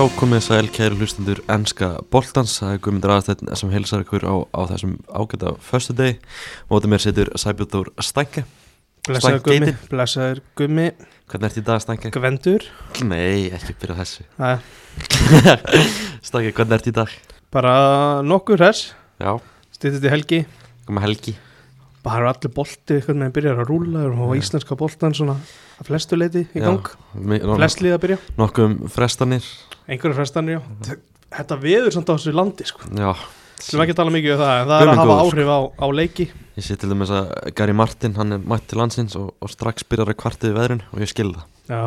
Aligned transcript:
Já, 0.00 0.06
komið 0.16 0.40
sæl 0.46 0.68
kæru 0.72 0.96
hlustundur 0.96 1.40
ennska 1.52 1.90
boltans, 2.08 2.54
það 2.56 2.70
er 2.72 2.78
Guðmundur 2.86 3.10
Aðstættin 3.12 3.50
sem 3.60 3.72
heilsar 3.74 4.00
ykkur 4.00 4.22
á, 4.24 4.34
á 4.48 4.60
þessum 4.70 4.94
ágæta 5.12 5.50
förstu 5.60 5.92
deg, 5.98 6.22
mótið 6.70 6.92
mér 6.94 7.02
setur 7.04 7.30
Sæbjörður 7.42 7.90
Stænke 8.00 8.46
Blessaður 9.04 9.42
gummi, 9.44 9.74
blessaður 9.90 10.40
gummi. 10.56 10.86
Hvernig 11.28 11.50
ert 11.50 11.60
í 11.60 11.64
dag 11.66 11.84
Stænke? 11.84 12.14
Gvendur. 12.16 12.64
Nei, 13.04 13.52
ekki 13.52 13.76
byrja 13.82 13.98
þessu. 14.00 14.24
Stænke, 16.30 16.56
hvernig 16.56 16.78
ert 16.78 16.88
í 16.88 16.96
dag? 17.02 17.20
Bara 17.52 17.76
nokkur 18.24 18.64
hess 18.64 18.94
Já, 19.20 19.36
Stýttist 19.76 20.08
í 20.08 20.16
helgi. 20.16 20.42
Komið 20.88 21.08
helgi 21.10 21.38
Bara 22.04 22.30
allir 22.32 22.52
bolti 22.56 22.96
eitthvað 22.96 23.18
með 23.20 23.32
byrjar 23.36 23.58
að 23.60 23.68
rúla 23.68 24.04
og 24.08 24.30
íslenska 24.38 24.76
boltan 24.80 25.12
svona 25.16 25.34
að 25.80 25.88
flestu 25.90 26.16
leiti 26.16 26.46
í 26.56 26.62
gang. 26.62 26.86
Mi- 27.14 27.38
no- 27.42 27.58
Flest 27.58 27.82
lið 27.84 27.96
að 27.98 28.00
byrja. 28.06 28.18
Nokkuð 28.40 28.64
um 28.70 28.76
frestanir. 28.88 29.44
Einhverju 29.90 30.16
frestanir, 30.16 30.60
já. 30.60 30.96
Þetta 31.30 31.58
veður 31.60 31.92
samt 31.92 32.08
á 32.08 32.14
þessu 32.16 32.32
landi 32.34 32.64
sko. 32.64 32.88
Skulum 33.60 33.84
ekki 33.84 33.94
tala 33.98 34.10
mikið 34.14 34.32
um 34.32 34.40
það 34.40 34.54
En 34.62 34.68
það 34.70 34.80
er 34.82 34.88
að 34.88 35.00
hafa 35.02 35.16
áhrif 35.20 35.50
á, 35.52 35.58
á 35.76 35.86
leiki. 35.92 36.26
Ég 36.56 36.64
sé 36.64 36.76
til 36.80 36.88
dæmis 36.88 37.10
að 37.12 37.28
Gary 37.54 37.74
Martin, 37.76 38.14
hann 38.16 38.32
er 38.32 38.38
mætt 38.40 38.64
til 38.72 38.80
landsins 38.80 39.16
og, 39.20 39.34
og 39.36 39.52
strax 39.52 39.84
byrjar 39.84 40.14
að 40.14 40.18
kvartið 40.22 40.56
veðrun 40.56 40.80
og 40.94 41.04
ég 41.04 41.10
skil 41.12 41.34
það. 41.36 41.44
Já. 41.68 41.82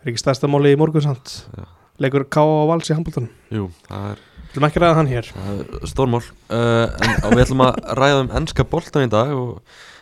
Er 0.00 0.12
ekki 0.14 0.22
stærsta 0.22 0.46
máli 0.48 0.70
í 0.72 0.78
morgun 0.78 1.02
samt? 1.02 1.34
Já. 1.58 1.66
Leikur 2.00 2.22
K.A. 2.30 2.46
og 2.46 2.70
Vals 2.70 2.88
í 2.88 2.94
handboltanum? 2.96 3.28
Jú, 3.52 3.66
það 3.90 4.06
er 4.14 4.22
Skulum 4.50 4.66
ekki 4.66 4.82
ræða 4.82 4.96
hann 4.98 5.10
hér. 5.10 5.28
Það 5.30 5.60
er 5.62 5.86
stórmál. 5.92 6.24
Uh, 6.50 6.90
við 7.30 7.44
ætlum 7.44 7.62
að 7.68 7.76
ræða 8.00 8.20
um 8.24 8.30
ennska 8.40 8.64
boltan 8.66 9.06
í 9.06 9.10
dag 9.12 9.30
og 9.36 9.60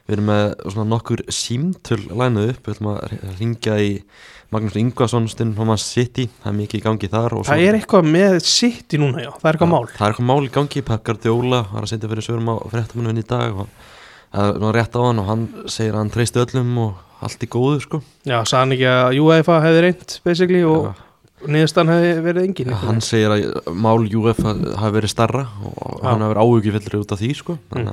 við 0.09 0.15
erum 0.17 0.31
með 0.31 0.79
nokkur 0.89 1.23
símtöl 1.29 2.01
lænuð 2.09 2.55
upp. 2.55 2.63
Við 2.65 2.79
ætlum 2.79 2.91
að 2.95 3.17
ringja 3.43 3.75
í 3.85 3.91
Magnús 4.49 4.79
Ingvason 4.81 5.27
stund 5.29 5.59
Homan 5.61 5.77
City. 5.77 6.25
Það 6.41 6.49
er 6.49 6.57
mikið 6.63 6.81
í 6.81 6.85
gangi 6.87 7.11
þar 7.13 7.37
Það 7.45 7.65
er 7.67 7.77
eitthvað 7.77 8.09
með 8.09 8.39
í 8.41 9.01
núna 9.03 9.27
já. 9.27 9.29
Það 9.35 9.51
er 9.51 9.59
eitthvað 9.59 9.73
mál. 9.75 9.83
það 9.93 10.07
er 10.07 10.15
eitthvað 10.15 10.29
mál 10.31 10.47
í 10.47 10.53
gangi, 10.55 10.85
Pakkar 10.89 11.21
Djóla 11.21 11.61
var 11.69 11.85
að 11.85 11.93
setja 11.93 12.09
fyrir 12.09 12.25
svörum 12.25 12.49
á 12.49 12.57
fréttamunum 12.73 13.21
í 13.21 13.27
dag 13.29 13.61
og 13.61 13.69
það 14.33 14.65
er 14.71 14.79
rétt 14.79 14.97
á 14.97 15.01
hann 15.05 15.21
og 15.21 15.29
hann 15.29 15.45
segir 15.69 15.93
að 15.93 16.01
hann 16.01 16.15
treysti 16.17 16.41
öllum 16.47 16.73
og 16.87 17.05
allt 17.29 17.45
í 17.45 17.51
góðu 17.53 17.83
sko. 17.85 18.01
Já, 18.25 18.41
hann 18.63 18.73
ekki 18.79 18.89
að 18.89 19.21
UEFA 19.21 19.61
hefði 19.67 19.85
reynd 19.85 20.17
basically 20.25 20.65
og 20.65 20.89
Já. 20.89 21.08
Niðurstaðan 21.47 21.93
hefði 21.95 22.23
verið 22.27 22.47
engin 22.49 22.71
Já, 22.73 22.79
hann 22.83 23.01
segir 23.05 23.35
að 23.35 23.69
mál 23.79 24.01
UF 24.09 24.41
hafi 24.43 24.95
verið 24.97 25.13
starra 25.13 25.45
og 25.63 26.01
Já. 26.03 26.09
hann 26.09 26.25
hafi 26.25 26.33
verið 26.35 26.43
áhugifellur 26.45 27.03
út 27.05 27.13
af 27.15 27.21
því 27.23 27.31
sko 27.39 27.59
að 27.77 27.93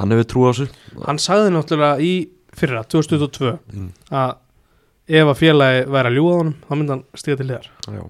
hann 0.00 0.14
hefur 0.14 0.28
trú 0.32 0.46
á 0.46 0.50
þessu 0.52 0.68
hann 1.08 1.20
sagði 1.20 1.52
náttúrulega 1.56 2.00
í 2.00 2.12
fyrra 2.56 2.82
2022 2.88 3.52
Mm. 3.72 3.90
að 4.12 4.32
ef 5.12 5.28
að 5.32 5.38
félagi 5.42 5.84
væri 5.92 6.08
að 6.12 6.16
ljúga 6.16 6.34
honum 6.40 6.54
þá 6.64 6.72
myndi 6.78 6.92
hann 6.94 7.04
stiga 7.18 7.36
til 7.40 7.46
liðar 7.50 7.68
Já. 7.92 8.02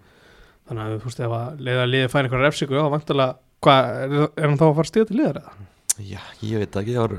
þannig 0.69 0.83
að 0.85 0.95
þú 1.03 1.09
veist 1.11 1.21
ef 1.27 1.35
að 1.39 1.61
liða 1.69 1.87
liði 1.91 2.11
færi 2.13 2.29
einhverja 2.29 2.47
refsingu 2.51 2.79
þá 2.79 2.91
vantilega, 2.93 3.37
er, 3.73 4.17
er 4.37 4.49
hann 4.49 4.59
þá 4.61 4.67
að 4.69 4.75
fara 4.79 4.87
að 4.87 4.91
stiga 4.93 5.09
til 5.11 5.19
liðar 5.21 5.41
eða? 5.43 5.55
Já, 6.03 6.21
ég 6.43 6.63
veit 6.63 6.77
ekki, 6.81 6.95
það 6.97 7.03
var 7.03 7.17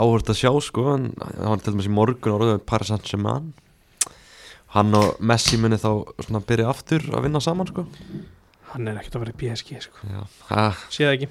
áhört 0.00 0.30
að 0.32 0.38
sjá 0.40 0.50
sko, 0.66 0.84
það 1.20 1.50
var 1.52 1.60
til 1.64 1.72
dæmis 1.74 1.88
í 1.90 1.92
morgun 1.94 2.34
orðið 2.36 2.62
Paris 2.66 2.90
Saint-Germain 2.90 3.50
hann 4.74 4.94
og 4.98 5.16
Messi 5.20 5.58
muni 5.60 5.78
þá 5.80 5.90
svona 6.26 6.42
byrja 6.46 6.68
aftur 6.70 7.08
að 7.10 7.26
vinna 7.26 7.42
saman 7.42 7.70
sko. 7.70 7.86
Hann 8.70 8.86
er 8.86 9.00
ekkert 9.00 9.18
að 9.18 9.24
vera 9.24 9.34
í 9.34 9.40
PSG 9.40 9.82
sko. 9.88 10.04
Já, 10.06 10.20
það 10.46 10.84
sé 10.86 11.06
það 11.06 11.16
ekki. 11.16 11.30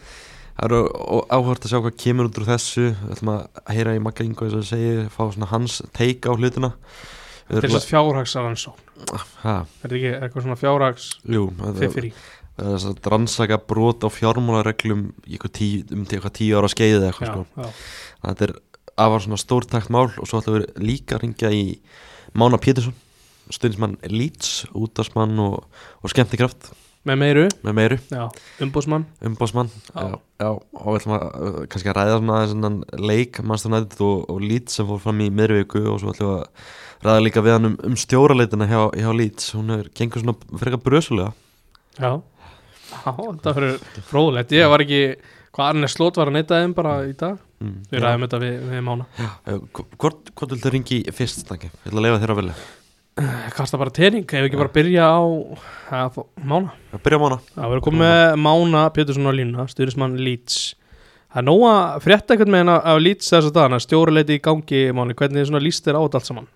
Það 0.60 0.68
eru 0.68 0.82
áhört 1.32 1.64
að 1.64 1.72
sjá 1.72 1.80
hvað 1.80 2.00
kemur 2.04 2.28
út 2.28 2.42
úr 2.42 2.50
þessu. 2.50 2.90
Við 2.92 3.14
ætlum 3.16 3.32
að 3.38 3.76
heyra 3.78 3.96
í 3.96 4.02
Magga 4.04 4.26
Ingo 4.28 4.50
þess 4.50 4.60
að 4.60 4.68
segja, 4.74 5.08
fá 5.14 5.22
svona 5.30 5.48
hans 5.54 5.80
take 5.96 6.28
á 6.28 6.36
hlutina. 6.36 6.74
Til 7.50 7.64
þess 7.64 7.80
að 7.80 7.88
fjárhagsaransón 7.90 8.86
Ha, 9.40 9.54
er 9.64 9.70
þetta 9.80 9.96
ekki 9.96 10.10
eitthvað 10.12 10.44
svona 10.46 10.58
fjárhags 10.60 11.06
fiffir 11.80 12.10
í 12.10 12.14
þess 12.60 12.88
að 12.90 13.10
rannsaka 13.14 13.58
brot 13.70 14.04
á 14.04 14.10
fjármálareglum 14.12 15.06
tí, 15.56 15.70
um 15.96 16.04
til 16.04 16.20
eitthvað 16.20 16.36
tíu 16.36 16.60
ára 16.60 16.72
skeiði 16.72 17.08
eitthvað 17.08 17.30
já, 17.30 17.32
sko. 17.32 17.46
já. 17.56 17.70
Þetta 18.26 18.48
er 18.50 18.54
afar 19.00 19.24
svona 19.24 19.40
stórtækt 19.40 19.94
mál 19.96 20.10
og 20.10 20.28
svo 20.28 20.42
ætlum 20.42 20.58
við 20.60 20.84
líka 20.84 21.16
að 21.16 21.24
ringja 21.24 21.54
í 21.56 21.64
Mána 22.38 22.60
Pétursson, 22.62 22.98
stundismann 23.54 23.98
Leeds, 24.10 24.64
útdagsmann 24.78 25.40
og, 25.44 25.66
og 26.04 26.14
skemmtikraft. 26.14 26.72
Með 27.08 27.16
meiru, 27.16 27.44
með 27.64 27.76
meiru, 27.78 27.98
já, 28.12 28.26
umbúsmann 28.60 29.06
umbásmann 29.24 29.70
Já. 29.72 30.18
já, 30.20 30.50
og 30.52 30.88
við 30.90 30.98
ætlum 30.98 31.14
að 31.16 31.22
uh, 31.24 31.60
kannski 31.72 31.90
að 31.90 31.96
ræða 31.96 32.18
aðeins 32.20 32.98
leik 33.00 33.40
United 33.40 34.02
og, 34.04 34.26
og 34.28 34.42
Leeds 34.44 34.76
sem 34.76 34.88
fór 34.90 35.00
fram 35.06 35.22
í 35.24 35.30
miðurviku 35.32 35.86
og 35.94 36.02
svo 36.02 36.12
ætlum 36.12 36.34
við 36.34 36.42
að 36.42 37.08
ræða 37.08 37.22
líka 37.24 37.44
við 37.46 37.56
hann 37.56 37.70
um, 37.70 37.78
um 37.88 37.96
stjóraleitina 38.04 38.68
hjá, 38.68 38.82
hjá 39.00 39.10
Leeds, 39.16 39.54
hún 39.56 39.72
er 39.78 39.88
gengur 39.96 40.26
svona 40.26 40.60
frekar 40.60 40.82
brösulega. 40.84 41.32
Já, 41.96 42.12
þetta 43.06 43.54
fyrir 43.56 44.02
fróðulegt 44.10 44.52
ég 44.58 44.74
var 44.74 44.84
ekki, 44.84 45.04
hvað 45.56 45.72
Arne 45.72 45.92
Slót 45.94 46.20
var 46.20 46.34
að 46.34 46.36
neyta 46.36 46.60
þeim 46.60 46.74
bara 46.76 46.98
í 47.08 47.16
dag, 47.16 47.40
mm, 47.64 47.78
við 47.94 48.04
ræðum 48.04 48.28
þetta 48.28 48.42
við, 48.44 48.60
við 48.74 48.84
mána. 48.92 49.08
Já, 49.16 49.32
hvort, 49.96 50.34
hvort 50.36 50.58
viltu 50.58 50.76
ringi 50.76 51.00
fyrst, 51.16 51.46
takki, 51.48 51.72
ég 51.72 51.94
ætla 51.94 52.04
að 52.04 52.10
leifa 52.10 52.22
þér 52.26 52.36
að 52.36 52.42
velja 52.44 52.60
kasta 53.56 53.80
bara 53.82 53.94
tering, 53.96 54.26
ef 54.26 54.32
við 54.44 54.48
ekki 54.50 54.60
bara 54.60 54.74
byrja 54.76 55.08
á 55.10 55.22
að, 56.00 56.20
Mána 56.44 56.74
að 56.94 57.02
byrja 57.06 57.20
á 57.20 57.24
Mána 57.26 57.40
Já, 57.42 57.64
við 57.64 57.74
erum 57.78 57.86
komið 57.88 58.04
með 58.04 58.36
Mána 58.46 58.84
Pétursson 58.96 59.30
á 59.30 59.34
línuna, 59.36 59.66
styrnismann 59.72 60.20
Leeds 60.22 60.60
Það 61.30 61.42
er 61.42 61.46
nóg 61.46 61.64
að 61.70 61.98
frétta 62.06 62.34
eitthvað 62.34 62.54
með 62.54 62.64
henn 62.64 62.72
af 62.76 63.02
Leeds 63.06 63.28
þess 63.34 63.50
að 63.52 63.58
dagana, 63.60 63.80
stjóruleiti 63.84 64.38
í 64.40 64.44
gangi 64.48 64.80
Máni, 64.98 65.18
hvernig 65.20 65.42
þið 65.44 65.50
svona 65.52 65.62
líst 65.66 65.86
þér 65.86 66.00
á 66.00 66.04
þetta 66.06 66.22
allt 66.22 66.30
saman? 66.32 66.48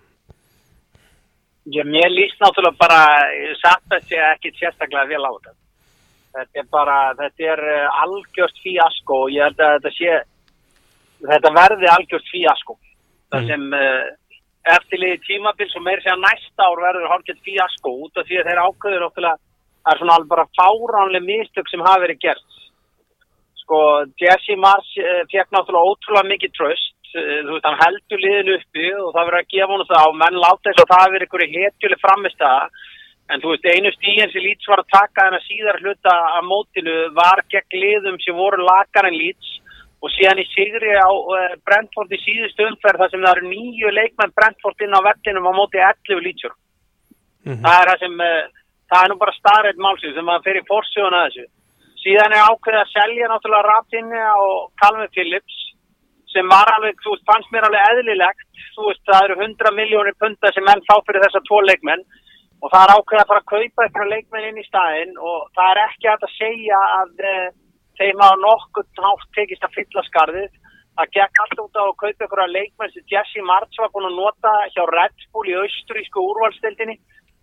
Já, 1.64 1.80
mér 1.88 2.10
líst 2.12 2.40
náttúrulega 2.42 2.76
bara 2.76 3.02
satt 3.62 3.94
að 3.96 4.08
sé 4.10 4.18
ekki 4.20 4.50
sérstaklega 4.58 5.06
vel 5.08 5.22
á 5.24 5.30
þetta. 5.32 5.52
Þetta 6.34 6.60
er 6.60 6.66
bara, 6.74 6.96
þetta 7.20 7.46
er 7.54 7.62
uh, 7.72 8.02
algjört 8.02 8.58
fíasko 8.60 9.20
og 9.24 9.30
ég 9.32 9.46
held 9.46 9.62
að 9.64 9.76
þetta 9.78 9.92
sé, 9.96 10.18
þetta 11.30 11.52
verði 11.56 11.88
algjört 11.94 12.28
fíasko. 12.32 12.76
Það 13.32 13.40
Mm. 13.40 13.48
sem 13.48 13.62
uh, 13.74 14.02
eftirliði 14.72 15.20
tímabil 15.26 15.68
sem 15.70 15.84
meir 15.84 16.00
segja 16.02 16.16
næsta 16.20 16.68
ár 16.68 16.80
verður 16.80 17.10
hálfgett 17.12 17.42
fíasko 17.44 17.92
út 18.06 18.20
af 18.20 18.28
því 18.28 18.40
að 18.40 18.48
þeir 18.48 18.62
ákveður 18.64 19.04
náttúrulega, 19.04 19.40
er 19.84 20.00
svona 20.00 20.16
alveg 20.16 20.30
bara 20.32 20.46
fáránlega 20.58 21.28
mistök 21.28 21.68
sem 21.68 21.84
hafa 21.84 22.04
verið 22.04 22.20
gert. 22.24 22.60
Sko, 23.60 23.78
Jesse 24.20 24.56
Mars 24.60 24.88
uh, 25.00 25.22
fekk 25.32 25.52
náttúrulega 25.52 25.90
ótrúlega 25.92 26.30
mikið 26.32 26.56
tröst 26.56 27.12
uh, 27.16 27.38
þú 27.44 27.52
veist, 27.52 27.68
hann 27.68 27.82
heldur 27.82 28.24
liðinu 28.24 28.56
uppi 28.58 28.88
og 29.00 29.12
það 29.12 29.28
verður 29.28 29.40
að 29.40 29.52
gefa 29.54 29.72
honum 29.72 29.90
það 29.92 30.08
og 30.10 30.18
menn 30.22 30.42
láta 30.44 30.66
þess 30.68 30.82
að 30.84 30.90
það 30.92 31.02
hafi 31.04 31.16
verið 31.16 31.28
einhverju 31.28 31.64
hetjuleg 31.64 32.04
framist 32.04 32.44
en 33.32 33.40
þú 33.40 33.54
veist, 33.54 33.68
einu 33.72 33.92
stíðin 33.94 34.32
sem 34.32 34.44
Leeds 34.44 34.68
var 34.68 34.82
að 34.82 34.92
taka 34.92 35.28
en 35.28 35.36
að 35.38 35.46
síðar 35.48 35.80
hluta 35.80 36.14
af 36.36 36.44
mótinu 36.44 36.96
var 37.16 37.40
gegn 37.52 37.78
liðum 37.84 38.18
sem 38.20 38.36
voru 38.36 38.64
lakar 38.64 39.08
en 39.08 39.16
Leeds 39.16 39.54
og 40.04 40.12
síðan 40.12 40.42
í 40.42 40.48
sigri 40.50 40.92
á 41.00 41.08
uh, 41.08 41.54
Brentford 41.64 42.12
í 42.12 42.20
síðustu 42.20 42.66
umferð 42.68 43.04
þar 43.04 43.14
sem 43.14 43.24
það 43.24 43.38
eru 43.38 43.52
nýju 43.52 43.94
leikmenn 43.96 44.36
Brentford 44.36 44.84
inn 44.84 44.98
á 44.98 45.00
vellinum 45.08 45.48
á 45.48 45.52
móti 45.56 45.80
11 45.80 46.22
Leedsjur 46.26 46.60
Mm 47.44 47.60
það 47.60 47.78
er 47.80 47.88
það 47.90 47.98
sem 48.00 48.20
uh, 48.24 48.44
það 48.94 49.04
er 49.04 49.12
nú 49.12 49.18
bara 49.20 49.36
starrið 49.38 49.82
málsins 49.84 50.16
sem 50.16 50.26
maður 50.28 50.46
fyrir 50.48 50.66
fórsögun 50.70 51.16
að 51.18 51.26
þessu. 51.26 51.46
Síðan 52.04 52.34
er 52.36 52.48
ákveðið 52.50 52.80
að 52.80 52.92
selja 52.92 53.30
náttúrulega 53.30 53.68
Rafinha 53.68 54.32
og 54.44 54.58
Calvin 54.82 55.14
Phillips 55.14 55.60
sem 56.34 56.50
var 56.50 56.68
alveg, 56.74 56.98
þú 57.00 57.14
veist, 57.14 57.24
fannst 57.30 57.52
mér 57.54 57.66
alveg 57.68 57.88
eðlilegt. 57.90 58.46
Þú 58.74 58.88
veist, 58.88 59.02
það 59.08 59.26
eru 59.28 59.36
100 59.46 59.74
miljónir 59.78 60.16
punta 60.20 60.50
sem 60.52 60.66
menn 60.66 60.82
fá 60.88 60.94
fyrir 61.06 61.22
þessa 61.24 61.42
tvo 61.48 61.60
leikmenn. 61.64 62.02
Og 62.60 62.72
það 62.72 62.84
er 62.84 62.94
ákveðið 62.94 63.22
að 63.22 63.30
fara 63.30 63.42
að 63.42 63.50
kaupa 63.52 63.86
eitthvað 63.86 64.12
leikmenn 64.12 64.48
inn 64.50 64.60
í 64.60 64.66
staðinn 64.66 65.14
og 65.30 65.46
það 65.56 65.70
er 65.70 65.82
ekki 65.84 66.10
að 66.12 66.26
segja 66.34 66.80
að 66.98 67.24
uh, 67.32 67.48
þeim 67.98 68.22
hafa 68.24 68.36
nokkuð 68.42 69.02
nátt 69.06 69.24
tekist 69.38 69.66
að 69.66 69.74
fylla 69.78 70.02
skarðið. 70.10 70.52
Það 70.94 71.10
gekk 71.16 71.40
alltaf 71.42 71.64
út 71.64 71.78
á 71.80 71.84
að 71.84 71.96
kaupa 72.02 72.22
eitthvað 72.24 72.54
leikmenn 72.54 72.92
sem 72.94 73.06
Jesse 73.10 73.42
Martz 73.42 73.80
var 73.82 73.90
búin 73.94 74.06
að 74.10 74.18
nota 74.20 74.52
hjá 74.74 74.82
Red 74.94 75.26
Bull 75.34 75.48
í 75.50 75.56
austrísku 75.58 76.22
úrvalstildinni 76.22 76.96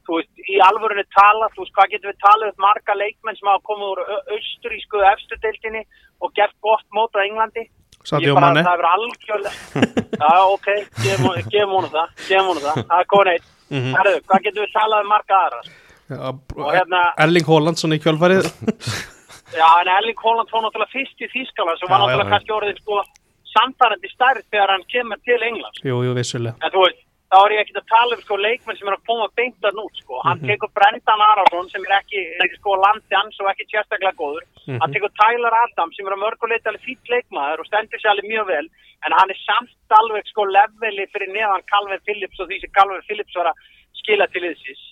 þú 0.08 0.18
veist, 0.18 0.32
í 0.50 0.56
alvörunni 0.66 1.04
tala, 1.14 1.50
þú 1.54 1.62
veist, 1.62 1.74
hvað 1.76 1.92
getur 1.94 2.12
við 2.12 2.22
talað 2.24 2.54
um 2.54 2.64
marga 2.64 2.96
leikmenn 2.98 3.38
sem 3.38 3.50
hafa 3.52 3.62
komið 3.70 3.92
úr 3.92 4.02
austrísku 4.38 5.04
efstudeildinni 5.12 5.84
og 6.24 6.34
gert 6.40 6.56
gott 6.64 6.88
mót 6.96 7.14
á 7.14 7.22
Englandi? 7.28 7.68
Sadio 8.08 8.34
Mane. 8.40 8.64
það 8.66 8.82
er 8.82 8.88
algjörlega 8.96 9.58
já, 10.18 10.32
ok, 10.56 10.70
gefum 11.04 11.76
honum 11.76 11.92
það 11.94 12.08
gefum 12.26 12.48
honum 12.50 12.64
það, 12.66 12.80
það 12.90 13.04
er 13.04 13.12
góð 13.14 13.28
neitt 13.30 13.50
Mhm. 13.72 13.94
Hvað 14.28 14.44
getur 14.44 14.66
við 14.66 14.74
talað 14.76 15.06
um 15.06 15.12
marga 15.14 15.38
aðra? 15.46 15.62
Og 16.60 16.74
hérna, 16.76 17.02
Erling 17.24 17.48
Haalandsson 17.48 17.96
í 17.96 18.00
kjölfarið 18.04 18.50
já, 19.54 19.68
en 19.82 19.88
Erling 19.98 20.20
Haaland 20.24 20.50
fór 20.52 20.64
náttúrulega 20.66 20.94
fyrst 20.96 21.22
í 21.22 21.28
Þýskaland 21.34 21.80
sem 21.80 21.90
var 21.90 22.00
Já, 22.00 22.02
já, 22.02 22.08
náttúrulega 22.08 22.32
kannski 22.34 22.56
orðið 22.58 22.82
sko 22.82 23.04
samfærandi 23.52 24.10
stærð 24.16 24.44
þegar 24.52 24.70
hann 24.76 24.86
kemur 24.92 25.20
til 25.28 25.42
Englands 25.44 25.80
Jú, 25.84 26.04
jú, 26.08 26.12
vissulega 26.16 26.56
en 26.64 26.72
þú 26.72 26.84
veist, 26.86 27.02
þá 27.32 27.38
er 27.46 27.54
ég 27.56 27.62
ekki 27.64 27.76
að 27.80 27.88
tala 27.92 28.16
um 28.18 28.22
sko 28.26 28.36
leikmenn 28.40 28.78
sem 28.80 28.88
er 28.92 28.96
að 28.98 29.06
koma 29.10 29.28
beintan 29.40 29.82
út 29.84 29.96
sko. 30.02 30.20
hann 30.28 30.40
Mhm. 30.40 30.48
tekur 30.52 30.70
Brendan 30.76 31.22
Arason 31.32 31.70
sem 31.70 31.82
er 31.88 31.94
ekki, 32.00 32.20
ekki 32.44 32.58
sko 32.60 32.76
landi 32.76 33.16
hans 33.16 33.40
og 33.40 33.48
ekki 33.52 33.66
sérstaklega 33.72 34.16
góður 34.20 34.44
Mhm. 34.68 34.80
hann 34.82 34.94
tekur 34.94 35.12
Tyler 35.20 35.54
Adams 35.64 35.96
sem 35.96 36.08
er 36.08 36.14
að 36.16 36.24
mörguleita 36.26 36.70
alveg 36.72 36.84
fýtt 36.88 37.06
leikmaður 37.12 37.60
og 37.60 37.66
stendur 37.68 38.00
sér 38.00 38.12
alveg 38.12 38.28
mjög 38.32 38.46
vel 38.48 38.68
en 39.06 39.12
hann 39.18 39.30
er 39.32 39.40
samt 39.48 39.72
alveg 40.00 40.24
sko 40.28 40.44
leveli 40.46 41.08
fyrir 41.12 41.32
neðan 41.34 41.64
Calvin 41.72 42.00
Phillips 42.06 42.40
og 42.40 42.48
því 42.50 42.62
sem 42.62 42.72
Calvin 42.72 43.02
Phillips 43.08 43.36
var 43.36 43.46
að 43.52 43.56
skila 43.96 44.28
til 44.32 44.42
yðsins 44.44 44.84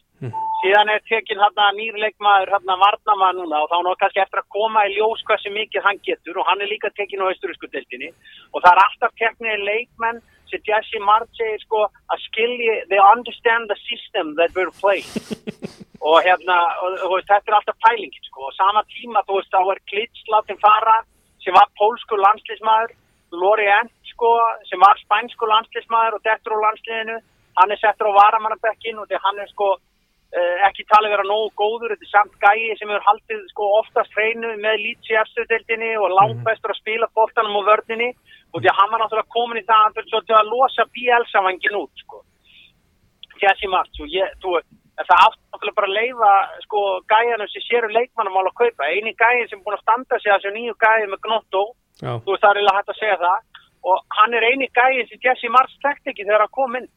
síðan 0.60 0.90
er 0.92 1.04
tekin 1.08 1.40
hérna 1.40 1.70
nýr 1.78 1.96
leikmaður 2.04 2.52
hérna 2.56 2.76
varnamaður 2.82 3.38
núna 3.40 3.62
og 3.64 3.70
þá 3.72 3.78
er 3.78 3.86
nú 3.88 3.94
kannski 4.02 4.24
eftir 4.24 4.42
að 4.42 4.52
koma 4.56 4.84
í 4.88 4.98
ljós 4.98 5.24
hversu 5.28 5.54
mikið 5.56 5.86
hann 5.86 6.02
getur 6.08 6.42
og 6.42 6.50
hann 6.50 6.62
er 6.62 6.72
líka 6.72 6.92
tekin 6.98 7.24
á 7.24 7.30
austurísku 7.30 7.72
deltinni 7.72 8.12
og 8.54 8.60
það 8.64 8.72
er 8.74 8.84
alltaf 8.84 9.16
teknið 9.22 9.64
leikmenn 9.70 10.22
sem 10.50 10.62
Jesse 10.68 11.00
Mart 11.06 11.30
segir 11.38 11.62
sko 11.64 11.86
að 12.12 12.24
skilji, 12.28 12.76
they 12.90 13.00
understand 13.14 13.70
the 13.70 13.78
system 13.86 14.36
that 14.40 14.56
we're 14.58 14.74
playing. 14.82 15.10
Og 16.10 16.22
hérna, 16.24 16.56
og, 16.80 16.94
og, 17.10 17.14
þetta 17.28 17.52
er 17.52 17.56
alltaf 17.58 17.76
pælingin 17.84 18.24
sko. 18.24 18.46
Og 18.48 18.54
sama 18.56 18.86
tíma 18.88 19.20
þú 19.28 19.36
veist 19.36 19.52
þá 19.52 19.60
er 19.74 19.82
Klitsch 19.92 20.30
látin 20.32 20.60
fara 20.62 21.02
sem 21.44 21.52
var 21.52 21.68
pólsku 21.76 22.16
landslýsmaður 22.16 22.94
Lori 23.36 23.68
Ent 23.68 23.92
sko 24.14 24.32
sem 24.70 24.80
var 24.80 24.96
spænsku 25.02 25.50
landslýsmaður 25.52 26.16
og 26.16 26.24
dettur 26.24 26.56
á 26.56 26.64
landsliðinu. 26.64 27.18
Hann 27.60 27.76
er 27.76 27.82
settur 27.84 28.10
á 28.16 28.20
varamannabekkin 28.20 29.02
og 29.04 29.12
því 29.12 29.20
hann 29.26 29.44
er 29.44 29.52
sko 29.52 29.74
ekki 30.38 30.86
talið 30.86 31.14
vera 31.16 31.26
nógu 31.26 31.50
góður, 31.58 31.96
þetta 31.96 32.06
er 32.06 32.12
samt 32.12 32.36
gæi 32.38 32.76
sem 32.78 32.90
hefur 32.92 33.06
haldið 33.08 33.46
sko 33.50 33.70
oftast 33.80 34.14
hreinu 34.14 34.52
með 34.62 34.76
lítsi 34.84 35.16
eftirdeldinni 35.18 35.96
og 35.98 36.14
langt 36.14 36.44
bestur 36.46 36.74
að 36.74 36.82
spila 36.84 37.10
bóltanum 37.18 37.58
og 37.58 37.66
vörninni. 37.66 38.12
Og 38.54 38.62
því 38.62 38.70
að 38.70 38.78
hann 38.78 38.92
var 38.94 39.02
náttúrulega 39.02 39.34
komin 39.34 39.62
í 39.62 39.66
það 39.66 39.78
að 39.78 39.86
hann 39.88 39.96
fyrir 39.98 40.38
að 40.38 40.52
losa 40.54 40.86
BL-samvangin 40.94 41.80
út 41.82 42.04
sko. 42.04 42.22
Jesse 43.42 43.72
Martz 43.72 44.02
og 44.04 44.14
ég, 44.14 44.38
þú 44.44 44.54
það 45.00 45.26
átt 45.26 45.40
náttúrulega 45.40 45.78
bara 45.80 45.90
að 45.90 45.98
leifa 45.98 46.32
sko 46.66 46.80
gæjanum 47.10 47.50
sem 47.50 47.66
séru 47.66 47.90
leikmannum 47.96 48.40
að 48.44 48.52
kaupa. 48.62 48.90
Eini 48.94 49.16
gæin 49.18 49.50
sem 49.50 49.62
búin 49.64 49.78
að 49.80 49.84
standa 49.86 50.20
sig 50.20 50.30
að 50.30 50.44
þessu 50.44 50.54
nýju 50.56 50.78
gæi 50.78 51.10
með 51.10 51.22
Gnotto, 51.26 51.64
Já. 52.04 52.12
þú 52.22 52.36
veist 52.36 52.44
það 52.44 52.52
er 52.52 52.60
eiginlega 52.60 52.78
hægt 52.78 52.94
að 52.94 53.02
segja 53.02 53.18
það. 53.26 53.66
Og 53.90 53.98
hann 54.20 54.34
er 54.36 54.46
eini 54.50 54.70
gæin 54.78 55.10
sem 55.10 55.24
Jesse 55.26 55.50
Martz 55.50 55.78
þekkt 55.82 56.12
ekki 56.14 56.28
þegar 56.28 56.46
hann 56.46 56.58
kom 56.58 56.76
inn. 56.78 56.90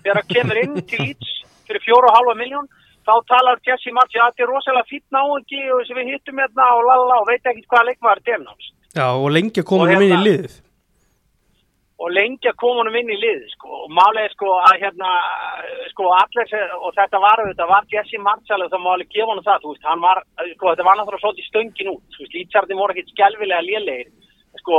Þegar 0.00 0.20
hann 0.20 0.32
kemur 0.32 0.60
inn 0.62 0.76
til 0.88 1.02
Leeds 1.04 1.32
fyrir 1.68 1.84
fjóru 1.84 2.08
og 2.08 2.16
halva 2.16 2.36
miljón 2.38 2.68
þá 3.08 3.14
talar 3.32 3.60
Jesse 3.66 3.92
Martz, 3.96 4.12
já 4.14 4.24
þetta 4.28 4.44
er 4.46 4.52
rosalega 4.52 4.90
fýtt 4.92 5.06
náungi 5.16 5.62
og 5.74 5.84
sem 5.88 5.96
við 6.02 6.12
hittum 6.14 6.40
hérna 6.44 6.70
og 6.76 6.86
lalala 6.88 7.20
og 7.22 7.28
veit 7.32 7.46
ekki 7.52 7.64
hvaða 7.72 7.88
leikmaður 7.90 8.22
þetta 8.24 8.36
er 8.38 8.42
náttúrulega 8.46 8.76
Já, 8.98 9.06
og 9.22 9.28
lengi 9.36 9.60
að 9.62 9.68
koma 9.68 9.84
Og 9.84 9.88
hann 9.92 10.02
inn 10.02 10.08
í 10.08 10.12
hérna- 10.14 10.26
liðið. 10.28 10.54
og 11.98 12.12
lengi 12.14 12.46
að 12.48 12.56
koma 12.62 12.78
honum 12.80 12.96
inn 13.00 13.10
í 13.10 13.18
lið 13.18 13.40
sko. 13.56 13.68
og 13.84 13.88
málega 13.90 14.30
sko 14.34 14.46
að 14.68 14.76
hérna 14.82 15.08
sko 15.90 16.04
allir 16.14 16.70
og 16.78 16.92
þetta 16.98 17.18
var 17.24 17.42
þetta 17.48 17.66
var 17.72 17.88
Jesse 17.92 18.20
Marshall 18.22 18.62
og 18.64 18.70
það 18.70 18.84
má 18.84 18.90
alveg 18.94 19.10
gefa 19.16 19.30
honum 19.32 19.46
það 19.48 19.62
þú 19.64 19.72
veist, 19.72 19.88
hann 19.90 20.00
var, 20.06 20.22
sko 20.54 20.70
þetta 20.70 20.86
var 20.88 20.96
náttúrulega 21.00 21.24
svolítið 21.24 21.48
stöngin 21.50 21.90
út, 21.94 22.04
þú 22.14 22.20
veist, 22.22 22.34
Lítsardi 22.38 22.78
voru 22.78 22.94
ekkert 22.94 23.12
skelvilega 23.16 23.66
lélegir, 23.66 24.08
sko 24.62 24.76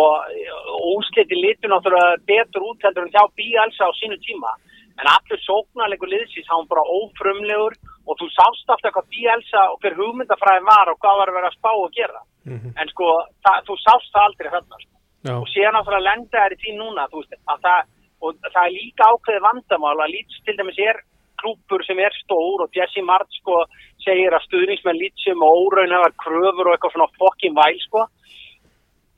ósliti 0.96 1.36
litur 1.44 1.70
náttúrulega 1.74 2.24
betur 2.30 2.66
út 2.72 2.84
heldur 2.88 3.04
en 3.08 3.14
hjá 3.14 3.24
Bíalsa 3.36 3.84
á 3.90 3.92
sínu 4.00 4.18
tíma 4.24 4.52
en 5.00 5.08
allur 5.16 5.40
sóknarleikur 5.48 6.10
liðsins 6.12 6.48
hann 6.52 6.68
bara 6.72 6.84
ófrumlegur 6.88 7.76
og 8.10 8.18
þú 8.18 8.28
sást 8.34 8.72
alltaf 8.74 8.94
hvað 8.96 9.10
Bíalsa 9.14 9.62
og 9.72 9.78
hver 9.84 9.98
hugmyndafræði 10.00 10.66
var 10.66 10.90
og 10.92 10.98
hvað 11.04 11.20
var 11.20 11.32
að 11.32 11.38
vera 11.38 11.52
að 11.52 11.58
spá 11.60 11.72
og 11.76 11.92
gera. 11.94 12.22
Mhm. 12.50 12.70
en 12.82 12.88
sko, 12.90 13.08
það, 13.46 13.58
þú 13.68 13.76
sást 13.86 14.10
það 14.14 14.26
aldrei 14.28 14.50
þarna 14.56 14.78
sko. 14.82 14.96
Já, 15.28 15.34
og 15.36 15.48
síðan 15.52 15.76
náttúrulega 15.76 16.08
lenda 16.10 16.38
þær 16.40 16.56
í 16.56 16.60
því 16.62 16.72
núna 16.80 17.04
veist, 17.12 17.34
að 17.52 17.58
það, 17.66 17.82
og 18.24 18.30
það 18.54 18.64
er 18.66 18.78
líka 18.80 19.10
ákveði 19.12 19.42
vandamál 19.48 20.00
að 20.00 20.12
Leeds 20.14 20.36
til 20.46 20.56
dæmis 20.58 20.80
er 20.80 20.98
klúpur 21.40 21.84
sem 21.86 22.00
er 22.00 22.14
stór 22.24 22.64
og 22.64 22.74
Jesse 22.76 23.04
Mart 23.04 23.30
sko 23.40 23.66
segir 24.04 24.34
að 24.34 24.46
stuðningsmenn 24.48 25.00
Leeds 25.00 25.24
sem 25.24 25.40
óraunhafar 25.40 26.16
kröfur 26.24 26.68
og 26.68 26.74
eitthvað 26.74 26.96
svona 26.96 27.12
fokkin 27.20 27.56
væl 27.56 27.80
sko. 27.86 28.08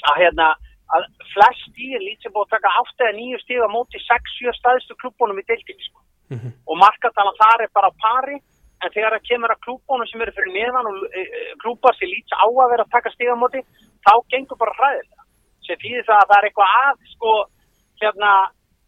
Að 0.09 0.19
hérna 0.21 0.47
að 0.91 1.07
flest 1.31 1.77
í 1.77 1.93
Leeds 1.95 2.25
er 2.25 2.33
búið 2.33 2.49
að 2.49 2.55
taka 2.57 2.75
átt 2.81 3.05
eða 3.05 3.17
nýju 3.17 3.39
stíð 3.45 3.63
á 3.63 3.69
móti 3.71 4.01
6-7 4.01 4.57
staðistu 4.57 4.97
klúbunum 4.99 5.39
í 5.39 5.47
deildinni 5.47 5.85
sko. 5.85 6.01
Mhm. 6.31 6.51
og 6.67 6.75
markatalan 6.79 7.39
þar 7.43 7.61
er 7.65 7.71
bara 7.75 7.91
á 7.91 7.99
pari 7.99 8.37
en 8.81 8.93
þegar 8.93 9.15
það 9.15 9.27
kemur 9.29 9.53
að 9.53 9.63
klúbunum 9.65 10.09
sem 10.09 10.23
eru 10.23 10.35
fyrir 10.37 10.53
neðan 10.55 10.89
og 10.89 11.03
e, 11.11 11.21
e, 11.21 11.41
klúbar 11.63 11.97
sem 11.97 12.09
Leeds 12.11 12.33
á 12.33 12.45
að 12.45 12.71
vera 12.73 12.85
að 12.85 12.93
taka 12.95 13.13
stíð 13.13 13.33
á 13.33 13.41
móti 13.41 13.61
þá 14.05 14.13
gengur 14.33 14.61
bara 14.61 14.77
hræðilega. 14.79 15.27
Sem 15.67 15.81
þýðir 15.83 16.07
það 16.09 16.21
að 16.21 16.29
það 16.31 16.37
er 16.37 16.47
eitthvað 16.49 16.75
að 16.81 17.03
sko 17.13 17.33
hérna 18.01 18.31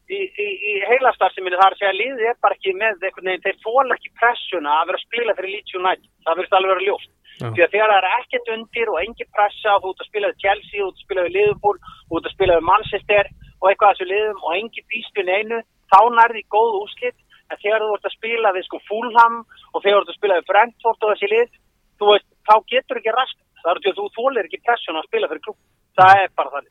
í, 0.09 0.19
í, 0.19 0.47
í 0.71 0.73
heilastarsiminu 0.89 1.59
að 1.61 1.77
segja 1.79 1.91
að 1.93 1.99
liðið 2.01 2.29
er 2.31 2.39
bara 2.43 2.57
ekki 2.57 2.75
með 2.77 3.05
einhvern 3.07 3.29
veginn, 3.29 3.45
þeir 3.45 3.59
fóla 3.65 3.97
ekki 3.97 4.15
pressuna 4.19 4.79
að 4.79 4.87
vera 4.89 5.01
að 5.01 5.05
spila 5.07 5.37
fyrir 5.37 5.53
Leeds 5.53 5.77
United, 5.79 6.09
það 6.25 6.39
verður 6.41 6.57
alveg 6.59 6.73
vera 6.73 6.87
ljóst. 6.89 7.11
Já. 7.41 7.49
því 7.49 7.63
að 7.65 7.71
þegar 7.73 7.91
það 7.91 7.97
er 7.97 8.07
ekkert 8.13 8.49
undir 8.53 8.89
og 8.91 8.97
engin 9.01 9.29
pressa 9.33 9.77
þú 9.81 9.91
ert 9.91 10.01
að 10.03 10.09
spila 10.09 10.29
við 10.29 10.41
Chelsea, 10.43 10.77
þú 10.77 10.85
ert 10.85 10.99
að 10.99 11.05
spila 11.05 11.23
við 11.25 11.33
Liverpool 11.33 11.77
þú 11.81 12.19
ert 12.19 12.27
að 12.29 12.35
spila 12.35 12.57
við 12.59 12.67
Manchester 12.67 13.29
og 13.33 13.69
eitthvað 13.69 13.87
að 13.89 13.95
þessu 13.95 14.09
liðum 14.11 14.43
og 14.43 14.57
engin 14.57 14.87
býst 14.93 15.17
við 15.17 15.29
neinu 15.31 15.59
þá 15.93 15.99
nærði 16.13 16.43
góð 16.53 16.77
úslit 16.83 17.17
en 17.53 17.61
þegar 17.61 17.85
þú 17.85 17.95
ert 17.97 18.09
að 18.09 18.15
spila 18.17 18.53
við 18.55 18.67
sko 18.67 18.79
Fulham 18.89 19.39
og 19.73 19.83
þegar 19.83 19.97
þú 19.97 20.03
ert 20.03 20.13
að 20.13 20.19
spila 20.19 20.39
við 20.39 20.49
Brentford 20.51 21.05
og 21.05 21.13
þessi 21.13 21.31
lið 21.33 21.57
þú 21.99 22.11
veist, 22.11 22.29
þá 22.49 22.55
getur 22.73 22.99
ekki 22.99 23.15
rast. 23.15 23.39
Það 23.63 23.71
er 23.71 23.81
því 23.83 23.91
að 23.91 23.99
þú 23.99 24.05
þólir 24.17 24.47
ekki 24.49 24.63
pressuna 24.67 24.99
að 24.99 25.09
spila 25.09 25.29
fyrir 25.31 25.43
klub 25.45 25.59
það 25.99 26.21
er 26.23 26.31
bara 26.35 26.63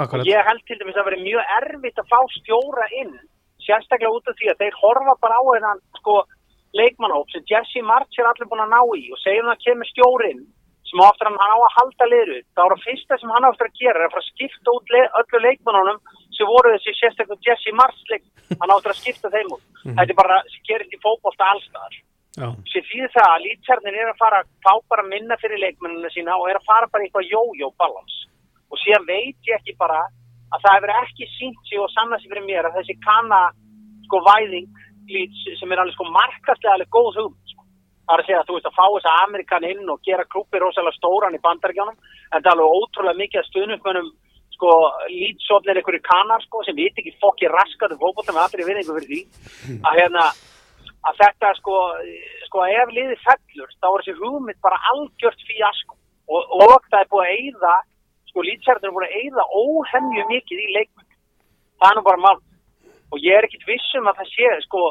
akkurat. 0.00 0.20
og 0.20 0.28
ég 0.30 0.48
held 0.48 0.62
til 0.66 0.78
dæmis 0.78 1.00
að 1.00 1.08
vera 1.08 1.24
mjög 1.24 1.54
erfitt 1.58 1.98
að 2.02 2.10
fá 2.12 2.20
stjóra 2.36 2.86
inn 3.00 3.16
sérstaklega 3.64 4.14
út 4.14 4.30
af 4.30 4.38
því 4.38 4.52
að 4.52 4.60
þeir 4.62 4.78
horfa 4.82 5.14
bara 5.24 5.40
á 5.40 5.42
þennan 5.48 5.82
sko 5.98 6.14
leikmannhóp 6.78 7.32
sem 7.34 7.44
Jesse 7.50 7.82
March 7.82 8.20
er 8.20 8.30
allir 8.30 8.48
búin 8.50 8.62
að 8.62 8.74
ná 8.76 8.80
í. 8.94 9.04
Og 9.10 9.18
segjum 9.24 9.50
það 9.50 9.64
kemur 9.66 9.90
stjórin 9.90 10.42
sem 10.90 11.02
áttur 11.06 11.30
hann 11.30 11.38
á 11.38 11.58
að 11.58 11.76
halda 11.78 12.10
liður 12.12 12.40
þá 12.54 12.62
er 12.64 12.72
það 12.74 12.84
fyrsta 12.86 13.18
sem 13.20 13.34
hann 13.34 13.46
áttur 13.48 13.68
að 13.68 13.78
gera 13.80 14.06
er 14.06 14.18
að 14.20 14.28
skipta 14.30 14.74
út 14.76 14.94
le 14.94 15.02
öllu 15.20 15.42
leikmannunum 15.46 16.00
sem 16.40 16.48
voru 16.48 16.72
þessi 16.74 16.96
sérstaklega 16.96 17.44
Jesse 17.46 17.72
leik 18.10 18.24
hann 18.60 18.72
áttur 18.74 18.94
að 18.94 19.00
skipta 19.00 19.30
þeim 19.30 19.52
út. 19.54 19.66
Þetta 19.84 20.12
er 20.12 20.18
bara 20.18 20.40
sem 20.48 20.64
gerist 20.68 20.96
í 20.96 21.02
fótbolta 21.04 21.52
allstaðar 21.52 21.98
sem 22.38 22.84
þýðir 22.86 23.10
það 23.10 23.28
að 23.28 23.42
lýtsarnir 23.44 23.96
er 23.98 24.10
að 24.12 24.20
fara 24.20 24.40
að 24.42 24.50
fá 24.62 24.72
bara 24.92 25.06
minna 25.10 25.36
fyrir 25.42 25.58
leikmennina 25.58 26.10
sína 26.14 26.36
og 26.38 26.46
er 26.48 26.60
að 26.60 26.68
fara 26.68 26.86
bara 26.92 27.02
í 27.02 27.08
eitthvað 27.08 27.26
jó-jó 27.26 27.70
balans 27.80 28.14
og 28.70 28.78
síðan 28.78 29.08
veit 29.08 29.50
ég 29.50 29.58
ekki 29.58 29.74
bara 29.80 30.04
að 30.54 30.62
það 30.62 30.76
hefur 30.76 30.92
ekki 31.00 31.28
sínt 31.34 31.66
sig 31.66 31.82
og 31.82 31.90
sanna 31.90 32.18
sig 32.20 32.30
fyrir 32.30 32.46
mér 32.46 32.68
að 32.68 32.78
þessi 32.78 32.96
kanna 33.02 33.40
sko 34.06 34.22
væðing 34.28 34.70
sem 35.58 35.74
er 35.74 35.82
alveg 35.82 35.96
sko 35.96 36.06
markastlega 36.14 36.76
alveg 36.76 36.94
góð 36.94 37.18
hugum 37.18 37.36
sko. 37.50 37.66
það 38.06 38.14
er 38.14 38.22
að 38.22 38.28
segja 38.28 38.40
að 38.40 38.48
þú 38.48 38.56
veist 38.56 38.70
að 38.70 38.78
fá 38.78 38.86
þess 38.86 39.10
að 39.10 39.22
Amerikan 39.26 39.68
inn 39.72 39.90
og 39.90 40.02
gera 40.06 40.30
klúpi 40.30 40.62
rosalega 40.62 40.98
stóran 41.00 41.34
í 41.34 41.42
bandaríkjánum 41.42 41.98
en 41.98 42.38
það 42.38 42.46
er 42.46 42.54
alveg 42.54 42.78
ótrúlega 42.78 43.22
mikið 43.24 43.42
að 43.42 43.48
stuðnumönnum 43.50 44.10
sko 44.60 44.76
lýtsotnir 45.08 45.80
einhverju 45.80 46.04
kanar 46.04 46.44
sko 46.44 46.60
sem 46.66 46.76
veit 46.76 46.98
ekki 47.00 47.16
fokki 47.22 47.48
raskat 47.48 47.94
um 47.96 48.00
fókbólta 48.04 48.36
með 48.36 48.44
allir 48.44 48.68
vinningu 48.68 48.96
fyrir 48.98 49.08
því. 49.08 49.20
Að 49.80 50.00
hérna 50.02 50.26
að 51.08 51.20
þetta 51.22 51.52
sko, 51.58 51.76
sko 52.48 52.66
ef 52.68 52.92
liðið 52.92 53.22
fellur 53.24 53.72
þá 53.80 53.86
er 53.88 54.02
þessi 54.02 54.16
hugmynd 54.20 54.60
bara 54.64 54.80
algjört 54.92 55.46
fíasko 55.48 55.96
og, 56.28 56.52
og 56.60 56.76
það 56.90 57.00
er 57.00 57.10
búið 57.14 57.24
að 57.24 57.38
eyða 57.38 57.76
sko 58.30 58.44
lýtsærður 58.46 58.90
er 58.90 58.96
búið 58.96 59.08
að 59.08 59.16
eyða 59.22 59.46
óhemju 59.62 60.26
mikið 60.28 60.64
í 60.64 60.68
leikmenn 60.76 61.08
það 61.80 61.88
er 61.88 61.96
nú 61.96 62.04
bara 62.10 62.24
mál 62.26 62.38
og 63.10 63.24
ég 63.24 63.38
er 63.38 63.48
ekkit 63.48 63.64
vissum 63.68 64.10
að 64.10 64.20
það 64.20 64.32
sé 64.34 64.50
sko 64.66 64.82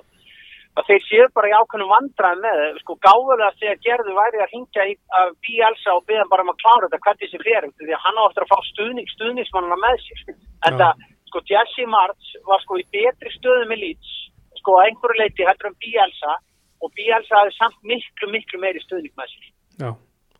að 0.80 0.90
þeir 0.90 1.06
séu 1.06 1.28
bara 1.36 1.50
í 1.50 1.56
ákveðnum 1.60 1.92
vandræði 1.92 2.42
með 2.46 2.80
sko 2.82 2.96
gáðulega 3.04 3.52
þegar 3.60 3.80
gerðu 3.86 4.16
væri 4.18 4.42
að 4.44 4.52
hringja 4.54 4.88
í 4.90 4.96
að 5.20 5.32
Bíelsa 5.46 5.96
og 5.96 6.06
beða 6.10 6.26
bara 6.32 6.46
um 6.46 6.52
að 6.54 6.60
klára 6.64 6.88
þetta 6.88 7.02
hvernig 7.06 7.24
þessi 7.26 7.42
fyrir 7.44 7.70
því 7.80 7.96
að 7.96 8.04
hann 8.06 8.20
á 8.20 8.24
eftir 8.28 8.46
að 8.46 8.52
fá 8.54 8.60
stuðning 8.70 9.14
stuðningsmannuna 9.16 9.80
með 9.84 10.04
sér. 10.06 10.36
En 10.68 10.82
það 10.82 11.08
sko 11.30 11.44
Jesse 11.52 11.88
March 11.94 12.34
var 12.50 12.64
sko 12.64 12.80
í 12.80 12.86
betri 12.96 13.34
stöðu 13.36 13.70
með 13.72 13.84
Leeds 13.86 14.14
sko 14.60 14.78
að 14.80 14.90
einhverju 14.90 15.22
leiti 15.24 15.48
heldur 15.48 15.72
um 15.72 15.80
Bíelsa 15.84 16.38
og 16.80 16.94
Bíelsa 16.96 17.42
hafði 17.42 17.58
samt 17.58 17.82
miklu 17.92 18.32
miklu 18.32 18.62
meiri 18.62 18.84
stuðning 18.86 19.16
með 19.20 19.34
sér. 19.34 19.52
Já, 19.80 19.92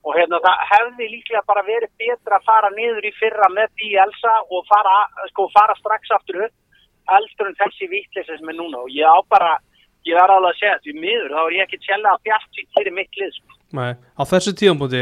og 0.06 0.16
hérna 0.16 0.40
það 0.44 0.64
hefði 0.72 1.10
líklega 1.14 1.44
bara 1.48 1.66
verið 1.68 1.92
betra 2.00 2.40
að 2.40 2.48
fara 2.48 2.72
niður 2.76 3.08
í 3.10 3.14
fyrra 3.20 3.50
með 3.52 3.74
Bíelsa 3.80 4.36
og 4.48 4.68
fara, 4.72 4.96
sko, 5.32 5.48
fara 5.56 5.76
strax 5.80 6.14
aftur 6.16 6.46
upp 6.48 6.56
heldur 7.10 7.50
en 7.50 7.58
þessi 7.60 7.90
vitleisa 7.92 8.38
sem 8.38 8.52
er 8.52 8.58
núna. 8.58 8.84
Og 8.86 8.94
ég 8.94 9.08
á 9.08 9.18
bara, 9.32 9.58
ég 10.08 10.16
var 10.16 10.32
alveg 10.32 10.54
að 10.56 10.60
segja 10.60 10.80
því 10.86 10.94
miður, 11.04 11.32
þá 11.36 11.42
er 11.46 11.56
ég 11.58 11.64
ekki 11.68 11.80
tjella 11.86 12.14
að 12.16 12.24
bjart 12.30 12.60
fyrir 12.78 12.94
mitt 12.96 13.20
lið 13.20 13.32
sko. 13.36 13.56
nei, 13.80 13.94
á 13.94 14.22
þessu 14.32 14.54
tíðanbúti 14.58 15.02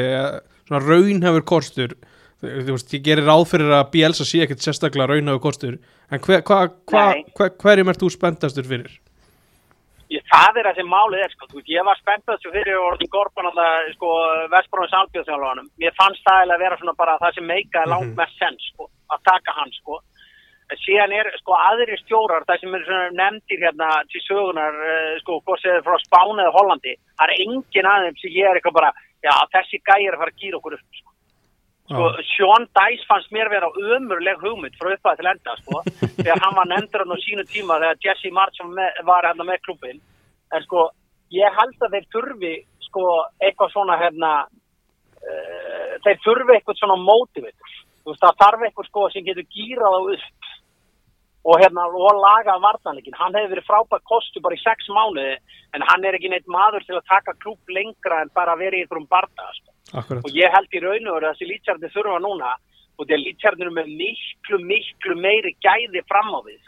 svona 0.68 0.84
raunhefur 0.84 1.46
kostur 1.48 1.94
þú 2.42 2.54
þú 2.68 2.72
veist, 2.76 2.94
ég 2.94 3.04
gerir 3.06 3.26
ráð 3.26 3.46
fyrir 3.50 3.72
að 3.74 3.92
Bielsa 3.94 4.26
sé 4.28 4.44
ekkert 4.46 4.62
sérstaklega 4.66 5.08
raunhefur 5.14 5.42
kostur 5.48 5.78
en 6.12 6.20
hver, 6.20 6.42
hva, 6.46 6.68
hva, 6.92 7.06
hver, 7.38 7.54
hverjum 7.64 7.90
ert 7.94 8.02
þú 8.04 8.10
spenntastur 8.14 8.68
fyrir? 8.68 8.92
ég, 10.12 10.22
það 10.32 10.60
er 10.62 10.68
það 10.70 10.78
sem 10.80 10.88
málið 10.88 11.24
er 11.26 11.32
sko. 11.34 11.48
Þú 11.52 11.58
veist, 11.60 11.72
ég 11.74 11.84
var 11.84 11.98
spennt 12.00 12.24
þessu 12.30 12.52
fyrir 12.54 12.78
orðin 12.80 13.10
Gorban 13.12 13.50
alltaf 13.50 13.90
sko, 13.98 14.12
Vestbróðins 14.54 14.94
albjörðsjálfanum 15.02 15.68
mér 15.84 15.96
fannst 16.00 16.24
það 16.28 16.38
eiginlega 16.38 16.58
að 16.60 16.64
vera 16.68 16.78
svona 16.80 16.94
bara 17.02 17.18
það 17.24 17.34
sem 17.36 17.50
meikaði 17.52 17.90
langt 17.92 18.08
Mhm. 18.12 18.16
mest 18.22 18.38
sens 18.40 18.70
sko, 18.74 18.88
að 19.12 19.20
taka 19.28 19.52
hann 19.58 19.74
sko 19.82 20.00
síðan 20.76 21.14
er 21.16 21.30
sko 21.40 21.56
aðri 21.56 21.96
stjórar 22.02 22.44
það 22.48 22.62
sem 22.62 22.74
er 22.76 22.86
svona 22.86 23.12
nefndir 23.16 23.62
hérna 23.64 23.90
til 24.12 24.22
sögunar 24.26 24.76
uh, 24.76 25.14
sko 25.22 25.40
er 25.64 25.84
frá 25.86 25.96
Spáni 26.04 26.44
eða 26.44 26.56
Hollandi 26.58 26.96
það 27.16 27.28
er 27.28 27.44
engin 27.46 27.92
aðeins 27.92 28.22
sem 28.22 28.34
ég 28.36 28.50
er 28.50 28.60
eitthvað 28.60 28.80
bara 28.80 28.92
já 29.24 29.32
þessi 29.56 29.80
gæri 29.88 30.10
er 30.10 30.18
að 30.18 30.24
fara 30.24 30.34
að 30.34 30.42
gýra 30.42 30.60
okkur 30.60 30.76
upp 30.76 31.00
sko. 31.00 31.14
sko. 31.88 32.10
Sean 32.34 32.68
Dice 32.80 33.08
fannst 33.08 33.32
mér 33.32 33.52
vera 33.54 33.72
ömurleg 33.96 34.44
hugmynd 34.44 34.76
frá 34.76 34.92
upphæði 34.92 35.22
til 35.22 35.32
enda 35.32 35.56
sko 35.62 35.84
þegar 36.20 36.44
hann 36.44 36.60
var 36.60 36.70
nefndur 36.74 37.06
hann 37.06 37.16
á 37.16 37.20
sínu 37.24 37.48
tíma 37.48 37.80
þegar 37.84 38.04
Jesse 38.04 38.34
March 38.36 38.60
var, 39.08 39.30
hérna 39.30 39.48
með 39.48 39.64
klubbin 39.70 40.04
en 40.52 40.68
sko 40.68 40.90
ég 41.32 41.60
held 41.62 41.88
að 41.88 41.96
þeir 41.96 42.12
þurfi 42.12 42.56
sko 42.90 43.08
eitthvað 43.40 43.72
svona 43.72 44.00
hérna 44.04 44.34
uh, 44.44 45.96
þeir 46.04 46.24
þurfi 46.28 46.58
eitthvað 46.58 46.82
svona 46.84 47.00
motivator 47.08 47.76
þú 48.04 48.12
veist 48.12 48.24
það 48.24 48.38
þarf 48.44 48.68
eitthvað 48.68 48.92
sko 48.92 49.10
sem 49.16 49.26
getur 49.28 49.48
gýrað 49.56 49.96
á 49.96 50.02
upp 50.04 50.54
og 51.48 51.62
hérna 51.62 51.86
og 51.88 52.18
laga 52.20 52.58
vartanleikin, 52.60 53.16
hann 53.16 53.36
hefur 53.38 53.54
verið 53.56 53.68
frábært 53.70 54.04
kostu 54.10 54.42
bara 54.44 54.58
í 54.58 54.60
sex 54.60 54.90
mánuði 54.92 55.38
en 55.78 55.86
hann 55.88 56.04
er 56.06 56.18
ekki 56.18 56.32
neitt 56.34 56.48
maður 56.52 56.84
til 56.84 56.98
að 56.98 57.06
taka 57.08 57.36
klúb 57.44 57.72
lengra 57.72 58.22
en 58.26 58.32
bara 58.36 58.58
vera 58.60 58.76
í 58.76 58.84
einhverjum 58.84 59.08
barda 59.08 59.46
sko. 59.56 59.72
Og 60.26 60.32
ég 60.36 60.52
held 60.52 60.74
í 60.76 60.82
raun 60.84 61.08
og 61.08 61.16
veru 61.16 61.30
að 61.30 61.38
þessi 61.38 61.48
lítjarnir 61.54 61.94
þurfa 61.96 62.20
núna 62.26 62.52
og 62.98 63.06
því 63.08 63.14
að 63.16 63.24
lítjarnir 63.24 63.72
með 63.78 63.92
miklu, 64.02 64.60
miklu 64.68 65.16
meiri 65.24 65.54
gæði 65.64 66.04
fram 66.10 66.34
á 66.36 66.40
við 66.44 66.60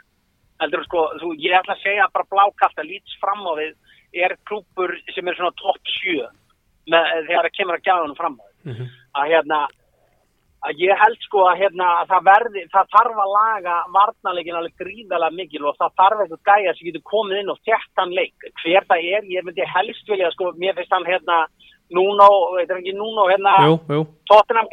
heldur 0.59 0.83
sko, 0.87 1.01
þú, 1.19 1.33
ég 1.39 1.55
ætla 1.59 1.75
að 1.75 1.83
segja 1.83 2.07
bara 2.13 2.27
blákast 2.31 2.79
að 2.79 2.89
líts 2.93 3.17
fram 3.19 3.43
á 3.47 3.53
við 3.59 3.75
er 4.23 4.37
klúpur 4.47 4.95
sem 5.15 5.27
er 5.27 5.35
svona 5.37 5.55
topp 5.59 5.91
7 5.99 6.23
með, 6.89 7.03
þegar 7.27 7.45
það 7.47 7.57
kemur 7.59 7.77
að 7.77 7.85
gæðunum 7.89 8.17
fram 8.19 8.39
á 8.39 8.43
við 8.47 8.55
Mhm. 8.69 8.87
að 9.15 9.29
hérna 9.31 9.59
að 10.67 10.81
ég 10.83 10.99
held 10.99 11.21
sko 11.23 11.45
að 11.47 11.61
hérna 11.61 11.87
að 12.01 12.09
það 12.11 12.25
verði, 12.27 12.63
það 12.73 12.89
þarf 12.95 13.19
að 13.23 13.33
laga 13.35 13.75
varnarleikin 13.95 14.57
alveg 14.59 14.81
gríðalega 14.81 15.37
mikil 15.37 15.63
og 15.69 15.77
það 15.79 15.95
þarf 16.01 16.23
eitthvað 16.23 16.49
gæja 16.49 16.73
sem 16.75 16.89
getur 16.89 17.05
komið 17.13 17.41
inn 17.41 17.53
og 17.53 17.61
þjættan 17.67 18.15
leik, 18.17 18.47
hver 18.63 18.87
það 18.89 19.07
er, 19.15 19.29
ég 19.31 19.47
myndi 19.47 19.67
helst 19.75 20.11
vilja 20.11 20.31
sko, 20.35 20.51
mér 20.59 20.75
finnst 20.79 20.95
hann 20.95 21.07
hérna 21.07 21.39
Nuno, 21.95 22.27
veit 22.53 22.69
ekki 22.69 22.93
Nuno 22.93 23.25
hérna 23.31 23.55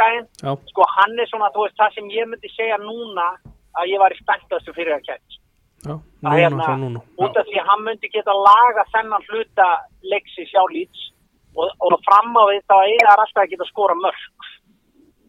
gæðin, 0.02 0.26
já, 0.42 0.50
sko 0.72 0.88
hann 0.96 1.16
er 1.22 1.30
svona 1.30 1.52
þú 1.54 1.64
veist 1.64 1.78
það 1.78 1.94
sem 1.94 2.10
ég 2.12 2.30
myndi 2.32 2.50
segja 2.52 2.80
núna 2.82 3.30
að 3.78 3.92
ég 3.94 4.02
var 4.02 4.12
í 4.12 4.20
spenntastu 4.20 4.74
fyrir 4.76 4.98
að 4.98 5.06
kætt 5.06 5.38
já 5.86 5.94
að 5.94 6.02
Núna 6.26 6.34
hérna, 6.34 7.00
út 7.22 7.38
af 7.38 7.46
því 7.46 7.60
að 7.62 7.68
hann 7.70 7.86
myndi 7.86 8.10
geta 8.10 8.34
laga 8.34 8.84
þennan 8.90 9.26
hluta 9.30 9.68
leiksi 10.10 10.48
sjá 10.50 10.64
lýts 10.72 11.12
og, 11.54 11.70
og 11.78 11.98
fram 12.08 12.34
á 12.34 12.42
því 12.50 12.60
þá 12.66 12.74
það 12.74 13.10
alltaf 13.14 13.42
að 13.44 13.50
geta 13.54 13.68
skora 13.70 13.96
mörg 14.02 14.50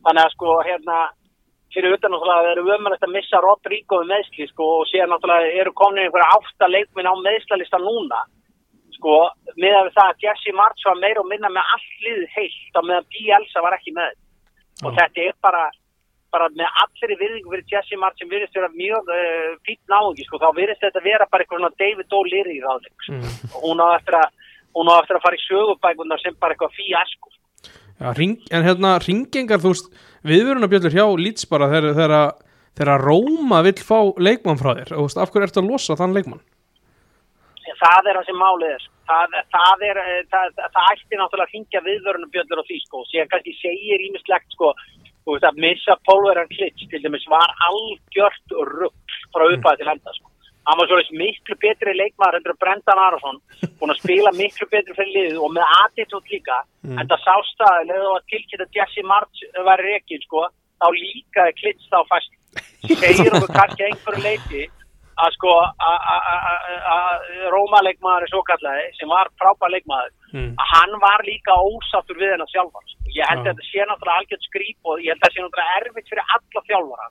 þannig 0.07 0.23
að 0.23 0.35
sko 0.35 0.57
hérna 0.67 0.97
fyrir 1.75 1.97
utan 1.97 2.13
náttúrulega 2.13 2.43
það 2.45 2.51
eru 2.53 2.75
ömulegt 2.77 3.05
að 3.05 3.13
missa 3.13 3.41
Rodrigo 3.43 4.01
við 4.01 4.11
meðsli 4.13 4.47
sko 4.51 4.67
og 4.79 4.85
síðan 4.91 5.11
náttúrulega 5.13 5.55
eru 5.61 5.73
komin 5.77 6.05
einhverja 6.05 6.29
átta 6.37 6.69
leikminn 6.71 7.11
á 7.11 7.15
meðslalista 7.27 7.79
núna 7.83 8.21
sko 8.97 9.17
með 9.61 9.75
að 9.81 9.91
það 9.97 10.13
að 10.13 10.23
Jesse 10.25 10.53
March 10.57 10.87
var 10.87 11.01
meira 11.01 11.21
og 11.23 11.27
minna 11.29 11.51
með 11.53 11.73
all 11.75 11.89
liðið 12.05 12.31
heilt 12.37 12.79
og 12.79 12.87
meðan 12.87 13.11
Bielsa 13.13 13.65
var 13.65 13.77
ekki 13.77 13.93
með 13.97 14.15
og 14.85 14.93
Já. 14.93 14.97
þetta 15.01 15.27
er 15.27 15.37
bara 15.43 15.65
bara 16.33 16.49
með 16.59 16.79
allir 16.83 17.13
í 17.13 17.19
virðingu 17.21 17.53
fyrir 17.53 17.69
Jesse 17.71 17.99
March 17.99 18.19
sem 18.19 18.31
virðist 18.31 18.57
vera 18.57 18.69
mjög 18.73 19.11
uh, 19.13 19.53
fýtt 19.67 19.83
náðungi 19.91 20.25
sko, 20.27 20.41
þá 20.41 20.49
virðist 20.57 20.83
þetta 20.83 21.03
vera 21.05 21.27
bara 21.31 21.43
eitthvað 21.45 21.61
svona 21.61 21.79
David 21.79 22.15
O'Leary 22.19 22.57
ráðleik 22.63 23.05
sko. 23.05 23.15
Mm. 23.15 23.37
og 23.53 23.63
hún 23.63 23.83
á 23.83 23.87
eftir 23.95 24.17
að 24.19 24.27
hún 24.77 24.91
á 24.91 24.95
eftir 24.99 25.17
að 25.17 25.25
fara 25.25 25.39
í 25.39 25.45
sögubækunar 25.45 26.23
sem 26.23 26.35
bara 26.41 26.55
eitthvað 26.55 26.75
fíasko 26.77 27.36
Já, 27.97 28.11
ring, 28.13 28.37
en 28.53 28.65
hérna 28.67 28.97
ringengar, 29.01 29.61
þú 29.63 29.73
veist, 29.73 29.87
viðvörunarbjöllur 30.27 30.93
hjá 30.93 31.05
Leeds 31.17 31.47
bara 31.49 31.71
þegar, 31.71 33.01
Róma 33.01 33.63
vill 33.65 33.79
fá 33.81 34.13
leikmann 34.21 34.59
frá 34.59 34.75
þér, 34.77 34.93
og 34.97 35.07
veist, 35.07 35.17
af 35.17 35.33
hverju 35.33 35.47
ertu 35.49 35.63
að 35.63 35.71
losa 35.71 35.97
þann 35.97 36.13
leikmann? 36.13 36.43
það 37.77 38.09
er 38.09 38.17
það 38.17 38.29
sem 38.29 38.39
málið 38.41 38.71
er 38.73 38.85
það, 39.09 39.35
það 39.55 39.83
er, 39.89 39.99
eh, 40.03 40.21
það, 40.31 40.53
það, 40.61 40.87
ætti 40.91 41.19
náttúrulega 41.19 41.45
að 41.45 41.53
hringja 41.53 41.83
viðvörunarbjöllur 41.87 42.61
á 42.61 42.67
því 42.69 42.79
sko, 42.83 43.03
síðan 43.09 43.29
kannski 43.33 43.53
segir 43.59 44.05
ímislegt 44.07 44.55
sko, 44.55 44.71
veist 45.27 45.47
að 45.47 45.61
missa 45.63 45.97
Pólverðan 46.07 46.51
Klitsch 46.53 46.87
til 46.91 47.03
dæmis 47.03 47.27
var 47.31 47.53
algjört 47.67 48.57
rugg 48.71 49.17
frá 49.35 49.45
upphæði 49.47 49.83
til 49.83 49.93
enda 49.93 50.15
sko. 50.15 50.31
Hann 50.67 50.77
var 50.81 50.87
svolítið 50.89 51.19
miklu 51.23 51.55
betri 51.63 51.93
leikmaður 51.95 52.37
endur 52.41 52.57
Brendan 52.61 52.99
Arason 52.99 53.37
búin 53.79 53.93
að 53.93 54.01
spila 54.03 54.31
miklu 54.35 54.67
betri 54.71 54.95
fyrir 54.97 55.13
liðu 55.17 55.43
og 55.47 55.53
með 55.57 55.75
attitút 55.83 56.27
líka 56.33 56.61
Mm. 56.87 56.99
en 57.01 57.07
það 57.11 57.19
sást 57.27 57.59
að 57.67 57.85
leðu 57.89 58.09
að 58.15 58.25
tilkynna 58.31 58.65
Jesse 58.75 59.01
March 59.03 59.39
væri 59.67 59.83
rekin 59.91 60.21
sko, 60.23 60.45
þá 60.79 60.87
líkaði 60.95 61.51
Klitsch 61.59 61.87
þá 61.91 61.99
fast 62.07 62.31
segir 63.01 63.33
okkur 63.35 63.51
kannski 63.57 63.83
að 63.83 63.89
einhverju 63.91 64.23
leiti 64.23 64.61
að 65.17 65.31
sko 65.35 65.51
að- 65.89 66.03
að- 66.13 66.25
að- 66.31 66.85
að 66.95 67.49
Róma-leikmaður 67.55 68.27
svo 68.31 68.41
kallaði 68.47 68.85
sem 68.99 69.09
var 69.09 69.27
frábær 69.41 69.73
leikmaður 69.75 70.11
Mm. 70.33 70.53
að 70.61 70.67
hann 70.73 70.93
var 71.03 71.19
líka 71.27 71.53
ósáttur 71.59 72.15
við 72.21 72.31
hennar 72.35 72.47
sjálfan 72.53 72.87
sko. 72.87 72.99
ég 73.19 73.25
held 73.31 73.43
að 73.43 73.51
þetta 73.51 73.67
sé 73.71 73.79
náttúrulega 73.83 74.19
algjörð 74.21 74.47
skrýp 74.47 74.77
og 74.85 74.99
ég 75.03 75.09
held 75.11 75.21
að 75.21 75.27
þetta 75.27 75.35
sé 75.35 75.41
náttúrulega 75.43 75.75
erfitt 75.81 76.09
fyrir 76.11 76.25
alla 76.35 76.61
þjálfara 76.69 77.07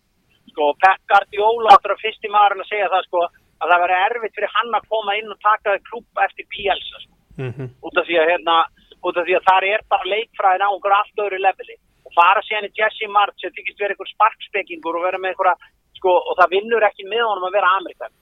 sko, 0.53 0.63
Pep 0.83 1.01
Guardiola 1.11 1.69
náttúrulega 1.75 2.03
fyrsti 2.05 2.29
maðurinn 2.33 2.65
að 2.65 2.71
segja 2.73 2.89
það 2.95 3.05
sko 3.11 3.21
að 3.61 3.73
það 3.73 3.83
veri 3.85 3.99
erfitt 4.07 4.37
fyrir 4.37 4.55
hann 4.57 4.75
að 4.79 4.89
koma 4.93 5.17
inn 5.19 5.33
og 5.33 5.39
taka 5.45 5.79
klúb 5.89 6.25
eftir 6.27 6.49
Bielsa 6.53 7.03
sko. 7.05 7.15
Mm 7.41 7.71
út 7.87 7.99
af 8.01 8.07
því 8.09 8.17
að 8.21 8.31
hérna, 8.31 8.57
út 9.07 9.17
af 9.17 9.27
því 9.27 9.35
að 9.37 9.47
þar 9.49 9.65
er 9.73 9.83
bara 9.93 10.11
leikfræðin 10.13 10.67
á 10.67 10.69
einhver 10.73 10.95
allt 10.99 11.25
öðru 11.25 11.39
leveli. 11.41 11.77
Og 12.07 12.13
fara 12.17 12.43
síðan 12.47 12.69
í 12.69 12.77
Jesse 12.79 13.09
March 13.11 13.41
sem 13.41 13.53
þykist 13.57 13.81
vera 13.81 13.95
einhver 13.95 14.11
sparkspekingur 14.13 14.99
og 14.99 15.07
vera 15.07 15.19
með 15.19 15.35
einhverja 15.35 15.57
sko, 15.99 16.13
og 16.29 16.39
það 16.41 16.55
vinnur 16.55 16.87
ekki 16.87 17.09
með 17.09 17.25
honum 17.27 17.49
að 17.49 17.57
vera 17.59 17.73
Amerikan 17.81 18.15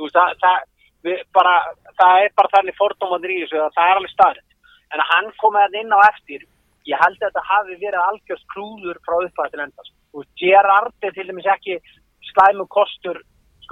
veist, 0.00 0.16
það, 0.16 0.36
það, 0.42 1.24
bara, 1.36 1.54
það 2.00 2.24
er 2.24 2.34
bara 2.38 2.52
þannig 2.56 2.78
fordómandir 2.78 3.34
í 3.34 3.40
þessu 3.42 3.60
að 3.62 3.76
það 3.76 3.90
er 3.90 4.00
alveg 4.00 4.14
staðrind 4.14 4.56
en 4.92 5.02
að 5.02 5.10
hann 5.12 5.30
komið 5.42 5.66
að 5.66 5.78
inn 5.80 5.96
á 5.96 5.98
eftir 6.10 6.46
ég 6.90 7.02
held 7.02 7.18
að 7.18 7.26
þetta 7.28 7.44
hafi 7.48 7.76
verið 7.80 8.00
algjörst 8.04 8.48
klúður 8.52 9.02
frá 9.06 9.18
upphæð 9.18 9.52
til 9.52 9.64
enda 9.64 9.86
sko. 9.86 9.98
Veist, 10.12 10.32
Gerard 10.40 11.06
er 11.06 11.14
til 11.16 11.28
dæmis 11.28 11.50
ekki 11.54 11.78
slæmu 12.32 12.66
kostur 12.72 13.22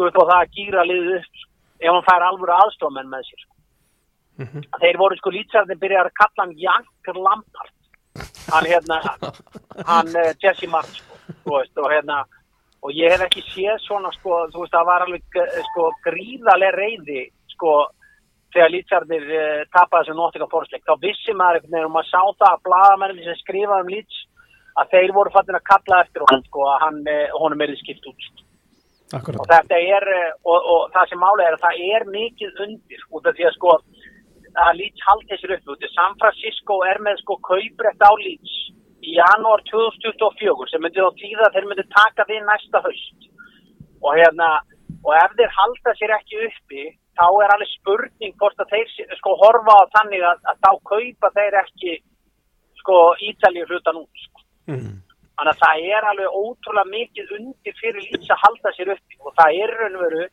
sko 0.00 0.09
upp 0.09 0.21
á 0.25 0.25
það 0.33 0.37
að 0.40 0.52
gýra 0.57 0.88
liðið 0.88 1.14
upp 1.21 1.30
sko, 1.45 1.49
ef 1.80 1.92
hann 1.92 2.07
fær 2.09 2.25
alvöru 2.30 2.57
aðstofmenn 2.57 3.12
með 3.12 3.28
sér 3.28 3.47
Mhm. 4.40 4.62
að 4.73 4.80
þeir 4.87 4.97
voru 4.97 5.16
sko 5.19 5.30
lýtsarnir 5.35 5.76
byrjar 5.76 6.09
að 6.09 6.16
kalla 6.16 6.45
hann 6.47 6.54
Janker 6.57 7.16
Lampard. 7.21 7.73
Hann 8.49 8.64
hérna 8.64 8.97
hann 9.87 10.09
uh, 10.16 10.33
Jesse 10.40 10.66
March 10.66 10.95
sko, 10.97 11.19
þú 11.45 11.57
veist, 11.59 11.76
og 11.76 11.90
hérna 11.92 12.23
og 12.80 12.95
ég 12.97 13.12
hef 13.12 13.21
ekki 13.26 13.42
séð 13.52 13.76
svona 13.85 14.09
sko 14.16 14.38
þú 14.54 14.62
veist 14.64 14.73
það 14.73 14.88
var 14.88 15.04
alveg 15.04 15.37
eh, 15.37 15.61
sko 15.69 15.90
gríðarlega 16.07 16.73
reyði 16.78 17.26
sko 17.52 17.75
þegar 18.54 18.73
lýtsarnir 18.73 19.28
uh, 19.28 19.62
tapaði 19.76 20.09
þessu 20.09 20.16
nóttika 20.16 20.49
fórsleik 20.49 20.88
þá 20.88 20.95
vissi 21.04 21.37
maður 21.37 21.61
einhvern 21.61 21.76
veginn 21.76 21.90
og 21.90 21.95
maður 21.99 22.09
sá 22.09 22.23
það 22.40 22.54
að 22.54 22.64
bladamennin 22.71 23.28
sem 23.28 23.40
skrifaði 23.45 23.85
um 23.85 23.92
lýts 23.92 24.23
að 24.80 24.90
þeir 24.97 25.12
voru 25.21 25.35
fattin 25.37 25.61
að 25.61 25.69
kalla 25.69 26.00
eftir 26.07 26.25
honum 26.25 26.47
sko 26.49 26.64
að 26.73 26.80
hann, 26.87 27.02
honum 27.37 27.61
er 27.69 27.76
skipt 27.76 28.09
út 28.09 28.25
sko 28.30 28.49
og 29.11 29.19
Akkurat, 29.19 29.49
þetta 29.50 29.79
er 29.97 30.07
eh, 30.14 30.33
og, 30.47 30.59
og 30.73 30.83
það 30.95 31.11
sem 31.11 31.23
málega 31.23 31.49
er 31.50 31.57
að 31.57 31.64
það 31.64 31.81
er 31.95 32.05
mikið 32.14 32.61
undir 32.67 33.07
út 33.11 33.26
af 33.26 33.37
því 33.37 33.47
að 33.49 33.57
sko 33.57 33.73
að 34.61 34.76
Leeds 34.79 35.07
haldi 35.07 35.38
sér 35.38 35.55
upp 35.57 35.73
út 35.75 35.87
San 35.95 36.14
Francisco 36.21 36.81
er 36.87 37.00
með 37.07 37.21
sko 37.23 37.37
kauprætt 37.47 38.07
á 38.07 38.12
Leeds 38.23 38.55
í 39.00 39.17
janúar 39.17 39.62
2024 39.71 40.71
sem 40.71 40.83
myndi 40.85 41.02
þá 41.02 41.19
tíða 41.19 41.47
að 41.49 41.57
þeir 41.57 41.69
myndi 41.71 41.87
taka 41.95 42.26
því 42.29 42.40
næsta 42.47 42.83
haust 42.87 43.29
og 44.00 44.17
hérna 44.19 44.50
og 45.05 45.12
ef 45.17 45.37
þeir 45.38 45.55
halda 45.59 45.95
sér 45.99 46.14
ekki 46.19 46.43
uppi 46.47 46.87
þá 47.19 47.26
er 47.45 47.55
alveg 47.55 47.73
spurning 47.75 48.35
hvort 48.40 48.62
að 48.62 48.75
þeir 48.75 49.17
sko 49.19 49.37
horfa 49.43 49.76
á 49.76 49.83
þannig 49.97 50.25
að, 50.25 50.43
að 50.52 50.62
þá 50.64 50.71
kaupa 50.93 51.33
þeir 51.37 51.59
ekki 51.64 51.97
sko 52.81 52.99
Ítalíu 53.29 53.67
hlutan 53.69 54.02
út 54.02 54.25
sko. 54.26 54.45
mm. 54.71 54.93
Þannig 55.41 55.55
að 55.57 55.61
það 55.65 55.85
er 55.97 56.05
alveg 56.11 56.35
ótrúlega 56.37 56.91
mikið 56.93 57.31
undir 57.39 57.75
fyrir 57.81 58.03
lýts 58.13 58.29
að 58.35 58.43
halda 58.45 58.73
sér 58.77 58.91
uppi 58.93 59.15
og 59.25 59.33
það 59.41 59.55
er 59.65 59.71
raun 59.81 59.95
og 59.97 60.03
veru, 60.05 60.25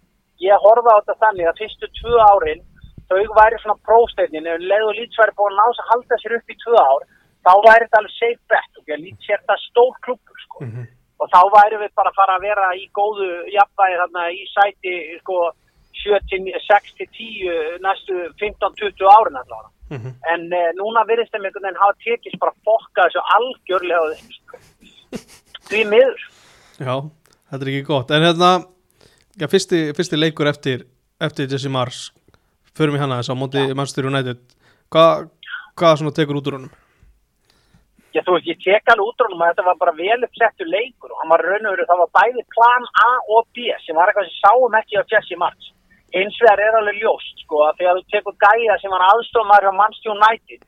ég 0.43 0.63
horfa 0.65 0.91
á 0.91 0.99
þetta 0.99 1.15
þannig 1.21 1.47
að 1.47 1.59
fyrstu 1.61 1.87
tvö 1.99 2.17
árin 2.27 2.61
þau 3.07 3.21
væri 3.39 3.59
svona 3.63 3.77
prófstefnin 3.87 4.49
ef 4.51 4.59
leið 4.67 4.83
og 4.89 4.97
lýts 4.99 5.19
væri 5.21 5.35
búin 5.39 5.55
að 5.55 5.61
nása 5.63 5.85
að 5.85 5.89
halda 5.93 6.19
sér 6.25 6.35
uppi 6.41 6.53
í 6.57 6.59
tvö 6.65 6.75
ár 6.83 7.05
þá 7.47 7.51
væri 7.67 7.85
þetta 7.87 7.99
alveg 8.01 8.15
safe 8.17 8.41
bet 8.51 8.81
og 8.81 8.91
lýts 9.05 9.29
er 9.31 9.41
það 9.47 9.63
stór 9.69 9.93
klubur 10.03 10.43
sko 10.43 10.59
Mhm. 10.67 10.83
og 11.23 11.29
þá 11.33 11.39
væri 11.55 11.77
við 11.85 11.91
bara 11.95 12.11
að 12.11 12.19
fara 12.19 12.35
að 12.37 12.43
vera 12.49 12.67
í 12.75 12.85
góðu 12.99 13.29
jafnvægi 13.55 13.97
þarna 14.03 14.23
í 14.35 14.43
sæti 14.51 14.93
sko 15.23 15.37
6-10 16.67 17.79
næstu 17.85 18.13
15-20 18.41 19.07
árin 19.17 19.39
allavega 19.41 19.71
Mhm. 19.89 20.09
en 20.33 20.41
uh, 20.51 20.69
núna 20.75 21.05
virðist 21.07 21.31
þeim 21.31 21.45
einhvern 21.47 21.63
veginn 21.63 21.79
hafa 21.79 21.95
tekist 22.03 22.39
bara 22.41 22.51
fokka 22.67 23.05
þessu 23.07 23.21
algjörlega 23.35 24.17
sko. 24.35 24.57
Því 25.69 25.83
miður. 25.91 26.25
Já, 26.77 26.93
þetta 27.51 27.63
er 27.63 27.71
ekki 27.73 27.87
gott. 27.87 28.11
En 28.13 28.25
hérna, 28.27 28.51
já, 29.39 29.47
fyrsti, 29.51 29.81
fyrsti 29.97 30.19
leikur 30.19 30.49
eftir, 30.51 30.85
eftir 31.21 31.49
Jesse 31.51 31.71
Mars. 31.71 32.07
Förum 32.77 32.97
í 32.97 33.01
hana 33.01 33.21
þess 33.21 33.33
á 33.33 33.35
móti 33.39 33.63
Manchester 33.73 34.09
United. 34.09 34.43
Hvað 34.93 35.29
hva 35.77 35.95
svona 35.97 36.13
tekur 36.15 36.39
út 36.39 36.49
úr 36.49 36.57
honum? 36.57 36.75
Já, 38.15 38.23
þú 38.25 38.37
veist, 38.37 38.47
ég 38.49 38.61
tek 38.63 38.89
alveg 38.89 39.11
útrónum 39.11 39.41
að 39.45 39.51
þetta 39.51 39.65
var 39.67 39.79
bara 39.81 39.93
vel 39.97 40.25
uppsettur 40.25 40.69
leikur 40.71 41.11
og 41.11 41.19
hann 41.21 41.31
var 41.33 41.43
raun 41.45 41.67
og 41.69 41.75
veru, 41.75 41.85
það 41.89 41.99
var 42.01 42.13
bæði 42.17 42.43
plan 42.55 42.87
A 43.03 43.09
og 43.35 43.49
B 43.53 43.67
sem 43.83 43.97
var 43.97 44.09
eitthvað 44.09 44.29
sem 44.29 44.39
sáum 44.41 44.77
ekki 44.79 44.97
á 44.97 45.09
Jesse 45.11 45.37
March. 45.37 45.69
Hins 46.15 46.39
vegar 46.41 46.63
er 46.63 46.77
alveg 46.79 46.97
ljóst, 47.03 47.43
sko, 47.43 47.61
að 47.67 47.81
þegar 47.81 47.99
þú 47.99 48.03
tekur 48.15 48.37
gæja 48.41 48.77
sem 48.81 48.93
var 48.95 49.05
aðstofmaður 49.09 49.69
á 49.69 49.79
Manchester 49.81 50.15
United 50.15 50.61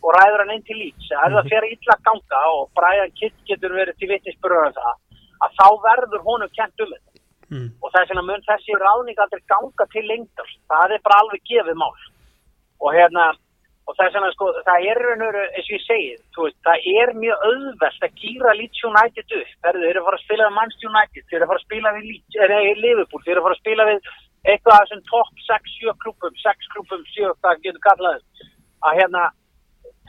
og 0.00 0.14
ræður 0.16 0.44
hann 0.44 0.54
inn 0.56 0.66
til 0.68 0.78
Leeds, 0.80 1.10
að 1.24 1.36
það 1.36 1.50
fer 1.52 1.68
illa 1.68 1.96
ganga 2.06 2.40
og 2.54 2.70
Brian 2.78 3.12
Kitt 3.18 3.36
getur 3.48 3.76
verið 3.76 3.98
til 4.00 4.10
vitnisbyrður 4.12 4.70
um 4.70 4.78
það, 4.78 4.96
að 5.44 5.58
þá 5.60 5.66
verður 5.88 6.26
honum 6.28 6.54
kent 6.56 6.84
um 6.84 6.94
þetta. 6.94 7.06
Mm. 7.50 7.68
Og 7.82 7.92
þess 7.92 8.10
vegna 8.12 8.26
mun 8.28 8.46
þessi 8.46 8.78
ráðning 8.78 9.20
aldrei 9.20 9.40
ganga 9.50 9.86
til 9.90 10.04
lengdar. 10.06 10.50
Það 10.70 10.96
er 10.96 11.06
bara 11.06 11.22
alveg 11.24 11.46
gefið 11.50 11.78
mál. 11.82 11.94
og 12.80 12.94
hérna 12.96 13.24
og 13.90 13.96
það 13.98 14.06
er 14.06 14.12
svona 14.14 14.30
sko, 14.34 14.48
það 14.66 14.84
er 14.90 15.00
veru, 15.20 15.42
eins 15.56 15.68
og 15.68 15.74
ég 15.74 15.82
segi, 15.82 16.10
þú 16.34 16.46
veist, 16.46 16.58
það 16.66 16.84
er 17.00 17.12
mjög 17.18 17.44
auðvelt 17.48 18.06
að 18.06 18.20
gýra 18.22 18.52
Leeds 18.54 18.84
United 18.86 19.34
upp, 19.40 19.52
þeir 19.64 19.78
eru 19.90 20.02
að 20.02 20.06
fara 20.06 20.18
að 20.20 20.24
spila 20.24 20.46
við 20.46 20.56
Manchester 20.58 20.90
United, 20.90 21.26
þeir 21.26 21.38
eru 21.38 21.46
að 21.46 21.50
fara 21.50 21.60
að 21.60 21.66
spila 21.66 21.92
við 21.96 22.06
Leeds, 22.10 22.38
er, 22.44 22.54
er 22.58 22.82
Liverpool, 22.84 23.22
þeir 23.24 23.32
eru 23.34 23.42
að 23.42 23.46
fara 23.48 23.58
að 23.58 23.62
spila 23.64 23.88
við 23.90 24.10
eitthvað 24.52 24.76
af 24.76 24.84
þessum 24.84 25.02
topp 25.10 25.42
6-7 25.48 25.96
klubum, 26.04 26.38
6 26.44 26.70
klubum, 26.74 27.02
7, 27.16 27.34
það 27.42 27.64
getur 27.66 27.84
kallaðið, 27.88 28.46
að 28.86 29.00
hérna, 29.00 29.24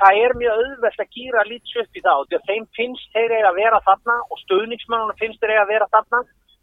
það 0.02 0.20
er 0.26 0.36
mjög 0.42 0.60
auðvelt 0.62 1.04
að 1.04 1.16
gýra 1.16 1.46
Leeds 1.48 1.78
upp 1.82 1.98
í 1.98 2.02
og 2.12 2.28
því 2.28 2.38
að 2.40 2.50
þeim 2.50 2.68
finnst 2.78 3.16
þeir 3.16 3.36
eiga 3.38 3.50
að 3.52 3.60
vera 3.62 3.80
þarna 3.88 4.18
og 4.28 4.42
stöðningsmennunum 4.44 5.22
finnst 5.22 5.42
þeir 5.42 5.54
eiga 5.56 5.64
að 5.66 5.74
vera 5.76 5.90
þarna, 5.96 6.22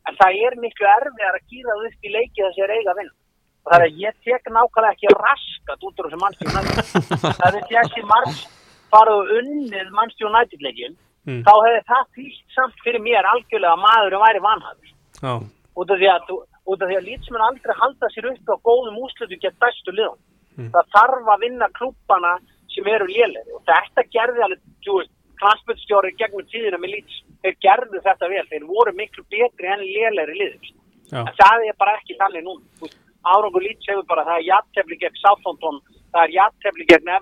en 0.09 0.21
það 0.21 0.39
er 0.47 0.59
miklu 0.65 0.91
erfiðar 0.97 1.39
að 1.39 1.49
gýra 1.53 1.79
upp 1.89 2.07
í 2.09 2.15
leiki 2.15 2.45
þess 2.45 2.55
að 2.55 2.63
þeir 2.63 2.77
eiga 2.77 2.95
að 2.95 3.01
vinna. 3.03 3.17
Og 3.65 3.73
það 3.73 3.79
er 3.79 3.87
að 3.89 3.99
ég 4.03 4.21
tek 4.25 4.53
nákvæmlega 4.55 4.95
ekki 4.95 5.15
raskat 5.19 5.85
út 5.89 6.01
úr 6.01 6.09
þessu 6.09 6.21
United. 6.49 6.87
það 7.43 7.59
er 7.59 7.73
Jesse 7.75 8.07
Marks 8.09 8.41
farið 8.89 9.19
og 9.19 9.33
unnið 9.39 9.93
Manchester 9.93 10.31
United 10.31 10.65
leikin, 10.65 10.97
Mm. 11.29 11.43
þá 11.45 11.53
hefði 11.61 11.81
það 11.91 12.05
fyllt 12.17 12.55
samt 12.57 12.79
fyrir 12.85 13.03
mér 13.05 13.27
algjörlega 13.29 13.75
að 13.75 13.83
maðurinn 13.83 14.23
væri 14.23 14.41
vanhæður. 14.45 14.93
Já, 15.19 15.33
Út 15.79 15.91
af 15.95 16.01
því 16.01 16.09
að, 16.11 16.31
að 16.75 17.05
lýtsmenn 17.05 17.45
aldrei 17.45 17.75
halda 17.79 18.09
sér 18.15 18.29
upp 18.31 18.49
á 18.51 18.57
góðum 18.65 18.97
úslutu 19.05 19.37
gegn 19.43 19.59
bestu 19.61 19.93
liðum. 19.93 20.17
Mm. 20.57 20.71
Það 20.75 20.89
þarf 20.95 21.29
að 21.35 21.45
vinna 21.45 21.69
klúbbana 21.77 22.33
sem 22.75 22.87
eru 22.95 23.09
lélegri 23.11 23.55
og 23.57 23.63
þetta 23.69 24.05
gerði 24.15 24.45
alveg, 24.47 24.63
þú 24.87 24.99
veist, 25.01 25.13
transportstjóri 25.39 26.15
gegnum 26.19 26.47
tíðina 26.53 26.81
með 26.83 26.97
lýts, 26.97 27.19
þeir 27.43 27.59
gerðu 27.67 28.01
þetta 28.07 28.31
vel, 28.33 28.47
þeir 28.51 28.65
voru 28.69 28.95
miklu 28.99 29.25
betri 29.31 29.71
enn 29.75 29.85
lélegri 29.87 30.39
liðum. 30.41 30.73
já, 31.13 31.21
En 31.23 31.35
það 31.39 31.69
er 31.69 31.77
bara 31.79 31.99
ekki 31.99 32.19
þannig 32.19 32.45
núna. 32.45 32.91
Árangur 33.29 33.63
Leeds 33.63 33.87
hefur 33.91 34.07
bara, 34.09 34.25
það 34.25 34.41
er 34.41 34.49
jafntefli 34.49 34.99
gegn 34.99 35.21
Southampton, 35.21 35.81
það 36.13 36.25
er 36.25 36.35
jafntefli 36.39 36.89
gegn 36.91 37.13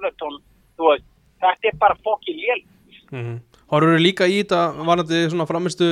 veist, 0.77 1.05
þetta 1.41 1.69
er 1.69 1.77
bara 1.81 1.97
fokki 2.05 2.37
lél. 2.37 2.65
mhm 3.11 3.37
Horfur 3.67 3.99
líka 3.99 4.29
í 4.31 4.43
þetta 4.45 4.85
varandi 4.87 5.25
svona 5.27 5.47
framistu 5.49 5.87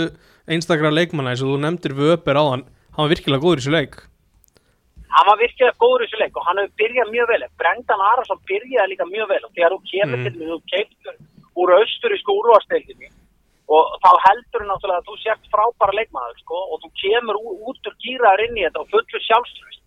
einstakra 0.47 0.93
leikmanna 0.95 1.33
eins 1.33 1.43
og 1.43 1.55
þú 1.55 1.63
nefndir 1.65 1.95
Vöper 1.99 2.39
á 2.39 2.45
hann 2.53 2.63
hann 2.95 3.03
var 3.03 3.11
virkilega 3.11 3.43
góður 3.43 3.59
í 3.59 3.63
þessu 3.65 3.75
leik 3.75 3.97
Hann 5.15 5.27
var 5.31 5.39
virkilega 5.39 5.77
góður 5.79 6.03
í 6.03 6.07
þessu 6.09 6.19
leik 6.23 6.37
og 6.41 6.47
hann 6.49 6.59
hefur 6.59 6.75
byrjað 6.81 7.11
mjög 7.15 7.29
vel. 7.33 7.45
Brendan 7.61 8.01
Arason 8.11 8.41
byrjaði 8.51 8.91
líka 8.93 9.07
mjög 9.11 9.29
vel 9.33 9.43
og 9.47 9.53
þegar 9.55 9.75
þú 9.75 9.81
kemur 9.93 10.19
Mhm. 10.19 10.25
til 10.25 10.39
mig, 10.39 10.49
þú 10.49 10.61
keiptur 10.73 11.15
úr 11.61 11.69
austurísku 11.79 12.31
úrvasteildinni 12.41 13.09
og 13.69 13.85
þá 14.03 14.11
heldur 14.27 14.61
þú 14.61 14.67
náttúrulega 14.71 15.01
að 15.01 15.07
þú 15.09 15.15
sért 15.23 15.45
frábæra 15.55 15.95
leikmaður 15.99 16.39
sko 16.43 16.57
og 16.73 16.77
þú 16.83 16.89
kemur 17.03 17.37
út 17.69 17.83
úr 17.89 17.95
gýraður 18.05 18.45
inn 18.49 18.59
í 18.59 18.65
þetta 18.67 18.81
og 18.83 18.89
fullu 18.91 19.19
sjálfströst. 19.29 19.83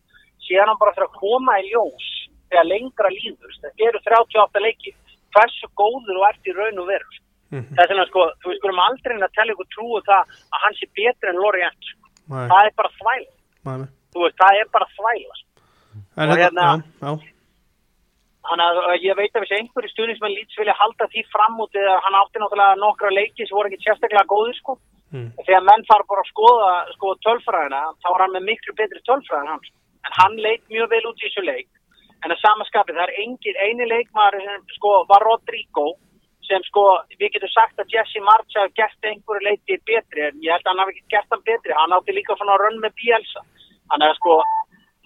Síðan 0.48 0.68
hann 0.72 0.80
bara 0.80 0.94
fyrir 0.96 1.10
að 1.10 1.20
koma 1.20 1.60
í 1.60 1.70
ljós 1.72 2.08
þegar 2.50 2.66
lengra 2.72 3.10
líður. 3.12 3.52
Þetta 3.62 3.88
eru 3.90 4.00
38 4.08 4.60
leiki. 4.64 4.92
Hversu 5.36 5.68
góður 5.76 6.16
þú 6.16 6.24
ert 6.30 6.48
í 6.48 6.56
raun 6.56 6.80
og 6.80 6.88
veru. 6.88 7.12
Mhm. 7.52 7.76
Það 7.76 7.84
er 7.84 7.88
svona 7.92 8.08
sko, 8.08 8.22
þú 8.44 8.56
skulum 8.58 8.80
aldrei 8.88 9.16
að 9.20 9.34
tella 9.36 9.54
ykkur 9.54 9.70
trúu 9.76 10.00
það 10.08 10.24
að 10.56 10.60
hann 10.64 10.74
sé 10.80 10.86
betri 10.96 11.30
en 11.30 11.36
Lorient. 11.44 11.84
Nei, 12.30 12.48
Það 12.48 12.66
er 12.66 12.72
bara 12.80 12.90
þvæla. 13.00 13.88
Veist, 14.16 14.38
það 14.40 14.60
er 14.62 14.70
bara 14.74 14.88
þvæla. 14.98 15.36
En 16.18 16.30
Og 16.32 16.38
hérna- 16.38 16.84
já, 17.02 17.34
Þannig 18.48 18.78
að 18.80 19.04
ég 19.04 19.16
veit 19.20 19.34
að 19.36 19.44
þessi 19.44 19.58
einhverju 19.60 19.90
stuðnismenn 19.92 20.32
lýts 20.38 20.56
vilja 20.58 20.74
halda 20.80 21.08
því 21.12 21.24
fram 21.34 21.58
út 21.60 21.74
eða 21.76 22.00
hann 22.00 22.16
átti 22.16 22.40
náttúrulega 22.40 22.78
nokkra 22.80 23.10
leiki 23.12 23.44
sem 23.44 23.56
voru 23.58 23.68
ekki 23.68 23.84
sérstaklega 23.84 24.24
góðir 24.32 24.56
sko. 24.56 24.78
mm, 25.12 25.32
Þegar 25.46 25.64
menn 25.68 25.84
fara 25.90 26.04
bara 26.08 26.22
að 26.24 26.32
skoða 26.32 26.72
sko, 26.96 27.08
tölfræðina 27.26 27.82
þá 28.00 28.08
var 28.08 28.22
hann 28.24 28.36
með 28.38 28.48
miklu 28.48 28.74
betri 28.80 29.00
tölfræði 29.04 29.42
en 29.44 29.52
hann. 29.52 29.60
sko. 29.68 29.76
En 30.08 30.12
hann 30.20 30.36
leit 30.40 30.64
mjög 30.72 30.88
vel 30.90 31.06
út 31.12 31.20
í 31.20 31.28
þessu 31.28 31.44
leik. 31.44 31.68
En 32.24 32.32
að 32.32 32.40
samaskapið 32.46 32.96
það 32.96 33.04
er 33.08 33.14
engin, 33.24 33.58
eini 33.68 33.86
leikmaður 33.92 34.42
sem 34.48 34.64
sko, 34.78 34.92
var 35.12 35.22
Rodrigo 35.28 35.88
sem 36.48 36.62
sko, 36.64 36.84
við 37.20 37.32
getum 37.36 37.52
sagt 37.52 37.76
að 37.84 37.92
Jesse 37.92 38.20
March 38.24 38.56
hafi 38.56 38.72
gert 38.80 39.02
einhverju 39.04 39.44
leiti 39.44 39.76
betri 39.84 40.22
en 40.24 40.40
ég 40.40 40.52
held 40.56 40.64
að 40.64 40.72
hann 40.72 40.84
hafi 40.88 41.04
gert 41.12 41.28
hann 41.32 41.44
betri. 41.44 41.74
Hann 41.76 41.92
átti 41.92 42.16
líka 42.16 42.32
svona 42.40 42.56
rönn 42.64 42.80
með 42.80 42.96
Bielsa. 42.96 43.42
Þannig 43.88 44.12
að 44.12 44.20
sko, 44.20 44.38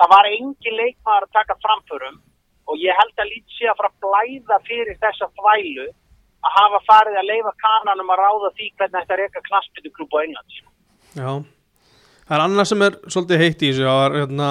það 0.02 0.14
var 0.16 0.30
engin 0.32 0.78
leikmaður 0.82 1.28
að 1.28 1.36
taka 1.40 1.58
framförum 1.64 2.20
og 2.72 2.78
ég 2.82 2.98
held 2.98 3.22
að 3.22 3.32
lítið 3.32 3.58
sé 3.58 3.70
að 3.70 3.80
fara 3.80 3.92
að 3.92 4.06
blæða 4.06 4.60
fyrir 4.68 5.00
þessa 5.02 5.28
þvælu 5.38 5.88
að 6.42 6.54
hafa 6.58 6.80
farið 6.90 7.18
að 7.22 7.30
leifa 7.30 7.54
kananum 7.62 8.14
að 8.14 8.22
ráða 8.22 8.52
því 8.58 8.68
hvernig 8.80 8.98
þetta 8.98 9.16
er 9.16 9.24
eitthvað 9.26 9.48
knaspituklúb 9.50 10.16
á 10.18 10.20
England. 10.26 10.56
sko. 10.58 10.70
já 11.18 11.32
Það 12.32 12.38
er 12.38 12.44
annað 12.46 12.68
sem 12.70 12.84
er 12.86 12.94
svolítið 13.12 13.42
heitt 13.42 13.64
í 13.66 13.70
þessu 13.70 13.88
það 13.88 13.98
var 14.00 14.14
hérna 14.16 14.50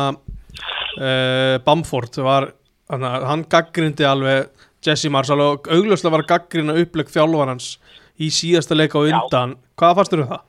uh, 1.00 1.54
Bamford 1.64 2.18
var, 2.26 2.50
hana, 2.92 3.12
hann 3.30 3.46
gaggrindi 3.48 4.04
alveg 4.04 4.66
Jesse 4.84 5.10
Mars 5.12 5.30
alveg 5.32 5.70
augljóslega 5.72 6.14
var 6.18 6.26
gaggrina 6.28 6.76
uppleg 6.82 7.08
þjálfarans 7.12 7.72
í 8.20 8.28
síðasta 8.34 8.76
leik 8.76 8.94
á 8.96 9.00
undan 9.00 9.56
Hvað 9.80 9.96
fannst 9.96 10.14
þér 10.14 10.24
um 10.26 10.32
það? 10.34 10.46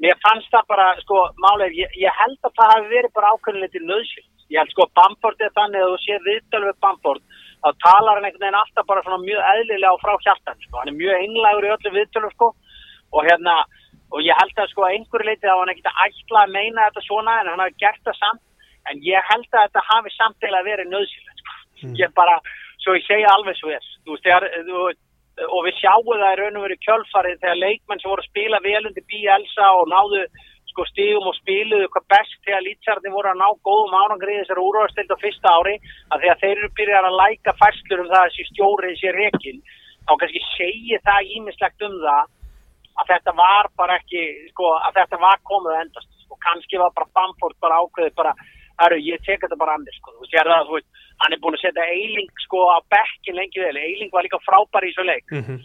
Mér 0.00 0.16
fannst 0.24 0.48
það 0.52 0.68
bara, 0.72 0.86
sko, 1.02 1.22
málega, 1.44 1.76
ég, 1.76 1.96
ég 2.00 2.14
held 2.22 2.38
að 2.48 2.54
það 2.56 2.70
hafi 2.72 2.86
verið 2.94 3.12
bara 3.16 3.32
ákveðinleiti 3.34 3.82
nöðsvilt. 3.84 4.28
Ég 4.50 4.58
held 4.62 4.72
sko, 4.72 4.86
Bamford 4.96 5.42
er 5.44 5.52
þannig 5.58 5.84
að 5.84 5.92
þú 5.92 5.98
séð 6.04 6.28
viðtölu 6.28 6.70
við 6.70 6.78
Bamford, 6.86 7.26
þá 7.60 7.68
talar 7.84 8.16
hann 8.18 8.28
einhvern 8.28 8.44
veginn 8.46 8.60
alltaf 8.60 8.88
bara 8.88 9.02
svona 9.04 9.20
mjög 9.26 9.44
eðlilega 9.50 9.92
og 9.94 10.00
frá 10.00 10.14
hjartan, 10.24 10.64
sko. 10.64 10.80
Hann 10.80 10.92
er 10.92 10.96
mjög 10.96 11.20
einlægur 11.20 11.68
í 11.68 11.72
öllu 11.74 11.92
viðtölu, 11.98 12.30
sko, 12.32 12.48
og 13.12 13.28
hérna, 13.28 13.58
og 14.10 14.24
ég 14.24 14.40
held 14.40 14.64
að 14.64 14.72
sko, 14.72 14.86
einhverju 14.88 15.28
leiti 15.28 15.46
þá 15.46 15.60
hann 15.60 15.74
ekki 15.74 15.86
að 15.92 16.00
ætla 16.06 16.46
að 16.46 16.56
meina 16.56 16.88
þetta 16.88 17.04
svona, 17.04 17.36
en 17.42 17.52
hann 17.52 17.62
hafi 17.66 17.78
gert 17.84 18.02
það 18.08 18.18
samt, 18.22 18.42
en 18.88 19.04
ég 19.04 19.30
held 19.30 19.52
að 19.52 19.68
þetta 19.68 19.86
hafi 19.92 20.16
samtilega 20.16 20.68
verið 20.70 20.90
nöðsvilt, 20.96 21.44
sko. 21.44 21.60
Ég 22.00 22.16
bara, 22.16 22.40
svo 22.80 22.96
ég 22.96 23.04
segja 23.04 23.36
alveg 23.36 23.60
svo 23.60 24.16
þegar, 24.24 24.48
þú 24.64 24.88
veist, 24.88 25.04
og 25.48 25.66
við 25.66 25.76
sjáum 25.80 26.08
það 26.10 26.32
í 26.32 26.38
raun 26.40 26.60
og 26.60 26.64
veru 26.66 26.78
kjölfarið 26.86 27.42
þegar 27.42 27.60
leikmenn 27.64 28.00
sem 28.00 28.10
voru 28.10 28.24
að 28.24 28.30
spila 28.30 28.64
vel 28.64 28.86
undir 28.88 29.06
Bielsa 29.10 29.68
og 29.80 29.90
náðu 29.92 30.24
sko 30.70 30.86
stígum 30.86 31.28
og 31.30 31.36
spiluðu 31.40 31.88
hvað 31.90 32.08
best 32.14 32.36
þegar 32.46 32.66
lýtsarðin 32.66 33.14
voru 33.14 33.30
að 33.32 33.40
ná 33.40 33.48
góðum 33.66 33.96
árangri 34.00 34.36
í 34.36 34.40
þessari 34.42 34.66
úrvastild 34.66 35.14
á 35.14 35.22
fyrsta 35.22 35.54
ári 35.58 35.76
að 36.14 36.26
þegar 36.26 36.42
þeir 36.42 36.56
eru 36.56 36.70
byrjað 36.78 37.08
að 37.08 37.18
læka 37.22 37.56
færslur 37.62 38.04
um 38.04 38.10
það 38.12 38.20
að 38.20 38.28
þessi 38.28 38.48
stjórið 38.50 39.00
sé 39.00 39.14
rekin 39.16 39.64
þá 40.06 40.12
kannski 40.20 40.44
segi 40.54 41.00
það 41.06 41.32
ímislegt 41.38 41.88
um 41.88 41.96
það 42.04 42.22
að 43.00 43.10
þetta 43.12 43.34
var 43.40 43.68
bara 43.80 43.98
ekki 44.00 44.22
sko 44.52 44.72
að 44.78 44.96
þetta 45.00 45.20
var 45.24 45.44
komið 45.50 45.76
endast. 45.82 46.16
Og 46.30 46.38
kannski 46.44 46.78
var 46.78 46.92
bara 46.94 47.10
Bamford 47.16 47.56
bara 47.62 47.80
ákveðið 47.82 48.14
bara 48.18 48.34
Herru, 48.80 48.96
ég 49.04 49.20
tek 49.26 49.42
þetta 49.44 49.56
bara 49.60 49.74
annir, 49.76 49.92
sko. 49.98 50.14
Þú 50.20 50.28
sér 50.32 50.48
það, 50.48 50.62
þú 50.68 50.74
veist, 50.78 50.88
hann 51.20 51.32
er 51.36 51.40
búin 51.42 51.56
að 51.58 51.62
setja 51.66 51.84
Eiling, 51.94 52.30
sko, 52.46 52.58
á 52.72 52.78
bekkin 52.94 53.36
lengi 53.36 53.60
vel. 53.60 53.76
Eiling 53.76 54.10
var 54.14 54.24
líka 54.24 54.40
frábær 54.46 54.86
í 54.88 54.92
svo 54.94 55.04
leik 55.04 55.26
Mm 55.30 55.42
-hmm. 55.44 55.60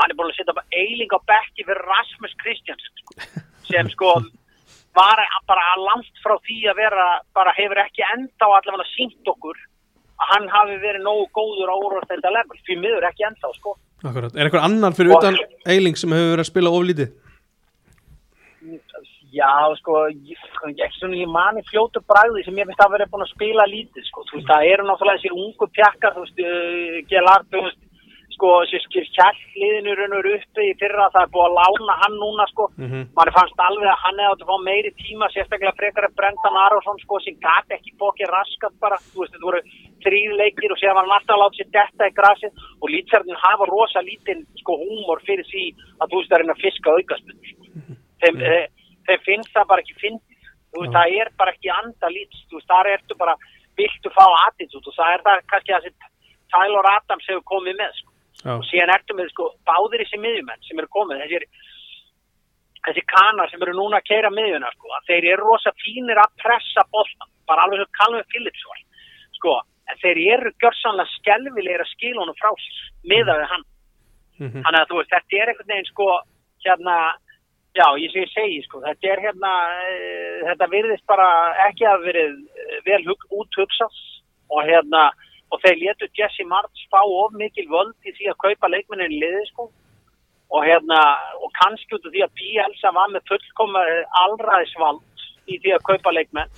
hann 0.00 0.10
er 0.10 0.16
búin 0.16 0.30
að 0.30 0.36
setja 0.36 0.54
bara 0.58 0.66
eiling 0.72 1.10
á 1.16 1.18
bekki 1.32 1.64
fyrir 1.68 1.82
Rasmus 1.92 2.34
Kristjánsson 2.42 2.94
sko, 3.00 3.12
sem 3.70 3.88
sko 3.90 4.08
var 4.94 5.18
bara 5.48 5.64
langt 5.88 6.14
frá 6.24 6.34
því 6.46 6.58
að 6.70 6.76
vera 6.76 7.20
bara 7.34 7.52
hefur 7.56 7.78
ekki 7.86 8.02
enda 8.14 8.44
á 8.44 8.50
allavega 8.56 8.86
sínt 8.96 9.24
okkur 9.26 9.56
að 10.20 10.26
hann 10.32 10.48
hafi 10.48 10.76
verið 10.86 11.02
nógu 11.02 11.26
góður 11.32 11.72
á 11.72 11.76
úrvastælda 11.84 12.30
level, 12.30 12.58
því 12.66 12.74
miður 12.84 13.04
ekki 13.08 13.24
enda 13.26 13.48
sko. 13.58 13.76
Akkurat. 14.04 14.34
Er 14.36 14.46
eitthvað 14.46 14.64
annar 14.68 14.92
fyrir 14.92 15.12
Og- 15.12 15.18
utan 15.22 15.36
Eiling 15.66 15.96
sem 15.96 16.10
hefur 16.10 16.32
verið 16.36 16.44
að 16.44 16.50
spila 16.52 16.70
oflítið? 16.70 17.08
Já, 19.32 19.48
sko, 19.80 19.92
ég, 20.12 20.36
ég, 20.76 20.90
svona, 20.98 21.16
ég 21.16 21.30
mani 21.32 21.62
fljótu 21.70 22.02
bræði 22.04 22.42
sem 22.44 22.58
ég 22.60 22.66
finnst 22.68 22.82
að 22.84 22.90
vera 22.98 23.06
búin 23.08 23.24
að 23.24 23.30
spila 23.32 23.64
lítið, 23.70 24.04
sko, 24.10 24.26
þú 24.28 24.36
veist, 24.36 24.50
það 24.50 24.66
eru 24.72 24.84
náttúrulega 24.90 25.20
þessir 25.22 25.38
ungu 25.40 25.68
pjakkar, 25.78 26.12
þú 26.18 26.24
veist, 26.26 26.42
uh, 26.44 26.98
Gelart, 27.08 27.46
þú 27.48 27.62
veist, 27.64 27.80
sko, 28.36 28.50
þessi 28.68 29.04
kjallliðinu 29.16 29.94
raun 29.96 30.12
og 30.16 30.20
veru 30.20 30.34
uppi 30.36 30.66
í 30.68 30.74
fyrra, 30.80 31.06
það 31.14 31.24
er 31.24 31.32
búið 31.32 31.46
að 31.48 31.56
lána 31.60 31.96
hann 32.02 32.16
núna, 32.20 32.46
sko, 32.52 32.66
Mhm. 32.76 33.00
mann 33.16 33.32
fannst 33.36 33.62
alveg 33.68 33.88
að 33.92 34.02
hann 34.04 34.20
hefði 34.20 34.32
átt 34.32 34.42
að 34.44 34.50
fá 34.52 34.58
meiri 34.68 34.90
tíma, 35.00 35.26
sérstaklega 35.32 35.76
frekar 35.80 36.04
að 36.08 36.16
Brendan 36.20 36.60
Aronsson, 36.66 36.98
sko, 37.04 37.20
sem 37.24 37.34
gæti 37.46 37.72
ekki 37.78 37.96
bókið 38.02 38.28
raskat 38.36 38.74
bara, 38.84 38.96
þú 39.12 39.16
veist, 39.24 39.32
þetta 39.32 39.48
voru 39.48 39.60
þrýr 40.04 40.32
leikir 40.42 40.72
og 40.72 40.78
séðan 40.80 40.96
var 40.96 41.04
hann 41.08 41.16
alltaf 41.16 41.36
að 41.36 41.42
láta 41.44 41.56
sér 41.56 41.70
detta 41.78 42.04
í 42.10 42.16
grasið 42.20 42.52
og 42.82 42.88
lýtsarðin 42.92 43.42
hafa 43.46 43.64
rosa 43.72 44.00
lítinn, 44.04 44.44
sko, 44.60 44.72
húmor 44.76 45.20
fyrir 45.24 45.46
því 45.48 45.64
að 46.00 46.08
þú 46.10 46.16
veist, 46.20 46.30
það 46.32 46.40
er 46.40 46.52
að 46.52 46.62
fiska 46.64 46.88
aukaspund, 46.98 47.40
sko. 47.48 47.64
Þeim, 48.22 48.36
eh, 48.42 48.66
þeim 49.08 49.24
finnst 49.26 49.52
það 49.54 49.68
bara 49.72 49.82
ekki 49.84 49.96
fyndið, 50.02 50.48
þú 50.72 50.80
veist, 50.82 50.94
það 50.96 51.16
er 51.20 51.28
bara 51.38 51.52
ekki 51.54 51.70
anda 51.74 52.08
lýts, 52.14 52.44
þú 52.50 52.58
veist, 52.58 52.68
þar 52.72 52.90
ertu 52.94 53.14
bara, 53.18 53.34
viltu 53.76 54.10
fá 54.14 54.24
attitút 54.46 54.86
og 54.86 54.94
það 54.96 55.12
er 55.16 55.22
það 55.26 55.44
kannski 55.52 55.72
það 55.72 55.82
sem 55.88 55.94
Tyler 56.52 56.88
Adams 56.92 57.28
hefur 57.28 57.44
komið 57.48 57.76
með, 57.80 57.92
sko. 58.00 58.10
Og 58.56 58.64
síðan 58.68 58.90
ertu 58.94 59.14
með 59.16 59.28
sko 59.32 59.44
báðir 59.68 60.02
þessi 60.02 60.18
miðjumenn 60.20 60.64
sem 60.66 60.78
eru 60.82 60.88
komið 60.92 61.20
þessir, 61.22 61.44
þessi 62.86 63.04
kanar 63.12 63.50
sem 63.52 63.62
eru 63.62 63.74
núna 63.78 64.00
að 64.00 64.08
keira 64.10 64.30
miðjuna 64.34 64.70
sko, 64.74 64.88
þeir 65.08 65.28
eru 65.32 65.46
rosa 65.46 65.72
fínir 65.82 66.18
að 66.18 66.32
pressa 66.42 66.82
boltan, 66.92 67.30
bara 67.46 67.66
alveg 67.66 67.82
svo 67.84 67.90
Calvin 68.00 68.26
Phillips 68.32 68.64
var 68.70 68.80
sko, 69.38 69.54
en 69.90 70.00
þeir 70.02 70.18
eru 70.36 70.52
gjörsanlega 70.62 71.14
skelvilegir 71.18 71.84
að 71.84 71.92
skila 71.94 72.24
honum 72.24 72.38
frá 72.40 72.50
sér 72.64 72.80
miða 73.12 73.36
við 73.40 73.48
hann, 73.52 73.64
Mhm. 74.42 74.62
þannig 74.64 74.80
að 74.80 74.88
þú 74.90 74.96
veist 74.98 75.12
þetta 75.12 75.38
er 75.42 75.48
einhvern 75.52 75.70
veginn 75.70 75.90
sko 75.92 76.06
hérna, 76.64 76.94
já 77.72 77.86
ég 77.96 78.12
segi 78.12 78.30
segi 78.32 78.62
sko 78.66 78.80
þetta 78.84 79.12
er 79.12 79.20
hérna, 79.26 79.52
e, 79.88 80.00
þetta 80.48 80.70
virðist 80.72 81.06
bara 81.08 81.28
ekki 81.68 81.86
að 81.88 82.08
verið 82.08 82.32
eh, 82.36 82.80
vel 82.88 83.02
hug, 83.08 83.28
úthugsað 83.40 84.00
og 84.52 84.66
hérna 84.68 85.10
og 85.52 85.60
þeir 85.60 85.78
letu 85.80 86.08
Jesse 86.16 86.44
Martz 86.48 86.84
fá 86.92 87.00
of 87.04 87.32
mikil 87.36 87.68
völd 87.70 87.96
í 88.08 88.12
því 88.16 88.30
að 88.32 88.40
kaupa 88.44 88.70
leikmennin 88.72 89.12
í 89.12 89.20
liði 89.20 89.42
sko. 89.50 89.68
Og 90.52 90.64
hérna 90.68 91.00
og 91.40 91.52
kannski 91.60 91.96
út 91.96 92.06
af 92.08 92.12
því 92.12 92.22
að 92.24 92.34
Bielsa 92.40 92.92
var 92.96 93.12
með 93.12 93.26
fullkomar 93.30 93.90
allræðisvald 94.22 95.26
í 95.48 95.58
því 95.60 95.74
að 95.76 95.84
kaupa 95.88 96.12
leikmenn. 96.12 96.52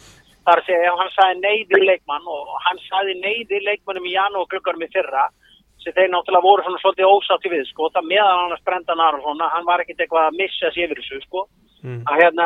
Þar 0.45 0.63
ef 0.77 0.99
hann 1.01 1.13
sagði 1.15 1.41
neyði 1.41 1.81
leikmann 1.89 2.27
og 2.29 2.55
hann 2.67 2.81
sagði 2.87 3.15
neyði 3.23 3.63
leikmannum 3.65 4.07
í 4.11 4.15
janúar 4.15 4.51
klukkarum 4.51 4.85
í 4.85 4.91
fyrra 4.93 5.29
sem 5.85 5.93
þeir 5.97 6.11
náttúrulega 6.15 6.47
voru 6.49 6.63
svona 6.67 6.81
svolítið 6.83 7.11
ósátti 7.15 7.53
við 7.55 7.65
sko 7.71 7.91
það 7.95 8.09
meðan 8.13 8.39
hann 8.43 8.55
að 8.57 8.63
sprenda 8.65 8.97
Arason 9.09 9.45
hann 9.55 9.67
var 9.69 9.81
ekkert 9.85 10.01
eitthvað 10.05 10.29
að 10.31 10.39
missa 10.41 10.71
sér 10.75 10.89
yfir 10.89 11.03
þessu 11.03 11.21
sko 11.29 11.49
Mm. 11.85 12.01
að 12.09 12.17
hérna 12.23 12.45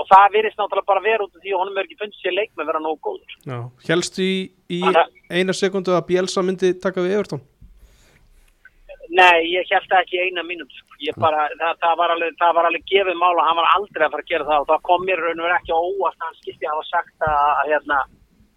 og 0.00 0.06
það 0.08 0.30
virðist 0.32 0.56
náttúrulega 0.56 0.88
bara 0.88 1.00
vera 1.04 1.24
út 1.26 1.34
af 1.36 1.42
því 1.44 1.50
að 1.52 1.58
honum 1.60 1.76
er 1.76 1.84
ekki 1.84 1.96
fundið 2.00 2.22
sér 2.24 2.32
leikmenn 2.38 2.66
vera 2.70 2.80
nógu 2.80 2.98
góður 3.04 3.32
Já, 3.44 3.58
helstu 3.88 4.22
í, 4.24 4.36
í 4.72 4.80
Þannig- 4.80 5.12
eina 5.36 5.52
sekundu 5.52 5.92
að 5.92 6.06
Bielsa 6.08 6.40
myndi 6.42 6.70
taka 6.80 7.04
við 7.04 7.18
Evertón 7.18 7.42
Nei, 9.16 9.44
ég 9.54 9.68
held 9.70 9.86
það 9.90 10.00
ekki 10.02 10.18
eina 10.24 10.42
mínútu. 10.42 10.74
sko. 10.80 10.96
Ég 11.06 11.14
bara, 11.22 11.44
það, 11.60 11.76
það, 11.82 11.92
var 12.00 12.10
alveg, 12.14 12.32
það 12.40 12.54
var 12.56 12.66
alveg 12.70 12.84
gefið 12.90 13.18
mál 13.20 13.36
og 13.38 13.44
hann 13.46 13.58
var 13.60 13.68
aldrei 13.76 14.04
að 14.06 14.10
fara 14.16 14.24
að 14.24 14.30
gera 14.32 14.46
það 14.48 14.60
og 14.64 14.66
það 14.72 14.80
kom 14.88 15.04
mér 15.06 15.20
raun 15.22 15.40
og 15.40 15.46
verið 15.46 15.58
ekki 15.60 15.76
óvart 15.76 16.16
að 16.18 16.26
hann 16.26 16.38
skilti 16.40 16.66
að 16.66 16.72
hafa 16.74 16.86
sagt 16.90 17.26
að, 17.28 17.36
að, 17.60 17.68
hérna, 17.70 17.98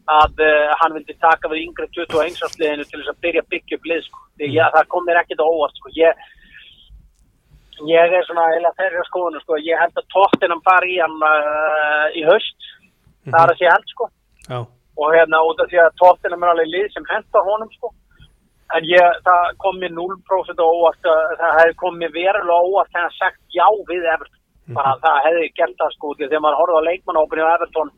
að 0.09 0.41
uh, 0.41 0.71
hann 0.81 0.95
vildi 0.97 1.15
taka 1.21 1.49
við 1.51 1.63
yngre 1.67 1.87
21 1.95 2.39
ársliðinu 2.47 2.85
til 2.89 2.99
þess 3.01 3.11
að 3.13 3.19
byrja 3.25 3.43
að 3.45 3.49
byggja 3.53 3.77
upp 3.79 3.87
lið. 3.91 4.03
Sko. 4.07 4.21
Því, 4.39 4.49
ja, 4.55 4.67
það 4.75 4.87
kom 4.93 5.05
mér 5.09 5.19
ekkert 5.21 5.43
á 5.43 5.47
óvart. 5.51 5.75
Sko. 5.81 5.91
Ég, 5.99 6.23
ég 7.89 8.15
er 8.17 8.25
svona 8.27 8.47
eða 8.57 8.71
þeirra 8.79 9.03
skoðinu. 9.07 9.41
Sko. 9.43 9.59
Ég 9.63 9.79
held 9.83 10.01
að 10.01 10.07
tóttinam 10.15 10.63
fari 10.65 10.95
í 10.97 10.99
hann 11.03 11.15
uh, 11.29 12.05
í 12.19 12.25
haust. 12.27 12.67
Það 13.29 13.39
er 13.43 13.53
að 13.53 13.59
sé 13.61 13.69
held 13.71 13.93
sko. 13.93 14.09
Já, 14.49 14.59
Og 14.99 15.13
hérna 15.15 15.39
út 15.47 15.61
af 15.63 15.69
því 15.71 15.77
að 15.83 15.93
tóttinam 16.01 16.41
er 16.43 16.51
alveg 16.55 16.71
lið 16.73 16.87
sem 16.95 17.05
henda 17.11 17.43
honum 17.45 17.69
sko. 17.77 17.93
En 18.75 18.85
ég, 18.85 19.21
það 19.25 19.53
kom 19.63 19.77
mér 19.81 19.93
0% 19.95 20.59
á 20.61 20.65
óvart, 20.65 21.05
að- 21.09 21.31
það 21.39 21.55
hefði 21.59 21.77
kom 21.79 21.95
mér 21.97 22.11
verulega 22.13 22.65
óvart 22.67 22.91
þegar 22.93 23.15
sagt 23.15 23.39
já 23.55 23.65
við 23.89 24.03
Everton. 24.13 24.35
Bara 24.77 24.91
það 25.01 25.23
hefði 25.25 25.47
gert 25.57 25.77
það 25.79 25.93
sko, 25.95 26.11
þegar 26.19 26.43
maður 26.45 26.59
horfði 26.59 26.77
á 26.77 26.87
leikmannópinu 26.89 27.45
á 27.49 27.53
Everton, 27.55 27.89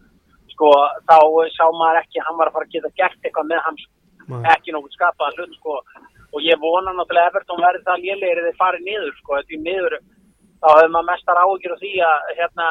sko, 0.62 0.70
þá 1.10 1.18
sá 1.58 1.66
maður 1.74 2.00
ekki 2.04 2.22
hann 2.26 2.38
var 2.38 2.52
að 2.52 2.56
fara 2.56 2.68
að 2.68 2.74
geta 2.76 2.94
gert 3.00 3.26
eitthvað 3.26 3.50
með 3.50 3.62
hans, 3.66 3.88
Nei. 4.30 4.44
ekki 4.54 4.76
nokkuð 4.76 4.94
skapaðan 4.98 5.38
hlut, 5.40 5.58
sko. 5.58 5.80
Og 6.32 6.46
ég 6.46 6.62
vona 6.62 6.94
náttúrulega 6.94 7.26
að 7.26 7.32
Everton 7.32 7.64
verði 7.66 7.82
það 7.88 8.06
lélegir 8.06 8.44
þeir 8.46 8.60
farið 8.62 8.86
niður, 8.86 9.16
sko, 9.20 9.42
því 9.50 9.58
niður, 9.66 9.98
þá 10.62 10.68
hefði 10.70 10.94
maður 10.94 11.10
mestar 11.10 11.42
áhyggjur 11.42 11.74
af 11.76 11.82
því 11.82 11.94
að, 12.08 12.30
hérna, 12.38 12.68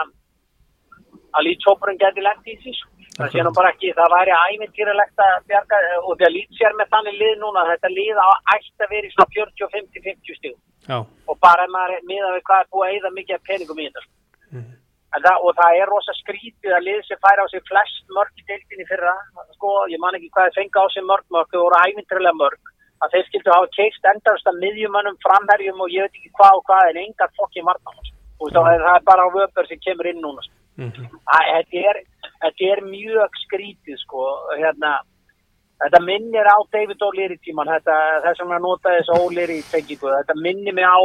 að 1.34 1.46
lýtsópurinn 1.48 2.00
geti 2.00 2.24
lent 2.24 2.48
í 2.48 2.56
því, 2.62 2.76
sko. 2.78 2.88
Það 3.20 3.34
sé 3.34 3.42
nú 3.44 3.50
bara 3.52 3.70
ekki, 3.74 3.90
það 3.98 4.12
væri 4.14 4.32
ævintýralegt 4.54 5.18
að 5.20 5.32
bjarga 5.50 5.78
og 5.98 6.12
því 6.14 6.24
að 6.24 6.34
lít 6.36 6.54
sér 6.56 6.76
með 6.78 6.92
þannig 6.94 7.16
lið 7.20 7.34
núna, 7.42 7.64
þetta 7.68 7.90
lið 7.92 8.20
á 8.22 8.28
ætti 8.54 8.84
að 8.86 8.92
vera 8.94 9.08
í 9.08 9.12
svona 9.12 9.34
45-50 9.34 10.38
stíl 10.38 10.54
já, 10.86 10.96
og 11.02 11.36
bara 11.42 11.66
maður 11.74 12.06
miðað 12.08 12.36
við 12.38 12.44
hvað 12.48 12.62
er 12.62 12.70
búið 12.72 12.86
að 12.86 12.94
eyða 12.94 13.10
mikið 13.18 13.42
peningum 13.50 13.82
í 13.82 13.88
þetta. 13.90 14.04
sko. 14.06 14.62
Það, 15.10 15.36
og 15.42 15.56
það 15.58 15.76
er 15.80 15.88
rosa 15.90 16.12
skrítið 16.20 16.72
að 16.76 16.84
lið 16.86 17.00
sem 17.08 17.18
færi 17.18 17.42
á 17.42 17.46
sig 17.50 17.62
flest 17.66 18.12
mörg 18.14 18.30
í 18.38 18.44
deildinni 18.46 18.84
fyrra, 18.86 19.14
sko, 19.56 19.70
ég 19.90 19.98
man 19.98 20.14
ekki 20.14 20.28
hvað 20.30 20.46
þeir 20.46 20.58
fengi 20.60 20.78
á 20.78 20.86
sig 20.94 21.02
mörg 21.08 21.24
mörg, 21.34 21.48
þau 21.50 21.64
voru 21.64 21.80
ævintýralega 21.82 22.38
mörg, 22.38 22.70
að 23.02 23.16
þeir 23.16 23.26
skildu 23.26 23.50
hafa 23.50 23.72
keist 23.74 24.06
endast 24.12 24.46
að 24.46 24.60
miðjumönnum, 24.62 25.18
framherjum 25.24 25.82
og 25.82 25.90
ég 25.90 26.06
veit 26.06 26.14
ekki 26.20 26.30
hvað 26.38 26.60
og 26.60 26.64
hvað 26.70 26.90
en 26.92 27.00
engar 27.02 27.32
fokkin 27.40 27.66
varnum. 27.66 27.98
Og 28.40 28.52
það 28.54 28.70
er- 28.74 28.84
það 28.86 29.04
bara 29.10 29.26
vöpur 29.34 29.66
sem 29.68 29.80
kemur 29.86 30.06
inn 30.06 30.22
núna. 30.22 30.42
Mhm. 30.78 31.02
Æ, 31.26 31.38
þetta 31.54 31.78
er, 31.90 31.96
er 32.70 32.80
mjög 32.86 33.30
skrítið 33.44 33.98
sko, 34.06 34.22
hérna, 34.62 35.00
þetta 35.82 36.00
minnir 36.06 36.46
á 36.46 36.56
David 36.72 37.02
O'Leary 37.02 37.36
tíman, 37.42 37.66
þetta, 37.66 37.96
þess 38.24 38.40
að 38.40 38.48
maður 38.48 38.64
nota 38.68 38.94
þessu 38.94 39.18
O'Leary 39.18 39.58
tengingu, 39.72 40.08
þetta 40.22 40.34
minnir 40.38 40.74
mig 40.74 40.84
á 40.86 40.98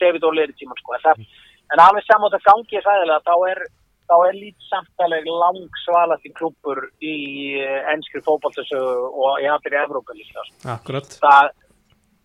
David 0.00 0.22
O'Leary 0.24 0.52
tíman 0.58 0.76
sko, 0.82 0.98
það, 1.04 1.26
en 1.72 1.82
alveg 1.84 2.04
saman 2.06 2.32
þetta 2.32 2.50
gangi 2.50 2.76
ég 2.78 2.84
sæðilega, 2.86 3.20
þá 3.28 3.34
er, 3.52 3.60
þá 4.10 4.14
er 4.28 4.38
lít 4.38 4.66
samtaleg 4.68 5.26
lang 5.30 5.80
svalast 5.84 6.28
klubur 6.38 6.82
í 7.00 7.14
uh, 7.62 7.80
ennskri 7.94 8.22
fótballtasögu 8.26 9.08
og 9.24 9.40
í 9.42 9.48
allir 9.48 9.76
í 9.78 9.82
Evrópa 9.82 10.16
líka, 10.18 10.44
akkurat. 10.76 11.16
Það, 11.22 11.50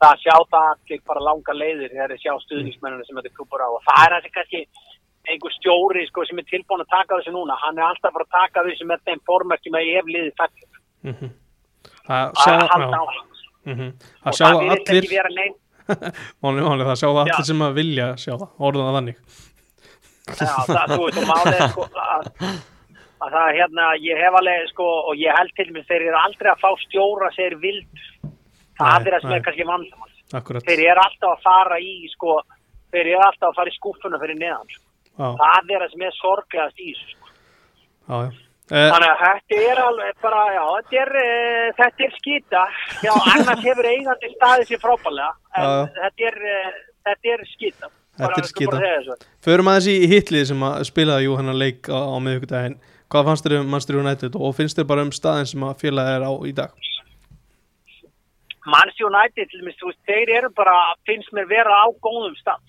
það 0.03 0.21
sjá 0.25 0.35
það 0.51 0.67
allir 0.73 1.01
bara 1.07 1.25
langa 1.29 1.57
leiðir 1.61 1.93
þegar 1.95 2.13
þeir 2.15 2.23
sjá 2.25 2.33
stuðnismennina 2.45 3.07
sem 3.07 3.21
þetta 3.21 3.35
klubur 3.39 3.63
á. 3.63 3.69
Og 3.71 3.81
það 3.87 4.03
er 4.05 4.15
þessi 4.17 4.33
kannski 4.37 4.63
einhver 5.27 5.53
stjóri 5.57 6.05
sko, 6.07 6.23
sem 6.27 6.39
er 6.39 6.45
tilbúin 6.47 6.83
að 6.85 6.91
taka 6.93 7.17
þessu 7.19 7.33
núna. 7.35 7.55
Hann 7.59 7.79
er 7.79 7.87
alltaf 7.89 8.13
bara 8.15 8.27
að 8.27 8.35
taka 8.35 8.63
þessu 8.67 8.85
með 8.87 9.01
þeim 9.09 9.21
formerkjum 9.27 9.75
að 9.79 9.87
ég 9.87 9.97
hef 10.01 10.11
liðið 10.15 10.35
fættir 10.39 10.67
Mhm. 11.07 11.29
Það 12.07 12.31
sjá, 12.41 12.53
að 12.57 12.93
áfram. 12.97 13.27
Mhm. 13.67 13.87
og 14.25 14.27
það 14.27 14.37
sjá 14.37 14.45
það 14.47 14.59
virðist 14.61 14.89
allir 14.89 15.03
ekki 15.03 15.11
vera 15.15 15.31
neinn 15.35 15.55
Máli, 16.43 16.63
máli, 16.65 16.85
það 16.87 16.97
sjá 17.01 17.07
það 17.09 17.21
allir 17.23 17.45
sem 17.49 17.61
að 17.67 17.77
vilja 17.77 18.07
sjá 18.21 18.33
það, 18.33 18.49
orðan 18.69 18.87
það 18.89 18.97
þannig 18.97 19.21
Já, 20.27 20.49
það, 20.67 20.91
þú 20.91 21.03
veist, 21.05 21.19
og 21.21 21.29
málið 21.29 21.61
sko, 21.71 21.85
að, 22.03 22.25
að 23.23 23.35
það 23.37 23.51
hérna, 23.57 23.85
ég 24.03 24.19
hef 24.19 24.37
alveg, 24.41 24.65
sko, 24.73 24.87
og 25.07 25.21
ég 25.21 25.37
held 25.39 25.53
til 25.55 25.67
mér, 25.71 25.85
þeir 25.87 26.07
eru 26.09 26.19
aldrei 26.19 26.49
að 26.51 26.63
fá 26.65 26.71
stjóra 26.83 27.29
þeir 27.37 27.55
vild, 27.63 28.01
það 28.81 29.07
er 29.13 29.17
nei. 29.23 29.37
er 29.37 29.45
kannski 29.45 29.67
vandamál. 29.69 30.11
Akkurat, 30.35 30.65
Þeir 30.67 30.83
eru 30.91 31.05
alltaf 31.05 31.37
að 31.37 31.45
fara 31.45 31.77
í, 31.79 31.93
sko, 32.11 32.33
þeir 32.91 33.05
eru 33.13 33.21
alltaf 33.23 33.53
að 33.53 33.61
fara 33.61 33.71
í 33.71 33.77
skúffuna 33.77 34.19
fyrir 34.19 34.39
neðan, 34.41 34.67
sko. 34.75 34.83
já, 35.15 35.29
Það 35.39 35.71
er 35.77 35.85
það 35.85 35.93
sem 35.95 36.05
er 36.09 36.17
sorglegast 36.19 36.83
í 36.83 36.91
sko. 36.99 37.31
já, 38.11 38.17
já 38.27 38.46
Þannig 38.67 39.11
að 39.11 39.21
þetta 39.23 39.59
er 39.71 39.79
alveg 39.83 40.17
bara, 40.25 40.41
já, 40.55 40.63
þetta 40.77 40.99
er, 41.03 41.13
uh, 41.21 41.69
þetta 41.77 42.07
er 42.07 42.17
skýta, 42.17 42.65
já, 43.05 43.13
annars 43.35 43.63
hefur 43.63 43.87
eigandi 43.93 44.33
staðið 44.33 44.73
sér 44.73 44.81
frábælega, 44.83 45.29
en 45.55 45.63
Já, 45.63 45.71
já. 45.71 45.87
þetta 46.01 46.27
er, 46.31 46.37
uh, 46.51 46.83
þetta 47.07 47.33
er 47.35 47.47
skýta. 47.53 47.93
Þetta 48.17 48.41
er 48.41 48.49
skíta. 48.49 49.17
Förum 49.45 49.71
aðeins 49.71 49.87
í 49.93 49.97
hitlið 50.09 50.45
sem 50.49 50.67
að 50.67 50.77
spilaði 50.89 51.27
jú 51.27 51.35
hennar 51.37 51.57
leik 51.57 51.85
á, 51.87 51.99
á 52.01 52.17
miðvikudaginn 52.17 52.79
Hvað 53.07 53.29
fannst 53.29 53.45
þér 53.45 53.61
um 53.61 53.69
Manchester 53.71 53.97
United 54.01 54.33
og 54.35 54.55
finnst 54.57 54.75
þér 54.79 54.87
bara 54.89 55.03
um 55.07 55.13
staðin 55.15 55.47
sem 55.47 55.63
að 55.63 55.77
félagið 55.79 56.17
er 56.17 56.25
á 56.27 56.31
í 56.43 56.51
dag? 56.57 56.73
Manchester 58.67 59.07
United, 59.07 59.53
þú 59.79 59.91
veist, 59.91 60.01
þeir 60.09 60.31
eru 60.41 60.49
bara, 60.57 60.73
finnst 61.07 61.31
mér 61.35 61.47
vera 61.47 61.71
á 61.71 61.87
góðum 62.03 62.35
stað. 62.35 62.59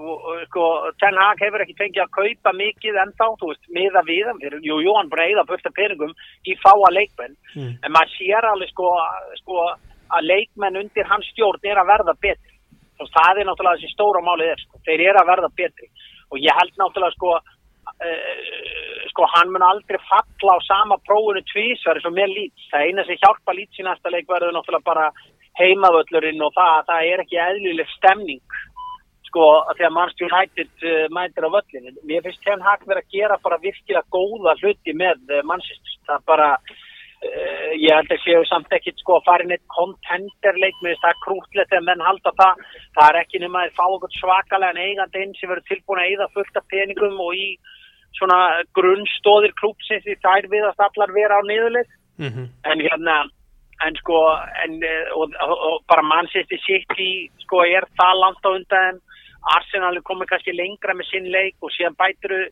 Og, 0.00 0.24
og, 0.24 0.38
sko, 0.48 0.62
Ten 1.02 1.18
Hag 1.20 1.40
hefur 1.44 1.60
ekki 1.60 1.76
fengið 1.76 2.00
að 2.06 2.14
kaupa 2.16 2.52
mikið 2.56 2.96
ennþá, 3.02 3.26
þú 3.40 3.50
veist, 3.50 3.66
miða 3.76 4.00
við 4.08 4.30
fyrir, 4.40 4.60
jú, 4.64 4.78
jú, 4.80 4.94
hann 4.96 5.10
búin 5.12 5.20
að 5.20 5.32
eyða 5.34 5.44
börta 5.50 5.72
peningum 5.76 6.14
í 6.48 6.56
fáa 6.64 6.88
leikmenn, 6.96 7.36
Mm. 7.52 7.74
en 7.84 7.92
maður 7.92 8.14
sér 8.16 8.46
alveg, 8.48 8.70
sko, 8.72 8.88
sko, 9.42 9.56
að 10.16 10.28
leikmenn 10.32 10.80
undir 10.80 11.04
hans 11.04 11.26
stjórn 11.32 11.60
er 11.68 11.76
að 11.76 11.90
verða 11.92 12.14
betri. 12.24 12.52
Svo 12.96 13.06
það 13.12 13.40
er 13.40 13.44
náttúrulega 13.44 13.76
þessi 13.76 13.92
stóra 13.92 14.22
málið 14.24 14.52
er, 14.54 14.60
sko, 14.64 14.80
þeir 14.86 15.00
eru 15.10 15.18
að 15.20 15.30
verða 15.32 15.50
betri. 15.60 15.88
Og 16.32 16.38
ég 16.40 16.56
held 16.56 16.72
náttúrulega, 16.80 17.12
sko, 17.18 17.30
uh, 17.36 19.06
sko, 19.12 19.28
hann 19.34 19.52
mun 19.52 19.62
aldrei 19.62 20.00
falla 20.08 20.56
á 20.56 20.58
sama 20.64 20.96
prófunu 21.04 21.44
tvísvar 21.52 22.00
eins 22.00 22.08
og 22.08 22.16
mér 22.16 22.32
lít. 22.32 22.56
Það 22.72 22.86
eina 22.88 23.04
sem 23.04 23.20
hjálpa 23.20 23.52
lít 23.52 23.76
í 23.76 23.84
næsta 23.84 24.08
leik 24.10 24.26
verður 24.26 24.56
náttúrulega 24.56 24.84
bara 24.88 25.10
heimavöllurinn 25.60 26.40
og 26.40 26.52
það, 26.56 26.84
það 26.88 27.08
er 27.12 27.22
ekki 27.24 27.36
eðlileg 27.36 27.88
stemning 27.98 28.40
sko, 29.32 29.48
þegar 29.78 29.96
Manchester 29.96 30.28
United 30.28 30.86
uh, 30.86 31.04
mætir 31.16 31.48
á 31.48 31.50
völlinu. 31.56 31.92
Mér 32.04 32.24
finnst 32.26 32.44
Ten 32.44 32.64
Hag 32.64 32.84
verið 32.84 33.02
að 33.02 33.12
gera 33.16 33.38
bara 33.42 33.60
virkilega 33.64 34.12
góða 34.12 34.56
hluti 34.60 34.96
með 34.96 35.22
uh, 35.32 35.40
Manchester. 35.48 35.98
Það 36.06 36.24
bara, 36.28 36.48
uh, 36.60 37.70
ég 37.80 37.96
held 37.96 38.12
að 38.12 38.22
séu 38.26 38.44
samt 38.50 38.76
ekkit 38.76 39.00
sko 39.00 39.18
að 39.18 39.28
fara 39.30 39.46
inn 39.46 39.56
eitt 39.56 39.64
contender 39.72 40.60
leik 40.60 40.76
með 40.84 40.98
þess 40.98 41.10
að 41.10 41.22
krútlegt 41.24 41.76
en 41.78 41.88
menn 41.88 42.04
halda 42.04 42.36
það. 42.40 42.64
Það 42.98 43.08
er 43.08 43.20
ekki 43.24 43.42
nema 43.42 43.64
að 43.64 43.76
fá 43.80 43.84
okkur 43.88 44.16
svakalega 44.20 44.88
eigandi 44.88 45.24
inn 45.24 45.36
sem 45.40 45.50
verður 45.50 45.70
tilbúin 45.72 46.04
að 46.04 46.10
eigða 46.12 46.32
fullt 46.36 46.60
af 46.60 46.68
peningum 46.74 47.22
og 47.24 47.38
í 47.40 47.48
svona 48.18 48.40
grunnstóðir 48.76 49.54
klúpsins 49.56 50.04
í 50.04 50.18
þær 50.20 50.50
við 50.52 50.66
að 50.68 50.84
allar 50.84 51.14
vera 51.16 51.40
á 51.40 51.42
niðurleik 51.48 51.98
Mm 52.20 52.44
en 52.68 52.78
hérna 52.84 53.14
en 53.86 53.96
sko 53.98 54.18
en, 54.64 54.74
eh, 54.84 55.06
og, 55.16 55.32
og, 55.46 55.54
og 55.68 55.76
bara 55.90 56.02
Manchester 56.02 56.60
City 56.66 57.30
sko 57.44 57.64
er 57.64 57.86
það 57.98 58.20
langt 58.22 58.46
á 58.46 58.50
undan 58.52 59.00
Arsenal 59.56 59.96
komið 60.06 60.30
kannski 60.30 60.54
lengra 60.54 60.94
með 60.94 61.08
sinn 61.10 61.26
leik 61.32 61.56
og 61.60 61.72
síðan 61.74 61.98
bæturu 61.98 62.44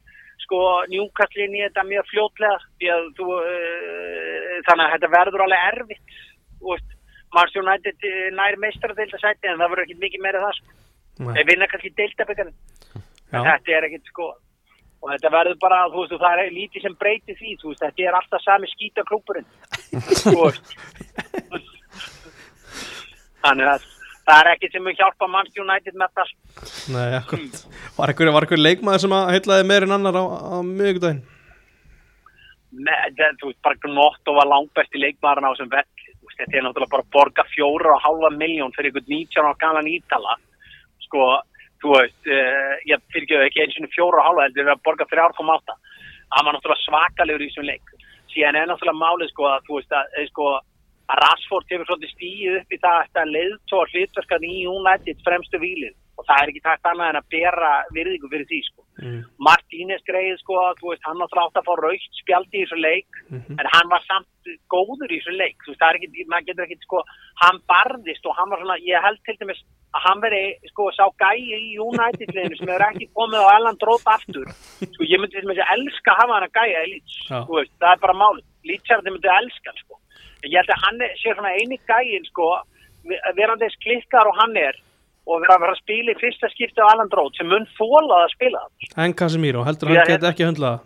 sko 0.44 0.60
Newcastle 0.90 1.44
inn 1.46 1.56
í 1.58 1.62
þetta 1.62 1.84
mjög 1.86 2.08
fljótlega 2.10 2.58
því 2.80 2.90
að 2.94 3.08
þú 3.18 3.28
uh, 3.36 4.56
þannig 4.66 4.84
að 4.84 4.92
þetta 4.94 5.10
verður 5.14 5.44
alveg 5.46 5.66
erfitt 5.70 6.14
veist, 6.64 6.94
Manchester 7.34 7.62
United 7.62 8.06
eh, 8.08 8.28
nær 8.34 8.56
meistaradeildasæti 8.58 9.50
en 9.50 9.60
það 9.60 9.72
verður 9.72 9.84
ekki 9.84 9.98
mikið 10.02 10.22
meira 10.24 10.40
það 10.42 10.56
sko. 10.56 10.78
Þeir 11.20 11.46
vinna 11.46 11.68
kannski 11.70 11.92
deildabekkarinn 12.00 12.56
en 13.30 13.36
Já, 13.36 13.42
þetta 13.46 13.76
er 13.76 13.86
ekkit 13.86 14.10
sko 14.10 14.26
og 15.00 15.12
þetta 15.14 15.30
verður 15.32 15.60
bara, 15.62 15.78
þú 15.92 16.02
veist, 16.02 16.16
það 16.20 16.42
er 16.42 16.50
lítið 16.56 16.84
sem 16.84 16.96
breytir 17.00 17.38
því, 17.38 17.54
þú 17.60 17.70
veist, 17.70 17.84
þetta 17.86 18.08
er 18.08 18.18
alltaf 18.18 18.42
sami 18.44 18.68
skítaklúpurinn 18.72 19.46
þú 20.24 20.34
veist. 20.42 20.74
Þannig 23.40 23.70
að 23.70 23.86
það 24.30 24.40
er 24.40 24.52
ekkit 24.54 24.76
sem 24.76 24.86
mun 24.86 24.96
hjálpa 24.96 25.28
Manchester 25.30 25.64
United 25.66 25.98
með 26.00 26.14
það. 26.20 26.32
Nei, 26.94 27.08
akkurat. 27.18 27.60
Var 27.98 28.14
einhver 28.14 28.64
leikmaður 28.64 29.04
sem 29.04 29.18
að 29.18 29.34
heitlaði 29.34 29.68
meir 29.68 29.86
en 29.86 29.96
annar 29.98 30.18
á, 30.18 30.24
á 30.24 30.56
miðvikudaginn? 30.64 31.22
með, 32.70 33.14
það, 33.18 33.36
þú 33.40 33.50
veist, 33.50 33.60
bara 33.66 33.80
Gnotto 33.84 34.34
var 34.36 34.48
langbæsti 34.50 35.02
leikmaðurinn 35.02 35.48
á 35.48 35.52
þessum 35.52 35.72
veist, 35.74 36.36
þetta 36.38 36.56
er 36.56 36.64
náttúrulega 36.66 36.94
bara 36.94 37.04
að 37.04 37.12
borga 37.16 37.44
fjóra 37.50 37.94
og 37.96 38.02
halva 38.04 38.30
miljón 38.34 38.74
fyrir 38.76 38.90
einhvern 38.90 39.10
19 39.10 39.42
ára 39.42 39.54
galan 39.62 39.90
ítala. 39.90 40.36
Sko, 41.06 41.26
þú 41.82 41.94
veist 41.96 42.30
uh, 42.30 42.74
ég 42.88 43.02
fyrir 43.14 43.46
ekki 43.46 43.64
eins 43.64 43.78
og 43.82 43.94
fjóra 43.94 44.22
og 44.22 44.28
halva 44.28 44.46
heldur 44.46 44.68
við 44.68 44.74
að 44.76 44.84
borga 44.86 45.08
3,8 45.10 45.78
það 46.30 46.46
var 46.46 46.56
náttúrulega 46.56 46.86
svakalegur 46.86 47.44
í 47.44 47.50
þessum 47.50 47.68
leik. 47.68 47.94
Síðan 48.30 48.58
er 48.60 48.68
náttúrulega 48.70 49.02
málið 49.02 49.32
sko 49.32 49.48
að 49.50 49.64
þú 49.66 49.78
veist 49.80 49.96
að, 49.98 50.12
eh, 50.16 50.28
sko, 50.30 50.50
að 51.10 51.20
Rashford 51.24 51.72
hefur 51.72 51.88
svolítið 51.90 52.12
stíð 52.14 52.58
upp 52.60 52.76
í 52.76 52.78
það 52.82 52.98
að 52.98 53.06
þetta 53.08 53.24
leiðtóa 53.36 53.88
hlutverkan 53.92 54.46
í 54.50 54.54
United 54.70 55.24
fremstu 55.26 55.58
výlið 55.62 55.96
og 56.20 56.26
það 56.28 56.40
er 56.44 56.50
ekki 56.52 56.60
takt 56.66 56.84
annað 56.90 57.10
en 57.14 57.18
að 57.22 57.28
bera 57.32 57.68
virðingu 57.96 58.28
fyrir 58.28 58.44
því 58.50 58.58
sko. 58.66 58.82
Mm. 59.00 59.20
Martínez 59.46 60.02
greið 60.04 60.34
sko, 60.42 60.56
þú 60.76 60.90
veist, 60.90 61.06
hann 61.08 61.22
átt 61.24 61.56
að 61.56 61.64
fá 61.64 61.72
raukt 61.80 62.18
spjaldi 62.20 62.58
í 62.60 62.64
þessu 62.66 62.76
leik 62.84 63.08
Mhm. 63.30 63.54
en 63.56 63.66
hann 63.72 63.88
var 63.88 64.02
samt 64.04 64.28
góður 64.68 65.08
í 65.08 65.16
þessu 65.16 65.32
leik 65.38 65.56
þú 65.64 65.70
veist, 65.72 65.80
það 65.80 65.88
er 65.90 65.96
ekki, 66.00 66.26
maður 66.28 66.46
getur 66.50 66.64
ekki 66.66 66.78
sko, 66.84 67.00
hann 67.40 67.58
barðist 67.72 68.26
og 68.28 68.36
hann 68.36 68.50
var 68.52 68.60
svona, 68.60 68.76
ég 68.84 69.00
held 69.06 69.20
til 69.24 69.36
dæmis 69.40 69.62
að 69.96 70.00
hann 70.04 70.20
veri, 70.20 70.42
sko, 70.68 70.90
sá 70.92 71.04
gæi 71.24 71.40
í 71.40 71.78
United-liðinu 71.80 72.56
sem 72.60 72.68
hefur 72.68 72.86
ekki 72.90 73.08
komið 73.16 73.40
á 73.40 73.48
Elland 73.56 73.80
Rót 73.88 74.04
aftur, 74.12 74.46
sko, 74.92 75.02
ég 75.08 75.16
myndi 75.24 75.32
til 75.40 75.46
dæmis 75.48 75.64
að 75.64 75.72
elska 75.78 76.10
að 76.12 76.20
hafa 76.20 76.34
hann 76.36 76.48
að 76.50 76.56
gæja 76.60 76.84
í 76.84 76.90
Leeds 76.92 77.14
Já. 77.30 77.38
þú 77.48 77.52
veist, 77.56 77.72
það 77.80 77.92
er 77.96 78.00
bara 78.04 78.20
málið, 78.20 78.44
Leeds 78.68 78.90
er 78.90 78.96
þetta 79.00 79.14
myndi 79.16 79.32
að 79.32 79.40
elska 79.40 79.72
sko, 79.80 79.94
ég 80.44 80.56
held 80.60 80.70
að 80.74 80.84
hann 80.84 81.02
sé 81.20 81.34
svona 81.34 81.54
eini 81.58 81.80
gæin, 81.90 82.24
sko 82.30 82.52
verandi 83.36 83.64
eins 83.68 83.76
klikkar 83.84 84.28
og 84.28 84.36
hann 84.40 84.56
er 84.60 84.76
og 85.30 85.42
vera 85.42 85.56
að 85.56 85.62
vera 85.66 85.74
að 85.76 85.82
spila 85.82 86.12
í 86.14 86.20
fyrsta 86.20 86.48
skipti 86.52 86.80
á 86.80 86.90
Elland 86.92 87.12
Rót 87.14 87.36
sem 87.36 87.46
mun 87.48 87.66
þólað 87.78 88.24
að 88.24 88.32
spila 88.34 88.62
En 88.96 89.14
Casemiro, 89.14 89.64
heldur 89.64 89.92
hann 89.92 90.08
geti 90.08 90.30
ekki 90.30 90.48
höndlað 90.48 90.80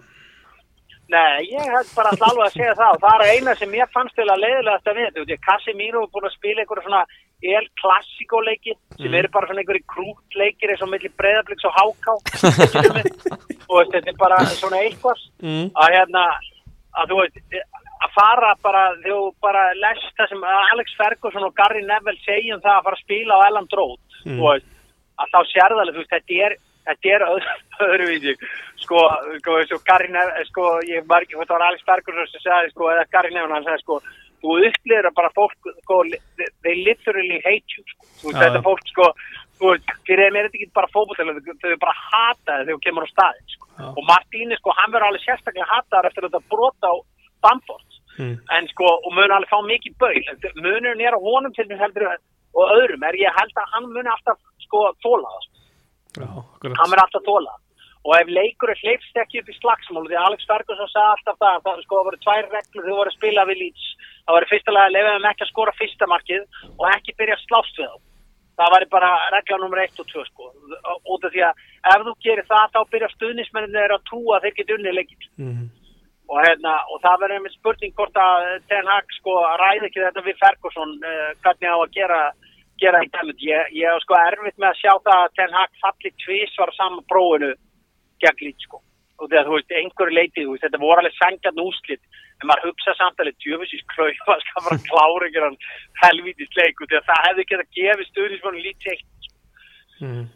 Nei, 1.12 1.45
ég 1.53 1.61
held 1.69 1.90
bara 1.95 2.11
alltaf 2.14 2.31
alveg 2.31 2.47
að 2.47 2.55
segja 2.55 2.75
það. 2.79 2.95
Og 2.97 3.03
það 3.03 3.14
er 3.21 3.33
eina 3.35 3.53
sem 3.61 3.75
ég 3.77 3.90
fannst 3.93 4.14
til 4.17 4.25
að 4.25 4.40
leiðilegast 4.40 4.87
að 4.88 5.01
við 5.29 5.35
Casemiro 5.45 6.01
er 6.07 6.12
búin 6.14 6.27
að 6.31 6.33
spila 6.38 6.62
einhverja 6.64 6.87
svona 6.87 7.03
el 7.45 7.67
klassíkó 7.83 8.40
leiki 8.40 8.73
sem 8.97 9.11
Mm. 9.11 9.19
eru 9.19 9.29
bara 9.35 9.47
svona 9.51 9.61
einhverju 9.61 9.85
krút 9.93 10.38
leikir 10.40 10.73
eins 10.73 10.83
og 10.83 10.88
milli 10.88 11.11
breyðabliks 11.21 11.67
og 11.69 11.77
háká 11.77 12.12
og 13.69 13.83
þetta 13.93 14.09
er 14.09 14.17
bara 14.19 14.38
svona 14.57 14.81
eitthvað. 14.81 15.21
Mm. 15.45 15.69
að 15.77 15.93
hérna 15.99 16.25
að 16.97 17.12
þú 17.12 17.21
veist 17.21 17.37
að 18.05 18.12
fara 18.17 18.51
bara, 18.62 18.83
þú 19.05 19.19
bara 19.43 19.62
lest 19.81 20.11
það 20.19 20.29
sem 20.33 20.45
Alex 20.51 20.95
Ferguson 20.99 21.47
og 21.49 21.55
Gary 21.59 21.83
Neville 21.87 22.21
segjum 22.25 22.61
það 22.64 22.77
að 22.79 22.85
fara 22.88 22.99
að 22.99 23.05
spila 23.07 23.38
á 23.40 23.47
Elland 23.51 23.77
Road 23.81 24.01
Mm. 24.25 24.38
veist, 24.40 24.69
að 25.21 25.29
þá 25.35 25.40
sérðalega 25.53 25.93
þú 25.95 26.01
veist, 26.01 26.12
þetta 26.14 26.37
er, 26.47 26.53
þetta 26.88 27.11
er 27.14 27.23
öðru, 27.29 27.55
öðruvísi. 27.88 28.33
Sko, 28.81 29.01
sko, 29.43 29.79
Gary 29.88 30.09
Neville 30.14 30.45
sko, 30.49 30.64
ég 30.88 31.05
var 31.11 31.27
ekki, 31.27 31.37
þetta 31.37 31.57
var 31.59 31.67
Alex 31.69 31.85
Ferguson 31.85 32.31
sem 32.33 32.40
sagði, 32.45 32.71
sko, 32.73 32.88
eða 32.95 33.05
Gary 33.12 33.33
Neville, 33.35 33.53
hann 33.53 33.67
sagði, 33.69 33.83
sko 33.85 33.99
þú 34.45 34.55
upplýður 34.69 35.09
að 35.11 35.14
bara 35.21 35.31
fólk, 35.37 35.69
sko 35.85 35.99
they 36.64 36.75
literally 36.88 37.40
hate 37.45 37.77
you, 37.77 37.85
sko. 37.93 38.09
Þú 38.21 38.29
veist, 38.31 38.40
Já, 38.40 38.45
þetta 38.49 38.64
fólk, 38.64 38.88
sko 38.95 39.07
fyrir 40.05 40.25
þeim 40.27 40.37
er 40.40 40.47
þetta 40.49 40.59
ekki 40.59 40.71
bara 40.77 40.90
fótbollega 40.93 41.55
þau 41.62 41.77
bara 41.85 41.95
hata 42.01 42.57
þið 42.59 42.64
þegar 42.64 42.75
þú 42.75 42.81
kemur 42.85 43.07
á 43.07 43.12
staðin 43.12 43.53
sko. 43.55 43.69
Og 43.95 44.03
Martíni, 44.09 44.57
sko, 44.59 44.73
hann 44.77 44.93
verður 44.93 45.07
alveg 45.12 45.23
sérstaklega 45.25 45.69
hataðar 45.71 46.09
eftir 46.11 46.27
þetta 46.27 46.40
brota 46.51 46.90
á 46.90 46.95
Bamford 47.45 47.93
Mm. 48.14 48.37
en 48.57 48.68
sko, 48.70 48.87
og 48.87 49.11
mun 49.16 49.33
alveg 49.35 49.50
fá 49.50 49.59
mikið 49.66 49.98
baul. 49.98 50.22
Munurinn 50.61 51.03
er 51.03 51.16
á 51.16 51.20
honum 51.20 51.55
til 51.55 51.66
þess 51.66 51.83
heldur 51.83 52.07
og 52.55 52.72
öðrum, 52.79 53.03
er 53.09 53.18
ég 53.18 53.38
held 53.40 53.59
að 53.59 53.70
hann 53.74 53.90
mun 53.90 54.11
alltaf 54.11 54.38
sko 54.62 54.87
þóla 55.03 55.31
hann 56.79 56.90
mun 56.90 57.03
alltaf 57.03 57.24
þóla 57.27 57.55
og 58.05 58.14
ef 58.18 58.31
leikur 58.37 58.70
er 58.72 58.81
hleypst 58.83 59.20
ekki 59.20 59.40
upp 59.40 59.50
í 59.50 59.57
slagsmál 59.57 60.05
því 60.07 60.16
Alex 60.20 60.46
Ferguson 60.48 60.90
sagði 60.92 61.12
alltaf 61.14 61.38
það 61.40 61.62
það 61.66 61.85
sko, 61.87 62.00
voru 62.09 62.18
tvær 62.20 62.48
reglur, 62.53 62.88
þau 62.88 62.98
voru 62.98 63.12
að 63.12 63.16
spila 63.16 63.44
við 63.48 63.61
Leeds. 63.62 63.87
Það 64.24 64.37
voru 64.37 64.50
fyrsta 64.50 64.74
lega 64.74 64.88
að 64.88 64.96
leifa 64.96 65.14
þeim 65.14 65.29
ekki 65.31 65.44
að 65.46 65.53
skora 65.53 65.77
fyrsta 65.79 66.09
markið 66.12 66.42
og 66.74 66.85
ekki 66.90 67.14
byrja 67.20 67.38
að 67.38 67.46
slást 67.46 67.81
við 67.81 67.88
þá. 67.88 67.96
Það 68.55 68.74
væri 68.74 68.88
bara 68.92 69.11
regla 69.35 69.59
nummer 69.62 69.81
1 69.83 70.03
og 70.05 70.11
2 70.12 70.27
sko, 70.29 70.50
út 71.14 71.24
af 71.24 71.33
því 71.33 71.46
að 71.48 71.64
ef 71.94 72.05
þú 72.05 72.14
gerir 72.27 72.50
það 72.53 72.77
þá 72.77 72.81
byrja 72.92 73.09
stuðnismennin 73.14 73.79
þeirra 73.81 73.98
að 73.98 74.07
trúa 74.11 74.42
þeir 74.44 74.57
geti 74.61 74.77
unni 74.77 74.94
leikinn. 74.94 75.24
Mm. 75.40 75.64
Og, 76.31 76.39
hérna, 76.45 76.75
og 76.93 77.03
það 77.05 77.21
verður 77.25 77.45
með 77.45 77.55
spurning 77.59 77.95
hvort 77.99 78.19
að 78.21 78.47
Ten 78.71 78.89
Hag 78.91 79.15
sko 79.19 79.37
ræði 79.61 79.89
ekki 79.89 80.03
þetta 80.05 80.25
við 80.25 80.41
Ferguson 80.41 80.97
uh, 81.05 81.31
hvernig 81.45 81.71
á 81.71 81.77
að 81.77 81.95
gera 81.99 82.21
gera 82.83 83.05
í 83.05 83.11
dæmið. 83.15 83.45
Ég, 83.47 83.69
ég 83.79 83.87
er 83.87 84.03
sko 84.03 84.17
erfitt 84.19 84.59
með 84.59 84.73
að 84.73 84.81
sjá 84.81 84.93
það 85.07 85.21
að 85.21 85.37
Ten 85.39 85.55
Hag 85.55 85.79
falli 85.85 86.11
tvísvar 86.25 86.75
á 86.75 86.79
sama 86.81 87.05
prófinu 87.13 87.55
gegn 88.25 88.45
lít 88.49 88.67
sko 88.67 88.83
og 89.23 89.29
þegar 89.31 89.47
þú 89.47 89.55
veist, 89.55 89.73
einhverju 89.79 90.15
leitið, 90.17 90.47
veist, 90.51 90.65
þetta 90.65 90.81
voru 90.83 90.99
alveg 90.99 91.13
sangjarn 91.15 91.61
úslit, 91.63 92.01
en 92.43 92.49
maður 92.51 92.73
hugsa 92.73 92.95
samt 92.99 93.21
alveg 93.23 93.37
djöfisins 93.45 93.85
kröf 93.93 94.25
að 94.27 94.41
skal 94.43 94.65
bara 94.67 94.79
klára 94.89 95.29
einhverjan 95.29 95.59
helvítist 96.03 96.59
leik 96.59 96.83
og 96.83 96.91
þegar 96.91 97.07
það 97.07 97.23
hefði 97.29 97.45
getað 97.53 97.71
gefið 97.79 98.09
stuðnismönnum 98.11 98.65
lítið 98.67 98.97
eitt 98.97 99.15
Mm. 100.03 100.27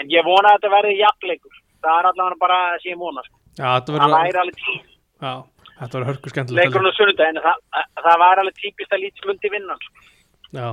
en 0.00 0.10
ég 0.10 0.26
vona 0.26 0.50
að 0.50 0.56
þetta 0.58 0.70
verði 0.74 0.96
jafnleikur 0.98 1.58
það 1.84 1.98
er 1.98 2.08
allavega 2.10 2.40
bara 2.40 2.58
það 2.64 2.82
sem 2.82 2.90
ég 2.90 2.98
vona 3.00 3.22
sko. 3.26 3.39
Já, 3.58 3.66
þetta 3.66 3.98
það 3.98 4.14
væri 4.14 4.40
alveg 4.44 4.60
típ 4.60 4.86
Já, 5.20 5.32
þetta 5.80 5.92
verður 5.96 6.08
hörku 6.10 6.32
skemmtilegt 6.32 6.64
leikurinn 6.64 6.92
á 6.92 6.98
sunnudaginn 6.98 7.42
það, 7.44 7.58
það 8.04 8.22
var 8.22 8.42
alveg 8.42 8.58
típist 8.60 8.94
að 8.94 9.04
Leeds 9.04 9.26
myndi 9.26 9.52
vinna 9.52 9.76
sko. 9.80 10.08
Já, 10.50 10.68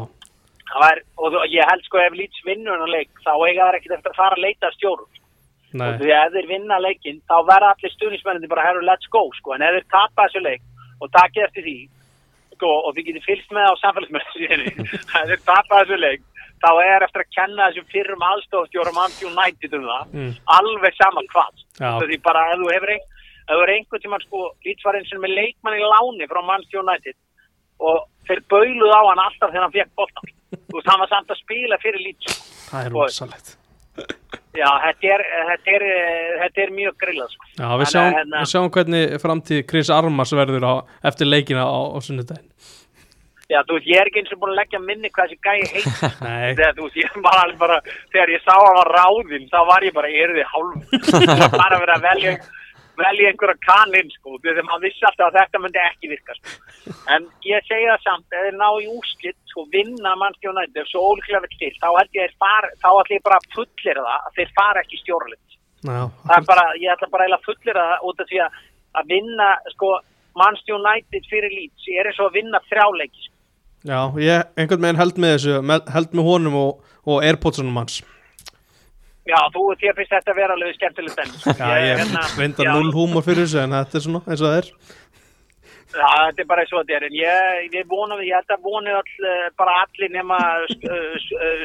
það 0.72 0.84
var, 0.86 1.04
og 1.24 1.38
ég 1.52 1.72
held 1.72 1.86
sko 1.88 2.02
ef 2.04 2.18
Leeds 2.22 2.46
vinnur 2.48 2.78
hann 2.78 2.94
leik 2.94 3.12
þá 3.26 3.34
eiga 3.34 3.68
það 3.68 3.80
ekkert 3.80 3.98
eftir 3.98 4.14
að 4.14 4.22
fara 4.22 4.38
að 4.38 4.46
leita 4.46 4.70
að 4.70 4.78
stjórum 4.78 5.22
nei. 5.74 5.88
Og 5.88 6.00
því 6.02 6.14
að 6.16 6.24
ef 6.30 6.38
þeir 6.38 6.50
vinna 6.54 6.80
leikinn 6.86 7.22
þá 7.28 7.38
verða 7.50 7.74
allir 7.74 7.96
stuðnismennandi 7.98 8.52
bara 8.54 8.66
herru 8.70 8.88
let's 8.88 9.12
go 9.14 9.26
sko. 9.40 9.56
En 9.58 9.66
ef 9.68 9.78
þeir 9.78 9.88
tapa 9.94 10.28
þessu 10.28 10.44
leik 10.46 10.64
og 11.02 11.14
takið 11.18 11.48
eftir 11.50 11.68
því 11.68 11.78
sko 12.58 12.74
og 12.88 12.96
þið 12.96 13.10
getið 13.12 13.28
fylgst 13.28 13.54
með 13.54 13.70
á 13.70 13.74
samfélagsmenninu 13.84 14.72
ef 15.22 15.32
þeir 15.34 15.44
tapa 15.50 15.84
þessu 15.84 16.00
leik 16.02 16.24
þá 16.64 16.70
er 16.84 17.06
eftir 17.06 17.24
að 17.24 17.34
kenna 17.38 17.68
þessum 17.70 17.88
fyrrum 17.94 18.26
aðstofstjórum 18.32 18.98
Manchester 18.98 19.30
United 19.30 19.78
um 19.78 19.86
það. 19.92 20.10
Mm. 20.14 20.32
alveg 20.58 20.98
sama 20.98 21.24
hvað. 21.34 21.64
Því 22.08 22.20
bara 22.26 22.46
ef 22.54 22.62
þú 22.64 22.72
hefur 22.74 22.94
ein, 22.96 23.06
er 23.58 23.74
einhvern 23.76 24.04
tímann 24.04 24.26
sko 24.26 24.44
Leeds 24.66 24.88
var 24.88 24.98
eins 25.00 25.14
og 25.16 25.22
með 25.24 25.36
leikmann 25.38 25.78
í 25.78 25.86
láni 25.86 26.28
frá 26.32 26.42
Manchester 26.44 26.82
United 26.84 27.16
og 27.80 28.08
þeir 28.28 28.42
bauluð 28.50 28.92
á 28.92 29.02
hann 29.06 29.24
alltaf 29.28 29.54
þegar 29.54 29.68
hann 29.68 29.78
fekk 29.78 29.94
þú 30.68 30.80
veist 30.80 30.90
hann 30.92 31.02
var 31.04 31.10
samt 31.14 31.32
að 31.32 31.42
spila 31.44 31.78
fyrir 31.84 32.04
sko. 32.26 32.36
Það 32.72 32.86
er 32.86 32.94
og- 32.98 33.02
rosalegt. 33.06 33.56
Já 34.58 34.70
þetta 34.82 35.10
er, 35.14 35.22
þetta 35.52 35.74
er, 35.78 35.84
þetta 36.42 36.62
er 36.64 36.72
mjög 36.74 36.96
grillað 37.02 37.34
sko. 37.34 37.48
Já, 37.60 37.68
við 37.78 37.90
sjáum, 37.92 38.16
við 38.34 38.50
sjáum 38.52 38.72
hvernig 38.74 39.16
framtíð 39.22 39.60
Chris 39.70 39.92
Armas 39.94 40.34
verður 40.34 40.66
á, 40.66 40.74
eftir 41.06 41.30
leikina 41.30 41.66
á, 41.70 41.78
á 41.94 41.98
sunnudaginn 42.02 42.50
Já, 43.48 43.62
þú 43.64 43.78
veist, 43.78 43.88
ég 43.88 44.02
er 44.02 44.10
ekki 44.10 44.20
eins 44.20 44.32
og 44.36 44.40
búin 44.42 44.52
að 44.52 44.58
leggja 44.60 44.80
minni 44.84 45.10
hvað 45.16 45.30
þessi 45.32 45.38
gæi 45.46 45.68
heit. 45.72 46.00
Nei, 46.26 46.56
þegar, 46.58 46.74
þú 46.76 46.88
veist, 46.88 46.98
ég 47.00 47.14
var 47.24 47.38
alveg 47.46 47.60
bara, 47.62 47.78
þegar 48.12 48.32
ég 48.34 48.42
sá 48.44 48.54
að 48.54 48.64
hann 48.66 48.78
var 48.78 48.90
ráðinn, 48.98 49.46
þá 49.54 49.60
var 49.70 49.86
ég 49.88 49.94
bara, 49.96 50.10
er 50.12 50.34
þið 50.36 50.50
hálf. 50.52 50.96
Það 51.08 51.44
var 51.44 51.54
bara 51.54 51.78
að 51.78 51.84
vera 51.86 51.96
að 51.96 52.08
velja, 52.08 52.34
velja 53.00 53.30
einhverja 53.32 53.62
kaninn, 53.64 54.12
sko, 54.18 54.34
þegar 54.44 54.68
maður 54.68 54.84
vissi 54.84 55.08
alltaf 55.08 55.30
að 55.30 55.38
þetta 55.40 55.62
myndi 55.64 55.82
ekki 55.86 56.12
virka, 56.12 56.36
sko. 56.42 56.98
En 57.16 57.30
ég 57.48 57.70
segi 57.70 57.88
það 57.88 58.04
samt, 58.04 58.28
ef 58.36 58.44
þeir 58.50 58.58
ná 58.60 58.68
í 58.68 58.90
úrslitt, 58.98 59.40
sko, 59.54 59.66
vinna 59.78 60.14
mannski 60.20 60.52
og 60.52 60.58
nættu, 60.60 60.84
ef 60.84 60.92
svo 60.92 61.06
ólíklega 61.14 61.44
vill 61.46 61.56
til, 61.62 61.72
þá 61.80 61.88
held 62.02 62.20
ég 62.20 62.28
að 62.28 62.36
þá 62.84 62.90
ætlum 62.90 63.16
ég 63.16 63.26
bara 63.30 63.40
að 63.40 63.48
fullir 63.56 64.02
það, 64.02 64.12
að 64.18 64.38
þeir 64.42 64.54
fara 64.60 64.84
ekki 64.84 65.00
ég 66.84 66.92
ætla 66.98 67.08
að 68.98 69.10
vinna, 69.16 69.50
sko, 69.78 69.94
Manchester 70.38 70.76
United 70.76 71.32
fyrir 71.32 71.54
Leeds, 71.54 71.88
ég 71.88 72.02
er 72.02 72.12
eins 72.12 72.20
og 72.20 72.32
að 72.32 72.40
vinna 72.42 72.60
þrjáleiki, 72.68 73.24
sko. 73.24 73.37
Já, 73.88 74.00
ég 74.22 74.54
einhvern 74.60 74.84
veginn 74.86 75.02
held 75.02 75.18
með 75.24 75.34
þessu, 75.38 75.58
held 75.96 76.14
með 76.20 76.30
honum 76.30 76.60
og, 76.62 76.94
og 77.08 77.26
Airpodsunum 77.26 77.82
hans 77.82 78.02
Já, 79.28 79.42
þú, 79.52 79.66
þér 79.76 79.98
finnst 79.98 80.14
þetta 80.14 80.32
að 80.32 80.38
vera 80.40 80.56
alveg 80.56 80.76
skemmtilegt 80.78 81.18
enn. 81.20 81.34
Já, 81.60 81.72
ég 81.84 82.14
reyndar 82.40 82.70
null 82.72 82.94
húmor 82.96 83.26
fyrir 83.26 83.44
þessu 83.44 83.60
en 83.66 83.76
þetta 83.76 84.00
er 84.00 84.06
svona 84.06 84.22
eins 84.24 84.40
og 84.44 84.48
það 84.48 84.58
er 84.62 84.70
Já, 85.98 86.08
þetta 86.28 86.44
er 86.44 86.48
bara 86.48 86.64
eins 86.64 86.72
og 86.76 86.82
þetta 86.84 86.96
er, 86.98 87.06
en 87.08 87.16
ég, 87.18 87.68
ég 87.76 87.90
vona, 87.92 88.18
ég 88.24 88.36
held 88.36 88.54
að 88.54 88.66
voni 88.68 88.92
all, 88.94 89.14
eh, 89.32 89.46
bara 89.60 89.76
allir 89.84 90.12
nema 90.14 90.40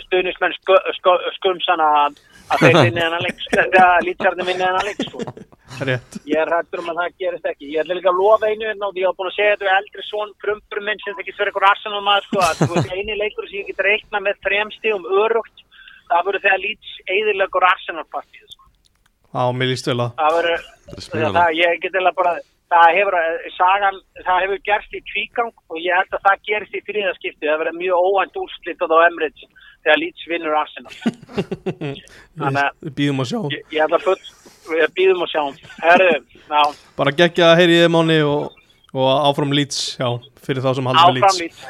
stuðnismenn 0.06 0.54
sku, 0.60 0.78
sku, 0.98 1.14
skumsana 1.38 1.88
að, 2.04 2.20
að 2.54 2.64
þeir 2.64 2.78
vinni 2.86 3.02
hennar 3.02 3.24
leik, 3.26 3.42
þetta 3.50 3.88
lýtsarni 4.06 4.46
vinni 4.48 4.66
hennar 4.66 4.86
leik, 4.88 5.02
sko. 5.06 5.26
Rétt 5.80 6.18
Ég 6.28 6.38
er 6.38 6.50
hættur 6.52 6.82
um 6.82 6.90
að 6.92 7.00
það 7.00 7.16
gerist 7.22 7.48
ekki. 7.50 7.70
Ég 7.72 7.82
ætla 7.82 7.96
líka 7.98 8.10
að 8.12 8.20
lofa 8.20 8.50
einu 8.50 8.68
hérna 8.68 8.88
og 8.88 8.98
ég 9.00 9.08
hef 9.08 9.18
búin 9.18 9.30
að 9.30 9.36
segja 9.38 9.54
þetta 9.54 9.66
við 9.68 9.76
eldri 9.78 10.04
svon 10.06 10.32
prumpur 10.44 10.82
minn 10.86 11.02
sem 11.02 11.18
getur 11.18 11.40
verið 11.42 11.52
eitthvað 11.52 11.68
arsenal 11.70 12.02
maður, 12.06 12.28
sko, 12.28 12.40
að 12.46 12.62
þú 12.62 12.68
veist, 12.74 12.94
eini 12.96 13.18
leikur 13.18 13.48
sem 13.48 13.58
ég 13.60 13.70
get 13.70 13.84
reikna 13.88 14.22
með 14.26 14.40
þremsti 14.46 14.94
um 14.96 15.08
örugt, 15.22 15.64
það 16.12 16.24
verður 16.28 16.44
þegar 16.46 16.62
lýts 16.66 16.94
eðilegur 17.16 17.68
arsenal 17.72 18.06
partíð, 18.12 18.46
sko. 18.52 18.70
Já, 19.32 19.42
mér 19.56 19.72
líst 19.72 19.88
vel 19.88 20.00
að 20.04 20.10
Það 20.22 20.40
er 20.42 21.36
það, 21.38 21.52
ég 21.56 21.82
get 21.82 21.98
eða 22.02 22.14
bara, 22.20 22.34
það 22.72 22.94
hefur, 22.98 23.16
eh, 23.22 23.50
sagan, 23.56 23.98
það 24.26 24.44
hefur 24.44 24.62
gerst 24.68 24.96
í 24.96 25.02
tvígang 25.08 25.52
og 25.72 25.80
ég 25.80 25.98
held 25.98 26.16
að 26.18 26.24
það 26.28 26.46
gerist 26.50 26.76
í 26.76 26.84
þriðaskipti, 26.88 27.48
það 27.48 27.60
verður 27.62 27.78
mjög 27.80 28.06
óvænt 28.06 28.40
úrslitað 28.42 28.92
á 28.92 28.98
Emirates 29.08 29.48
þegar 29.82 29.98
Leeds 29.98 30.28
vinnur 30.30 30.58
Arsenal. 30.60 30.94
Þannig 32.38 32.62
að 32.62 32.82
Við 32.86 32.94
býðum 33.00 33.24
að 33.24 33.30
sjá 33.32 33.40
ég, 33.56 33.64
ég 33.72 33.82
við 34.70 34.84
býðum 34.96 35.24
og 35.26 35.32
sjáum. 35.32 35.56
Já, 36.52 36.62
Bara 36.98 37.14
geggja 37.16 37.52
að 37.52 37.62
heyri 37.62 37.80
ég 37.80 37.92
mánu 37.92 38.18
og, 38.28 38.60
og 38.92 39.10
áfram 39.30 39.54
lýts, 39.56 39.96
fyrir 40.42 40.62
þá 40.64 40.70
sem 40.76 40.88
haldur 40.90 41.16
með 41.16 41.26
áfram 41.26 41.40
lýts 41.42 41.60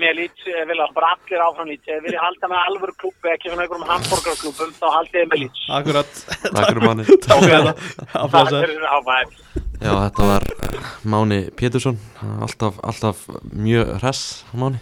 Mér 0.00 0.20
ég 0.24 0.68
vil 0.68 0.78
að 0.82 0.94
bara 0.96 1.12
allir 1.14 1.44
áfram 1.44 1.70
lít 1.70 1.90
Ég 1.90 2.02
vil 2.04 2.16
halda 2.18 2.50
með 2.50 2.62
alvöru 2.70 2.96
klúbu, 3.00 3.30
ekki 3.32 3.50
svona 3.50 3.64
einhverjum 3.64 3.88
hamburgerklúbum 3.90 4.74
Þá 4.80 4.86
haldi 4.96 5.20
ég 5.20 5.30
með 5.30 5.42
lít 5.44 5.62
Akkurat. 5.78 6.22
Takk 6.44 6.66
fyrir 6.70 6.86
manni 6.88 7.06
Takk 7.26 7.44
fyrir. 7.44 7.70
Þetta 8.10 8.26
Það 8.34 8.88
áfæð 8.98 9.42
Já, 9.84 9.90
þetta 9.90 10.26
var 10.30 10.44
eh, 10.64 10.90
Máni 11.12 11.38
Pétursson. 11.58 11.96
Alltaf, 12.44 12.78
alltaf 12.86 13.24
mjög 13.52 13.90
hress 13.98 14.44
Máni, 14.56 14.78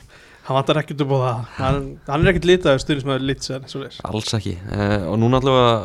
Hann 0.47 0.59
vantar 0.59 0.79
ekkert 0.83 1.03
upp 1.05 1.15
á 1.15 1.19
það. 1.23 1.41
Hann, 1.57 1.81
hann 2.09 2.25
er 2.25 2.33
ekkert 2.33 2.47
litaður 2.51 2.83
stuðnismæður 2.83 3.25
lýts 3.29 3.53
alls 3.55 4.35
ekki. 4.39 4.57
Eh, 4.75 5.05
og 5.07 5.19
núna 5.23 5.39
að 5.39 5.85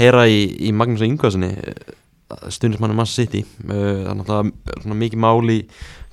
heyra 0.00 0.26
í, 0.28 0.40
í 0.68 0.72
Magnús 0.76 1.04
Ingvarssoni 1.06 1.52
stundismanni 2.50 2.96
mann 2.98 3.08
City 3.10 3.44
eh, 3.44 4.02
það 4.02 4.10
er 4.10 4.18
náttúrulega 4.18 4.98
mikið 5.02 5.22
máli 5.22 5.58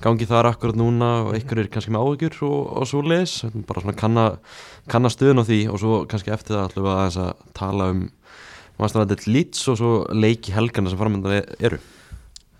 gangi 0.04 0.28
þar 0.28 0.50
akkurat 0.52 0.78
núna 0.78 1.10
og 1.24 1.32
einhver 1.34 1.64
er 1.64 1.70
kannski 1.72 1.94
með 1.94 2.04
áhyggjur 2.06 2.38
og, 2.46 2.60
og 2.80 2.86
svo 2.90 3.02
leis 3.02 3.40
bara 3.66 3.82
svona 3.82 3.96
kanna, 3.98 4.26
kanna 4.90 5.10
stöðun 5.12 5.42
á 5.42 5.48
því 5.48 5.60
og 5.72 5.82
svo 5.82 6.04
kannski 6.10 6.34
eftir 6.34 6.58
það 6.58 6.68
ætlum 6.68 6.86
við 6.86 6.94
aðeins 6.94 7.18
að 7.24 7.50
tala 7.58 7.90
um 7.94 8.06
mannstæðandet 8.78 9.26
Leeds 9.30 9.66
og 9.70 9.80
svo 9.80 9.92
leiki 10.14 10.54
helgarna 10.54 10.92
sem 10.92 11.00
framöndan 11.00 11.42
eru 11.58 11.82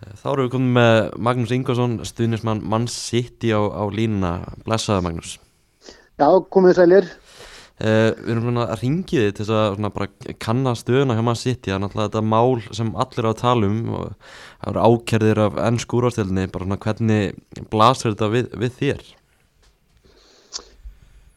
Þá 0.05 0.27
erum 0.35 0.45
við 0.45 0.53
komið 0.53 0.75
með 0.77 0.99
Magnús 1.27 1.53
Ingvarsson, 1.55 1.95
stuðnismann 2.05 2.61
mann 2.69 2.85
City 2.93 3.55
á, 3.57 3.61
á 3.73 3.89
línuna, 3.89 4.35
blessaða 4.67 5.05
Magnús. 5.07 5.39
Já, 6.21 6.29
komið 6.53 6.77
sælir. 6.79 7.09
Uh, 7.75 8.13
við 8.23 8.29
erum 8.31 8.45
svona 8.47 8.65
að 8.71 8.83
ringi 8.85 9.17
þið 9.19 9.31
til 9.35 9.43
þess 9.43 9.53
að 9.59 9.73
svona 9.75 9.89
bara 9.97 10.35
kanna 10.45 10.73
stöðuna 10.79 11.17
hjá 11.19 11.23
mann 11.27 11.39
City, 11.41 11.73
það 11.73 11.75
er 11.75 11.81
náttúrulega 11.83 12.11
þetta 12.13 12.21
mál 12.31 12.61
sem 12.79 12.93
allir 13.03 13.27
á 13.27 13.31
að 13.33 13.41
tala 13.41 13.67
um 13.67 13.81
og 13.91 14.13
það 14.15 14.69
eru 14.71 14.85
ákerðir 14.85 15.41
af 15.43 15.59
ennsku 15.65 15.99
úrvastelni, 15.99 16.45
bara 16.55 16.69
svona 16.69 16.79
hvernig 16.85 17.65
blasir 17.73 18.13
þetta 18.13 18.29
við, 18.31 18.53
við 18.63 18.77
þér? 18.79 19.03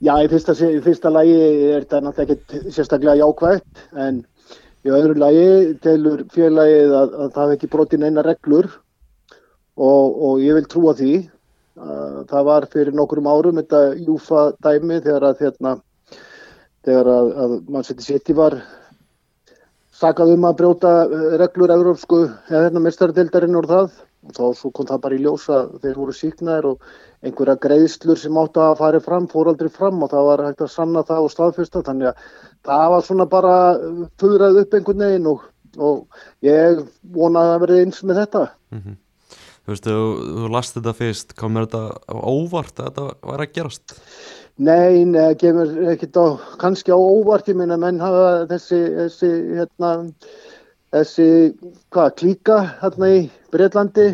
Já, 0.06 0.14
í 0.22 0.30
fyrsta, 0.30 0.54
í 0.62 0.78
fyrsta 0.86 1.10
lagi 1.10 1.40
er 1.42 1.88
þetta 1.88 2.04
náttúrulega 2.06 2.38
ekkert 2.38 2.76
sérstaklega 2.76 3.18
jákvægt, 3.24 3.82
en 4.06 4.22
í 4.86 4.94
öðru 4.94 5.18
lagi 5.18 5.50
telur 5.82 6.22
félagið 6.36 6.96
að, 7.02 7.18
að 7.18 7.34
það 7.34 7.48
hef 7.48 7.56
ekki 7.58 7.72
brotið 7.74 8.04
neina 8.06 8.28
reglur 8.30 8.70
og, 9.74 10.22
og 10.30 10.46
ég 10.46 10.62
vil 10.62 10.70
trúa 10.70 10.94
því. 11.02 11.18
Uh, 11.78 12.22
það 12.30 12.46
var 12.46 12.70
fyrir 12.70 12.94
nokkrum 12.98 13.28
árum 13.30 13.58
þetta 13.58 13.82
Júfa 14.06 14.48
dæmi 14.66 15.02
þegar 15.02 15.32
að, 15.32 15.44
hérna, 15.46 15.74
þegar 16.88 17.12
að, 17.12 17.32
að 17.44 17.56
mann 17.68 17.88
seti 17.88 18.06
sitt 18.06 18.32
í 18.32 18.36
var 18.38 18.58
sakað 19.98 20.36
um 20.36 20.46
að 20.48 20.60
brjóta 20.62 20.94
uh, 21.06 21.30
reglur 21.42 21.74
európsku 21.74 22.22
eða 22.50 22.68
hérna 22.68 22.84
mestardeldarinn 22.86 23.58
úr 23.60 23.68
það 23.70 23.90
og 24.28 24.36
þá 24.36 24.44
svo 24.60 24.72
kom 24.76 24.88
það 24.90 25.04
bara 25.04 25.18
í 25.18 25.22
ljós 25.24 25.48
að 25.54 25.76
þeir 25.84 26.00
voru 26.00 26.16
síknaðir 26.16 26.70
og 26.72 26.88
einhverja 27.26 27.58
greiðslur 27.64 28.20
sem 28.20 28.40
áttu 28.40 28.62
að 28.62 28.80
fara 28.82 29.02
fram 29.04 29.28
fór 29.32 29.52
aldrei 29.52 29.70
fram 29.74 30.02
og 30.04 30.12
það 30.12 30.30
var 30.30 30.44
hægt 30.48 30.64
að 30.66 30.74
sanna 30.74 31.04
það 31.08 31.28
og 31.28 31.34
staðfyrsta 31.34 31.84
þannig 31.88 32.12
að 32.12 32.26
það 32.68 32.88
var 32.94 33.06
svona 33.08 33.28
bara 33.32 33.56
fyrrað 34.22 34.62
upp 34.64 34.78
einhvern 34.78 35.06
veginn 35.06 35.30
og, 35.32 35.46
og 35.78 36.24
ég 36.46 36.84
vona 37.16 37.46
að 37.54 37.62
verði 37.66 37.84
eins 37.86 38.04
með 38.04 38.22
þetta. 38.24 38.44
Mm 38.74 38.82
-hmm. 38.82 38.98
Þú 39.68 39.74
veist, 39.74 39.88
þú, 39.92 40.48
last 40.48 40.78
þetta 40.78 40.92
fyrst, 40.96 41.34
komur 41.36 41.66
þetta 41.66 42.20
óvart 42.24 42.78
að 42.80 42.86
þetta 42.86 43.08
var 43.28 43.42
að 43.44 43.50
gerast? 43.58 43.96
Nei, 44.64 45.04
neða, 45.04 45.34
kemur 45.42 45.74
ekkert 45.92 46.20
á, 46.24 46.26
kannski 46.62 46.94
á 46.96 46.96
óvart, 46.96 47.50
ég 47.52 47.58
minna, 47.60 47.76
menn 47.76 48.00
hafa 48.00 48.46
þessi, 48.48 48.80
þessi, 48.96 49.32
hérna, 49.58 49.90
þessi, 50.96 51.28
hvað, 51.92 52.14
klíka 52.22 52.62
hérna 52.80 53.12
í 53.12 53.20
Breitlandi, 53.52 54.08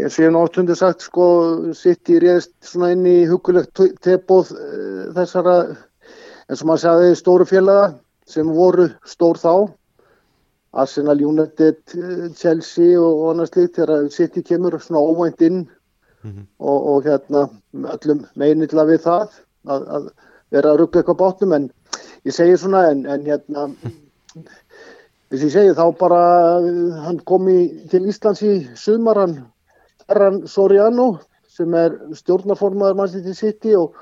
ég 0.00 0.16
sé 0.16 0.32
nú 0.32 0.46
áttundu 0.46 0.78
sagt, 0.80 1.04
sko, 1.04 1.28
sitt 1.76 2.08
í 2.08 2.16
réðst 2.24 2.56
svona 2.64 2.94
inn 2.96 3.04
í 3.12 3.18
hugulegt 3.28 3.76
tebóð 4.08 4.56
uh, 4.56 5.06
þessara, 5.20 5.58
eins 6.48 6.64
og 6.64 6.72
maður 6.72 6.86
sagði, 6.86 7.14
stóru 7.20 7.50
félaga 7.52 7.90
sem 8.24 8.56
voru 8.56 8.88
stór 9.04 9.36
þá, 9.44 9.52
Arsenal, 10.72 11.20
United, 11.22 11.78
Chelsea 12.36 13.00
og 13.00 13.30
annars 13.30 13.54
líkt 13.56 13.78
þegar 13.78 14.10
City 14.12 14.42
kemur 14.42 14.78
svona 14.80 15.00
óvænt 15.00 15.40
inn 15.40 15.58
mm 16.22 16.30
-hmm. 16.30 16.46
og, 16.58 16.86
og 16.86 17.04
hérna 17.04 17.48
öllum 17.74 18.26
meiniðla 18.36 18.84
við 18.84 19.00
það 19.06 19.28
að, 19.66 19.88
að 19.88 20.08
vera 20.50 20.70
að 20.70 20.78
ruggla 20.80 21.00
eitthvað 21.00 21.22
bátnum 21.22 21.52
en 21.52 21.70
ég 22.24 22.34
segi 22.34 22.56
svona 22.56 22.90
en, 22.90 23.06
en 23.06 23.26
hérna 23.26 23.68
þess 25.30 25.40
að 25.40 25.46
ég 25.46 25.52
segi 25.52 25.78
þá 25.78 25.86
bara 25.98 26.22
hann 27.06 27.20
kom 27.24 27.48
í, 27.48 27.88
til 27.90 28.06
Íslands 28.06 28.42
í 28.42 28.68
sumaran 28.74 29.38
Ferran 30.06 30.46
Soriano 30.46 31.18
sem 31.48 31.74
er 31.74 31.96
stjórnaformaður 32.14 32.98
Manchester 32.98 33.34
City 33.34 33.74
og, 33.74 33.94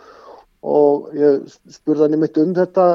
og 0.64 1.12
ég 1.18 1.44
spurði 1.72 2.07
hann 2.07 2.16
í 2.16 2.20
mitt 2.22 2.38
um 2.40 2.55
þetta 2.57 2.87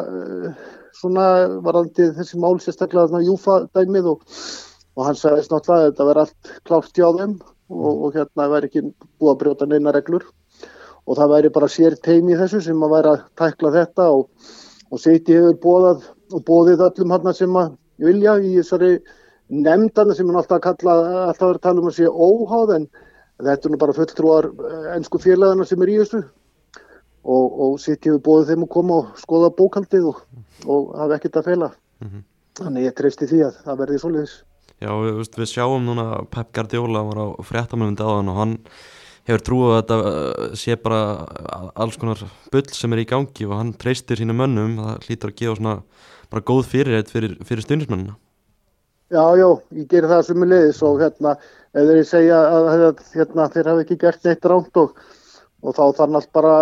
svona 1.00 1.26
varandi 1.64 2.10
þessi 2.18 2.40
mál 2.42 2.58
sérstaklega 2.62 3.08
þarna 3.08 3.28
Júfa 3.28 3.58
dæmið 3.78 4.10
og, 4.14 4.24
og 4.98 5.06
hann 5.08 5.20
sagðist 5.20 5.54
náttúrulega 5.54 5.86
að 5.86 5.92
þetta 5.92 6.08
verði 6.10 6.24
allt 6.26 6.52
klárt 6.68 6.98
hjá 6.98 7.08
þeim 7.20 7.36
og, 7.70 7.92
og 7.92 8.16
hérna 8.18 8.48
væri 8.54 8.70
ekki 8.70 8.86
búið 8.90 9.34
að 9.34 9.40
brjóta 9.44 9.70
neina 9.70 9.94
reglur. 9.96 10.26
Og 11.10 11.18
það 11.18 11.32
væri 11.34 11.52
bara 11.54 11.70
sér 11.72 11.96
teimi 12.06 12.38
þessu 12.38 12.62
sem 12.66 12.84
að 12.86 12.96
væri 12.96 13.14
að 13.14 13.22
tækla 13.42 13.74
þetta 13.78 14.10
og, 14.18 14.26
og 14.90 15.04
City 15.04 15.38
hefur 15.38 15.62
bóðað 15.64 16.10
og 16.34 16.44
bóðið 16.46 16.84
öllum 16.90 17.16
hann 17.16 17.38
sem 17.38 17.62
að 17.62 17.72
vilja 18.00 18.36
í 18.42 18.56
þessari 18.58 18.92
nefndana 19.50 20.16
sem 20.18 20.28
hann 20.30 20.42
alltaf 20.42 20.62
kalla 20.66 20.98
alltaf 21.30 21.48
verið 21.48 21.62
að 21.62 21.64
tala 21.68 21.82
um 21.84 21.90
að 21.90 21.96
sé 21.98 22.10
óháð 22.10 22.76
en 22.76 22.90
þetta 23.40 23.70
er 23.70 23.74
nú 23.74 23.80
bara 23.82 23.96
fulltrúar 23.98 24.50
ennsku 24.98 25.22
félagana 25.24 25.66
sem 25.66 25.82
er 25.82 25.94
í 25.94 25.98
þessu 26.04 26.22
og, 27.30 27.56
og 27.66 27.80
sitt 27.82 28.06
hefur 28.08 28.22
bóðið 28.26 28.52
þeim 28.52 28.66
að 28.66 28.72
koma 28.76 29.00
og 29.02 29.18
skoða 29.22 29.50
bókaldið 29.58 30.12
og, 30.12 30.22
og 30.66 30.94
hafa 31.00 31.18
ekkert 31.20 31.42
að 31.42 31.50
fela. 31.52 31.72
Mm 32.00 32.08
-hmm. 32.10 32.24
þannig 32.60 32.86
ég 32.88 32.96
treysti 32.96 33.28
því 33.28 33.42
að 33.48 33.58
það 33.66 33.82
verði 33.84 34.00
svolítið 34.00 34.38
Já, 34.80 34.92
við, 34.96 35.28
við 35.36 35.50
sjáum 35.52 35.84
núna 35.84 36.06
Pep 36.32 36.54
Guardiola 36.56 37.04
var 37.04 37.18
á 37.20 37.28
fréttamöndi 37.44 38.00
á 38.00 38.16
hann 38.16 38.30
og 38.32 38.38
hann 38.40 38.54
hefur 39.28 39.44
trúið 39.44 39.74
að 39.76 39.80
þetta 39.80 40.56
sé 40.56 40.76
bara 40.80 41.02
alls 41.76 41.98
konar 42.00 42.24
bull 42.52 42.70
sem 42.72 42.94
er 42.94 43.04
í 43.04 43.10
gangi 43.10 43.46
og 43.46 43.58
hann 43.60 43.74
treystir 43.74 44.18
sína 44.18 44.34
mönnum. 44.34 44.80
Það 44.80 45.04
hlýtur 45.04 45.30
að 45.30 45.36
gefa 45.36 45.56
svona 45.60 45.76
bara 46.30 46.46
góð 46.46 46.64
fyrirreit 46.72 47.12
fyrir, 47.12 47.36
fyrir 47.44 47.66
stundismennina 47.66 48.16
Já, 49.10 49.24
já, 49.34 49.48
ég 49.74 49.88
ger 49.90 50.06
það 50.06 50.20
sem 50.28 50.44
leiðis 50.46 50.80
og 50.86 51.00
hérna, 51.02 51.32
ef 51.74 51.88
þeir 51.90 52.04
segja 52.06 52.40
að 52.46 52.68
hérna, 53.16 53.48
þeir 53.50 53.70
hafa 53.72 53.82
ekki 53.82 53.98
gert 54.04 54.28
neitt 54.28 54.46
ránt 54.46 54.78
og, 54.78 55.00
og 55.66 55.74
þá 55.74 55.86
þannig 55.98 56.28
bara 56.38 56.54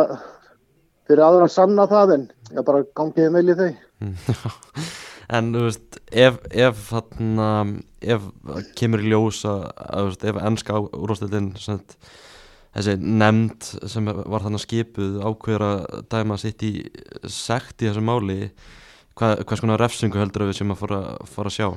fyrir 1.08 1.26
aðra 1.26 1.48
að 1.48 1.56
sanna 1.56 1.88
það 1.90 2.16
en 2.18 2.26
ég 2.54 2.68
bara 2.68 2.88
gangið 3.00 3.36
með 3.36 3.54
í 3.54 3.58
þau 3.62 3.70
En 5.28 5.50
þú 5.52 5.66
veist, 5.66 5.98
ef 6.08 6.38
ef, 6.56 6.78
þarna, 6.88 7.48
ef 8.00 8.30
kemur 8.80 9.02
í 9.04 9.10
ljós 9.12 9.42
að, 9.50 9.66
að 9.76 10.08
veist, 10.08 10.24
ef 10.30 10.40
ennska 10.40 10.80
úrvastildin 10.86 11.50
þessi 11.58 12.96
nefnd 13.02 13.68
sem 13.92 14.08
var 14.08 14.46
þannig 14.46 14.64
skipuð 14.64 15.20
ákveður 15.28 15.66
að 15.68 16.06
dæma 16.14 16.40
sitt 16.40 16.64
í 16.64 16.72
sekt 17.28 17.84
í 17.84 17.90
þessu 17.90 18.06
máli 18.08 18.40
hvað, 19.18 19.44
hvers 19.44 19.64
konar 19.66 19.84
refsingu 19.84 20.22
heldur 20.22 20.48
við 20.48 20.62
sem 20.62 20.72
að 20.72 20.84
fara, 20.86 21.02
fara 21.28 21.52
að 21.52 21.58
sjá? 21.58 21.70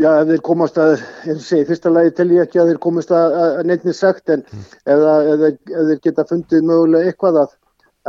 Já, 0.00 0.08
ef 0.22 0.30
þeir 0.30 0.42
komast 0.46 0.78
að, 0.80 1.02
eins 1.26 1.42
og 1.42 1.44
segi, 1.44 1.66
fyrsta 1.68 1.90
lagi 1.92 2.12
tel 2.16 2.30
ég 2.32 2.46
ekki 2.46 2.60
að 2.62 2.70
þeir 2.70 2.78
komast 2.80 3.10
að, 3.12 3.34
að 3.36 3.66
nefnir 3.68 3.96
sagt 3.96 4.32
en 4.32 4.44
mm. 4.46 4.62
ef, 4.80 5.02
að, 5.12 5.26
ef, 5.32 5.40
þeir, 5.42 5.56
ef 5.74 5.88
þeir 5.90 6.00
geta 6.06 6.24
fundið 6.30 6.68
mögulega 6.70 7.10
eitthvað 7.10 7.40
að 7.42 7.56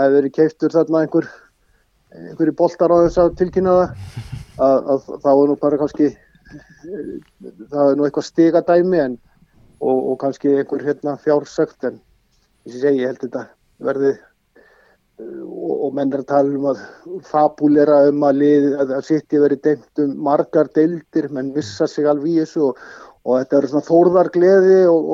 ef 0.06 0.14
þeir 0.16 0.28
keiftur 0.38 0.76
þarna 0.76 1.02
einhver 1.04 1.28
einhverju 2.16 2.56
boltar 2.62 2.94
á 2.96 2.98
þess 3.04 3.22
að 3.24 3.36
tilkynna 3.42 3.74
það 3.76 3.92
að 4.94 5.10
þá 5.26 5.30
er 5.34 5.44
nú 5.52 5.58
bara 5.66 5.82
kannski 5.82 6.10
það 7.74 7.84
er 7.84 8.00
nú 8.00 8.08
eitthvað 8.08 8.28
stigadæmi 8.30 9.04
en 9.10 9.20
og, 9.82 9.98
og 9.98 10.18
kannski 10.24 10.56
einhver 10.62 10.88
hérna 10.88 11.18
fjársökt 11.20 11.89
en 11.89 12.00
eins 12.00 12.78
og 12.78 12.82
segi, 12.86 13.04
ég 13.04 13.12
held 13.12 13.26
þetta 13.26 13.48
verði 13.84 14.16
og, 15.45 15.76
og 15.88 15.93
menn 15.97 16.11
er 16.13 16.24
að 16.24 16.32
tala 16.32 16.57
um 16.57 16.67
að 16.72 16.82
fabulera 17.28 18.01
um 18.09 18.26
að, 18.28 18.41
lið, 18.41 18.67
að 18.82 18.97
sitt 19.07 19.36
í 19.36 19.41
verið 19.41 19.63
deimt 19.67 20.03
um 20.03 20.17
margar 20.28 20.69
deildir 20.76 21.30
menn 21.36 21.53
vissa 21.55 21.88
sig 21.88 22.09
alveg 22.09 22.34
í 22.34 22.41
þessu 22.41 22.67
og, 22.72 22.84
og 23.26 23.39
þetta 23.39 23.57
eru 23.59 23.72
svona 23.72 23.88
þórðargleði 23.89 24.80
og, 24.91 25.09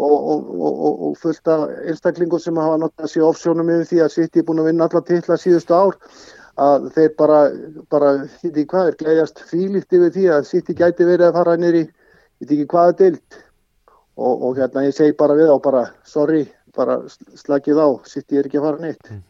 og 0.00 1.16
fullt 1.20 1.50
af 1.52 1.66
einstaklingum 1.84 2.42
sem 2.42 2.60
hafa 2.60 2.78
náttúrulega 2.80 3.12
sér 3.12 3.26
ofsjónum 3.28 3.72
yfir 3.74 3.88
því 3.90 4.02
að 4.04 4.14
sitt 4.16 4.38
í 4.40 4.44
búin 4.46 4.62
að 4.62 4.70
vinna 4.70 4.88
alla 4.88 5.02
tilla 5.08 5.38
síðustu 5.40 5.76
ár 5.76 5.98
að 6.60 6.88
þeir 6.94 7.12
bara, 7.18 7.40
bara 7.92 8.14
hitt 8.40 8.56
í 8.56 8.66
hvað 8.68 8.92
er 8.92 8.98
gleiðast 9.02 9.44
fílíkt 9.50 9.96
yfir 9.96 10.14
því 10.16 10.26
að 10.36 10.48
sitt 10.48 10.72
í 10.72 10.76
gæti 10.78 11.08
verið 11.08 11.28
að 11.28 11.38
fara 11.40 11.58
nýri 11.60 11.84
hitt 11.86 12.54
ekki 12.54 12.68
hvaða 12.72 12.96
deild 13.02 13.40
og 14.20 14.58
hérna 14.58 14.84
ég 14.84 14.96
segi 14.96 15.16
bara 15.16 15.36
við 15.38 15.52
á 15.52 15.56
bara 15.62 15.84
sorry 16.04 16.44
bara 16.76 17.00
slakið 17.40 17.80
á, 17.80 17.88
sitt 18.06 18.32
ég 18.32 18.42
er 18.42 18.48
ekki 18.48 18.60
að 18.60 18.66
fara 18.68 18.84
neitt 18.84 19.10
mm. 19.10 19.22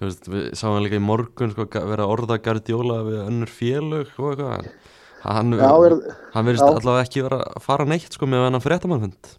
Þú 0.00 0.08
veist, 0.08 0.28
við 0.32 0.44
sáum 0.56 0.78
hann 0.78 0.86
líka 0.86 0.96
í 0.96 1.04
morgun 1.04 1.50
sko, 1.52 1.66
vera 1.68 2.06
að 2.06 2.12
orða 2.14 2.38
Guardiola 2.40 3.02
við 3.04 3.18
önnur 3.26 3.50
félög 3.52 4.14
og 4.16 4.30
eitthvað. 4.32 4.70
Hann, 5.20 5.52
Já, 5.52 5.68
er, 5.84 5.94
hann 6.32 6.46
verðist 6.48 6.64
já. 6.64 6.70
allavega 6.72 7.04
ekki 7.04 7.24
vera 7.26 7.40
að 7.44 7.64
fara 7.66 7.84
neitt 7.84 8.16
sko 8.16 8.28
með 8.32 8.46
hennan 8.46 8.62
fréttamannfund. 8.64 9.34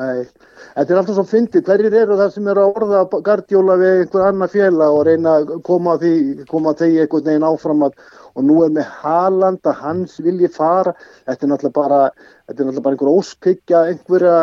Nei, 0.00 0.24
þetta 0.74 0.94
er 0.94 0.98
alltaf 1.00 1.16
svo 1.16 1.24
fyndið, 1.30 1.62
hverjir 1.66 1.94
eru 2.00 2.16
það 2.18 2.32
sem 2.34 2.48
eru 2.50 2.64
að 2.64 2.80
orða 2.80 3.04
Guardiola 3.28 3.76
við 3.78 4.00
einhver 4.00 4.26
annar 4.26 4.50
félag 4.50 4.96
og 4.96 5.06
reyna 5.06 5.36
að 5.40 5.54
koma 5.66 5.94
því, 6.02 6.12
koma 6.50 6.74
því 6.78 6.90
einhvern 7.04 7.26
veginn 7.30 7.46
áfram 7.46 7.86
að, 7.86 7.96
og 8.34 8.46
nú 8.50 8.58
er 8.66 8.74
með 8.74 8.90
Haaland 9.04 9.66
að 9.70 9.80
hans 9.84 10.18
vilji 10.26 10.50
fara, 10.54 10.94
þetta 11.30 11.46
er 11.46 11.52
náttúrulega 11.52 11.78
bara, 11.78 12.02
þetta 12.50 12.56
er 12.56 12.70
náttúrulega 12.70 12.86
bara 12.86 12.98
einhver 12.98 13.14
óskikja 13.14 13.82
einhverja, 13.92 14.36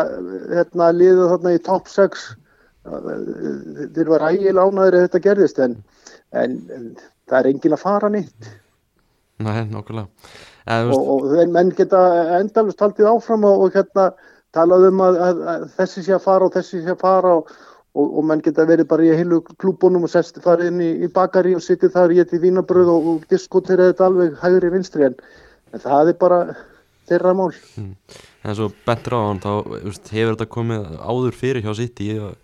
hérna, 0.56 0.90
liða 0.96 1.30
þarna 1.34 1.56
í 1.56 1.62
top 1.68 1.92
6, 1.92 2.28
þeir 2.88 4.12
var 4.14 4.26
ægilega 4.30 4.66
ánæður 4.66 4.98
ef 4.98 5.06
þetta 5.08 5.24
gerðist, 5.26 5.62
en, 5.64 5.78
en, 6.32 6.58
það 7.28 7.40
er 7.40 7.50
engin 7.52 7.76
að 7.76 7.84
fara 7.84 8.12
nýtt. 8.12 8.52
Nei, 9.38 9.62
nokkulega 9.70 10.08
og, 10.68 10.98
og 10.98 11.26
þeir 11.32 11.52
menn 11.52 11.72
geta 11.76 12.02
endalust 12.38 12.82
haldið 12.82 13.08
áfram 13.12 13.46
og, 13.48 13.64
og 13.64 13.76
hérna 13.76 14.10
talað 14.56 14.88
um 14.90 15.02
að, 15.04 15.18
að, 15.24 15.42
að 15.52 15.66
þessi 15.78 16.04
sé 16.06 16.14
að 16.16 16.24
fara 16.24 16.48
og 16.48 16.54
þessi 16.56 16.82
sé 16.84 16.94
að 16.94 17.02
fara 17.02 17.34
og, 17.40 17.52
og, 17.96 18.06
og 18.06 18.26
menn 18.28 18.42
geta 18.44 18.66
verið 18.68 18.88
bara 18.90 19.06
í 19.06 19.12
heilu 19.16 19.40
klúbunum 19.56 20.06
og 20.08 20.12
sest 20.12 20.40
farið 20.44 20.72
inn 20.72 20.82
í, 20.84 20.90
í 21.06 21.10
bakari 21.12 21.54
og 21.56 21.64
sittið 21.64 21.94
þar 21.96 22.14
í 22.14 22.22
eitthvað 22.22 22.44
vínabröð 22.46 22.92
og, 22.94 23.12
og 23.12 23.28
diskutera 23.32 23.90
þetta 23.90 24.08
alveg 24.08 24.40
hægri 24.42 24.72
vinstri 24.74 25.08
en, 25.08 25.18
en 25.72 25.84
það 25.84 26.12
er 26.12 26.20
bara 26.20 26.40
þeirra 27.08 27.34
mál. 27.36 27.52
en 27.78 28.56
svo 28.56 28.70
bentur 28.86 29.16
á 29.16 29.20
hann 29.24 29.42
þá 29.44 29.52
hefur 30.12 30.34
þetta 30.34 30.50
komið 30.52 30.88
áður 31.00 31.36
fyrir 31.36 31.64
hjá 31.64 31.72
City 31.76 32.12
að 32.18 32.34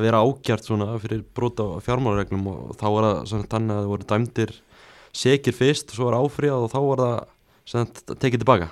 að 0.00 0.08
vera 0.08 0.24
ágjart 0.24 0.66
svona 0.66 0.96
fyrir 1.02 1.22
brota 1.36 1.68
á 1.76 1.84
fjármálareglum 1.84 2.50
og 2.50 2.74
þá 2.80 2.86
var 2.88 3.06
það 3.06 3.22
svona 3.30 3.52
þannig 3.54 3.76
að 3.76 3.80
það 3.80 3.92
voru 3.92 4.10
dæmdir 4.10 4.56
sekir 5.20 5.56
fyrst, 5.56 5.94
svo 5.94 6.08
var 6.08 6.20
áfríðað 6.20 6.66
og 6.66 6.72
þá 6.72 6.80
var 6.86 7.02
það 7.04 7.16
sagt 7.70 8.04
tekið 8.16 8.44
tilbaka 8.44 8.70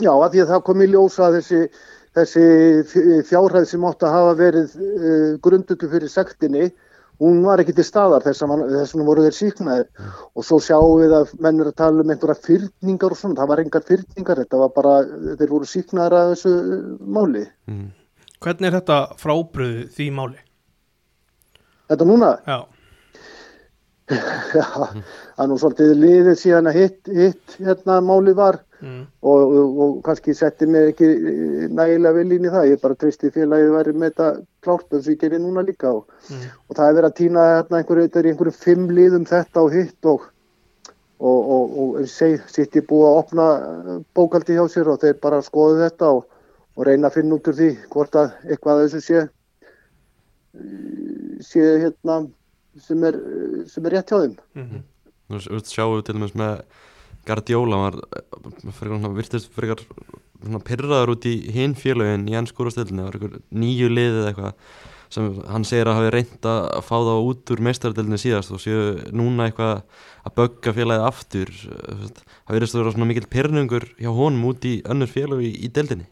Já, 0.00 0.12
af 0.16 0.30
því 0.32 0.44
að 0.44 0.52
það 0.54 0.62
kom 0.66 0.82
í 0.82 0.90
ljósa 0.90 1.26
að 1.26 1.34
þessi, 1.38 1.58
þessi 2.16 2.44
fjárhæð 3.28 3.66
sem 3.68 3.82
átti 3.84 4.06
að 4.08 4.14
hafa 4.16 4.38
verið 4.38 4.78
uh, 4.80 5.26
grundullu 5.44 5.90
fyrir 5.92 6.12
sektinni, 6.12 6.70
hún 7.20 7.42
var 7.44 7.60
ekki 7.60 7.74
til 7.76 7.84
staðar 7.84 8.24
þess 8.24 8.46
að 8.46 9.04
voru 9.04 9.26
þeir 9.26 9.36
síknaðir 9.36 10.06
og 10.32 10.46
svo 10.46 10.56
sjáum 10.64 11.02
við 11.02 11.12
að 11.18 11.34
menn 11.44 11.60
er 11.60 11.68
að 11.68 11.78
tala 11.82 12.00
um 12.00 12.14
einhverja 12.14 12.46
fyrningar 12.46 13.12
og 13.12 13.20
svona, 13.20 13.36
það 13.42 13.52
var 13.52 13.64
engar 13.66 13.88
fyrningar, 13.90 14.40
þetta 14.40 14.62
var 14.62 14.72
bara, 14.78 14.94
þeir 15.36 15.52
voru 15.52 15.68
síknaðir 15.68 16.16
að 16.16 16.32
þessu 16.34 16.54
uh, 16.56 16.84
máli. 17.18 17.44
mm. 17.68 17.88
Hvernig 18.40 18.70
er 18.70 18.76
þetta 18.78 18.98
frábröðu 19.20 19.86
því 19.94 20.06
máli? 20.16 20.38
Þetta 21.90 22.06
núna, 22.08 22.30
Já, 22.46 22.58
já, 24.58 24.64
það 24.66 25.42
er 25.44 25.48
nú 25.50 25.56
svolítið 25.60 25.92
liðið 26.00 26.38
síðan 26.40 26.70
að 26.70 26.78
hitt, 26.80 27.10
hitt 27.14 27.54
hérna 27.62 27.98
málið 28.02 28.38
var 28.40 28.58
mm. 28.80 29.04
og, 29.22 29.52
og, 29.60 29.76
og 29.84 29.92
kannski 30.06 30.34
setti 30.34 30.66
mig 30.66 30.90
ekki 30.92 31.10
nægilega 31.70 32.16
vel 32.16 32.34
inn 32.34 32.48
í 32.48 32.50
það, 32.50 32.66
ég 32.72 32.82
bara 32.82 32.98
treysti 32.98 33.30
félagið 33.34 33.70
væri 33.76 33.94
með 33.94 34.10
þetta 34.10 34.28
klárt 34.66 34.96
eins 34.96 35.06
og 35.06 35.14
ég 35.14 35.20
gerir 35.22 35.42
núna 35.44 35.66
líka 35.66 35.94
og, 36.00 36.06
Mm. 36.30 36.42
og 36.68 36.76
það 36.76 36.86
er 36.86 36.94
verið 36.94 37.08
að 37.08 37.14
týna 37.18 37.44
hérna 37.48 37.78
einhverju, 37.80 38.02
þetta 38.06 38.18
er 38.20 38.26
einhverju 38.30 38.52
fimm 38.54 38.90
liðum 38.94 39.24
þetta 39.26 39.62
og 39.64 39.72
hitt 39.74 40.06
og 40.06 40.26
og, 41.20 41.38
og, 41.52 41.72
og 41.78 42.08
seg, 42.08 42.44
sitt 42.48 42.76
ég 42.78 42.86
búið 42.88 43.08
að 43.08 43.18
opna 43.20 43.46
bókaldi 44.16 44.56
hjá 44.56 44.62
sér 44.72 44.88
og 44.92 45.00
þeir 45.02 45.18
bara 45.20 45.40
skoðu 45.44 45.82
þetta 45.82 46.12
og, 46.16 46.22
og 46.76 46.86
reyna 46.86 47.10
að 47.10 47.16
finna 47.18 47.36
út 47.36 47.50
úr 47.50 47.58
því 47.58 47.70
hvort 47.92 48.18
að 48.18 48.36
eitthvað 48.46 48.74
af 48.76 48.82
þessu 48.84 49.00
sé 49.06 49.18
eh, 49.24 49.30
sé 51.44 51.66
hérna 51.84 52.20
sem 52.80 53.04
er, 53.08 53.18
eh, 53.18 53.58
sem 53.70 53.86
er 53.86 53.96
rétt 53.96 54.12
hjá 54.12 54.20
þeim. 54.22 54.38
Mm 54.54 54.86
Þú 55.30 55.36
veist, 55.36 55.46
þú 55.46 55.54
veist, 55.54 55.68
sjáum 55.70 55.92
við 55.94 56.04
til 56.06 56.14
dæmis 56.16 56.32
með 56.34 56.62
Guardiola 57.28 57.76
hann 57.76 57.84
var 57.86 57.96
eh, 58.18 58.72
fyrir 58.74 59.02
hann 59.04 59.14
virtist 59.14 59.52
fyrir 59.54 59.82
svona 60.40 60.62
pyrraður 60.64 61.12
út 61.14 61.26
í 61.28 61.34
hinn 61.54 61.76
félögin 61.78 62.28
í 62.30 62.34
einhver 62.34 63.36
nýju 63.50 63.90
liðið 63.92 64.30
eitthvað 64.30 64.54
sem 65.10 65.26
hann 65.50 65.66
segir 65.66 65.90
að 65.90 65.98
hafi 65.98 66.10
reynd 66.14 66.46
að 66.46 66.66
fá 66.86 66.94
þá 67.02 67.14
út 67.18 67.50
úr 67.50 67.62
meistardeldinni 67.66 68.18
síðast 68.22 68.52
og 68.54 68.62
séu 68.62 68.82
núna 69.10 69.48
eitthvað 69.48 69.82
að 70.26 70.36
bögga 70.38 70.74
félagið 70.76 71.06
aftur 71.08 71.50
veist, 71.50 72.22
það 72.46 72.56
virðist 72.56 72.76
að 72.76 72.82
vera 72.82 72.92
svona 72.94 73.08
mikill 73.10 73.30
pyrrningur 73.34 73.88
hjá 73.98 74.10
honum 74.14 74.46
út 74.52 74.66
í 74.70 74.76
önnur 74.86 75.10
félög 75.10 75.42
í, 75.46 75.50
í 75.66 75.70
deldinni 75.74 76.06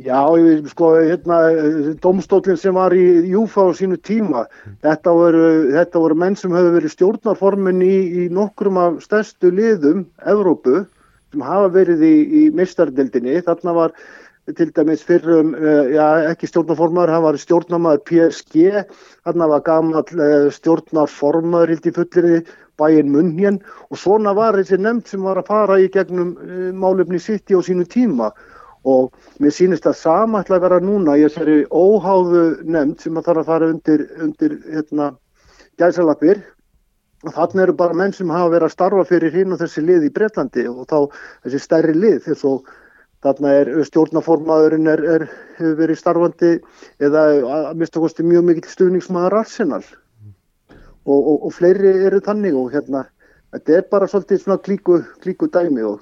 Já, 0.00 0.24
sko, 0.70 0.94
hérna, 0.96 1.38
domstólinn 2.00 2.56
sem 2.56 2.72
var 2.72 2.94
í 2.96 3.02
Júfa 3.28 3.66
á 3.68 3.76
sínu 3.76 3.98
tíma, 4.00 4.46
þetta 4.80 5.12
voru, 5.12 5.42
þetta 5.74 6.00
voru 6.00 6.16
menn 6.16 6.36
sem 6.40 6.54
hefur 6.56 6.76
verið 6.78 6.94
stjórnarformin 6.94 7.82
í, 7.84 7.96
í 8.22 8.28
nokkrum 8.32 8.78
af 8.80 9.02
stærstu 9.04 9.50
liðum, 9.52 10.06
Evrópu, 10.24 10.86
sem 11.34 11.44
hafa 11.44 11.68
verið 11.74 12.04
í, 12.06 12.14
í 12.40 12.42
mistardeldinni. 12.56 13.42
Þarna 13.44 13.74
var 13.76 13.94
til 14.56 14.70
dæmis 14.72 15.04
fyrrum, 15.04 15.52
uh, 15.58 15.90
já, 15.92 16.06
ekki 16.30 16.48
stjórnarformaður, 16.48 17.12
hann 17.16 17.26
var 17.26 17.40
stjórnarmaður 17.42 18.00
PSG, 18.08 18.86
þarna 19.28 19.50
var 19.52 19.66
gammal 19.66 20.06
uh, 20.16 20.48
stjórnarformaður 20.54 21.74
hild 21.74 21.90
í 21.90 21.92
fullir 21.98 22.54
bæinn 22.80 23.12
Munhjen 23.12 23.60
og 23.90 24.00
svona 24.00 24.32
var 24.32 24.56
þessi 24.56 24.80
nefnd 24.80 25.12
sem 25.12 25.28
var 25.28 25.42
að 25.42 25.52
fara 25.52 25.76
í 25.82 25.90
gegnum 25.92 26.32
uh, 26.40 26.70
málefni 26.72 27.20
sitt 27.20 27.52
á 27.52 27.60
sínu 27.60 27.84
tíma 27.84 28.30
og 28.84 29.12
mér 29.40 29.52
sýnist 29.52 29.86
að 29.88 29.98
sama 29.98 30.40
ætla 30.40 30.56
að 30.56 30.64
vera 30.64 30.80
núna 30.80 31.16
í 31.18 31.26
óháðu 31.68 32.44
nefnd 32.64 33.00
sem 33.00 33.18
að 33.18 33.26
þarf 33.28 33.42
að 33.42 33.50
fara 33.50 33.68
undir, 33.74 34.06
undir 34.20 34.56
hérna, 34.72 35.12
gæsalapir. 35.78 36.42
Og 37.20 37.34
þannig 37.36 37.62
eru 37.66 37.72
bara 37.76 37.94
menn 37.94 38.12
sem 38.16 38.30
hafa 38.32 38.48
verið 38.54 38.70
að 38.70 38.72
starfa 38.72 39.04
fyrir 39.04 39.34
hinn 39.34 39.52
og 39.52 39.60
þessi 39.60 39.82
lið 39.84 40.06
í 40.08 40.12
Bretlandi 40.14 40.64
og 40.70 40.86
þá 40.88 41.12
þessi 41.44 41.60
stærri 41.60 41.92
lið 41.92 42.22
þess 42.24 42.46
og 42.48 42.70
þarna 43.20 43.52
er 43.52 43.70
stjórnaformaðurinn 43.84 44.88
er, 44.88 45.02
er, 45.04 45.26
hefur 45.58 45.76
verið 45.82 46.00
starfandi 46.00 46.52
eða 47.04 47.26
að 47.52 47.74
mista 47.82 48.00
kosti 48.00 48.24
mjög 48.24 48.46
mikill 48.48 48.72
stuðningsmaður 48.72 49.36
Arsenal. 49.42 49.84
Og, 51.04 51.20
og, 51.20 51.36
og 51.44 51.52
fleiri 51.52 51.92
eru 52.06 52.22
þannig 52.24 52.56
og 52.56 52.72
hérna 52.72 53.04
þetta 53.52 53.76
er 53.76 53.90
bara 53.92 54.08
svolítið 54.08 54.40
svona 54.40 54.62
klíku, 54.64 55.02
klíku 55.20 55.48
dæmi 55.52 55.84
og 55.84 56.00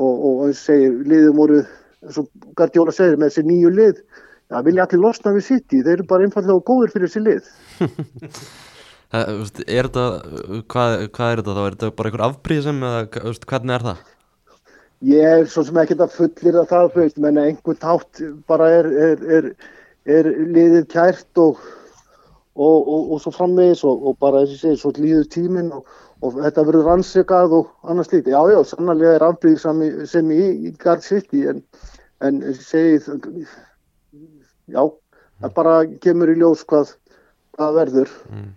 og, 0.00 0.46
eins 0.46 0.62
segir, 0.64 0.94
liðum 1.08 1.38
voru 1.40 1.60
eins 2.06 2.20
og 2.22 2.30
Gardiola 2.58 2.94
segir 2.96 3.20
með 3.20 3.32
þessi 3.32 3.46
nýju 3.48 3.72
lið. 3.76 4.02
Það 4.50 4.66
vilja 4.66 4.86
allir 4.86 5.02
losna 5.04 5.34
við 5.36 5.46
City? 5.46 5.82
Þeir 5.84 5.92
eru 5.98 6.08
bara 6.10 6.26
einfallega 6.26 6.66
góður 6.70 6.94
fyrir 6.94 7.10
þessi 7.10 7.26
lið. 7.26 7.52
Er 9.10 9.88
þetta, 9.88 10.02
hvað, 10.70 10.92
hvað 11.16 11.32
er 11.32 11.40
þetta 11.40 11.54
þá, 11.56 11.62
er 11.64 11.74
þetta 11.74 11.88
bara 11.98 12.10
einhver 12.12 12.22
afbríðsum 12.28 12.84
eða 12.86 13.30
hvernig 13.42 13.72
er 13.74 13.84
það? 13.88 14.02
ég 15.06 15.24
er 15.24 15.46
svo 15.48 15.64
sem 15.64 15.78
ekkert 15.80 16.04
að 16.04 16.16
fullir 16.16 16.58
að 16.60 16.70
það 16.70 16.88
veist, 16.96 17.20
menn 17.20 17.40
einhvern 17.40 17.80
tátt 17.80 18.20
bara 18.50 18.68
er, 18.80 18.88
er, 19.08 19.22
er, 19.36 19.48
er 20.04 20.28
liðið 20.52 20.86
kært 20.92 21.40
og, 21.40 21.60
og, 22.54 22.76
og, 22.76 23.14
og 23.14 23.22
svo 23.24 23.32
framvegis 23.34 23.84
og, 23.88 24.04
og 24.10 24.18
bara 24.20 24.44
þessi 24.44 24.60
segir, 24.60 24.80
svo 24.82 24.92
líður 24.98 25.28
tíminn 25.32 25.72
og, 25.76 25.88
og 26.20 26.36
þetta 26.36 26.66
verður 26.68 26.88
rannsakað 26.90 27.56
og 27.58 27.90
annars 27.90 28.12
lítið, 28.12 28.34
já 28.34 28.54
já, 28.54 28.60
sannlega 28.68 29.16
er 29.16 29.26
afbríð 29.26 29.58
sem 30.10 30.32
í, 30.34 30.40
í 30.68 30.72
Gard 30.80 31.04
City 31.06 31.46
en, 31.50 31.62
en 32.20 32.40
segið 32.60 33.08
já, 34.70 34.82
það 35.40 35.54
bara 35.56 35.76
kemur 36.04 36.32
í 36.32 36.38
ljós 36.40 36.64
hvað, 36.68 36.96
hvað 37.56 37.78
verður 37.82 38.16
Mm. 38.30 38.56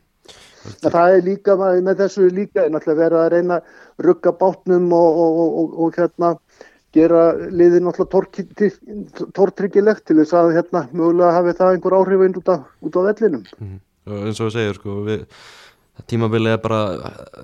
En 0.63 0.93
það 0.93 1.13
er 1.13 1.25
líka, 1.25 1.55
með 1.59 2.03
þessu 2.03 2.29
líka 2.31 2.63
er 2.63 2.69
náttúrulega 2.71 3.01
verið 3.01 3.19
að 3.19 3.31
reyna 3.33 3.55
að 3.57 4.05
rugga 4.07 4.31
bátnum 4.39 4.85
og, 4.95 5.17
og, 5.23 5.41
og, 5.41 5.73
og, 5.85 5.97
hérna 5.97 6.29
gera 6.95 7.23
liðið 7.51 7.83
náttúrulega 7.87 8.69
tortryggilegt 9.35 10.05
til 10.07 10.19
þess 10.21 10.37
að 10.39 10.53
hérna 10.57 10.85
mögulega 10.93 11.33
hafi 11.35 11.55
það 11.57 11.73
einhver 11.75 11.97
áhrif 11.97 12.23
út 12.29 12.53
af, 12.53 12.69
út 12.79 12.99
af 13.01 13.09
vellinum. 13.09 13.43
Mhm. 13.59 13.81
Og 14.03 14.23
eins 14.27 14.39
og 14.39 14.49
við 14.49 14.55
segjum 14.57 14.77
sko, 14.79 14.97
við, 15.07 15.27
tímabilið 16.09 16.55
er 16.55 16.61
bara 16.61 16.79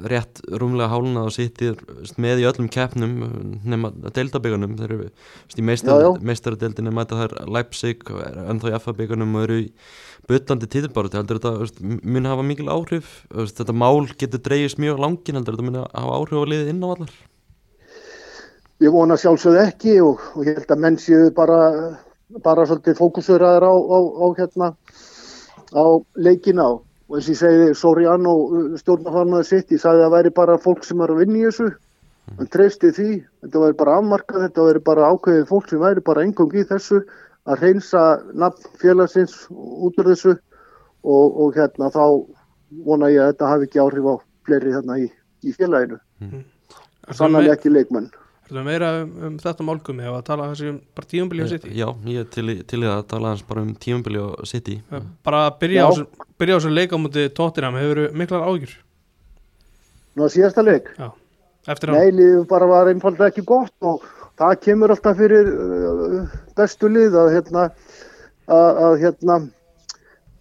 rétt 0.09 0.41
rúmlega 0.49 0.89
háluna 0.89 1.27
og 1.27 1.33
sittir 1.35 1.77
með 2.17 2.41
í 2.41 2.47
öllum 2.49 2.69
keppnum 2.73 3.13
nema 3.61 3.91
deildabíkanum 4.15 4.73
þeir 4.79 4.93
eru 4.95 5.09
í 5.53 5.65
meistaradeildinni 5.67 6.93
mæta 6.93 7.19
þær 7.19 7.35
Leipzig 7.45 8.01
ennþá 8.09 8.73
í 8.73 8.79
FA-bíkanum 8.81 9.37
og 9.37 9.45
eru 9.45 9.59
í 9.61 9.69
byllandi 10.29 10.69
títilbáru 10.69 11.13
heldur 11.13 11.39
þetta 11.39 12.01
mun 12.01 12.29
hafa 12.29 12.45
mikil 12.45 12.69
áhrif? 12.73 13.23
Þetta 13.29 13.77
mál 13.77 14.09
getur 14.17 14.41
dreigist 14.45 14.81
mjög 14.81 15.01
langin 15.05 15.37
heldur 15.39 15.57
þetta 15.57 15.69
mun 15.69 15.81
hafa 15.85 16.17
áhrif 16.17 16.41
á 16.41 16.49
liðið 16.49 16.73
inn 16.73 16.83
á 16.85 16.89
allar 16.89 17.15
Ég 18.79 18.93
vona 18.95 19.17
sjálfsögð 19.19 19.61
ekki 19.61 19.97
og, 20.01 20.21
og 20.39 20.45
ég 20.47 20.55
held 20.57 20.69
að 20.71 20.83
menn 20.85 20.97
séu 20.97 21.31
bara, 21.35 21.57
bara 22.41 22.63
svolítið 22.65 22.95
fókusuraður 22.97 23.65
á, 23.67 23.73
á, 23.75 23.99
á, 23.99 24.25
hérna, 24.39 24.69
á 25.75 25.83
leikina 26.15 26.69
og 27.09 27.17
eins 27.17 27.29
og 27.29 27.33
ég 27.33 27.39
segi 27.39 27.77
Soriano 27.77 28.33
stjórnafarnaður 28.77 29.47
sitt, 29.49 29.71
ég 29.73 29.81
sagði 29.81 30.03
að 30.03 30.05
það 30.05 30.15
væri 30.15 30.31
bara 30.37 30.57
fólk 30.61 30.83
sem 30.85 31.01
er 31.01 31.13
að 31.13 31.21
vinna 31.23 31.39
í 31.39 31.45
þessu. 31.47 31.69
Hann 32.37 32.51
treysti 32.53 32.91
því, 32.93 33.09
þetta 33.41 33.63
væri 33.63 33.77
bara 33.79 33.95
afmarkað 33.97 34.43
þetta 34.45 34.67
væri 34.67 34.83
bara 34.85 35.09
ákveðið 35.09 35.47
fólk 35.49 35.71
sem 35.71 35.81
væri 35.81 36.05
bara 36.05 36.25
engung 36.27 36.53
í 36.53 36.65
þessu 36.69 37.01
að 37.49 37.63
reynsa 37.65 38.03
nafn 38.37 38.77
félagsins 38.81 39.39
út 39.49 39.97
úr 39.97 40.11
þessu. 40.11 40.35
Og, 40.99 41.37
og 41.39 41.55
hérna 41.55 41.89
þá 41.95 42.03
vona 42.85 43.09
ég 43.09 43.23
að 43.23 43.31
þetta 43.31 43.51
hafi 43.53 43.69
ekki 43.69 43.81
áhrif 43.81 44.09
á 44.11 44.15
fleiri 44.45 44.73
hérna 44.75 44.97
í, 44.99 45.05
í 45.47 45.53
félaginu. 45.55 45.97
Ertu 46.19 47.15
sannlega 47.15 47.47
með, 47.47 47.53
ekki 47.55 47.71
leikmenn 47.73 48.09
ertu 48.49 48.63
meira 48.65 48.89
um, 49.03 49.11
um 49.27 49.37
þetta 49.39 49.65
málgum 49.65 49.99
eða 50.01 50.19
að 50.19 50.25
tala 50.29 50.49
þessi 50.51 50.69
um 50.71 50.77
bara 50.97 51.09
tíumbili 51.11 51.45
á 51.45 51.47
sitt 51.51 51.65
Já, 51.69 51.87
ég 52.09 52.23
er 52.23 52.27
til, 52.33 52.55
til 52.65 52.81
að 52.89 53.03
tala 53.11 53.33
hans 53.33 53.43
bara 53.45 53.61
um 53.61 53.73
tímabili 53.75 54.21
og 54.23 54.47
City. 54.49 54.79
Bara 55.25 55.45
að 55.49 55.59
byrja 55.61 55.83
Já. 55.83 55.85
á, 55.85 55.89
þessu- 55.93 56.27
byrja 56.41 56.55
á 56.55 56.59
þessu 56.59 56.73
leik 56.73 56.93
á 56.93 56.97
múti 56.97 57.25
Tottenham 57.37 57.77
hefur 57.79 58.01
miklar 58.17 58.47
ágjur 58.49 58.73
Nú 60.17 60.25
að 60.25 60.33
síðasta 60.33 60.65
leik? 60.65 60.89
Eftir 61.69 61.91
að 61.91 61.99
Nei, 61.99 62.11
liðið 62.17 62.47
bara 62.49 62.69
var 62.69 62.89
einfalda 62.89 63.29
ekki 63.29 63.45
gott 63.45 63.75
og 63.85 64.03
það 64.39 64.59
kemur 64.65 64.93
alltaf 64.95 65.17
fyrir 65.19 65.49
uh, 65.53 66.35
bestu 66.57 66.89
lið 66.89 67.17
að 67.19 67.33
hérna 67.35 67.65
að, 68.49 68.69
að 68.87 68.95
hérna 69.03 69.39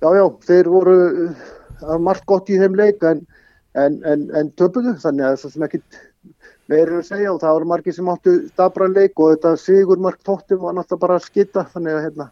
já, 0.00 0.08
já, 0.16 0.24
þeir 0.48 0.70
voru 0.72 0.98
uh, 1.28 1.98
margt 2.00 2.24
gott 2.30 2.48
í 2.48 2.56
þeim 2.60 2.78
leik 2.78 3.02
en, 3.04 3.24
en, 3.76 3.98
en, 4.08 4.28
en 4.38 4.52
töpuðu, 4.56 4.96
þannig 5.02 5.26
að 5.26 5.34
það 5.36 5.50
er 5.50 5.56
sem 5.56 5.66
ekkit 5.68 5.98
meira 6.68 6.98
að 6.98 7.06
segja 7.10 7.34
og 7.34 7.42
það 7.42 7.54
voru 7.58 7.70
margir 7.74 7.96
sem 7.96 8.10
áttu 8.12 8.34
stabra 8.52 8.88
leik 8.92 9.20
og 9.20 9.34
þetta 9.34 9.54
sigur 9.60 10.02
margt 10.04 10.24
tóttum 10.26 10.64
var 10.64 10.76
náttúrulega 10.76 11.04
bara 11.06 11.20
að 11.20 11.28
skita 11.28 11.64
þannig 11.74 11.96
að 11.96 12.02
hérna 12.06 12.30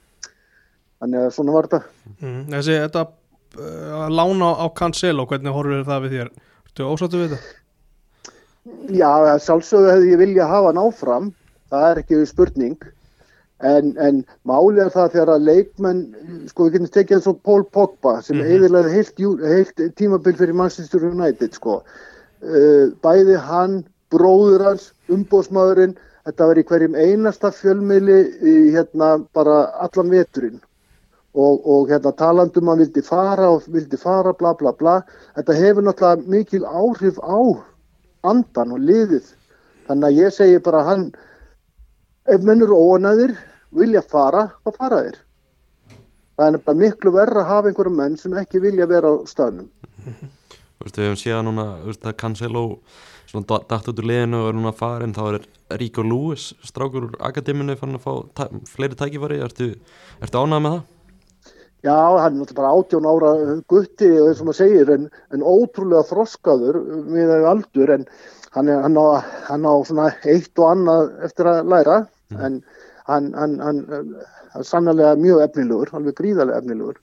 þannig 1.01 1.23
að 1.23 1.31
svona 1.37 1.55
var 1.57 1.71
þetta 1.71 1.83
mm, 2.21 2.43
þessi 2.55 2.81
þetta 2.83 3.07
uh, 3.07 4.09
lána 4.13 4.51
á 4.61 4.67
Cancelo 4.77 5.29
hvernig 5.31 5.57
horfir 5.57 5.89
það 5.89 6.05
við 6.07 6.19
þér 6.19 6.35
Ertu 6.77 6.91
ósáttu 6.93 7.23
við 7.23 7.31
þetta? 7.33 7.55
Já, 8.93 9.39
sjálfsögðu 9.41 9.93
hefði 9.95 10.11
ég 10.11 10.21
vilja 10.21 10.49
hafa 10.51 10.69
hann 10.69 10.81
áfram, 10.83 11.31
það 11.73 11.87
er 11.89 12.01
ekki 12.03 12.19
spurning, 12.29 12.75
en, 13.65 13.95
en 14.03 14.19
málið 14.45 14.83
er 14.85 14.93
það 14.93 15.15
þegar 15.15 15.33
að 15.33 15.47
leikmenn, 15.47 16.03
sko 16.51 16.67
við 16.67 16.75
getum 16.75 16.91
tekið 16.99 17.17
eins 17.17 17.29
og 17.31 17.39
Paul 17.47 17.65
Pogba 17.65 18.19
sem 18.27 18.37
mm 18.37 18.51
eðilega 18.57 18.93
heilt, 18.93 19.25
heilt 19.47 19.85
tímabil 19.97 20.37
fyrir 20.37 20.59
Manchester 20.59 21.07
United, 21.09 21.57
sko. 21.57 21.79
Uh, 22.45 22.93
bæði 23.01 23.39
hann, 23.41 23.79
bróður 24.13 24.65
hans, 24.69 24.91
umbóðsmaðurinn, 25.13 25.97
þetta 26.27 26.49
var 26.51 26.61
í 26.61 26.65
hverjum 26.67 26.97
einasta 26.99 27.53
fjölmiðli 27.55 28.19
í 28.43 28.55
hérna 28.75 29.17
bara 29.37 29.67
allan 29.83 30.13
veturinn. 30.13 30.61
Og, 31.37 31.61
og 31.69 31.91
hérna 31.93 32.15
talandum 32.17 32.71
að 32.73 32.87
vildi 32.87 33.03
fara 33.05 33.51
og 33.53 33.67
vildi 33.69 33.99
fara, 34.01 34.33
bla 34.33 34.55
bla 34.57 34.73
bla. 34.73 35.01
Þetta 35.37 35.57
hefur 35.59 35.85
náttúrulega 35.85 36.33
mikil 36.33 36.65
áhrif 36.65 37.19
á 37.21 37.39
andan 38.25 38.73
og 38.73 38.81
liðið. 38.81 39.27
Þannig 39.87 40.09
að 40.09 40.23
ég 40.23 40.35
segi 40.35 40.63
bara 40.65 40.81
að 40.81 40.89
hann, 40.91 41.05
ef 42.33 42.47
menn 42.47 42.65
eru 42.65 42.79
óanæðir, 42.79 43.37
vilja 43.77 44.03
fara, 44.03 44.49
þá 44.65 44.81
fara 44.81 45.03
þeir. 45.05 45.19
Það 46.37 46.47
er 46.47 46.57
nefnilega 46.57 46.81
miklu 46.83 47.13
verra 47.15 47.43
að 47.43 47.51
hafa 47.51 47.71
einhverja 47.71 47.99
menn 48.01 48.17
sem 48.21 48.35
ekki 48.41 48.61
vilja 48.65 48.89
vera 48.89 49.13
á 49.13 49.15
staðnum. 49.29 49.69
Þú 50.77 50.85
veist, 50.85 50.99
við 50.99 51.07
hefum 51.07 51.21
séð 51.21 51.39
núna, 51.47 51.69
þú 51.83 51.93
veist, 51.93 52.09
að 52.09 52.19
Cancelo 52.21 52.65
svona 53.37 53.63
datt 53.69 53.89
út 53.91 54.01
úr 54.01 54.09
liðinu 54.11 54.43
og 54.43 54.51
er 54.51 54.57
núna 54.57 54.73
farin 54.77 55.15
þá 55.17 55.23
er 55.29 55.47
Rico 55.81 56.05
Lewis, 56.07 56.51
strákur 56.65 57.09
úr 57.09 57.17
akademinu 57.29 57.77
fann 57.79 57.99
að 57.99 58.07
fá 58.07 58.47
fleiri 58.71 58.99
tækifæri 58.99 59.41
ertu, 59.45 59.73
ertu 60.23 60.43
ánægð 60.43 60.63
með 60.65 60.77
það? 60.77 60.85
Já, 61.87 61.99
hann 62.19 62.33
er 62.33 62.41
náttúrulega 62.41 62.59
bara 62.59 62.73
18 62.81 63.07
ára 63.11 63.31
gutti 63.71 64.09
og 64.17 64.31
eins 64.31 64.41
og 64.41 64.49
maður 64.49 64.59
segir, 64.63 64.93
en, 64.95 65.09
en 65.35 65.45
ótrúlega 65.47 66.09
þroskaður 66.09 66.79
við 67.13 67.29
þegar 67.31 67.49
aldur, 67.53 67.93
en 67.99 68.07
hann, 68.57 68.71
er, 68.73 68.81
hann, 68.87 68.97
á, 68.99 69.07
hann 69.51 69.69
á 69.69 69.75
svona 69.87 70.09
eitt 70.25 70.63
og 70.63 70.71
annað 70.73 71.13
eftir 71.29 71.51
að 71.53 71.73
læra, 71.75 71.99
en 72.35 72.41
hann, 73.07 73.29
hann, 73.37 73.59
hann, 73.63 73.83
hann 73.93 74.65
er 74.65 74.67
sannlega 74.67 75.15
mjög 75.21 75.45
efnilegur, 75.45 75.93
alveg 75.95 76.19
gríðarlega 76.23 76.63
efnilegur. 76.65 76.99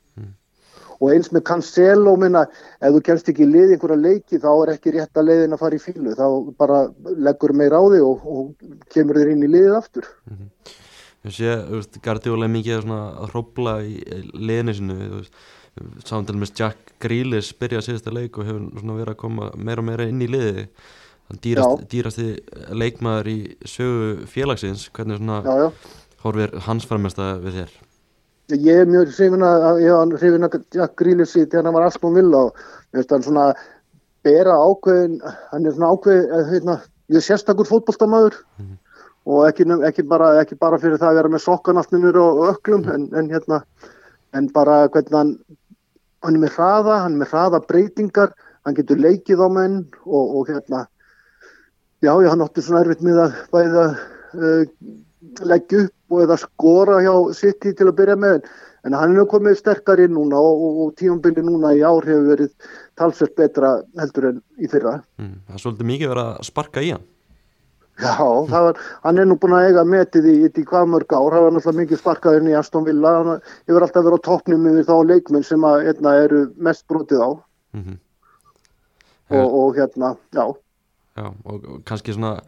Og 1.03 1.09
eins 1.11 1.31
með 1.35 1.43
Cancelo 1.49 2.13
minna, 2.19 2.45
ef 2.79 2.93
þú 2.95 3.01
kemst 3.09 3.31
ekki 3.31 3.43
í 3.43 3.49
lið 3.49 3.73
einhverja 3.75 3.99
leiki 3.99 4.39
þá 4.39 4.51
er 4.53 4.71
ekki 4.77 4.93
rétt 4.95 5.19
að 5.19 5.27
leiðin 5.29 5.55
að 5.57 5.63
fara 5.65 5.75
í 5.75 5.83
fílu, 5.83 6.13
þá 6.15 6.27
bara 6.61 6.79
leggur 7.27 7.53
meir 7.59 7.75
á 7.75 7.81
þig 7.91 8.05
og, 8.07 8.23
og 8.23 8.87
kemur 8.93 9.19
þér 9.19 9.33
inn 9.33 9.43
í 9.43 9.51
liðið 9.51 9.77
aftur. 9.81 10.07
Ég 11.23 11.35
sé, 11.35 11.51
þú 11.67 11.77
veist, 11.79 11.99
Guardiola 12.03 12.47
er 12.47 12.51
mikið 12.55 12.81
svona 12.83 13.01
að 13.23 13.29
hrópla 13.33 13.77
í 13.83 13.93
liðinu 14.35 14.77
sinu, 14.79 14.97
þú 15.03 15.21
veist, 15.21 16.33
með 16.35 16.51
Jack 16.59 16.97
Grealish 17.03 17.55
byrja 17.59 17.83
síðasta 17.85 18.13
leik 18.13 18.37
og 18.37 18.49
hefur 18.49 18.65
svona 18.81 18.99
verið 18.99 19.13
að 19.15 19.21
koma 19.23 19.49
meira 19.55 19.83
og 19.83 19.87
meira 19.87 20.07
inn 20.11 20.21
í 20.23 20.27
liði, 20.29 20.67
hann 21.31 21.39
dýrast, 21.43 21.87
dýrasti 21.91 22.27
leikmaður 22.75 23.31
í 23.31 23.37
sögu 23.65 24.27
félagsins, 24.29 24.89
hvernig 24.93 25.19
svona 25.21 25.39
Já, 25.47 25.55
já. 25.63 25.95
horfir 26.25 26.55
hans 26.67 26.87
framesta 26.87 27.33
við 27.43 27.63
þér? 27.63 27.81
Ég 28.51 28.81
er 28.81 28.89
mjög 28.89 29.13
hrifin 29.13 29.45
að, 29.47 29.63
að 29.87 30.57
Jack 30.75 30.97
Grealish 30.99 31.37
í 31.39 31.45
þegar 31.45 31.69
hann 31.69 31.75
var 31.77 31.85
Aston 31.87 32.17
Villa 32.17 32.41
og 32.49 32.57
hann 32.93 33.23
svona 33.23 33.45
bera 34.23 34.55
ákveðin, 34.59 35.19
hann 35.51 35.65
er 35.67 35.75
svona 35.75 35.91
ákveðin, 35.93 36.47
hérna, 36.49 36.75
ég 37.11 37.19
er 37.19 37.23
sérstakur 37.23 37.67
fótboltamaður. 37.69 38.35
Og 39.23 39.45
ekki, 39.47 39.63
ekki, 39.87 40.03
bara, 40.03 40.33
ekki 40.41 40.57
bara 40.59 40.79
fyrir 40.81 40.99
það 40.99 41.13
að 41.13 41.19
vera 41.21 41.31
með 41.31 41.43
sokkanafninur 41.45 42.19
og 42.19 42.41
öklum 42.49 42.83
en, 42.91 43.05
en 43.15 43.29
hérna, 43.31 43.61
en 44.35 44.49
bara 44.51 44.81
hvernig 44.91 45.15
hann, 45.15 45.31
hann 46.25 46.35
er 46.35 46.43
með 46.43 46.57
hraða, 46.57 46.97
hann 47.05 47.15
er 47.15 47.21
með 47.21 47.31
hraða 47.31 47.61
breytingar, 47.69 48.33
hann 48.67 48.75
getur 48.75 48.99
leikið 48.99 49.39
á 49.39 49.47
menn 49.55 49.77
og, 50.03 50.35
og 50.41 50.51
hérna, 50.51 50.83
já, 52.03 52.11
já, 52.11 52.27
hann 52.27 52.43
átti 52.43 52.65
svona 52.65 52.83
erfitt 52.83 53.07
með 53.07 53.23
að 53.23 53.39
bæða 53.55 53.85
uh, 54.35 54.63
leggja 55.47 55.85
upp 55.85 55.93
og 55.93 56.02
eða 56.23 56.37
skora 56.41 56.99
hjá 57.03 57.13
City 57.37 57.73
til 57.73 57.89
að 57.89 57.97
byrja 58.01 58.17
með 58.19 58.43
en 58.83 58.95
hann 58.97 59.13
er 59.13 59.17
nú 59.17 59.25
komið 59.31 59.57
sterkar 59.59 60.01
inn 60.03 60.13
núna 60.17 60.39
og, 60.39 60.65
og, 60.67 60.81
og 60.83 60.93
tímambili 60.99 61.43
núna 61.45 61.71
í 61.77 61.81
ár 61.85 62.05
hefur 62.07 62.27
verið 62.33 62.51
talsvert 62.99 63.35
betra 63.39 63.73
heldur 63.99 64.29
en 64.33 64.41
í 64.59 64.69
fyrra. 64.71 64.97
Mm, 65.21 65.37
það 65.47 65.57
er 65.57 65.63
svolítið 65.63 65.89
mikið 65.91 66.13
verið 66.13 66.29
að 66.29 66.47
sparka 66.49 66.83
í 66.83 66.91
hann. 66.93 67.07
Já, 68.01 68.17
var, 68.49 68.79
hann 69.03 69.21
er 69.21 69.27
nú 69.29 69.37
búin 69.37 69.53
að 69.53 69.67
eiga 69.69 69.83
metið 69.85 70.27
í, 70.31 70.35
í 70.49 70.63
hvað 70.65 70.87
mörg 70.89 71.13
ár, 71.13 71.35
það 71.35 71.43
var 71.45 71.53
náttúrulega 71.53 71.81
mikið 71.83 71.99
sparkaðurinn 72.01 72.49
í 72.49 72.55
Aston 72.57 72.87
Villa, 72.87 73.11
hann 73.19 73.43
hefur 73.69 73.85
alltaf 73.85 74.07
verið 74.07 74.17
á 74.17 74.25
toppnum 74.27 74.65
yfir 74.71 74.87
þá 74.89 74.95
leikmenn 75.11 75.45
sem 75.45 75.67
að, 75.69 75.83
hérna, 75.87 76.15
eru 76.25 76.45
mest 76.57 76.87
brotið 76.89 77.21
á 77.21 77.31
Mm 77.73 77.81
-hmm. 77.81 77.97
og, 79.33 79.53
og 79.59 79.75
hérna, 79.75 80.15
já, 80.29 80.53
Já, 81.17 81.29
og, 81.45 81.65
og 81.65 81.81
kannski 81.85 82.13
svona 82.13 82.39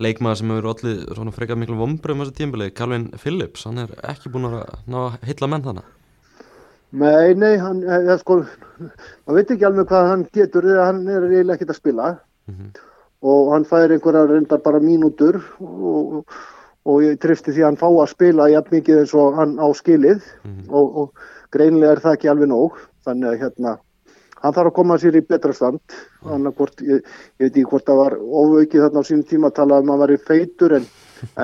leikmaður 0.00 0.36
sem 0.40 0.48
hefur 0.54 0.68
allir 0.72 1.02
svona 1.14 1.32
frekar 1.34 1.56
miklu 1.60 1.76
vombrið 1.76 2.14
um 2.14 2.22
þessu 2.24 2.36
tímbili, 2.38 2.70
Calvin 2.74 3.10
Phillips, 3.18 3.64
hann 3.64 3.78
er 3.78 3.92
ekki 4.02 4.30
búin 4.32 4.48
að 4.48 4.62
ná 4.88 4.98
að 5.08 5.18
heilla 5.28 5.48
menn 5.52 5.62
þannig. 5.66 5.84
nei, 6.92 7.34
nei, 7.34 7.56
hann, 7.56 7.82
eða 7.82 8.18
sko, 8.20 8.42
maður 9.26 9.36
veit 9.38 9.50
ekki 9.54 9.64
alveg 9.64 9.86
hvað 9.88 10.08
hann 10.10 10.24
getur, 10.36 10.62
þegar 10.68 10.84
hann 10.90 11.06
er 11.08 11.22
eiginlega 11.28 11.56
ekkert 11.56 11.70
að 11.72 11.80
spila 11.80 12.08
Mhm. 12.48 12.72
og 13.22 13.52
hann 13.52 13.64
fær 13.64 13.92
einhverja 13.94 14.26
reyndar 14.28 14.58
bara 14.62 14.80
mínútur 14.80 15.38
og, 15.60 16.26
og 16.84 17.00
ég 17.02 17.18
trefti 17.22 17.52
því 17.52 17.62
að 17.62 17.68
hann 17.70 17.76
fá 17.80 17.86
að 17.88 18.08
spila 18.10 18.48
jafn 18.50 18.74
mikið 18.76 18.98
eins 18.98 19.14
og 19.14 19.36
hann 19.36 19.56
á 19.56 19.66
skilið 19.72 20.20
Mhm. 20.44 20.68
og, 20.68 20.96
og 20.96 21.14
greinlega 21.52 21.92
er 21.92 22.00
það 22.00 22.16
ekki 22.16 22.30
alveg 22.32 22.48
nóg 22.48 22.72
þannig 23.06 23.28
að 23.30 23.40
hérna 23.40 23.78
hann 24.42 24.54
þarf 24.56 24.72
að 24.72 24.76
koma 24.78 24.98
sér 25.00 25.18
í 25.18 25.24
betra 25.26 25.54
stand. 25.56 25.96
Annarkvort, 26.26 26.82
ég, 26.86 27.06
ég 27.38 27.46
veit 27.46 27.52
ekki 27.52 27.68
hvort 27.70 27.86
það 27.88 28.00
var 28.02 28.18
ofaukið 28.18 28.84
þarna 28.86 29.02
á 29.02 29.08
sínum 29.08 29.28
tíma 29.30 29.50
að 29.50 29.58
tala 29.60 29.80
um 29.82 29.94
að 29.94 30.02
var 30.02 30.14
í 30.14 30.18
feitur 30.26 30.76
en, 30.78 30.88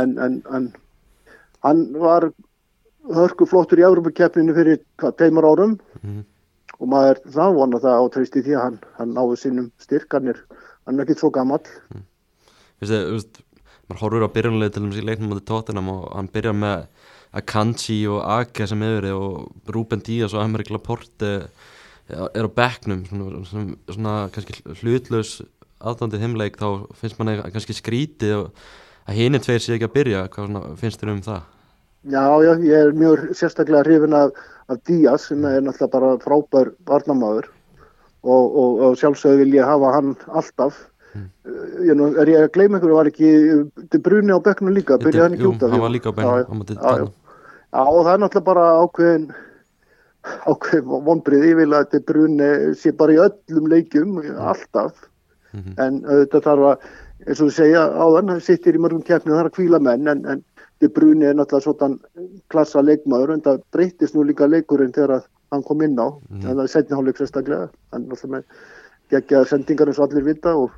en, 0.01 0.17
en, 0.25 0.39
en 0.59 0.69
hann 1.67 1.85
var 1.99 2.31
hörku 3.19 3.47
flottur 3.49 3.81
í 3.81 3.87
Európa-keppninu 3.87 4.57
fyrir 4.57 4.83
hvað, 5.01 5.17
teimur 5.23 5.49
árum. 5.49 5.79
Mhm. 6.03 6.27
og 6.79 6.87
maður 6.87 7.19
þá 7.35 7.45
vona 7.57 7.79
það 7.83 7.97
á 7.99 8.05
treysti 8.15 8.41
því 8.47 8.53
að 8.55 8.61
hann, 8.63 8.77
hann 8.95 9.15
náðu 9.17 9.37
sínum 9.41 9.65
styrk 9.83 10.15
hann 10.15 10.29
er, 10.31 10.37
hann 10.87 10.95
er 11.01 11.09
ekki 11.09 11.17
svo 11.19 11.31
gamall. 11.35 11.65
Veistu, 12.79 13.01
þú 13.01 13.17
veist, 13.17 13.41
maður 13.89 14.03
horfur 14.05 14.27
á 14.31 14.35
byrjunlega 14.37 14.75
til 14.77 14.83
þess 14.85 15.01
í 15.01 15.07
leiknum 15.09 15.35
á 15.35 15.43
Tottenham 15.49 15.91
og 15.91 16.05
hann 16.13 16.31
byrjar 16.31 16.55
með 16.55 16.85
Akanji 17.41 17.99
og 18.07 18.23
Ake 18.23 18.69
sem 18.71 18.85
yfir 18.87 19.11
og 19.17 19.73
Ruben 19.75 20.05
Díaz 20.07 20.37
og 20.37 20.45
Amerik 20.45 20.71
Laporte 20.71 21.33
er 22.09 22.49
á 22.49 22.51
bekknum 22.61 23.05
svona, 23.09 23.45
svona, 23.49 23.79
svona 23.93 24.17
kannski 24.35 24.59
hlutlaus 24.81 25.39
aðdandið 25.79 26.25
heimleik 26.25 26.59
þá 26.59 26.69
finnst 26.99 27.19
manni 27.21 27.39
kannski 27.45 27.77
skrítið 27.77 28.49
að 29.09 29.19
hinni 29.19 29.41
tveir 29.43 29.63
sé 29.63 29.77
ekki 29.77 29.89
að 29.89 29.97
byrja 29.97 30.25
hvað 30.33 30.51
svona, 30.51 30.65
finnst 30.81 31.03
þér 31.03 31.15
um 31.15 31.23
það? 31.27 31.47
Já, 32.09 32.25
já, 32.47 32.53
ég 32.65 32.77
er 32.79 32.95
mjög 32.97 33.25
sérstaklega 33.37 33.85
hrifin 33.85 34.17
af, 34.17 34.37
af 34.71 34.83
Díaz 34.89 35.29
sem 35.29 35.45
er 35.45 35.65
náttúrulega 35.67 35.95
bara 35.95 36.13
frábær 36.23 36.73
varnamaður 36.89 37.51
og, 38.23 38.45
og, 38.45 38.81
og 38.87 39.01
sjálfsögðu 39.01 39.43
vil 39.45 39.59
ég 39.59 39.69
hafa 39.69 39.97
hann 39.99 40.15
alltaf 40.29 40.87
Mm. 41.17 41.29
ég, 41.89 42.01
er 42.21 42.29
ég 42.29 42.43
að 42.45 42.51
gleyma 42.53 42.77
einhverju, 42.77 42.97
var 42.99 43.09
ekki 43.09 43.29
til 43.89 44.01
bruni 44.05 44.35
á 44.35 44.39
bekknu 44.45 44.75
líka, 44.77 44.99
byrjaði 45.01 45.25
hann 45.25 45.37
ekki 45.39 45.47
út 45.49 45.63
af 45.65 45.73
hann 45.73 45.81
var 45.81 45.95
líka 45.95 46.13
á 46.13 46.17
bekknum 46.19 46.61
já. 46.69 46.75
Já. 46.77 47.07
Já, 47.69 47.81
og 47.81 48.03
það 48.05 48.13
er 48.13 48.21
náttúrulega 48.23 48.49
bara 48.49 48.67
ákveðin 48.83 49.25
ákveðin 50.25 51.05
vonbrið, 51.07 51.47
þetta 51.75 52.01
bruni 52.07 52.51
sé 52.79 52.93
bara 52.93 53.15
í 53.15 53.21
öllum 53.23 53.69
leikjum 53.71 54.19
alltaf, 54.37 55.07
Mhm. 55.55 55.75
en 55.79 56.03
auðvitað 56.05 56.45
þarf 56.45 56.65
að 56.69 56.89
eins 57.27 57.41
og 57.41 57.49
þú 57.49 57.53
segja 57.57 57.83
áðan, 57.89 58.29
hann 58.29 58.41
sittir 58.41 58.75
í 58.77 58.79
mörgum 58.79 59.05
keppnum 59.05 59.35
það 59.35 59.41
er 59.45 59.51
að 59.51 59.57
kvíla 59.57 59.81
menn, 59.81 60.09
en, 60.09 60.25
en 60.27 60.45
þetta 60.81 60.95
bruni 60.95 61.25
er 61.25 61.35
náttúrulega 61.35 61.65
svona 61.65 61.99
klassa 62.53 62.83
leikmaður, 62.83 63.33
en 63.33 63.41
það 63.41 63.63
breytist 63.73 64.15
nú 64.15 64.25
líka 64.25 64.47
leikurinn 64.47 64.93
þegar 64.93 65.17
að 65.17 65.25
hann 65.53 65.65
kom 65.65 65.83
inn 65.83 65.97
á 65.97 66.09
mm. 66.13 66.45
en 66.45 66.57
það 66.57 66.63
er 66.65 66.73
setni 66.73 66.97
hálfleik 66.97 67.21
sérstaklega 67.21 67.71
hann 67.95 68.07
með 68.09 68.45
geggjaðar 69.13 69.49
sendingar 69.49 69.91
eins 69.91 69.99
og 69.99 70.09
allir 70.09 70.27
vita 70.29 70.55
og 70.55 70.71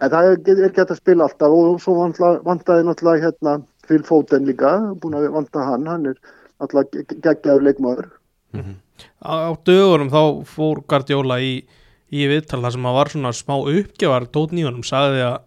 en 0.00 0.12
það 0.12 0.30
er, 0.30 0.62
er 0.66 0.76
gett 0.76 0.92
að 0.92 1.00
spila 1.00 1.26
alltaf 1.26 1.56
og 1.56 1.80
svo 1.80 1.96
vantaði 2.44 2.86
náttúrulega 2.86 3.24
hérna 3.24 3.56
Phil 3.88 4.04
Foden 4.06 4.46
líka, 4.46 4.76
búin 5.00 5.16
að 5.16 5.30
vanta 5.34 5.64
hann 5.64 5.88
hann 5.88 6.12
er 6.12 6.20
náttúrulega 6.60 7.20
geggjaður 7.24 7.66
leikmaður 7.68 8.10
mm 8.52 8.60
-hmm. 8.60 8.76
Á 9.24 9.56
dögurum 9.64 10.10
þá 10.10 10.44
fór 10.44 10.82
Guardiola 10.86 11.40
í, 11.40 11.64
í 12.12 12.26
viðtala 12.28 12.70
sem 12.70 12.86
að 12.86 12.96
var 12.98 13.08
svona 13.08 13.32
smá 13.32 13.56
uppgjafar 13.56 14.26
tótníunum, 14.28 14.84
sagði 14.84 15.22
að 15.24 15.38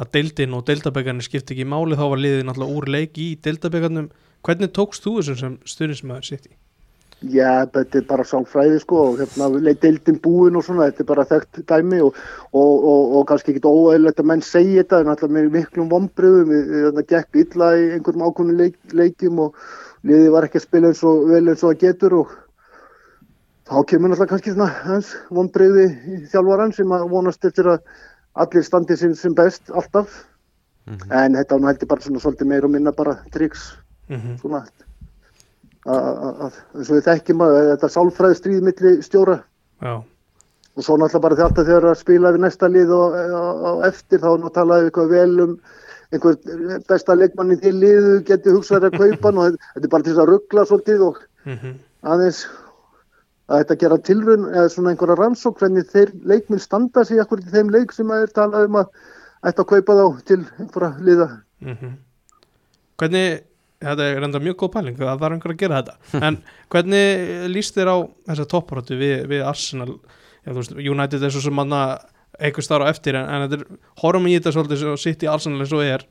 að 0.00 0.14
deildin 0.16 0.56
og 0.56 0.64
deildabækarnir 0.68 1.26
skipti 1.26 1.54
ekki 1.54 1.68
máli 1.68 1.98
þá 1.98 2.06
var 2.08 2.22
liðið 2.24 2.46
náttúrulega 2.48 2.76
úr 2.78 2.88
leiki 2.88 3.26
í 3.32 3.38
deildabækarnum 3.44 4.08
hvernig 4.46 4.72
tókst 4.72 5.04
þú 5.04 5.18
þessum 5.18 5.38
sem 5.40 5.56
stundismæður 5.68 6.28
sitt 6.30 6.48
í? 6.48 6.54
Já, 7.20 7.66
þetta 7.68 7.98
er 8.00 8.04
bara 8.08 8.24
sáfræði 8.24 8.78
sko 8.80 9.00
og 9.10 9.18
hérna 9.20 9.74
deildin 9.82 10.16
búin 10.24 10.56
og 10.56 10.64
svona, 10.64 10.86
þetta 10.88 11.02
er 11.04 11.08
bara 11.10 11.26
þekkt 11.28 11.60
dæmi 11.68 11.98
og, 12.06 12.16
og, 12.56 12.70
og, 12.78 13.12
og 13.18 13.26
kannski 13.28 13.52
ekki 13.52 13.68
óæðilegt 13.68 14.22
að 14.22 14.30
menn 14.30 14.44
segja 14.46 14.86
þetta 14.86 15.02
en 15.02 15.12
alltaf 15.12 15.34
með 15.36 15.50
miklum 15.52 15.90
vombriðum, 15.92 16.54
þetta 16.86 17.04
gekk 17.12 17.42
illa 17.42 17.70
í 17.76 17.84
einhverjum 17.98 18.24
ákvöndu 18.24 18.56
leik, 18.62 18.80
leikjum 18.96 19.44
og 19.44 19.60
liðið 20.06 20.30
var 20.34 20.46
ekki 20.46 20.60
að 20.60 20.66
spila 20.66 20.90
eins 20.90 21.02
og 21.04 21.26
vel 21.28 21.42
eins 21.48 21.64
og 21.64 21.72
það 21.72 21.82
getur 21.84 22.16
og 22.20 22.36
þá 23.70 23.76
kemur 23.92 24.14
alltaf 24.14 24.30
kannski 24.30 24.54
svona 24.54 24.70
hans 24.86 25.12
vombriði 25.30 25.86
þjálfvaran 26.32 26.74
sem 26.74 26.94
að 26.96 27.08
vonast 27.12 27.44
eftir 27.44 27.68
að 27.70 27.80
allir 28.40 28.66
standi 28.66 28.96
sem, 28.96 29.14
sem 29.14 29.34
best 29.34 29.70
alltaf 29.70 30.24
mm 30.86 30.96
-hmm. 30.96 31.12
en 31.24 31.34
þetta 31.34 31.60
heldur 31.66 31.88
bara 31.88 32.00
svona 32.00 32.20
svolítið 32.20 32.46
meir 32.46 32.64
og 32.64 32.70
minna 32.70 32.92
bara 32.92 33.18
triks 33.32 33.72
mm 34.08 34.16
-hmm. 34.16 34.40
svona 34.40 34.64
eins 35.86 36.90
og 36.90 36.96
við 36.96 37.06
þekkjum 37.08 37.40
að 37.40 37.58
þetta 37.72 37.88
sálfræði 37.88 38.34
stríð 38.34 38.62
millir 38.62 39.02
stjóra 39.02 39.42
Já. 39.80 40.02
og 40.76 40.84
svo 40.84 40.96
náttúrulega 40.96 41.22
bara 41.22 41.36
þetta 41.36 41.64
þegar 41.64 41.84
að 41.84 42.00
spila 42.00 42.32
við 42.32 42.40
næsta 42.40 42.68
lið 42.68 42.90
og 42.90 43.14
á 43.16 43.72
eftir 43.88 44.20
þá 44.20 44.50
talaðu 44.52 44.84
eitthvað 44.84 45.08
vel 45.08 45.40
um 45.40 45.60
einhver 46.10 46.80
besta 46.88 47.14
leikmann 47.14 47.54
í 47.54 47.58
því 47.60 47.72
liðu 47.76 48.16
getur 48.26 48.58
hugsaður 48.58 48.90
að 48.90 48.98
kaupa 48.98 49.32
og 49.32 49.58
þetta 49.60 49.86
er 49.86 49.92
bara 49.94 50.06
til 50.08 50.16
að 50.16 50.30
ruggla 50.32 50.66
svolítið 50.66 51.04
og 51.06 51.20
-hmm. 51.44 51.76
aðeins 52.02 52.46
að 53.50 53.62
þetta 53.62 53.78
gera 53.82 53.98
tilrun 53.98 54.48
eða 54.50 54.68
svona 54.70 54.92
einhverja 54.92 55.18
rannsók 55.18 55.58
hvernig 55.58 55.90
þeir 55.90 56.12
leikminn 56.24 56.62
standa 56.62 57.04
sig 57.04 57.18
ekkur 57.18 57.42
til 57.42 57.54
þeim 57.54 57.70
leik 57.70 57.92
sem 57.92 58.10
að 58.10 58.26
er 58.26 58.34
talað 58.34 58.66
um 58.68 58.80
að 58.82 58.86
ætta 59.46 59.62
að 59.62 59.70
kaupa 59.74 59.98
þá 59.98 60.22
til 60.24 60.40
einhverja 60.58 60.92
liða 61.00 61.28
mm 61.60 61.76
-hmm. 61.76 61.96
Hvernig 63.00 63.42
þetta 63.80 64.02
er 64.04 64.20
reynda 64.20 64.38
mjög 64.38 64.56
góð 64.56 64.72
pæling 64.72 64.96
það 64.96 65.20
var 65.20 65.32
einhver 65.32 65.54
að 65.54 65.60
gera 65.62 65.82
þetta 65.82 65.94
en 66.26 66.38
hvernig 66.68 67.48
líst 67.48 67.76
þér 67.76 67.88
á 67.94 67.96
þessa 68.28 68.46
topparóttu 68.46 68.98
við, 68.98 69.26
við 69.26 69.46
Arsenal 69.46 70.00
Já, 70.40 70.54
veist, 70.56 70.72
United 70.72 71.22
er 71.22 71.32
svo 71.32 71.42
sem 71.44 71.54
manna 71.54 71.98
eitthvað 72.40 72.66
starf 72.66 72.88
á 72.88 72.92
eftir 72.92 73.18
en, 73.18 73.28
en 73.28 73.44
þetta 73.44 73.60
er 73.60 74.02
horfum 74.02 74.26
í 74.30 74.34
þetta 74.38 74.54
svolítið 74.56 74.88
og 74.94 74.98
sitt 75.02 75.22
í 75.24 75.30
Arsenal 75.30 75.62
eins 75.62 75.76
og 75.76 75.84
er. 75.84 76.06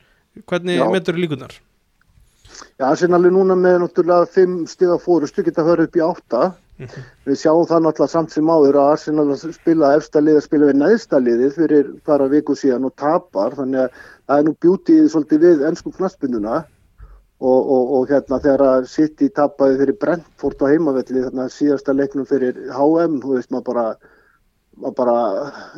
Hvernig 0.49 1.03
þér 1.09 1.19
líkunar? 1.19 1.57
Já, 2.79 2.89
Arsenal 2.89 3.25
er 3.27 3.33
núna 3.35 3.55
með 3.59 3.77
náttúrulega 3.83 4.27
5 4.35 4.55
stiga 4.71 4.97
fórustu, 5.01 5.43
geta 5.45 5.63
hörð 5.67 5.87
upp 5.87 5.95
í 5.95 6.03
8 6.03 6.41
mm 6.79 6.87
-hmm. 6.87 7.05
við 7.27 7.37
sjáum 7.41 7.67
það 7.69 7.83
náttúrulega 7.85 8.13
samt 8.13 8.31
sem 8.31 8.49
áður 8.49 8.79
að 8.79 8.91
Arsenal 8.93 9.37
spila 9.37 9.93
efsta 9.95 10.19
lið 10.19 10.39
að 10.39 10.47
spila 10.47 10.69
við 10.71 10.81
neðsta 10.81 11.19
liðið 11.19 11.55
fyrir 11.55 11.93
bara 12.05 12.27
viku 12.27 12.55
síðan 12.55 12.85
og 12.85 12.95
tapar. 12.95 13.55
Þannig 13.55 13.79
að 13.79 13.89
það 14.27 14.37
er 14.37 14.43
nú 14.45 14.55
bjútið 14.61 15.09
svolítið 15.09 15.39
við 15.45 15.65
ennsku 15.67 15.91
knaspinduna 15.91 16.65
og, 17.39 17.59
og, 17.71 17.91
og 17.95 18.09
hérna 18.11 18.39
þegar 18.43 18.63
að 18.67 18.87
City 18.91 19.29
tappaði 19.29 19.79
fyrir 19.81 19.99
Brentford 20.01 20.63
á 20.63 20.65
heimavelli 20.71 21.23
þarna 21.23 21.47
síðasta 21.53 21.95
leiknum 21.95 22.27
fyrir 22.27 22.57
HM 22.75 23.19
þú 23.23 23.35
veist 23.37 23.51
maður 23.53 23.67
bara, 23.71 23.85
maður 24.79 24.95
bara 24.97 25.17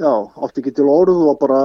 já, 0.01 0.13
átti 0.45 0.61
ekki 0.61 0.73
til 0.77 0.87
orðu 0.91 1.31
og 1.31 1.39
bara 1.41 1.61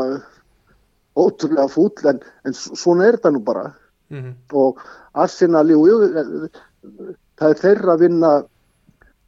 ótrúlega 1.16 1.68
fúll 1.72 2.10
en, 2.10 2.20
en 2.44 2.56
svona 2.56 3.06
er 3.06 3.18
þetta 3.18 3.32
nú 3.32 3.42
bara. 3.44 3.72
Mm 4.08 4.22
-hmm. 4.22 4.34
og 4.52 4.78
Arsenal 5.14 5.70
jú, 5.70 5.80
jú, 5.88 5.96
það 7.38 7.50
er 7.50 7.58
þeirra 7.62 7.92
að 7.94 8.00
vinna 8.00 8.32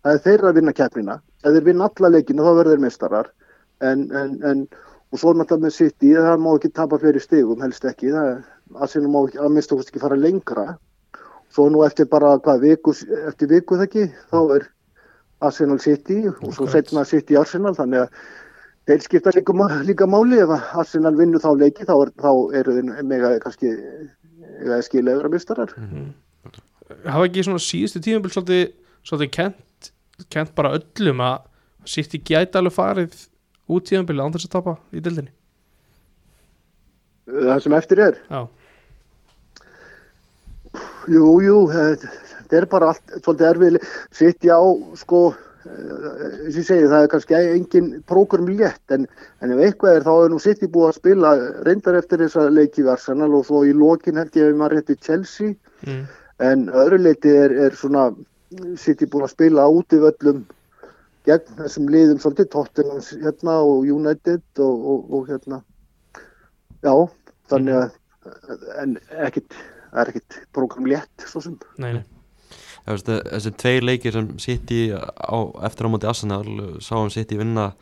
það 0.05 0.13
er 0.13 0.21
þeirra 0.27 0.49
að 0.49 0.55
vinna 0.55 0.73
keppnina. 0.73 1.21
Ef 1.45 1.53
þeir 1.55 1.65
vinna 1.65 1.89
alla 1.89 2.09
leikinu 2.09 2.43
þá 2.43 2.53
verður 2.55 2.73
þeir 2.75 2.85
mestarar 2.85 3.31
en, 3.81 4.11
en, 4.13 4.39
en 4.45 4.69
og 5.13 5.19
svo 5.19 5.33
náttúrulega 5.33 5.65
með 5.65 5.75
City 5.75 6.13
það 6.15 6.39
má 6.45 6.51
ekki 6.55 6.71
tapa 6.77 6.99
fyrir 6.99 7.21
stegum 7.21 7.63
helst 7.65 7.85
ekki. 7.85 8.13
Það 8.13 8.45
Arsenal 8.77 9.11
má 9.11 9.21
að 9.25 9.53
minnst 9.55 9.73
okkur 9.73 9.89
ekki 9.89 10.05
fara 10.05 10.17
lengra. 10.17 10.67
Svo 11.51 11.69
nú 11.73 11.85
eftir 11.87 12.07
bara 12.07 12.37
hvað 12.39 12.61
viku, 12.61 12.93
eftir 13.27 13.49
viku 13.49 13.79
þekki 13.81 14.11
þá 14.31 14.41
er 14.57 14.69
Arsenal 15.41 15.79
City 15.79 16.25
og 16.29 16.53
svo 16.55 16.67
setna 16.71 17.05
City 17.07 17.37
Arsenal 17.39 17.75
þannig 17.77 18.05
að 18.05 18.23
þeir 18.89 19.05
skipta 19.05 19.33
líka, 19.37 19.55
líka 19.87 20.09
máli. 20.11 20.41
Ef 20.43 20.55
Arsenal 20.81 21.15
vinnur 21.19 21.43
þá 21.43 21.51
leiki 21.61 21.87
þá, 21.87 21.95
er, 22.03 22.13
þá 22.19 22.33
eru 22.61 22.77
þeir 22.79 23.07
mega 23.07 23.35
kannski 23.45 23.75
skilaður 24.87 25.29
að 25.29 25.35
mistarar 25.37 25.75
mm 25.77 25.89
-hmm. 25.93 26.09
Hafa 27.05 27.25
ekki 27.29 27.45
svona 27.45 27.61
síðustu 27.61 28.01
tíum 28.01 28.25
svolítið, 28.25 28.73
svolítið 29.05 29.31
kent, 29.31 29.91
kent 30.33 30.55
bara 30.55 30.79
öllum 30.79 31.21
að 31.21 31.43
City 31.85 32.19
gæti 32.19 32.59
alveg 32.59 32.73
farið 32.73 33.29
út 33.69 33.85
tíðanbili 33.85 34.23
án 34.25 34.33
þess 34.33 34.49
að 34.49 34.55
tapa 34.57 34.77
í 34.93 35.01
dildinni 35.01 35.33
Það 37.29 37.61
sem 37.63 37.75
eftir 37.77 38.01
er? 38.01 38.17
Já. 38.31 38.49
Jú, 41.09 41.41
jú, 41.45 41.59
þetta 41.73 42.09
er 42.57 42.67
bara 42.71 42.93
allt 42.93 43.19
svolítið 43.21 43.51
erfið 43.51 43.79
sittja 44.15 44.57
á 44.57 44.67
sko 44.97 45.23
eins 45.69 46.55
og 46.55 46.59
ég 46.59 46.67
segi 46.67 46.89
það 46.89 47.03
er 47.03 47.11
kannski 47.13 47.39
engin 47.39 47.89
prógram 48.09 48.49
létt 48.49 48.95
en, 48.95 49.07
en 49.43 49.53
ef 49.55 49.63
eitthvað 49.65 49.99
er 49.99 50.07
þá 50.07 50.13
er 50.15 50.33
nú 50.33 50.39
í 50.39 50.71
búið 50.75 50.89
að 50.89 50.99
spila 50.99 51.33
reyndar 51.67 51.99
eftir 51.99 52.23
þessa 52.25 52.47
leiki 52.53 52.85
við 52.85 52.93
Arsenal 52.95 53.31
og 53.37 53.47
svo 53.49 53.65
í 53.67 53.75
lokin 53.77 54.21
held 54.21 54.37
ég 54.39 54.49
að 54.49 54.61
maður 54.61 54.79
rétti 54.79 54.99
Chelsea. 55.05 55.55
Mm. 55.87 56.07
en 56.43 56.69
öðru 56.75 56.99
leiti 57.03 57.31
er, 57.35 57.53
er 57.67 57.75
svona 57.75 58.09
í 58.51 59.11
búið 59.11 59.25
að 59.27 59.35
spila 59.35 59.69
út 59.71 59.95
í 59.95 60.03
völlum 60.03 60.45
gegn 61.29 61.57
þessum 61.61 61.89
liðum 61.93 62.21
svolítið 62.23 62.51
Tottenham 62.55 63.03
hérna 63.23 63.57
og 63.63 63.87
United 63.87 64.63
og, 64.65 64.87
og, 64.93 65.09
og 65.15 65.33
hérna. 65.33 65.63
Já 66.83 66.95
þannig 67.51 67.81
að 67.83 67.91
en 68.83 68.95
ekkit 69.25 69.59
er 69.93 70.13
ekkit 70.13 70.41
program 70.53 70.89
létt 70.89 71.27
svo 71.27 71.43
sem. 71.45 71.59
Nei, 71.79 71.99
nei 71.99 72.18
Þessi 72.89 73.55
tvei 73.61 73.79
leikir 73.85 74.17
sem 74.17 74.29
sitt 74.41 74.71
í 74.73 74.83
eftir 74.93 75.89
á 75.89 75.93
móti 75.93 76.09
Arsenal 76.09 76.45
sáum 76.85 77.11
sitt 77.13 77.35
í 77.35 77.41
vinna 77.41 77.73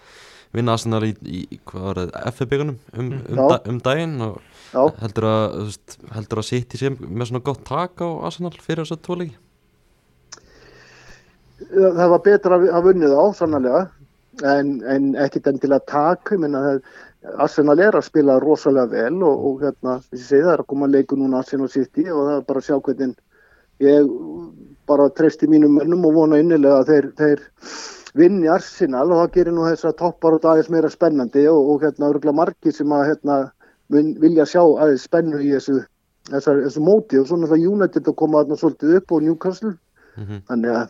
vinna 0.56 0.76
Arsenal 0.76 1.02
í, 1.06 1.12
í 1.26 1.40
FF-byggunum 1.60 2.76
um, 2.76 3.08
mm. 3.08 3.24
um, 3.32 3.40
da, 3.40 3.58
um 3.70 3.80
daginn 3.82 4.20
og 4.24 4.38
Já. 4.72 4.82
heldur 5.02 5.28
að, 5.30 5.74
að 6.10 6.46
sitt 6.46 6.76
í 6.76 6.80
sem 6.80 6.96
með 7.00 7.30
svona 7.30 7.44
gott 7.46 7.64
tak 7.66 8.00
á 8.02 8.08
Arsenal 8.28 8.54
fyrir 8.54 8.84
þessu 8.84 9.00
tvo 9.02 9.18
leiki 9.22 9.36
Það 11.56 12.10
var 12.12 12.24
betra 12.24 12.58
að 12.60 12.88
vunnið 12.90 13.14
á 13.16 13.24
sannlega 13.36 13.82
en, 14.44 14.72
en 14.84 15.12
ekkit 15.24 15.48
endilega 15.48 15.88
tak 15.88 16.34
ég 16.34 16.42
menna 16.42 16.64
það 16.66 16.80
Arsenal 17.42 17.78
er 17.82 17.96
að 17.96 18.06
spila 18.06 18.36
rosalega 18.42 18.92
vel 18.92 19.22
og, 19.26 19.46
og 19.48 19.62
hérna, 19.64 19.96
að 19.98 20.26
það 20.28 20.52
er 20.52 20.60
að 20.62 20.68
koma 20.70 20.86
að 20.86 20.98
leiku 20.98 21.16
núna 21.18 21.40
Arsenal 21.40 21.70
City 21.72 22.04
og 22.06 22.20
það 22.20 22.36
er 22.36 22.44
bara 22.50 22.62
að 22.62 22.68
sjá 22.68 22.76
hvernig 22.76 23.16
ég 23.84 24.10
bara 24.86 25.08
treysti 25.10 25.48
mínum 25.50 25.76
mönnum 25.78 26.06
og 26.08 26.14
vona 26.14 26.40
innilega 26.40 26.80
að 26.80 26.90
þeir, 26.92 27.08
þeir 27.18 27.42
vinni 28.16 28.48
Arsenal 28.48 29.10
og 29.10 29.20
það 29.22 29.34
gerir 29.36 29.56
nú 29.56 29.66
þess 29.66 29.88
að 29.88 29.98
toppar 30.00 30.36
og 30.36 30.42
dagis 30.44 30.70
meira 30.72 30.90
spennandi 30.92 31.46
og, 31.50 31.72
og 31.74 31.84
hérna 31.84 32.10
öruglega 32.12 32.38
margi 32.40 32.72
sem 32.72 32.92
að 32.94 33.06
hérna 33.10 33.38
vilja 33.90 34.46
sjá 34.48 34.62
aðeins 34.62 35.06
spennu 35.06 35.40
í 35.42 35.52
þessu, 35.54 35.80
þessu, 36.30 36.56
þessu 36.64 36.84
móti 36.84 37.20
og 37.20 37.28
svona 37.28 37.50
það 37.50 37.66
United 37.72 38.08
að 38.08 38.18
koma 38.22 38.42
þarna 38.42 38.60
svolítið 38.62 38.96
upp 39.00 39.12
og 39.12 39.26
Newcastle 39.26 39.74
mm 39.74 40.24
-hmm. 40.24 40.42
þannig 40.48 40.76
að 40.76 40.88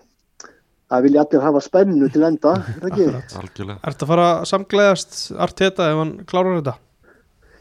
það 0.91 1.07
vilja 1.07 1.23
allir 1.25 1.47
hafa 1.49 1.61
spennu 1.61 2.09
til 2.09 2.23
enda 2.23 2.57
er 2.57 2.81
það 2.81 2.91
ekki? 2.91 3.07
Er 3.07 3.93
þetta 3.93 4.07
að 4.07 4.11
fara 4.13 4.27
að 4.33 4.45
samgleðast 4.53 5.15
Arteta 5.47 5.91
ef 5.91 6.03
hann 6.03 6.13
klárar 6.27 6.61
þetta? 6.61 6.77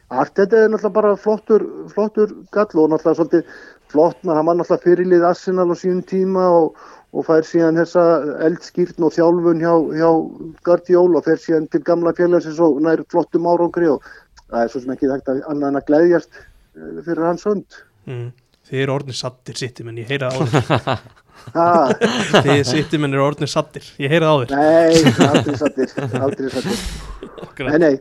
Arteta 0.10 0.58
er 0.58 0.70
náttúrulega 0.70 0.94
bara 0.94 1.16
flottur 1.18 1.66
flottur 1.90 2.36
gall 2.54 2.84
og 2.84 2.92
náttúrulega 2.94 3.18
svolítið 3.18 3.44
flott, 3.96 4.20
menn 4.24 4.38
hann 4.38 4.50
var 4.50 4.60
náttúrulega 4.60 4.84
fyrirlið 4.84 5.26
Arsenal 5.30 5.72
á 5.72 5.76
síðan 5.80 6.04
tíma 6.10 6.46
og, 6.60 6.78
og 7.16 7.28
fær 7.28 7.48
síðan 7.48 7.80
þessa 7.80 8.06
eldskýrn 8.46 9.08
og 9.08 9.16
þjálfun 9.16 9.64
hjá, 9.64 9.74
hjá 9.96 10.10
Guardiol 10.68 11.16
og 11.16 11.28
fer 11.28 11.42
síðan 11.42 11.70
til 11.72 11.84
gamla 11.88 12.14
félagsins 12.18 12.62
og 12.64 12.82
nær 12.84 13.04
flottum 13.12 13.48
árangri 13.50 13.90
og 13.94 14.04
það 14.50 14.62
er 14.62 14.74
svo 14.74 14.84
sem 14.84 14.96
ekki 14.96 15.12
þekkt 15.12 15.32
að 15.32 15.44
annað 15.52 15.70
en 15.72 15.80
að 15.80 15.88
gleyðjast 15.92 16.42
eh, 16.42 16.98
fyrir 17.08 17.28
hans 17.30 17.48
hönd. 17.48 17.80
Mm. 18.06 18.34
Þið 18.66 18.82
eru 18.82 18.96
orðinir 18.96 19.20
sattir 19.20 19.60
sittum 19.60 19.92
en 19.92 20.02
ég 20.02 20.10
heyra 20.10 20.32
á 20.32 20.36
því 20.42 20.62
Þið 22.46 22.62
sittum 22.66 23.06
en 23.06 23.14
eru 23.14 23.26
orðinir 23.28 23.52
sattir 23.52 23.86
Ég 24.02 24.10
heyra 24.10 24.32
á 24.34 24.36
því 24.42 24.48
Nei, 24.58 25.12
aldrei 25.28 25.58
sattir 25.60 25.94
Aldrei 26.18 26.50
sattir 26.50 26.80
Nei, 27.70 27.78
nei 27.84 27.94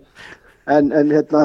En, 0.65 0.89
en 0.97 1.13
hérna 1.13 1.43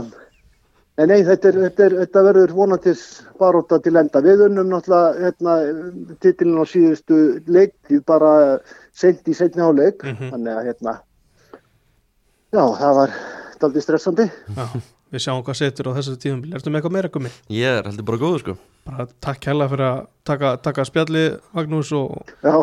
Nei, 0.99 1.05
nei, 1.07 1.19
þetta, 1.23 1.47
er, 1.53 1.57
þetta, 1.63 1.83
er, 1.85 1.93
þetta 2.01 2.21
verður 2.27 2.51
vonandis 2.57 3.01
baróta 3.39 3.77
til 3.79 3.95
enda. 3.95 4.19
Við 4.25 4.41
unnum 4.49 4.67
náttúrulega 4.73 5.29
hérna, 5.29 5.53
titilin 6.19 6.59
á 6.59 6.65
síðustu 6.67 7.19
leik, 7.47 7.71
bara 8.09 8.31
sent 8.91 9.23
í 9.31 9.35
setni 9.37 9.63
áleik, 9.63 10.03
Mhm. 10.03 10.33
þannig 10.33 10.57
að 10.59 10.65
hérna, 10.67 10.95
já, 12.51 12.63
það 12.81 12.95
var 12.99 13.13
daldið 13.61 13.85
stressandi. 13.85 14.25
Já, 14.57 14.65
við 15.13 15.23
sjáum 15.23 15.43
hvað 15.47 15.59
setur 15.61 15.87
á 15.87 15.91
þessu 15.97 16.17
tíðum 16.19 16.43
Ertu 16.53 16.69
með 16.69 16.81
eitthvað 16.81 16.95
meira 16.97 17.09
gummi? 17.15 17.31
Ég 17.49 17.79
er 17.79 17.87
heldur 17.87 18.05
bara 18.05 18.19
góður 18.21 18.39
sko 18.43 18.57
Bara 18.85 19.07
takk 19.21 19.47
hella 19.49 19.67
fyrir 19.71 19.85
að 19.87 19.99
taka, 20.25 20.51
taka 20.57 20.85
spjalli 20.85 21.23
Magnús 21.55 21.91
og, 21.97 22.29
Já, 22.43 22.53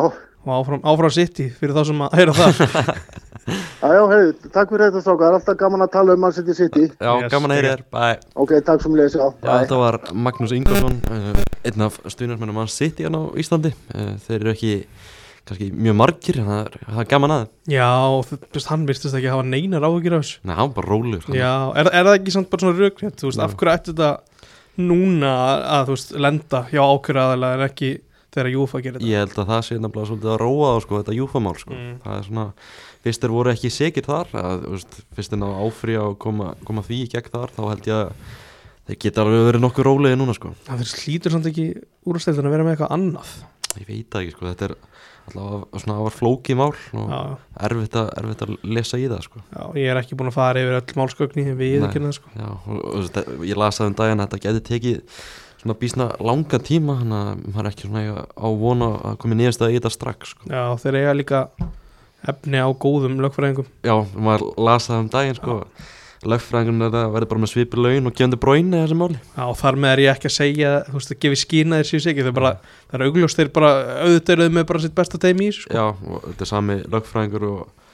og 0.49 0.61
áfram, 0.61 0.83
áfram 0.87 1.13
sitt 1.13 1.41
fyrir 1.59 1.75
þá 1.75 1.83
sem 1.89 2.03
að 2.05 2.15
heyra 2.19 2.35
það 2.37 2.61
já, 3.81 3.89
já, 3.95 4.01
hefur, 4.11 4.31
takk 4.53 4.71
fyrir 4.73 4.85
þetta 4.87 5.01
strákar, 5.03 5.35
alltaf 5.37 5.59
gaman 5.59 5.85
að 5.85 5.91
tala 5.93 6.15
um 6.17 6.23
Man 6.25 6.35
City 6.35 6.55
City. 6.57 6.87
Já, 6.99 7.11
Yes, 7.21 7.31
gaman 7.31 7.53
að 7.53 7.59
heyri 7.59 7.73
þér, 7.73 7.83
bye 7.95 8.15
Ok, 8.43 8.55
takk 8.67 8.83
sem 8.83 8.97
já. 8.97 9.09
Já, 9.15 9.51
þetta 9.51 9.79
var 9.81 9.99
Magnús 10.27 10.55
Ingvarsson, 10.57 10.97
uh, 11.11 11.43
einn 11.67 11.85
af 11.87 11.99
stuðnarsmennum 12.07 12.59
mann 12.59 12.71
City 12.71 13.05
hérna 13.07 13.23
á 13.23 13.25
Íslandi. 13.39 13.73
Uh, 13.93 14.15
þeir 14.25 14.39
eru 14.41 14.53
ekki 14.53 14.73
kannski 15.47 15.69
mjög 15.71 15.95
margir, 15.95 16.39
en 16.41 16.49
það 16.51 16.63
er, 16.65 16.79
það 16.89 17.03
er 17.03 17.09
gaman 17.13 17.35
að. 17.37 17.43
Já, 17.71 17.91
þú 18.27 18.39
veist, 18.57 18.71
hann 18.71 18.87
virtist 18.89 19.15
ekki 19.15 19.31
hafa 19.31 19.45
neinar 19.47 19.85
áhugir 19.87 20.17
af 20.17 20.25
þessu 20.25 20.41
Nei, 20.43 20.55
hann 20.57 20.71
var 20.71 20.73
bara 20.81 20.91
rólegur. 20.91 21.29
hann. 21.29 21.37
Já, 21.39 21.53
er, 21.79 21.91
er 21.93 22.09
það 22.09 22.17
ekki 22.17 22.35
samt 22.35 22.49
bara 22.51 22.65
svona 22.65 22.81
rökrétt 22.81 23.21
Þú 23.21 23.29
veist, 23.29 23.43
af 23.45 23.55
hverju 23.55 23.73
ættu 23.77 23.93
þetta 23.95 24.11
núna 24.77 25.31
að, 25.77 25.87
þú 25.87 25.95
veist, 25.95 26.11
lenda 26.27 26.61
hjá 26.69 26.81
ákjörðu 26.83 27.23
aðalega 27.23 27.57
en 27.57 27.65
ekki 27.69 27.91
þegar 28.37 28.51
Júfa 28.53 28.81
gerir 28.85 28.99
þetta 29.01 29.09
Ég 29.11 29.23
held 29.23 29.37
að 29.43 29.51
það 29.51 29.61
sé 29.67 29.77
nefnilega 29.81 30.09
svolítið 30.11 30.33
að 30.33 30.39
róa 30.43 30.69
á 30.71 30.77
sko, 30.85 31.01
þetta 31.01 31.17
júfamál 31.17 31.55
sko. 31.59 31.75
Mm. 31.75 31.93
Það 32.05 32.17
er 32.17 32.27
svona, 32.29 32.45
fyrst 33.07 33.25
þeir 33.25 33.35
voru 33.35 33.53
ekki 33.53 33.73
segir 33.73 34.07
þar, 34.07 34.33
að, 34.41 34.67
veist, 34.75 34.99
fyrst 35.17 35.33
þeir 35.33 35.41
náðu 35.43 35.67
áfrí 35.67 35.97
að 36.01 36.17
koma, 36.23 36.53
koma 36.67 36.85
því 36.87 37.01
í 37.03 37.09
gegn 37.15 37.33
þar, 37.33 37.55
þá 37.57 37.61
held 37.67 37.91
ég 37.91 38.01
að 38.01 38.33
þeir 38.87 38.99
geta 39.03 39.23
alveg 39.25 39.45
verið 39.49 39.65
nokkuð 39.65 39.87
rólegið 39.89 40.19
núna 40.21 40.37
sko. 40.37 40.53
Það 40.67 40.83
fyrir 40.83 40.93
slítur 40.93 41.33
samt 41.35 41.49
ekki 41.51 41.67
úrstældin 42.07 42.47
að 42.47 42.55
vera 42.55 42.67
með 42.67 42.77
eitthvað 42.77 42.95
annað 42.95 43.33
Ég 43.77 43.89
veit 43.89 44.15
ekki 44.17 44.33
sko, 44.33 44.47
þetta 44.47 44.69
er 44.69 44.77
alltaf 45.27 45.81
svona 45.83 45.97
afar 45.99 46.15
flókið 46.15 46.57
mál 46.59 46.69
og 46.71 47.09
Já, 47.11 47.19
erfitt 47.67 47.97
að, 47.99 48.11
erfitt 48.21 48.43
að 48.45 48.53
lesa 48.63 48.99
í 48.99 49.07
það 49.11 49.25
sko. 49.25 49.41
já, 49.51 49.63
ég 49.81 49.91
er 49.91 49.99
ekki 49.99 50.17
búin 50.19 50.31
að 50.31 50.37
fara 50.37 50.61
yfir 50.63 50.77
öll 50.79 50.95
málskögni 51.01 51.45
við 51.57 51.83
Nei. 51.83 52.13
sko 52.15 52.31
ég 53.43 53.59
las 53.59 53.81
að 53.81 53.91
um 53.91 53.97
daginn 53.99 54.23
að 54.23 54.29
þetta 54.31 54.41
geti 54.45 54.63
tekið 54.71 55.19
svona 55.67 55.79
bísna 55.81 56.07
langa 56.23 56.59
tíma 56.63 56.95
þannig 57.01 57.17
að 57.17 57.43
maður 57.51 57.65
er 57.65 57.69
ekki 57.71 57.87
svona 57.87 58.23
á 58.23 58.47
vona 58.61 58.87
að 59.09 59.19
komi 59.21 59.37
nýjast 59.37 59.61
að 59.61 59.73
í 59.73 59.77
þetta 59.77 59.91
strax 59.93 60.33
sko. 60.33 60.47
Já, 60.47 60.63
þeir 60.79 60.97
eiga 61.01 61.15
líka 61.17 61.43
efni 62.27 62.61
á 62.63 62.69
góðum 62.71 63.19
lögfræðingum. 63.23 63.67
Já, 63.85 63.95
maður 64.15 64.47
las 64.67 64.89
að 64.89 65.01
um 65.03 65.09
daginn 65.11 65.37
sko, 65.37 65.57
lögfræðingun 66.27 66.87
er 66.87 66.97
að 66.97 67.11
verði 67.15 67.29
bara 67.31 67.43
með 67.43 67.51
svipir 67.53 67.81
laun 67.83 68.09
og 68.09 68.15
gefandi 68.15 68.39
bróinu 68.41 68.81
þessi 68.81 68.99
máli. 68.99 69.19
Já, 69.35 69.45
þar 69.61 69.79
með 69.83 69.93
er 69.93 70.03
ég 70.05 70.13
ekki 70.15 70.31
að 70.31 70.37
segja 70.37 70.71
þú 70.87 70.95
veist, 70.97 71.13
að 71.13 71.21
gefi 71.25 71.41
skýna 71.43 71.81
þeir 71.81 71.91
séu 71.91 72.05
sig 72.05 72.23
það 72.23 72.53
er 72.93 73.05
augljóst 73.07 73.41
þeir 73.41 73.51
bara 73.55 73.73
auðvitað 74.05 74.33
eru 74.37 74.47
þeir 74.47 74.55
með 74.57 74.69
bara 74.71 74.83
sitt 74.85 74.95
besta 74.97 75.19
teimi 75.21 75.49
í 75.51 75.55
sko. 75.57 75.73
Já, 75.75 75.85
þetta 76.31 76.47
er 76.47 76.51
sami 76.53 76.79
lögfræðingur 76.87 77.47
og 77.51 77.86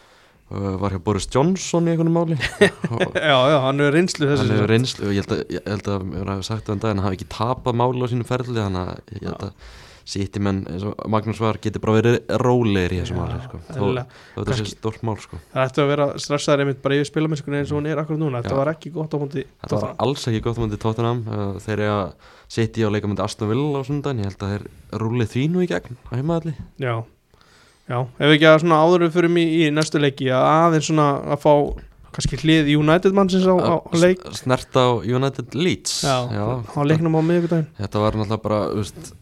var 0.49 0.93
hjá 0.93 0.99
Boris 1.03 1.29
Johnson 1.31 1.87
í 1.87 1.93
einhvern 1.93 2.11
máli. 2.13 2.35
Já, 3.31 3.37
já, 3.49 3.57
hann 3.63 3.79
er 3.81 3.95
reynslu 3.95 4.27
þessu 4.27 4.43
hann 4.43 4.57
hefur 4.57 4.69
reynslu 4.73 5.13
ég 5.15 5.23
held 5.23 5.31
að, 5.37 5.41
ég 5.55 5.69
held 5.69 5.87
að 5.93 6.03
mér 6.09 6.33
hafi 6.33 6.49
sagt 6.49 6.67
það 6.67 6.75
um 6.75 6.83
daginn 6.83 6.99
að 6.99 7.03
hann 7.03 7.07
hafi 7.07 7.19
ekki 7.19 7.31
tapað 7.33 7.79
máli 7.79 8.03
á 8.03 8.07
sínu 8.11 8.27
ferli 8.27 8.59
þannig 8.59 8.83
að 8.83 9.17
ég 9.17 9.25
held 9.29 9.47
að 9.47 9.55
Sýtti 10.03 10.35
menn, 10.43 10.65
eins 10.67 10.83
og 10.83 10.97
Magnús 11.07 11.39
var, 11.39 11.55
geti 11.63 11.79
bara 11.79 11.93
verið 11.95 12.17
rólegir 12.41 12.91
í 12.91 12.97
þessu 12.99 13.15
máli 13.15 13.37
sko. 13.39 13.59
þó, 13.69 14.03
þetta 14.35 14.57
sé 14.59 14.65
stórt 14.67 14.99
mál 15.07 15.15
sko. 15.23 15.39
Það 15.53 15.63
ættu 15.69 15.79
að 15.79 15.91
vera 15.93 16.07
stressaður 16.19 16.63
einmitt 16.65 16.81
bara 16.83 16.97
yfir 16.97 17.07
spilamennskunni 17.07 17.61
eins 17.61 17.71
og 17.71 17.79
hún 17.79 17.87
er 17.87 18.01
akkur 18.03 18.19
núna. 18.19 18.41
Þetta 18.43 18.57
var 18.59 18.67
ekki 18.73 18.91
gott 18.97 19.15
á 19.15 19.17
hundi 19.23 19.45
Þetta 19.47 19.79
var 19.79 19.95
alls 20.03 20.27
ekki 20.27 20.43
gott 20.43 20.59
mútið 20.59 20.83
Tottenham. 20.83 21.23
Uh, 21.23 21.55
þeir 21.63 21.77
eru 21.77 21.95
að 21.95 22.11
setja 22.51 22.91
á 22.91 22.93
leikamöndi 22.97 23.23
Aston 23.23 23.47
Villa 23.53 23.79
á 23.79 23.87
sundan, 23.87 24.19
ég 24.19 24.27
held 24.27 24.43
að 24.43 24.51
Já, 27.83 27.95
já, 27.95 27.99
ef 28.19 28.29
við 28.29 28.35
ekki 28.37 28.47
að 28.47 28.61
svona 28.63 28.77
áður 28.83 29.03
við 29.07 29.17
fyrir 29.17 29.33
mig 29.33 29.55
í 29.57 29.65
næstu 29.73 29.99
leiki 29.99 30.29
að 30.31 30.45
aðeins 30.53 30.87
svona 30.87 31.07
að 31.35 31.41
fá 31.43 31.53
kannski 32.13 32.39
hlið 32.43 32.69
United 32.77 33.15
mannsins 33.17 33.47
á, 33.49 33.55
á, 33.57 33.75
leik. 33.97 34.21
Snert 34.37 34.77
á 34.77 35.01
United 35.01 35.57
Leeds. 35.57 36.03
Já, 36.05 36.29
á 36.29 36.79
leiknum 36.85 37.17
á 37.17 37.21
miðvikudaginn. 37.25 37.69
Þetta 37.79 38.03
var 38.03 38.17
náttúrulega 38.19 38.43
bara 38.45 38.59
veist, 38.77 39.13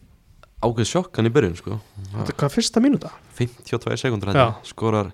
ákveð 0.62 0.90
sjokkan 0.92 1.28
í 1.28 1.32
byrjun 1.34 1.56
sko. 1.58 1.78
Þetta 2.12 2.36
hvað 2.42 2.54
fyrsta 2.58 2.82
mínúta? 2.84 3.10
52 3.38 3.98
sekundur 4.04 4.30
Já. 4.30 4.44
henni 4.44 4.68
skorar 4.68 5.10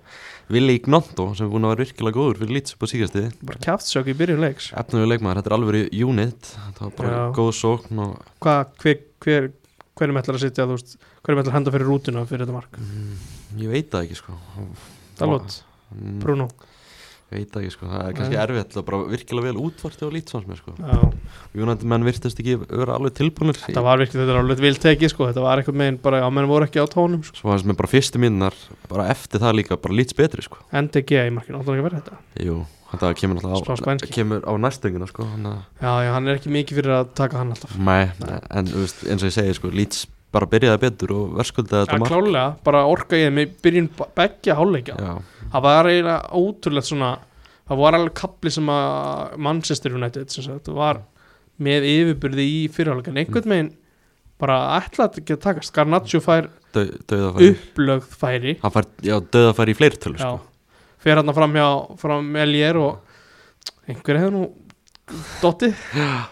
Willi 0.49 0.79
Gnonto 0.85 1.29
sem 1.37 1.45
er 1.45 1.51
búin 1.53 1.65
að 1.67 1.75
vera 1.75 1.85
virkilega 1.85 2.17
góður 2.17 2.39
fyrir 2.41 2.55
Leeds 2.57 2.73
upp 2.75 2.85
á 2.85 2.87
síkasti 2.89 3.21
Bara 3.45 3.61
kjaftsjök 3.65 4.09
í 4.09 4.15
byrjun 4.17 4.43
leiks. 4.43 4.71
Efnulegu 4.77 5.11
leikmaður, 5.13 5.39
þetta 5.41 5.51
er 5.51 5.57
alveg 5.57 5.99
unit. 6.09 6.51
Þetta 6.67 6.85
var 6.85 6.95
bara 6.97 7.11
Já. 7.15 7.25
góð 7.37 7.51
sókn 7.59 8.03
og 8.05 8.31
Hvað, 8.43 8.71
hver, 8.83 9.03
hver, 9.25 9.49
hverjum 9.99 10.21
ætlar 10.21 10.39
að 10.39 10.45
sitja, 10.45 10.65
þú 10.65 10.77
veist 10.77 10.97
hverjum 11.23 11.43
ætlar 11.43 11.53
að 11.53 11.59
henda 11.59 11.75
fyrir 11.75 11.89
rútuna 11.93 12.25
fyrir 12.29 12.45
þetta 12.45 12.57
mark? 12.57 12.81
Mm, 12.81 13.19
ég 13.57 13.69
veit 13.71 13.89
það 13.91 14.05
ekki 14.07 14.15
sko. 14.21 14.37
Dalot, 15.19 15.63
Mm, 15.89 16.19
Bruno 16.21 16.45
ég 17.29 17.43
veit 17.43 17.55
ekki 17.59 17.71
sko. 17.73 17.87
það 17.89 18.03
er 18.07 18.13
kannski 18.17 18.35
Nei. 18.35 18.41
erfitt 18.43 18.71
það 18.73 18.79
er 18.81 18.85
bara 18.89 18.99
virkilega 19.09 19.45
vel 19.47 19.61
útvart 19.61 20.01
Leeds 20.13 20.31
fannst 20.33 20.47
mér, 20.49 20.57
sko. 20.57 20.73
United 21.57 21.85
menn 21.89 22.05
virtist 22.05 22.39
ekki 22.41 22.55
vera 22.61 22.95
alveg 22.97 23.13
tilbúinir 23.17 23.57
þetta 23.57 23.81
var 23.85 23.97
virkið, 24.01 24.21
þetta 24.21 24.33
er 24.35 24.39
alveg 24.41 24.61
vil 24.61 24.77
tekið 24.81 25.09
sko, 25.13 25.27
þetta 25.29 25.41
var 25.45 25.61
eitthvað 25.61 25.77
megin 25.81 25.97
bara, 26.01 26.21
á 26.25 26.29
menn 26.29 26.49
voru 26.49 26.65
ekki 26.65 26.81
á 26.81 26.85
tónum 26.89 27.21
sko. 27.25 27.37
svo 27.41 27.49
fannst 27.49 27.65
mér 27.69 27.77
bara 27.77 27.89
fyrstu 27.89 28.21
mínunar 28.21 28.53
bara 28.89 29.07
eftir 29.13 29.41
það 29.41 29.57
líka 29.61 29.77
bara 29.81 29.93
Leeds 29.97 30.13
betri 30.17 30.45
sko. 30.45 30.57
NDG 30.73 31.09
í 31.25 31.33
markinu, 31.33 31.57
hann 31.57 31.65
ekki 31.69 31.81
að 31.81 31.89
vera 31.89 32.01
þetta 32.01 32.45
Jú, 32.45 32.59
þetta 32.93 33.13
kemur 33.21 33.41
alltaf 33.41 33.81
á, 33.81 34.09
kemur 34.13 34.41
á 34.45 34.53
næstöngina 34.57 35.09
sko, 35.09 35.25
að 35.25 35.49
Já, 35.81 35.93
já, 36.05 36.13
hann 36.13 36.27
er 36.27 36.37
ekki 36.37 36.53
mikið 36.53 36.81
fyrir 36.81 36.95
að 37.01 37.13
taka 37.17 37.37
hann 37.41 37.53
alltaf 37.53 37.77
Nei, 37.77 38.09
en 38.49 38.65
veist, 38.73 39.05
eins 39.09 39.21
og 39.25 39.29
ég 39.29 39.37
segi 39.37 39.57
sko, 39.57 39.69
Leeds 39.73 40.05
bara 40.31 40.45
byrjaði 40.49 40.81
betur 40.83 41.13
og 41.15 41.31
verskuldaði 41.39 41.81
Já, 41.81 41.85
þetta 41.89 41.99
mark. 42.03 42.11
klálega, 42.13 42.45
bara 42.63 42.83
orka 42.85 43.17
ég 43.17 43.31
með 43.33 43.55
byrjun 43.63 43.89
begja 44.17 44.55
háleikja 44.59 44.95
Já, 44.99 45.13
það 45.53 45.65
var 45.65 45.89
eiginlega 45.89 46.39
ótrúlegt 46.43 46.89
svona 46.91 47.11
það 47.69 47.81
var 47.83 47.97
alveg 47.99 48.13
kapli 48.17 48.51
sem 48.53 48.69
að 48.73 49.37
Manchester 49.49 49.95
United 49.97 50.33
sem 50.33 50.45
sagt, 50.45 50.69
var 50.73 51.01
með 51.59 51.85
yfirbyrði 51.89 52.45
í 52.45 52.59
fyrirháleikan 52.73 53.17
einhvern 53.19 53.53
veginn 53.53 53.71
bara 54.39 54.55
ætlaði 54.79 55.19
ekki 55.19 55.35
að 55.35 55.41
takast. 55.43 55.73
Garnaccio 55.75 56.21
fær 56.23 56.45
dauðafæri. 56.71 57.49
upplögð 57.51 58.05
færi. 58.21 58.53
Hann 58.61 58.71
fær, 58.71 58.85
já, 59.03 59.17
dauðafæri 59.19 59.73
í 59.73 59.77
fleirtölu 59.81 60.21
sko. 60.21 60.37
fer 61.03 61.19
hann 61.19 61.33
fram 61.35 61.57
hjá 61.59 61.67
fram 61.99 62.29
Elier 62.39 62.77
og 62.79 63.01
einhver 63.89 64.19
hefur 64.21 64.31
nú 64.37 64.43
dotti, 65.41 65.73
Já, 65.97 66.29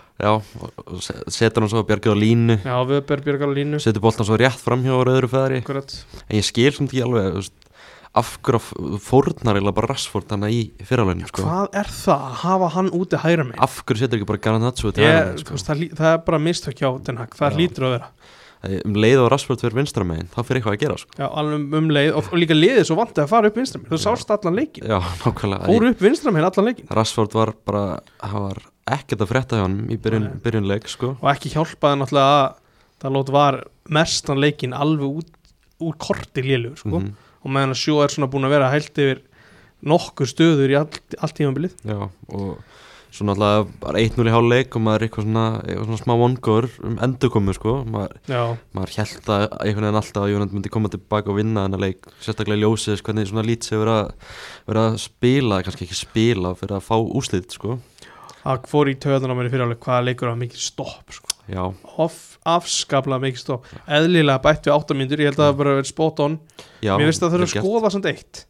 se- 1.03 1.19
setur 1.29 1.61
hann 1.65 1.69
svo 1.69 1.83
að 1.83 1.89
bjargið 1.91 2.13
á 2.13 2.17
línu. 2.17 2.55
Já, 2.65 2.75
Vöber 2.89 3.21
Björgar 3.21 3.49
á 3.49 3.53
línu. 3.53 3.79
Setur 3.83 4.01
boltan 4.01 4.25
svo 4.25 4.37
rétt 4.39 4.57
fram 4.63 4.81
hjá 4.83 4.95
öðru 4.97 5.29
akkurat, 5.61 5.93
En 6.29 6.37
ég 6.39 6.45
skil 6.47 6.71
sem 6.73 6.87
ekki 6.87 7.03
alveg 7.05 7.27
þú 7.35 7.41
veist, 7.43 7.53
af 8.17 8.31
hverju 8.41 8.97
fórnar 9.03 9.59
eða 9.59 9.73
bara 9.77 9.91
rassfórt 9.93 10.31
hann 10.33 10.41
í 10.49 10.71
fyrralögnu 10.81 11.27
sko. 11.29 11.43
hvað 11.45 11.75
er 11.77 11.85
það 11.91 12.23
að 12.25 12.37
hafa 12.41 12.69
hann 12.73 12.89
úti 12.97 13.19
hægra 13.21 13.45
mig 13.45 13.59
Af 13.61 13.83
hverju 13.85 13.99
setur 14.01 14.17
ekki 14.17 14.25
bara 14.31 14.39
þú 15.35 15.43
sko. 15.43 15.53
það, 15.61 15.83
það 15.93 16.13
er 16.13 16.17
bara 16.25 16.39
mistök 16.39 16.75
hjá 16.81 16.89
Den 17.03 17.17
Hag, 17.17 17.29
það 17.37 17.51
Já. 17.51 17.57
hlýtur 17.57 17.85
að 17.85 17.91
vera. 17.97 18.09
Um 18.87 18.95
leið 18.97 19.19
og 19.21 19.29
rassfórt 19.31 19.61
fyrir 19.61 19.75
vinstra 19.77 20.03
megin 20.03 20.27
þá 20.33 20.39
fyrir 20.43 20.57
eitthvað 20.63 20.73
að 20.73 20.81
gera 20.81 20.97
sko. 20.97 21.11
Já, 21.19 21.27
alveg 21.29 21.59
um, 21.61 21.73
um 21.77 21.89
leið. 21.93 22.09
Og, 22.17 22.31
og 22.33 22.39
líka 22.41 22.55
liðið 22.57 22.87
svo 22.89 22.95
vantið 22.97 23.21
að 23.23 23.29
fara 23.29 23.47
upp 23.51 23.59
vinstraminn 23.61 23.91
þú 23.93 23.99
sást 24.01 24.33
allan 24.33 24.57
leikin, 24.57 24.87
Já, 24.89 24.97
nákvæmlega. 25.21 25.67
Fóru 25.69 25.91
upp 25.93 26.01
vinstraminn 26.01 26.47
allan 26.49 26.65
leikin 26.71 26.89
Rassfórt 26.89 27.37
var 27.37 27.53
bara, 27.69 27.83
það 28.23 28.41
var 28.47 28.63
ekkert 28.95 29.23
að 29.25 29.31
frétta 29.33 29.59
hjá 29.59 29.65
hann 29.65 29.79
í 29.91 29.97
byrjun, 30.01 30.27
Nei. 30.29 30.39
byrjunleik 30.45 30.87
sko. 30.91 31.15
og 31.21 31.29
ekki 31.33 31.53
hjálpaði 31.55 32.01
náttúrulega 32.01 32.37
að 32.39 32.55
það 33.03 33.15
lót 33.17 33.31
var 33.35 33.59
mestan 33.93 34.41
leikin 34.41 34.73
alveg 34.73 35.21
út, 35.21 35.31
úr 35.83 35.97
korti 36.01 36.41
lélugur 36.41 36.77
sko. 36.81 36.99
Mhm. 36.99 37.13
og 37.45 37.51
meðan 37.53 37.75
að 37.75 37.81
sjó 37.83 38.01
er 38.03 38.09
svona 38.09 38.31
búin 38.31 38.47
að 38.47 38.55
vera 38.57 38.71
hælt 38.73 38.97
yfir 38.97 39.21
nokkur 39.85 40.25
stöður 40.27 40.73
í 40.73 40.79
allt, 40.79 41.01
allt 41.21 41.37
tímabilið 41.37 41.75
Já, 41.85 42.09
og 42.33 42.57
svo 43.13 43.25
náttúrulega 43.25 43.67
bara 43.81 44.01
1-0 44.01 44.27
í 44.27 44.33
háluleik 44.33 44.75
og 44.75 44.81
maður 44.83 45.01
er 45.01 45.05
eitthvað 45.07 45.27
svona, 45.27 45.43
eitthvað 45.63 45.85
svona 45.87 46.01
smá 46.01 46.13
vongur 46.21 46.67
um 46.83 46.97
endurkomu 47.05 47.53
sko. 47.55 47.75
maður, 47.85 48.17
maður 48.75 48.95
held 48.97 49.29
að 49.31 49.45
einhvern 49.61 49.85
veginn 49.87 49.99
alltaf 50.01 50.23
að 50.23 50.33
Jónand 50.33 50.53
myndi 50.57 50.71
koma 50.73 50.89
tilbaka 50.89 51.31
og 51.31 51.37
vinna 51.39 51.63
þennan 51.67 51.85
leik, 51.85 52.09
sérstaklega 52.21 52.61
ljósið 52.65 53.01
hvernig 53.05 53.29
svona 53.29 53.45
lít 53.47 53.63
sem 53.63 53.79
verið 53.79 54.11
að, 54.73 54.97
spila 55.01 55.61
kannski 55.63 55.87
ekki 55.87 55.99
spila 56.01 56.53
fyrir 56.57 56.77
að 56.77 56.87
fá 56.89 56.95
úslit 56.97 57.55
sko. 57.55 57.79
Það 58.47 58.69
fór 58.71 58.91
í 58.91 58.97
töðan 59.03 59.33
á 59.33 59.35
mér 59.37 59.49
fyrir 59.53 59.65
alveg 59.67 59.81
hvaða 59.83 60.05
leikur 60.07 60.31
var 60.31 60.37
mikið 60.41 60.63
stopp 60.63 61.15
sko. 61.15 61.33
Afskaplega 62.47 63.23
mikið 63.23 63.41
stopp. 63.43 63.71
Eðlilega 63.85 64.43
bætt 64.43 64.67
við 64.67 64.75
áttamíndur, 64.75 65.23
ég 65.23 65.31
held 65.31 65.41
að 65.41 65.49
það 65.49 65.57
bara 65.61 65.75
verið 65.77 65.89
spot 65.91 66.21
on. 66.23 66.37
Já 66.83 66.93
Mér 66.95 67.09
finnst 67.09 67.23
að 67.23 67.27
það 67.27 67.35
þurfa 67.35 67.47
að 67.47 67.65
skoða 67.65 67.91
samt 67.95 68.09
eitt. 68.11 68.43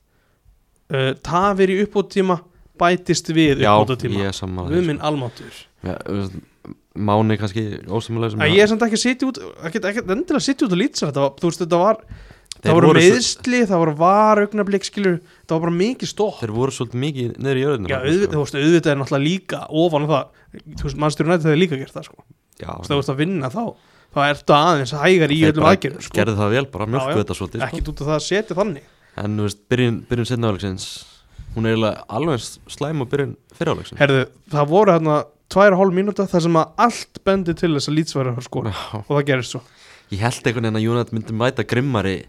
Uh, 0.88 1.10
Tafir 1.26 1.74
í 1.74 1.82
uppbóttíma 1.84 2.38
bætist 2.80 3.32
við 3.36 3.66
saman 4.36 4.70
Við 4.72 4.86
minn 4.88 5.02
almáttur 5.04 5.66
Máni 6.98 7.38
kannski 7.38 7.64
ósumulega 7.86 8.34
sem 8.34 8.46
Ég 8.50 8.64
er 8.64 8.70
samt 8.72 8.86
ekki 8.88 8.98
að 8.98 9.04
sitja 9.04 9.28
út 9.28 9.40
ekki, 9.68 9.82
endilega 9.84 10.40
að 10.40 10.46
sitja 10.48 10.66
út 10.66 10.74
og 10.74 10.80
lýtsa 10.82 11.10
þetta. 11.10 11.26
Þú 11.38 11.52
veist 11.52 11.62
þetta 11.62 11.82
var 11.84 12.00
það 12.64 12.78
voru 12.78 12.88
svo- 12.90 12.98
meðsli, 12.98 13.60
það 13.70 13.82
voru 13.84 13.94
var 14.00 14.42
augnablik 14.44 14.88
skilur, 14.88 15.18
það 15.46 15.54
var 15.56 15.64
bara 15.66 15.76
mikið 15.82 16.12
stótt 16.12 16.40
Þeir 16.42 16.54
voru 16.56 16.76
svolítið 16.76 17.02
mikið 17.04 17.36
niður 17.38 17.60
í 17.60 17.64
jörðinu 17.66 17.92
Já, 17.92 17.98
auðvitað, 18.02 18.40
veist, 18.42 18.58
auðvitað 18.58 18.92
er 18.94 19.00
náttúrulega 19.02 19.28
líka 19.28 19.60
ofan 19.84 20.08
það, 20.08 20.24
þú 20.78 20.88
veist, 20.88 21.00
mannstjóri 21.04 21.32
nættið 21.34 21.50
hefur 21.52 21.62
líka 21.64 21.82
gert 21.84 21.98
það, 21.98 22.08
sko, 22.10 22.26
Já, 22.58 22.70
þú 22.72 22.78
veist, 22.78 22.90
þú 22.92 23.00
veist 23.02 23.14
að 23.14 23.22
vinna 23.22 23.52
þá 23.54 23.64
þá 24.18 24.22
ertu 24.32 24.56
aðeins 24.58 24.96
hægar 24.98 25.34
í 25.36 25.42
þeir 25.44 25.54
öllum 25.54 25.68
aðgerðum, 25.68 26.06
sko. 26.08 26.16
Gerðu 26.18 26.38
það 26.40 26.54
vel, 26.56 26.66
bara 26.74 26.88
mjölku 26.90 27.20
þetta 27.20 27.36
svolítið 27.38 27.62
sko. 27.62 27.68
ekki 27.68 27.92
út 27.92 28.02
af 28.02 28.08
það 28.08 28.16
að 28.18 28.26
setja 28.28 28.58
þannig. 28.58 28.86
En 29.18 29.38
þú 29.38 29.46
veist, 29.48 29.60
byrjun, 29.70 29.98
byrjun 30.10 30.30
setnaáleiksins 30.32 30.88
Hún 31.58 31.66
er 31.66 31.80
alveg 32.14 32.44
slæm 32.70 33.02
og 33.02 33.10
byrjun 33.10 33.32
fyriráleiksins 33.58 33.98
það 34.54 34.68
voru 34.70 34.94
hérna 34.94 35.16
tvær 35.50 35.74
og 35.74 35.80
hálf 35.82 35.96
mínúta 35.96 36.28
þar 36.30 36.44
sem 36.46 36.58
að 36.60 36.84
allt 36.86 37.20
bendi 37.26 37.56
til 37.58 37.72
þess 37.74 37.90
að 37.90 37.96
lýtsværi 37.98 38.34
að 38.34 38.46
skora. 38.46 38.74
Og 39.00 39.12
það 39.16 39.24
gerist 39.30 39.56
svo 39.56 39.62
ég 40.14 40.22
held 40.24 40.40
einhvern 40.40 40.68
veginn 40.68 40.80
að 40.80 40.86
Jónat 40.86 41.12
myndi 41.16 41.36
mæta 41.36 41.66
grimmari. 41.68 42.22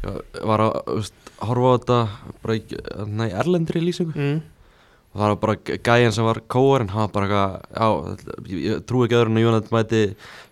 Var 0.00 0.64
að 0.64 0.78
veist, 0.88 1.30
horfa 1.44 1.72
á 1.72 1.76
þetta 1.76 1.98
bara 2.44 2.56
í, 2.56 2.62
erlendri 3.28 3.84
lýsingu. 3.84 4.16
Mm. 4.16 4.40
og 5.10 5.18
það 5.18 5.30
var 5.32 5.38
bara 5.42 5.78
gæjan 5.88 6.12
sem 6.14 6.24
var 6.24 6.38
kóar 6.46 6.84
en 6.84 6.92
hann 6.92 7.08
var 7.08 7.14
bara 7.14 7.38
eitthvað, 7.74 8.44
ég, 8.54 8.82
trúi 8.86 9.08
ekki 9.08 9.16
öðrun 9.18 9.40
að 9.40 9.46
Jónat 9.46 9.72
mæti 9.74 10.02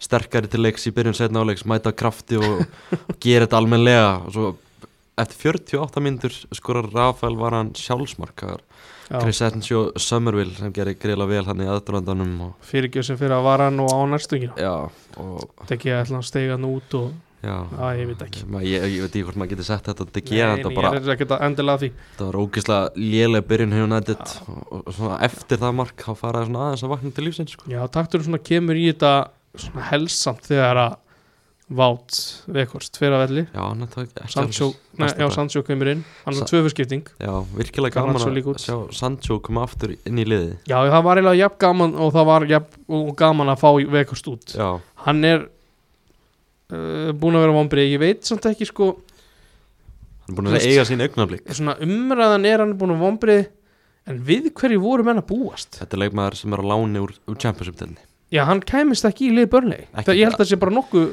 sterkari 0.02 0.50
til 0.50 0.64
leiks 0.64 0.88
í 0.90 0.92
byrjun 0.96 1.14
setna 1.14 1.44
áleiks, 1.44 1.62
mæta 1.62 1.92
af 1.92 1.98
krafti 2.00 2.40
og, 2.42 2.64
og 2.98 3.20
gera 3.22 3.46
þetta 3.46 3.60
almenlega 3.60 4.08
og 4.24 4.34
svo 4.34 4.48
eftir 5.18 5.60
48 5.62 6.02
myndur 6.02 6.34
skorar 6.58 6.90
Rafael 6.90 7.38
var 7.38 7.54
hann 7.54 7.70
sjálfsmarkar 7.78 8.58
Já, 8.58 8.78
Chris 9.09 9.40
Evans 9.40 9.70
og 9.72 10.00
Summerville 10.00 10.56
sem 10.56 10.72
gerir 10.76 10.98
greila 11.00 11.26
vel 11.28 11.44
hann 11.46 11.62
í 11.64 11.68
aðdurlandanum 11.70 12.34
og 12.48 12.66
fyrirgjöf 12.68 13.06
sem 13.09 13.16
fyrir 13.20 13.38
að 13.38 13.46
vara 13.46 13.70
hann 13.70 13.80
og 13.80 13.88
á 13.88 14.00
og 15.16 15.48
þetta 15.62 15.78
ekki 15.78 15.94
að 15.94 16.02
ætla 16.02 16.20
að 16.20 16.28
steiga 16.28 16.59
hann 16.59 16.68
út 16.68 16.96
og 16.98 17.09
já, 17.38 17.54
Já, 17.78 17.84
ég 17.94 18.11
veit 18.11 18.22
ekki. 18.26 18.44
Ég, 18.66 18.86
ég 18.96 19.04
veit 19.04 19.09
ekki 19.09 19.24
hvort 19.28 19.40
maður 19.40 19.52
getur 19.54 19.68
sett 19.68 19.88
þetta 19.88 20.06
þetta 20.59 20.74
bara, 20.74 20.92
er 20.98 21.12
ekki 21.14 21.28
að 21.28 21.44
endilega 21.48 21.78
að 21.78 21.84
því. 21.84 21.90
Þetta 22.11 22.28
var 22.28 22.38
ógeðslega 22.42 23.09
lélega 23.14 23.48
byrjun 23.52 23.76
hefur 23.78 23.92
nættið 23.94 24.36
og, 24.44 24.62
og 24.82 24.94
svona 24.98 25.18
eftir 25.28 25.62
það 25.64 25.76
mark 25.80 26.04
þá 26.04 26.12
faraði 26.18 26.50
svona 26.50 26.64
aðeins 26.66 26.84
að 26.84 26.94
vakna 26.94 27.14
til 27.16 27.26
lífsins 27.28 27.54
sko. 27.56 27.68
Já, 27.72 27.80
takturinn 27.94 28.28
svona 28.28 28.42
kemur 28.50 28.80
í 28.80 28.88
þetta 28.90 29.12
svona 29.59 29.86
helsamt 29.92 30.50
þegar 30.50 30.82
að 30.84 30.96
Vátt 31.68 32.18
Vekhorst 32.48 32.96
fyrir 32.96 33.12
að 33.18 33.22
velli 33.26 33.42
nei, 33.44 34.06
besta 34.16 34.44
já. 34.48 35.28
Sancho 35.36 35.60
kemur 35.66 35.90
inn. 35.92 36.00
Hann 36.24 36.38
var 36.38 36.48
tvöfurskipting. 36.48 37.10
Já, 37.20 37.32
virkilega 37.58 38.00
gaman 38.00 38.16
að 38.16 38.48
sjá 38.62 38.76
Sancho 38.96 39.36
koma 39.44 39.66
aftur 39.68 39.92
inn 39.98 40.22
í 40.22 40.24
liði 40.24 40.54
Já, 40.64 40.78
það 40.88 41.04
var 41.04 41.20
eiginlega 41.20 41.42
jafn 41.42 41.60
gaman 41.66 41.94
og 42.00 42.14
það 42.16 42.28
var 42.30 42.48
jafn 42.54 43.12
gaman 43.20 43.52
að 43.52 43.60
fá 43.60 43.68
Vekhorst 43.98 44.32
út. 44.32 44.56
Já, 44.56 44.70
Hann 45.04 45.20
er 45.28 45.44
uh, 46.72 47.12
búin 47.12 47.36
að 47.36 47.46
vera 47.46 47.56
vonbrið, 47.58 47.92
ég 47.92 48.02
veit 48.02 48.28
samt 48.28 48.48
ekki 48.48 48.68
sko 48.68 48.94
hann 50.24 50.32
er 50.32 50.40
búin 50.40 50.50
að 50.52 50.66
eiga 50.68 50.84
sín 50.88 51.04
augnablík 51.04 51.54
svona 51.56 51.76
umræðan 51.84 52.48
er 52.48 52.64
hann 52.64 52.76
búin 52.80 52.96
að 52.96 53.04
vonbrið 53.04 53.46
en 54.08 54.20
við 54.24 54.50
hverju 54.56 54.80
voru 54.82 55.04
menn 55.04 55.20
að 55.20 55.28
búast? 55.30 55.80
Þetta 55.80 55.96
er 55.96 56.02
leikmaður 56.06 56.38
sem 56.40 56.54
er 56.56 56.64
á 56.64 56.70
láni 56.72 57.02
úr, 57.04 57.14
úr 57.28 57.40
Championship-delni 57.40 58.04
Já, 58.29 58.43
hann 58.45 58.61
kæmist 58.61 59.07
ekki 59.09 59.31
í 59.31 59.35
lið 59.39 59.49
Það 60.05 60.18
ég 60.18 60.26
held 60.29 60.35
að 60.37 60.43
það 60.43 60.49
sé 60.51 60.57
bara 60.61 60.74
nokkuð 60.76 61.07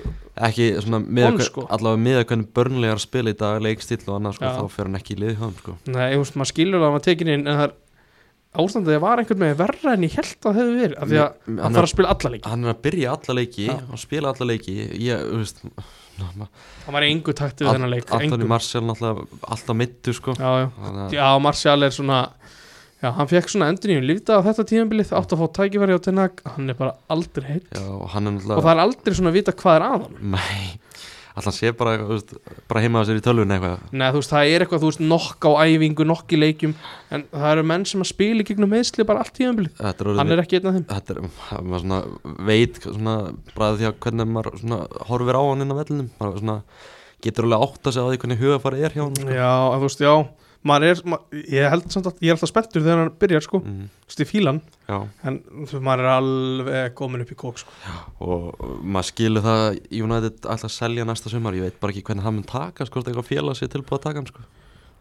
ekki 0.45 0.65
svona 0.83 0.99
On, 1.29 1.37
sko. 1.47 1.63
allavega 1.71 2.01
með 2.03 2.17
að 2.19 2.25
hvernig 2.31 2.49
börnlegar 2.57 2.99
spila 2.99 3.31
í 3.31 3.37
dag 3.39 3.61
leikstíl 3.63 4.01
og 4.09 4.17
annað 4.17 4.35
sko, 4.35 4.49
þá 4.51 4.65
fer 4.75 4.89
hann 4.89 4.99
ekki 4.99 5.15
í 5.15 5.19
liði 5.21 5.35
hjá 5.37 5.45
þeim 5.45 5.57
sko. 5.61 5.75
Nei, 5.95 6.05
ég 6.11 6.19
veist, 6.19 6.35
maður 6.35 6.51
skilur 6.51 6.81
að 6.81 6.87
hann 6.89 6.95
var 6.97 7.05
tekin 7.05 7.31
inn 7.31 7.45
en 7.47 7.55
það 7.55 7.63
er 7.69 7.75
ástandið 8.55 8.99
var 9.03 9.19
einhvern 9.21 9.41
veginn 9.45 9.59
verra 9.59 9.93
en 9.95 10.03
ég 10.07 10.13
held 10.15 10.35
að 10.35 10.43
það 10.45 10.59
hefði 10.59 10.75
verið 10.81 10.97
af 10.99 11.09
því 11.11 11.17
að 11.21 11.31
Hann 11.45 11.57
hann 11.63 11.77
þarf 11.77 11.87
að 11.87 11.93
spila 11.95 12.11
alla 12.15 12.31
leiki. 12.35 12.49
hann 12.51 12.63
er 12.67 12.73
að 12.75 12.81
byrja 12.85 13.13
alla 13.15 13.35
leiki 13.39 13.65
og 13.75 13.99
spila 14.03 14.31
alla 14.35 14.47
leiki. 14.51 14.75
Ég, 15.05 15.23
þú 15.31 15.39
veist 15.41 15.63
hann 16.19 16.95
var 16.95 17.03
engu 17.07 17.33
takti 17.35 17.63
við 17.65 17.75
þennan 17.75 17.91
leik 17.95 18.11
engu. 18.19 18.47
Marcial 18.47 18.83
alltaf 18.91 19.75
mittu 19.75 20.13
sko. 20.15 20.35
Já, 20.39 20.51
já, 20.63 20.69
að- 20.83 21.41
Martial 21.43 21.83
er 21.83 21.95
svona 21.95 22.19
Já, 23.03 23.09
hann 23.17 23.27
fekk 23.27 23.51
svona 23.51 23.67
endur 23.73 23.91
nýjum 23.91 24.07
lífda 24.07 24.39
á 24.39 24.45
þetta 24.45 24.65
tímabilið 24.71 25.11
átt 25.17 25.33
að 25.35 25.41
fá 25.41 25.47
tækifæri 25.59 25.97
á 25.97 26.05
Tenag 26.05 26.39
hann 26.47 26.71
er 26.71 26.77
bara 26.79 26.95
aldrei 27.11 27.49
heitt 27.49 27.75
já, 27.75 27.83
og 27.83 28.07
og 28.07 28.63
það 28.63 28.71
er 28.71 28.83
aldrei 28.85 29.17
svona 29.17 29.33
að 29.33 29.39
vita 29.41 29.55
hvað 29.59 29.75
er 29.75 29.85
að 29.85 29.95
hann 29.95 30.31
Nei, 30.35 30.79
alltaf 31.35 31.55
sé 31.57 31.71
bara, 31.75 31.97
veist, 32.07 32.31
bara 32.69 32.81
heima 32.83 33.01
á 33.03 33.07
sér 33.07 33.19
í 33.19 33.23
tölvun 33.23 33.51
eitthvað. 33.51 33.83
Nei, 33.91 34.07
þú 34.13 34.21
veist, 34.21 34.31
það 34.31 34.51
er 34.53 34.63
eitthvað, 34.63 34.83
þú 34.83 34.91
veist, 34.91 35.03
nokk 35.11 35.47
á 35.47 35.51
æfingu 35.67 36.07
nokk 36.07 36.35
í 36.35 36.39
leikjum, 36.39 36.75
en 37.11 37.25
það 37.33 37.47
eru 37.51 37.65
menn 37.73 37.85
sem 37.89 38.05
að 38.05 38.09
spila 38.13 38.45
í 38.45 38.47
gegnum 38.47 38.71
meðsli 38.71 39.07
bara 39.07 39.25
allt 39.25 39.41
er, 40.05 40.11
hann 40.21 40.31
er 40.31 40.43
ekki 40.45 40.59
einn 40.61 40.69
af 40.71 40.77
þeim. 40.77 40.87
Þetta 40.93 41.15
er 41.15 41.21
maður 41.67 41.83
svona 41.83 41.99
veit 42.47 42.79
svona, 42.85 43.17
bara 43.51 43.73
því 43.75 43.89
að 43.89 43.99
hvernig 44.05 44.31
maður 44.31 44.59
svona 44.63 44.79
horfir 45.11 45.39
á 45.39 45.43
hann 45.43 45.65
inn 45.65 45.75
á 45.75 45.79
vellinum. 45.81 46.09
Maður 46.21 46.41
svona 46.45 46.57
getur 47.25 47.49
alveg 47.49 47.67
átt 47.67 47.89
að 47.91 47.97
segja 47.97 48.07
á 48.07 48.11
því 48.13 48.21
hvernig 48.23 48.43
hugafari 48.45 48.85
er 48.85 48.95
hjá 48.95 49.03
hann 49.03 49.19
sko. 49.19 49.35
Já, 49.35 49.53
þú 49.75 49.83
veist, 49.89 50.05
já 50.07 50.15
maður 50.65 50.91
er, 50.91 51.01
ma 51.09 51.19
ég 51.31 51.69
held 51.71 51.87
samt 51.93 52.09
að 52.09 52.23
ég 52.25 52.31
er 52.31 52.37
alltaf 52.37 52.51
spenntur 52.51 52.83
þegar 52.83 53.01
hann 53.03 53.13
byrjar, 53.21 53.45
sko, 53.45 53.61
mm, 53.61 53.87
í 54.15 54.27
fílan 54.29 54.61
Já, 54.89 54.97
en 55.29 55.39
þú 55.69 55.81
maður 55.85 56.05
er 56.05 56.11
alveg 56.15 56.95
komin 56.97 57.25
upp 57.25 57.33
í 57.33 57.39
kók, 57.39 57.61
sko. 57.61 57.77
Og 58.25 58.67
maður 58.81 59.09
skilur 59.11 59.45
það 59.45 59.63
að 59.65 59.79
United 60.01 60.51
að 60.55 60.67
selja 60.75 61.07
næsta 61.07 61.31
sumar 61.33 61.57
ég 61.57 61.69
veit 61.69 61.79
bara 61.81 61.95
ekki 61.95 62.05
hvernig 62.09 62.25
það 62.27 62.37
mun 62.37 62.49
taka 62.49 62.89
sko, 62.89 63.03
eitthvað 63.05 63.29
félag 63.31 63.59
sé 63.59 63.69
tilbúið 63.71 63.99
að 63.99 64.05
taka 64.09 64.21
hann 64.21 64.31
sko. 64.33 64.45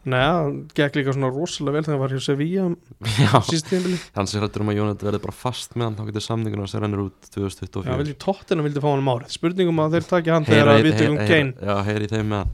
Nei, 0.04 0.20
hann 0.20 0.56
gekk 0.76 0.98
líka 0.98 1.12
svona 1.16 1.30
rosalega 1.32 1.78
vel 1.78 1.84
þegar 1.86 1.94
hann 1.94 2.02
var 2.02 2.12
hjá 2.12 2.20
Sevilla 2.26 2.64
um 2.68 2.74
Já, 3.16 3.30
síst 3.48 3.70
tímabilið 3.70 4.02
hann 4.18 4.28
sé 4.28 4.40
hrættur 4.42 4.60
um 4.64 4.68
að 4.74 4.80
United 4.84 5.06
verði 5.08 5.20
bara 5.24 5.32
fast 5.38 5.72
með 5.80 5.86
hann 5.86 5.96
þá 5.96 6.02
getur 6.10 6.24
samningun 6.26 6.64
að 6.66 6.70
sér 6.74 6.84
rennur 6.84 7.02
út 7.06 7.16
Já, 7.24 7.32
2024 7.38 7.96
vildi 8.02 8.16
tóttina 8.20 8.66
vildi 8.66 8.82
fá 8.84 8.88
hann 8.92 9.00
um 9.04 9.08
árið 9.14 9.32
Spurningum 9.38 9.80
að 9.86 9.96
þeir 9.96 10.08
taki 10.12 10.34
hann 10.34 10.44
þegar 10.50 10.72
að 10.74 10.80
í- 10.82 10.84
við 10.90 10.98
heyra- 11.00 11.28
Kane. 11.32 11.54
Já, 11.70 11.74
heyri 11.88 12.04
í 12.04 12.12
þeim 12.12 12.28
með 12.34 12.42
hann 12.42 12.52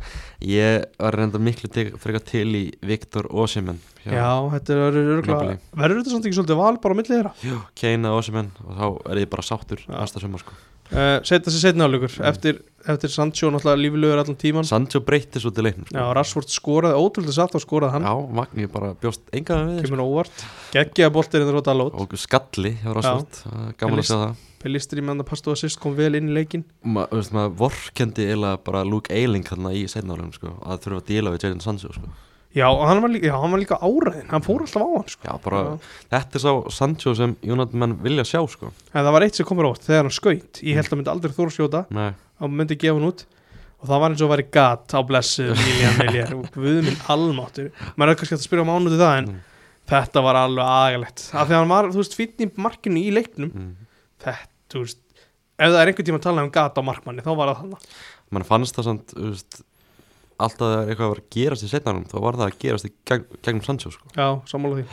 Ég 0.51 0.85
var 1.03 1.19
reynda 1.21 1.43
miklu 1.43 1.69
til, 1.75 1.87
frekar 2.01 2.23
til 2.31 2.47
í 2.55 2.65
Viktor 2.87 3.27
Osimhen 3.35 3.83
Já, 4.07 4.31
þetta 4.55 4.77
verður 4.79 5.11
örgulega. 5.19 5.59
Verður 5.77 5.99
þetta 6.01 6.13
samt 6.15 6.25
ekki 6.31 6.39
svolítið 6.39 6.57
val 6.63 6.79
bara 6.81 6.95
á 6.95 6.99
milli 7.03 7.13
þeirra? 7.19 7.33
Já, 7.45 7.59
Kane 7.77 8.09
að 8.09 8.21
Osimhen 8.23 8.49
og 8.65 8.79
þá 8.79 8.87
er 9.13 9.21
ég 9.27 9.29
bara 9.35 9.45
sáttur 9.45 9.83
Já. 9.85 9.91
næsta 9.99 10.23
sumar 10.23 10.41
sko 10.41 10.55
uh, 10.93 11.21
Setja 11.25 11.51
sér 11.55 11.61
setna 11.71 11.87
álugur 11.89 12.11
Mm. 12.11 12.27
eftir, 12.31 12.61
eftir 12.89 13.11
Sancho 13.13 13.51
náttúrulega 13.53 13.81
lífilegur 13.85 14.19
allan 14.23 14.37
tíman 14.41 14.65
Sancho 14.69 15.01
breytti 15.05 15.41
svo 15.43 15.51
til 15.55 15.65
leiknum 15.67 15.87
sko. 15.87 16.05
Rashford 16.17 16.49
skoraði, 16.51 16.97
ótrúlega 16.99 17.33
satt 17.37 17.55
og 17.55 17.63
skoraði 17.65 17.93
hann 17.99 18.07
Já, 18.09 18.15
Magni 18.41 18.67
bara 18.73 18.95
bjóst 18.95 19.21
enga 19.33 19.59
við 19.67 19.81
sko. 19.85 19.89
Kemur 19.91 20.05
óvart 20.07 20.45
Geggjaða 20.73 21.13
boltir 21.13 21.43
inn 21.45 21.53
á 21.57 21.63
Dalot 21.71 21.95
og 21.95 22.15
skalli 22.19 22.73
hjá 22.83 22.95
Rásvort 22.97 23.43
gaman 23.77 23.77
að 23.77 24.01
Pelist- 24.01 24.11
sjá 24.11 24.19
það 24.25 24.47
Pelistri 24.61 25.01
með 25.01 25.09
hann 25.15 25.21
að 25.25 25.29
pastu 25.31 25.53
assist 25.55 25.81
kom 25.81 25.95
vel 25.97 26.15
inn 26.19 26.29
í 26.29 26.35
leikin 26.37 26.65
Ma, 26.85 27.07
þú 27.09 27.17
veist, 27.21 27.33
maður 27.33 27.55
vorkendi 27.63 28.27
eiginlega 28.29 28.59
bara 28.65 28.83
Luke 28.85 29.09
Eiling 29.15 29.45
þarna 29.49 29.71
í 29.73 29.87
seinnálegum 29.89 30.35
sko, 30.37 30.57
að 30.67 30.83
þurfa 30.85 31.01
að 31.01 31.07
díla 31.09 31.31
við 31.33 31.47
Jadon 31.47 31.61
Sancho 31.65 31.93
sko. 31.97 32.11
Já, 32.51 32.67
og 32.67 32.81
hann 32.89 32.99
var 33.05 33.13
líka, 33.13 33.29
já, 33.31 33.35
hann 33.39 33.53
var 33.55 33.61
líka 33.63 33.77
áræðin 33.79 34.31
Hann 34.33 34.43
fór 34.43 34.65
alltaf 34.65 34.83
á 34.83 34.89
hann 34.91 35.11
sko. 35.13 35.27
Já, 35.29 35.35
bara, 35.45 35.59
þetta 36.11 36.39
er 36.39 36.43
sá 36.43 36.53
Sancho 36.75 37.13
sem 37.15 37.35
menn 37.79 37.93
vilja 38.03 38.25
sjá 38.27 38.41
sko. 38.51 38.73
En 38.91 39.05
það 39.07 39.13
var 39.15 39.27
eitt 39.27 39.39
sem 39.39 39.47
komur 39.47 39.69
óvart 39.69 39.85
þegar 39.87 40.03
hann 40.09 40.17
skaut. 40.17 40.63
Ég 40.67 40.81
held 40.81 40.91
að 40.91 40.99
myndi 40.99 41.13
aldrei 41.13 41.37
þóra 41.37 41.55
Nei, 41.95 42.09
og 42.41 42.51
myndi 42.51 42.79
gefa 42.81 42.97
hann 42.99 43.07
út. 43.11 43.23
Og 43.81 43.87
það 43.89 44.03
var 44.03 44.13
eins 44.13 44.25
og 44.25 44.27
að 44.29 44.33
væri 44.35 44.47
gat 44.59 44.93
á 44.93 45.01
blessu 45.09 45.47
William 45.53 46.01
Viljar 46.03 46.35
og 46.41 46.59
við 46.61 46.81
minn 46.89 46.99
almáttur 47.15 47.71
maður 47.97 48.13
er 48.13 48.19
kannski 48.21 48.37
að 48.37 48.43
spyrja 48.49 48.67
á 48.67 48.71
mánuði 48.73 48.99
það 49.01 49.21
en 49.23 49.31
Mm. 49.31 49.39
þetta 49.91 50.21
var 50.23 50.37
alveg 50.39 50.69
agalegt. 50.71 51.23
Af 51.35 51.49
því 51.49 51.55
að 51.57 51.59
hann 51.63 51.71
var, 51.73 51.89
þú 51.91 51.99
veist, 52.03 52.13
í 52.45 52.51
markinu 52.63 53.01
í 53.03 53.15
leiknum. 53.15 53.49
Mm. 53.51 53.71
þetta, 54.23 54.51
þú 54.71 54.83
veist 54.85 55.01
ef 55.61 55.73
það 55.73 55.81
er 55.81 55.91
einhvern 55.91 56.07
tíma 56.09 56.21
að 56.21 56.27
tala 56.29 56.45
um 56.45 56.53
gat 56.55 56.79
á 56.79 56.83
markmanni 56.87 57.25
þá 57.25 57.31
var 57.37 57.51
það 57.51 57.59
þannig 57.65 57.89
mann 58.31 58.47
fannst 58.47 58.77
það 58.79 58.87
samt 58.87 59.15
þú 59.17 59.31
veist, 59.33 59.59
alltaf 60.47 60.73
þegar 60.73 60.91
eitthvað 60.93 61.13
var 61.13 61.21
að 61.23 61.31
gerast 61.37 61.67
í 61.67 61.71
setnarum 61.71 62.05
þá 62.11 62.17
var 62.25 62.39
það 62.41 62.47
að 62.49 62.59
gerast 62.65 62.89
í 62.89 62.93
gegn, 63.11 63.25
gegnum 63.47 63.65
Sancho 63.67 63.93
sko. 63.95 64.11
já, 64.17 64.27
sammála 64.51 64.81
því. 64.81 64.85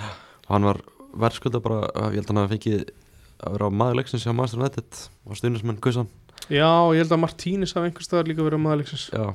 Og 0.47 0.53
hann 0.55 0.67
var 0.69 0.81
verðskulda 1.17 1.61
bara 1.63 1.81
ég 2.13 2.19
held 2.19 2.27
að 2.27 2.31
hann 2.33 2.41
hafi 2.43 2.57
fengið 2.57 2.85
að 3.37 3.57
vera 3.57 3.69
á 3.69 3.77
maður 3.81 3.99
leiksins 4.01 4.25
hjá 4.25 4.33
Master 4.37 4.61
United 4.61 5.01
og 5.27 5.37
stundismenn 5.39 5.81
Gussan 5.83 6.07
já, 6.49 6.69
ég 6.93 7.01
held 7.03 7.13
að 7.13 7.21
Martínis 7.23 7.75
hafi 7.77 7.89
einhvers 7.91 8.09
staðar 8.09 8.29
líka 8.31 8.45
verið 8.45 8.63
maðurleiksins 8.63 9.09
Já, 9.13 9.25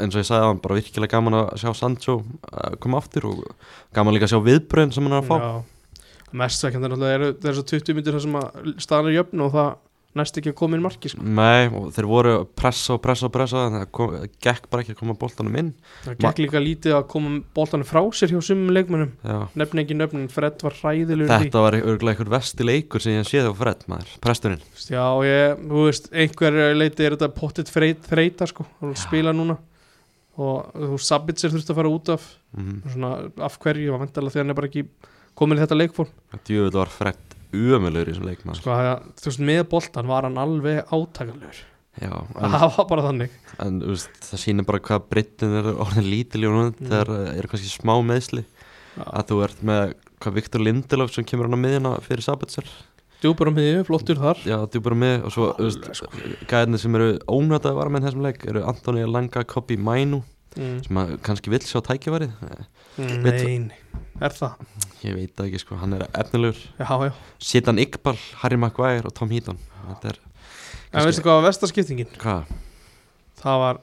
eins 0.00 0.14
og 0.16 0.22
ég 0.22 0.26
sagði 0.28 0.40
að 0.40 0.48
hann 0.48 0.62
bara 0.64 0.78
virkilega 0.78 1.12
gaman 1.16 1.36
að 1.42 1.50
sjá 1.60 1.70
Sancho 1.76 2.14
uh, 2.22 2.72
koma 2.80 3.00
aftur 3.02 3.26
og 3.28 3.42
gaman 3.96 4.16
líka 4.16 4.26
að 4.28 4.34
sjá 4.34 4.40
viðbröðin 4.46 4.94
sem 4.96 5.04
hann 5.06 5.18
er 5.18 5.20
að 5.20 5.28
fá. 5.28 5.36
Já, 5.36 6.30
mest 6.40 6.64
vekkjandi 6.64 6.88
náttúrulega 6.90 7.18
eru 7.18 7.30
þessar 7.44 7.66
20 7.74 7.98
myndir 7.98 8.16
þar 8.16 8.24
sem 8.24 8.38
að 8.40 8.70
staðan 8.86 9.10
er 9.10 9.16
jöfn 9.18 9.44
og 9.44 9.52
það 9.58 9.70
næst 10.18 10.38
ekki 10.40 10.50
að 10.50 10.56
koma 10.58 10.74
inn 10.74 10.82
marki 10.82 11.10
sko. 11.12 11.22
Nei, 11.22 11.68
og 11.70 11.92
þeir 11.94 12.06
voru 12.10 12.32
pressa 12.58 12.96
og 12.96 13.02
pressa 13.04 13.28
og 13.28 13.34
pressa 13.34 13.62
en 13.68 13.76
það 13.76 13.84
kom, 13.94 14.16
gekk 14.42 14.66
bara 14.72 14.82
ekki 14.82 14.94
að 14.96 14.98
koma 14.98 15.14
boltanum 15.20 15.58
inn 15.60 15.70
það 16.02 16.16
gekk 16.24 16.42
líka 16.42 16.62
lítið 16.64 16.96
að 16.96 17.04
koma 17.12 17.36
boltanum 17.54 17.86
frá 17.86 18.00
sér 18.18 18.34
hjá 18.34 18.40
sumum 18.42 18.72
leikmönnum 18.74 19.12
Já. 19.22 19.36
nefn 19.62 19.82
ekki 19.84 19.98
nöfnin, 19.98 20.26
Fred 20.32 20.64
var 20.66 20.74
hræðilegur. 20.80 21.30
Þetta 21.30 21.62
var 21.62 21.78
örgulega 21.78 22.16
einhver 22.16 22.32
vesti 22.34 22.66
leikur 22.66 23.04
sem 23.04 23.20
ég 23.20 23.30
séð 23.30 23.50
á 23.50 23.54
Fred 23.62 23.86
maður, 23.92 24.12
presturinn 24.26 24.66
Já, 24.90 25.06
ég, 25.28 25.64
þú 25.70 25.86
veist, 25.86 26.10
einhver 26.10 26.60
leiti 26.74 27.06
er 27.06 27.14
þetta 27.14 27.30
pottitt 27.38 27.70
freit, 27.70 28.02
þreita 28.10 28.50
sko, 28.50 28.66
hann 28.82 28.98
spila 28.98 29.34
núna 29.36 29.60
og 30.40 30.74
þú 30.74 30.92
veist, 30.96 31.06
Sabitzer 31.06 31.54
þurfti 31.54 31.70
að 31.70 31.82
fara 31.82 31.94
út 31.94 32.14
af 32.16 32.26
mm. 32.58 32.76
svona, 32.96 33.14
af 33.46 33.62
hverju, 33.62 33.94
og 33.94 34.02
vandalega 34.02 34.34
því 34.34 34.42
hann 34.42 34.54
er 34.54 34.58
bara 34.58 34.70
ekki 34.72 34.86
komin 35.38 35.60
í 35.60 35.62
þetta 35.62 35.78
var 36.82 36.90
Fred 36.90 37.29
umöluður 37.54 38.08
í 38.08 38.12
þessum 38.14 38.28
leik 38.30 38.44
maður 38.46 38.60
sko, 38.62 38.76
að, 38.76 39.08
þú 39.20 39.28
veist, 39.30 39.42
með 39.50 39.62
boltan 39.72 40.10
var 40.10 40.26
hann 40.28 40.38
alveg 40.40 40.80
átakanlegur 40.94 41.60
Já, 42.00 42.12
það 42.38 42.66
var 42.76 42.86
bara 42.92 43.02
þannig 43.08 43.32
en 43.64 43.80
veist, 43.90 44.20
það 44.28 44.42
sýnir 44.44 44.66
bara 44.68 44.80
hvað 44.86 45.08
breytin 45.10 45.56
er 45.60 45.70
orðin 45.74 46.06
lítil 46.10 46.44
í 46.44 46.48
honum 46.50 46.70
Mm. 46.70 46.86
þegar 46.86 47.10
uh, 47.16 47.32
eru 47.40 47.50
kannski 47.50 47.72
smá 47.72 47.94
meðsli 48.06 48.44
Já. 48.46 49.02
að 49.06 49.26
þú 49.32 49.40
ert 49.46 49.60
með 49.66 49.92
hvað 50.20 50.36
Viktor 50.38 50.62
Lindelöf 50.64 51.12
sem 51.14 51.26
kemur 51.28 51.48
hann 51.50 51.58
á 51.58 51.64
miðjuna 51.64 51.92
fyrir 52.06 52.24
Sabitzer 52.24 52.66
djúpur 53.20 53.50
á 53.50 53.52
miðju, 53.52 53.82
flottur 53.90 54.16
þar 54.22 54.38
Já, 54.48 54.56
þú 54.72 54.80
bara 54.86 54.96
með 55.02 55.26
og 55.28 55.34
svo, 55.34 55.48
sko. 55.92 56.08
gæðinni 56.48 56.80
sem 56.80 56.94
eru 56.96 57.10
ónötaði 57.28 57.76
var 57.76 57.90
með 57.92 58.06
þessum 58.08 58.24
leik 58.24 58.46
eru 58.48 58.62
Antoni 58.70 59.04
Langa, 59.10 59.42
Kobi 59.44 59.76
Mainu 59.76 60.22
mm. 60.56 60.78
sem 60.86 61.02
að 61.02 61.12
kannski 61.26 61.52
vill 61.52 61.64
sjá 61.66 61.82
tækjavarið 61.90 62.32
Mm, 63.00 63.20
Veit- 63.22 63.44
Nei, 63.46 63.58
nei. 63.70 63.99
Er 64.26 64.34
það? 64.36 64.64
ég 65.04 65.14
veit 65.16 65.32
það 65.36 65.46
ekki 65.50 65.60
sko, 65.62 65.76
hann 65.80 65.94
er 65.96 66.02
efnilegur. 66.12 66.58
Já, 66.80 66.90
já. 67.08 67.12
Sitan 67.50 67.78
Iqbal, 67.80 68.16
Harry 68.42 68.58
Maguire 68.60 69.08
og 69.08 69.14
Tom 69.16 69.30
Heaton 69.32 69.58
þetta 69.88 70.12
er 70.14 70.18
En 70.90 71.06
veistu 71.06 71.22
hvað 71.22 71.38
var 71.40 71.46
vestaskiptingin? 71.48 72.08
hvað, 72.20 72.48
Það 73.40 73.60
var 73.64 73.78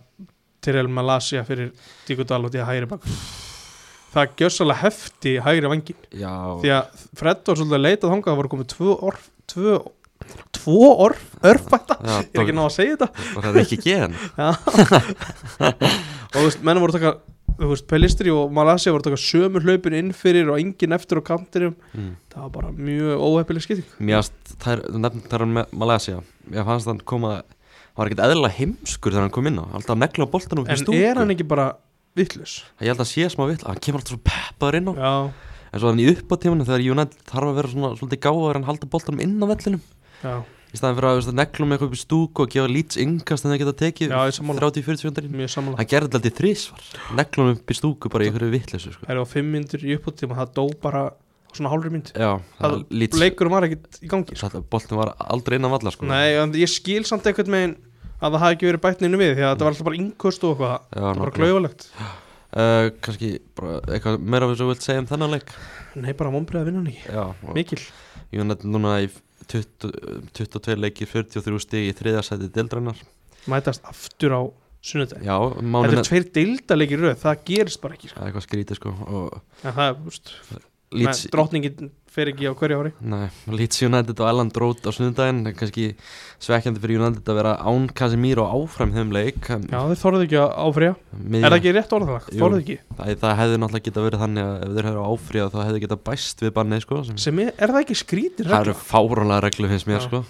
Tyrell 0.61 0.89
Malasia 0.91 1.43
fyrir 1.47 1.69
Díkudal 2.07 2.43
og 2.45 2.51
því 2.53 2.61
að 2.63 2.69
hægri 2.73 2.89
bak 2.91 3.05
Það 4.13 4.33
gjössalega 4.41 4.81
hefti 4.81 5.33
hægri 5.43 5.69
vangin 5.71 5.99
já. 6.15 6.33
Því 6.61 6.71
að 6.77 7.05
Fred 7.19 7.41
var 7.47 7.57
svolítið 7.59 7.77
að 7.77 7.85
leita 7.85 8.11
þangað 8.11 8.31
Það 8.33 8.39
voru 8.41 8.51
komið 8.53 8.69
tvö 8.73 8.95
orf 9.09 9.25
Tvö, 9.47 9.77
tvö 10.57 10.87
orf, 11.07 11.23
örfætta 11.47 11.97
Ég 12.03 12.35
er 12.35 12.43
ekki 12.43 12.55
ná 12.57 12.63
að 12.65 12.73
segja 12.75 12.95
þetta. 12.97 13.09
Það 13.37 13.49
er 13.49 13.59
ekki 13.61 13.77
gen. 13.85 14.15
Og 16.27 16.37
þú 16.37 16.43
veist, 16.47 16.63
menn 16.67 16.81
voru 16.83 16.95
taka 16.95 17.13
Þú 17.57 17.71
veist, 17.71 17.87
Pelistri 17.89 18.29
og 18.33 18.51
Malasia 18.53 18.93
voru 18.93 19.01
að 19.01 19.11
taka 19.11 19.21
sömu 19.21 19.61
hlaupin 19.65 19.95
inn 19.97 20.11
fyrir 20.13 20.51
og 20.53 20.59
engin 20.61 20.93
eftir 20.93 21.17
á 21.17 21.23
kantinum. 21.25 21.73
Mm. 21.93 22.11
Það 22.33 22.43
var 22.43 22.51
bara 22.53 22.73
mjög 22.77 23.23
óheppileg 23.27 23.65
skipting. 23.65 23.87
Mér 23.97 24.19
fannst, 24.21 24.57
þú 24.61 25.01
nefnir 25.01 25.31
þar 25.31 25.45
með 25.55 25.73
Malaysia 25.73 26.19
mér 26.51 26.67
fannst 26.67 26.89
hann 26.89 27.01
koma 27.07 27.33
hann 27.97 27.97
var 27.97 28.11
ekkert 28.11 28.23
eðlilega 28.27 28.57
heimskur 28.59 29.13
þegar 29.13 29.25
hann 29.25 29.35
kom 29.35 29.49
inn 29.49 29.59
á. 29.61 29.65
Alltaf 29.77 29.99
negla 29.99 30.27
í 30.27 30.65
En 30.67 30.81
stúku 30.81 31.01
er 31.01 31.17
hann 31.17 31.33
ekki 31.33 31.47
bara 31.47 31.71
vittlus? 32.17 32.59
ég 32.85 32.93
held 32.93 33.01
að 33.01 33.09
sé 33.11 33.29
smá 33.33 33.47
vill, 33.49 33.61
hann 33.65 33.81
kemur 33.81 34.01
alltaf 34.01 34.15
svo 34.15 34.21
peppaður 34.25 34.79
inn 34.79 34.91
á. 34.91 34.93
Já, 34.97 35.13
en 35.71 35.81
svo 35.81 35.91
hann 35.91 36.03
í 36.03 36.07
uppátímanu 36.13 36.67
þegar 36.67 36.85
United 36.93 37.25
þarf 37.31 37.49
að 37.49 37.57
vera 37.59 37.73
svona 37.73 37.91
svolítið 37.97 38.21
gáður 38.27 38.59
en 38.61 38.67
halda 38.69 38.91
boltanum 38.93 39.23
inn 39.25 39.35
á 39.41 39.45
vellinum. 39.49 39.83
Já, 40.21 40.35
í 40.73 40.77
staðan 40.79 40.97
fyrir 40.97 41.09
að, 41.09 41.19
að 41.31 41.37
neglum 41.39 41.71
eitthvað 41.75 41.87
upp 41.91 41.95
í 41.97 42.01
stúku 42.01 42.43
og 42.43 42.51
gefa 42.53 42.71
lýts 42.71 42.99
yngast 43.01 43.45
en 43.47 43.53
það 43.53 43.61
geta 43.63 43.75
tekið 43.81 44.11
Já, 44.11 44.19
ég 44.27 44.35
sammála. 44.37 44.63
30-40 44.67 45.01
sekundar 45.03 45.27
inn. 45.27 45.37
Mjög 45.39 45.53
sammála. 45.53 45.77
Hann 45.79 45.89
gerði 45.93 46.19
alltaf 46.19 46.35
þrísvar 46.41 46.89
neglum 47.21 47.51
upp 47.53 47.71
í 47.71 47.77
stúku 47.79 48.11
bara 48.11 48.27
í 48.27 48.29
einhverju 48.31 48.51
vittleysu 48.57 48.91
sko. 48.97 49.07
Það 49.07 49.15
er 49.15 49.21
á 49.23 49.25
fimm 49.31 49.49
myndir 49.55 49.85
í 49.87 49.95
uppáttíma 49.97 50.37
Það 50.41 50.53
dó 50.59 50.65
bara 50.83 51.03
svona 51.55 51.71
hálfri 51.71 51.89
mynd 51.95 52.11
já, 52.13 52.31
það 52.59 52.75
Það- 52.75 52.85
lýts 53.01 53.21
Leikurum 53.23 53.55
var 53.55 53.65
ekkert 53.69 53.99
í 54.03 54.09
gangi 54.11 54.35
sko. 54.37 54.61
boltin 54.69 54.99
var 54.99 55.13
aldrei 55.17 55.55
innan 55.57 55.71
valla 55.73 55.93
sko. 55.95 56.05
Ég 56.05 56.69
skil 56.69 57.03
samt 57.07 57.25
einhvern 57.31 57.55
veginn 57.55 57.75
að 58.17 58.33
það 58.35 58.41
hafi 58.43 58.55
ekki 58.57 58.67
verið 58.67 58.83
bætninu 58.83 59.17
við 59.21 59.31
því 59.37 59.43
að 59.45 59.51
þetta 59.55 59.65
var 59.65 59.71
alltaf 59.71 59.87
bara 59.87 59.97
innkost 60.01 60.43
og 60.43 60.53
eitthvað. 60.57 60.87
Það 60.93 61.07
var 61.07 61.21
bara 61.23 61.35
klauðalegt 61.37 61.87
uh, 62.57 62.89
kannski 63.05 63.31
bara 63.57 63.79
eitthvað 63.93 64.19
meira 64.35 64.49
við 64.51 64.59
svo 64.61 64.67
vilt 64.71 64.85
segja 64.85 65.01
um 65.03 65.09
þennan 65.09 65.33
leik? 65.37 65.51
Nei, 65.97 66.11
bara 66.17 66.33
vonbreið 66.33 66.61
að 66.61 66.69
vinna 66.69 66.81
hann 66.83 66.91
ekki. 66.91 67.53
Mikil. 67.57 67.79
United 68.37 68.69
núna 68.69 68.95
í 69.01 69.07
20, 69.09 69.26
22 69.51 70.77
leikir 70.79 71.09
43 71.11 71.61
stig 71.63 71.89
í 71.91 71.95
þriðja 71.97 72.23
sæti 72.27 72.49
dildrannar 72.55 72.99
Mætast 73.47 73.85
aftur 73.87 74.35
á 74.35 74.41
sunnudegi 74.87 75.27
já, 75.27 75.35
Þetta 75.57 75.99
er 76.01 76.07
tveir 76.09 76.25
deildalegir 76.35 77.01
röð, 77.05 77.15
það 77.21 77.43
gerist 77.47 77.81
bara 77.83 77.97
ekki 77.97 78.11
sko. 78.11 78.17
það 78.19 78.25
er 78.25 78.31
eitthvað 78.31 78.47
skrítið 78.47 78.79
sko 78.81 78.93
og 79.07 79.39
En 79.63 79.77
það 79.77 79.85
er, 79.87 79.95
þú 79.97 80.11
veist, 80.11 81.29
drottningin 81.33 81.91
fer 82.17 82.31
ekki 82.33 82.49
á 82.49 82.53
hverju 82.57 82.79
ári 82.81 82.91
nei, 83.13 83.27
Leeds 83.53 83.83
United 83.85 84.17
og 84.23 84.29
Elland 84.31 84.57
Road 84.61 84.81
á 84.83 84.91
sunnudaginn 84.95 85.53
kannski 85.57 85.85
svekkjandi 86.41 86.81
fyrir 86.83 86.99
United 87.03 87.29
að 87.31 87.37
vera 87.39 87.53
án 87.61 87.85
Casemiro 87.97 88.45
áfram 88.49 88.91
þeim 88.95 89.13
leik 89.15 89.47
Já, 89.47 89.77
þið 89.91 90.01
þorðið 90.01 90.25
ekki 90.27 90.39
að 90.41 90.51
áfrýja 90.65 90.95
Miðja- 91.17 91.45
Er 91.47 91.53
það 91.53 91.57
ekki 91.61 91.75
rétt 91.77 91.95
orðalag? 91.97 92.27
Jú. 92.33 92.41
Þorðið 92.43 92.61
ekki? 92.65 92.77
það, 92.97 93.13
það 93.23 93.37
hefði 93.41 93.61
náttúrulega 93.63 93.87
geta 93.87 94.05
verið 94.07 94.23
þannig 94.25 94.47
að 94.49 94.67
ef 94.67 94.75
þeir 94.77 94.89
hefur 94.91 95.09
áfríðað 95.13 95.55
þá 95.55 95.59
hefði 95.67 95.83
geta 95.85 95.99
bæst 96.11 96.45
við 96.45 96.53
bannið 96.59 96.85
sko 96.87 97.01
sem 97.07 97.17
Sem 97.27 97.41
er, 97.45 97.53
er 97.57 97.73
það 97.75 97.81
ekki 97.85 97.99
skrítir 98.03 98.51
það 98.51 98.67
eru 98.67 98.77
fáránlega 98.81 99.43
reglu 99.47 99.71
finnst 99.73 99.89
mér 99.89 99.99
Já. 100.01 100.05
sko 100.09 100.23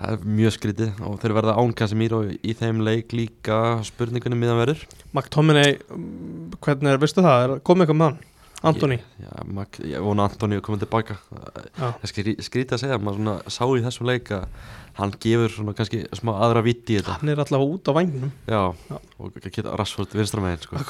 það 0.00 0.14
er 0.14 0.20
mjög 0.38 0.54
skrítið 0.54 1.00
og 1.04 1.16
þeir 1.20 1.32
verða 1.36 1.54
án 1.60 1.72
Casemiro 1.76 2.20
í 2.30 2.52
þeim 2.56 2.78
leik 2.86 3.10
líka 3.12 3.56
spurningunni 3.84 4.38
miðan 4.38 4.60
verður 4.62 4.84
McTominay, 5.12 5.74
um, 5.90 6.04
hvernig 6.62 6.92
er, 6.94 7.00
veistu 7.02 7.24
það? 7.26 7.42
Er 7.42 7.62
komið 7.66 7.84
eitthvað 7.88 7.98
með 7.98 8.06
hann? 8.12 8.20
Antoni? 8.60 8.98
Já, 9.22 9.30
Mag, 9.48 9.78
ég 9.88 10.02
vona 10.04 10.26
Antoni 10.28 10.58
að 10.58 10.64
koma 10.66 10.80
tilbaka 10.82 11.16
það 11.78 12.06
skrí, 12.10 12.34
skrítið 12.44 12.76
að 12.76 12.82
segja 12.82 12.98
maður 13.00 13.48
sá 13.48 13.62
í 13.64 13.82
þessum 13.86 14.08
leik 14.10 14.32
að 14.36 14.44
hann 14.98 15.14
gefur 15.22 15.54
svona 15.54 15.74
kannski 15.78 16.02
smá 16.18 16.32
aðra 16.44 16.62
þetta 16.66 17.16
Hann 17.16 17.32
er 17.32 17.40
allavega 17.40 17.76
út 17.78 17.88
á 17.88 17.92
vanginum 17.96 18.32
já, 18.44 18.62
Já. 18.90 18.96
og 19.18 19.38
geta 19.46 19.76
Rashford 19.80 20.16
vinstra 20.18 20.42
megin 20.44 20.64
sko. 20.66 20.80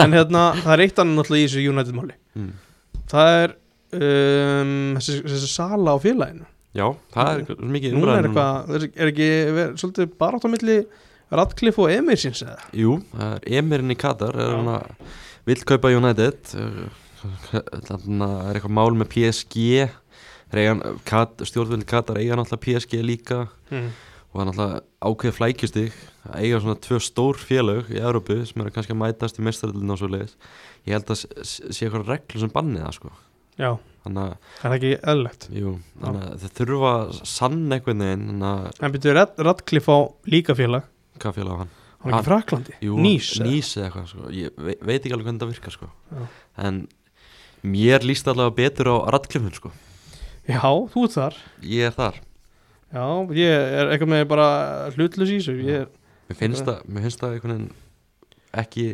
En 0.00 0.16
hérna, 0.16 0.44
það 0.62 0.72
er 0.76 0.84
eitt 0.86 1.02
annan 1.02 1.20
náttúrulega 1.20 1.44
í 1.44 1.50
þessu 1.50 1.66
United-máli 1.74 2.16
mm. 2.38 2.52
Það 3.12 3.34
er 3.42 3.54
um, 3.98 4.74
þessi, 4.96 5.18
þessi 5.26 5.50
sala 5.52 5.96
á 5.96 5.98
félaginu 6.00 6.48
já, 6.72 6.86
það 7.12 7.32
er 7.32 7.42
eitthvað 7.42 7.74
mikið 7.76 7.96
Núna 7.98 8.16
er 8.16 8.28
eitthvað, 8.30 8.72
er, 8.78 8.86
er 8.96 9.12
ekki 9.12 9.30
ver, 9.58 9.74
svolítið 9.82 10.14
bara 10.22 10.38
átt 10.40 10.48
á 10.48 10.54
milli 10.54 10.78
Radcliffe 11.32 11.84
og 11.84 11.92
Emirsins 11.92 12.42
eða? 12.44 12.58
jú, 12.76 12.96
Emirinn 13.48 13.92
í 13.92 13.98
Katar 14.00 14.36
er 14.36 14.54
hann 14.56 14.72
að 14.78 15.12
vill 15.48 15.62
kaupa 15.68 15.92
United 15.92 16.52
þannig 17.22 18.24
að 18.26 18.38
er 18.50 18.58
eitthvað 18.60 18.76
mál 18.78 18.92
með 19.02 19.10
PSG 19.14 19.90
Kat- 21.08 21.40
stjórnvöld 21.48 21.86
Katar 21.88 22.18
eiga 22.20 22.36
náttúrulega 22.36 22.64
PSG 22.66 22.98
líka 23.02 23.48
Mm. 23.72 23.88
og 24.32 24.36
það 24.36 24.42
er 24.42 24.48
náttúrulega 24.50 24.80
ákveð 25.08 25.36
flækjustig 25.38 25.92
að 26.28 26.36
eiga 26.44 26.60
svona 26.60 26.80
tvö 26.84 26.98
stór 27.00 27.36
félög 27.40 27.88
í 27.88 28.00
Európu 28.00 28.36
sem 28.46 28.60
eru 28.60 28.70
kannski 28.74 28.92
að 28.92 29.00
mætast 29.00 29.38
í 29.40 29.44
mestaröldinu 29.46 29.92
og 29.94 29.98
svo 30.02 30.08
leiðis 30.12 30.34
ég 30.86 30.92
held 30.92 31.08
að 31.08 31.22
sé 31.44 31.86
eitthvað 31.88 32.06
reglu 32.12 32.40
sem 32.40 32.52
banni 32.52 32.80
það 32.84 32.92
sko 32.98 33.10
Já, 33.60 33.76
þannig 34.04 34.22
að, 34.22 34.36
það 34.60 34.70
er 34.70 34.76
ekki 34.78 34.92
eðlilegt 35.12 35.48
jú, 35.52 35.72
þannig 36.00 36.22
að 36.28 36.38
þeir 36.44 36.54
þurfa 36.60 36.92
að 37.00 37.10
sanna 37.28 37.76
einhvern 37.76 38.04
veginn 38.04 38.26
þannig 38.30 38.48
að, 38.52 38.80
En 38.86 38.92
byrjuðu 38.94 39.14
Rad, 39.18 39.34
Radcliffe 39.48 39.92
á 39.92 39.98
líka 40.32 40.56
félag 40.56 40.86
hvað 41.20 41.36
félag 41.40 41.52
á 41.52 41.60
hann? 41.62 41.72
Hann 42.02 42.12
er 42.12 42.16
ekki 42.16 42.24
í 42.24 42.28
Fraklandi 42.28 42.72
Jú, 42.82 42.96
Nýs? 42.98 43.28
Nýs 43.44 43.72
eða 43.76 43.88
eitthvað 43.90 44.08
sko. 44.12 44.30
ég 44.32 44.56
ve 44.56 44.76
veit 44.82 45.00
ekki 45.04 45.12
alveg 45.16 45.28
hvernig 45.28 45.42
það 45.44 45.52
virkar 45.52 45.76
sko. 45.76 45.90
Já. 46.12 46.24
en 46.64 46.80
mér 47.62 48.04
líst 48.06 48.28
allavega 48.28 48.56
betur 48.58 48.90
á 48.90 48.96
Radcliffe 49.14 49.54
sko. 49.58 49.70
Já, 50.48 50.62
þú 50.62 51.04
ert 51.06 51.14
þar. 51.16 51.36
Ég 51.62 51.86
er 51.90 51.94
þar. 51.96 52.16
Já, 52.92 53.04
ég 53.38 53.52
er 53.78 53.92
eitthvað 53.94 54.10
með 54.12 54.24
bara 54.32 54.48
hlutlus 54.96 55.30
í 55.32 55.38
þessu 55.40 55.54
mér 55.62 56.38
finnst 56.38 56.64
það, 56.66 56.82
mér 56.88 57.04
finnst 57.06 57.20
það 57.22 57.34
einhvern 57.36 57.54
veginn 57.54 57.70
ekki 58.62 58.84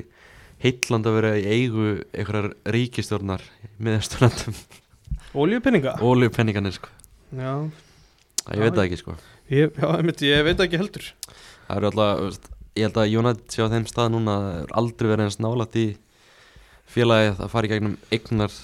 heilland 0.62 1.06
að 1.06 1.16
vera 1.18 1.32
í 1.38 1.44
eigu 1.54 1.86
einhverjar 2.14 2.48
ríkistjórnar 2.74 3.42
miðasturlandum 3.82 4.56
Oljupenninga 5.38 5.96
Óljupenningarnir 6.02 6.74
sko. 6.78 6.90
Já, 7.34 7.52
Ég 8.48 8.62
veit 8.64 8.74
það 8.78 8.84
ekki 8.86 8.98
sko. 9.02 9.16
ég, 9.52 9.74
já, 9.76 9.88
einmitt, 9.98 10.22
ég 10.24 10.44
veit 10.46 10.62
ekki 10.64 10.78
heldur. 10.80 11.08
Það 11.68 11.76
eru 11.80 11.90
alltaf, 11.90 12.48
ég 12.78 12.86
held 12.86 13.00
að 13.02 13.16
United 13.20 13.52
sé 13.52 13.66
á 13.66 13.72
þeim 13.74 13.86
stað 13.90 14.12
núna 14.14 14.36
það 14.46 14.72
aldrei 14.80 15.10
verið 15.12 15.26
eins 15.28 15.40
nálægt 15.42 15.76
í 15.76 15.86
félagið 16.92 17.40
að 17.44 17.54
fara 17.54 17.68
í 17.68 17.72
gegnum 17.72 17.96
eignar 18.14 18.58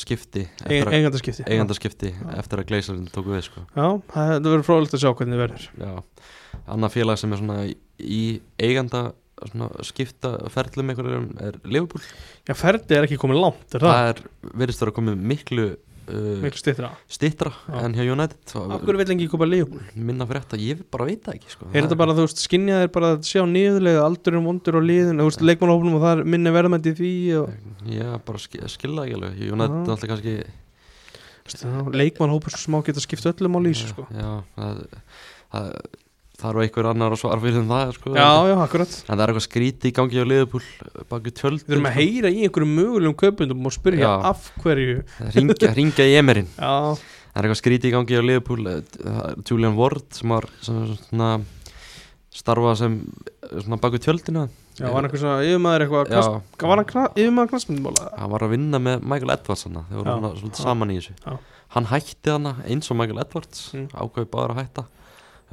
skipti 0.00 0.42
að, 0.66 0.90
eigandaskipti 0.90 2.10
Já. 2.10 2.30
eftir 2.40 2.62
að 2.62 2.68
Gleisarinn 2.70 3.08
tóku 3.12 3.30
við 3.30 3.44
sko. 3.46 3.62
Já, 3.76 3.86
það 4.10 4.32
það 4.32 4.48
verður 4.48 4.66
fróðilegt 4.66 4.96
að 4.96 5.02
sjá 5.04 5.10
hvernig 5.12 5.36
þið 5.36 5.42
verður. 5.44 5.66
Já, 5.78 5.92
annað 6.74 6.94
félag 6.96 7.20
sem 7.20 7.34
er 7.34 7.42
svona 7.42 7.58
í, 7.68 8.22
eiganda 8.58 9.02
svona 9.42 9.86
skipta 9.86 10.32
ferlum 10.54 10.92
einhverjum 10.92 11.30
er 11.42 11.58
Liverpool. 11.66 12.02
Já, 12.48 12.54
ferdi 12.58 12.98
er 12.98 13.06
ekki 13.06 13.20
komið 13.22 13.40
langt, 13.42 13.64
er 13.70 13.86
það? 13.86 13.96
Það 13.96 14.10
er, 14.10 14.22
verðist 14.62 14.84
vera 14.84 14.96
komið 14.98 15.24
miklu 15.32 15.68
uh, 16.12 16.38
Miklu 16.42 16.60
stýttra 16.60 16.90
stittra 17.10 17.52
Já. 17.66 17.76
en 17.82 17.96
hjá 17.96 18.04
United 18.04 18.54
hverju 18.54 19.00
vill 19.00 19.14
ekki 19.14 19.28
koma 19.32 19.48
Leopold? 19.48 19.92
minna 19.96 20.26
fyrir 20.28 20.44
þetta, 20.44 20.60
ég 20.62 20.82
bara 20.92 21.08
veit 21.08 21.22
það 21.24 21.38
ekki 21.38 21.54
sko. 21.54 21.68
Er 21.72 21.86
þetta 21.86 21.98
bara, 22.02 22.16
þú 22.18 22.26
veist, 22.26 22.42
skinjaðir 22.46 22.92
bara 22.94 23.12
að 23.16 23.28
sjá 23.28 23.42
niðurlega 23.48 24.04
aldurinn 24.06 24.46
vondur 24.46 24.78
og 24.80 24.86
liðin, 24.88 25.22
þú 25.22 25.28
veist, 25.30 25.44
leikmannhófnum 25.50 25.98
og 25.98 26.04
það 26.04 26.14
er 26.16 26.30
minni 26.36 26.54
verðmænt 26.58 26.90
í 26.90 26.94
því 27.00 27.14
og 27.40 27.90
Já, 27.92 28.08
bara 28.28 28.42
skil, 28.42 28.62
skilða 28.72 29.06
ekki 29.08 29.18
alveg 29.18 29.42
United 29.48 29.80
er 29.82 29.96
alltaf 29.96 30.12
kannski 30.12 30.36
leikmannhópur 31.98 32.54
svo 32.54 32.62
smá 32.68 32.78
geta 32.86 33.02
skipt 33.02 33.26
öllum 33.32 33.58
á 33.58 33.60
lýsu, 33.64 33.90
sko 33.90 34.06
Já, 34.14 34.30
það, 34.54 34.84
það 35.52 35.68
þarf 36.42 36.62
einhver 36.64 36.88
annar 36.90 37.14
að 37.14 37.20
svara 37.22 37.40
fyrir 37.42 37.56
þeim 37.60 37.70
það 37.72 37.92
sko. 37.96 38.12
Já, 38.18 38.28
já, 38.50 38.56
akkurat 38.66 38.92
En 39.02 39.12
það 39.16 39.22
er 39.24 39.32
eitthvað 39.32 39.46
skríti 39.46 39.90
í 39.90 39.94
gangi 39.96 40.20
á 40.22 40.24
Liverpool 40.26 40.66
baki 41.12 41.32
tjöld 41.38 41.64
Við 41.66 41.76
erum 41.78 41.88
að 41.90 41.96
heyra 42.00 42.32
í 42.34 42.42
einhverjum 42.46 42.74
mögulegum 42.78 43.16
kaupundum 43.22 43.66
og 43.70 43.74
spyrja 43.76 44.04
Já. 44.08 44.12
af 44.32 44.46
hverju 44.62 44.98
ringja, 45.38 45.72
ringja 45.78 46.06
í 46.10 46.16
Emerin 46.20 46.50
Já, 46.58 46.72
Það 47.32 47.40
er 47.40 47.46
eitthvað 47.48 47.60
skríti 47.62 47.88
í 47.88 47.94
gangi 47.94 48.18
á 48.18 48.22
Liverpool 48.28 48.66
eh, 48.68 48.82
Julian 49.48 49.78
Ward 49.78 50.08
sem 50.12 50.28
var 50.34 50.44
sem, 50.60 50.82
svona 51.08 51.30
starfa 52.32 52.74
sem 52.80 52.98
svona 53.60 53.78
baki 53.80 54.00
tjöldina 54.00 54.46
já, 54.78 54.86
var 54.88 54.98
hann 54.98 55.08
eitthvað 55.08 55.22
svona 55.24 55.46
yfirmaður 55.46 55.84
eitthvað 55.86 56.12
Já, 56.12 56.22
var 56.68 56.82
hann 56.82 57.08
yfirmaður 57.20 57.50
knassmyndmála? 57.52 58.06
hann 58.18 58.32
var 58.32 58.44
að 58.46 58.54
vinna 58.54 58.80
með 58.80 59.02
Michael 59.04 59.34
Edwards 59.34 59.66
hana, 59.68 59.82
þeir 59.90 60.00
voru 60.00 60.30
Já. 60.40 60.52
saman 60.60 60.92
í 60.94 60.98
þessu 61.00 61.16
Já. 61.26 61.34
hann 61.76 61.88
hætti 61.92 62.32
hana 62.32 62.54
eins 62.68 62.88
og 62.92 62.98
Michael 63.00 63.20
Edwards 63.24 63.66
Mm. 63.76 63.88
ákveði 63.92 64.30
bara 64.32 64.54
að 64.56 64.62
hætta 64.62 64.84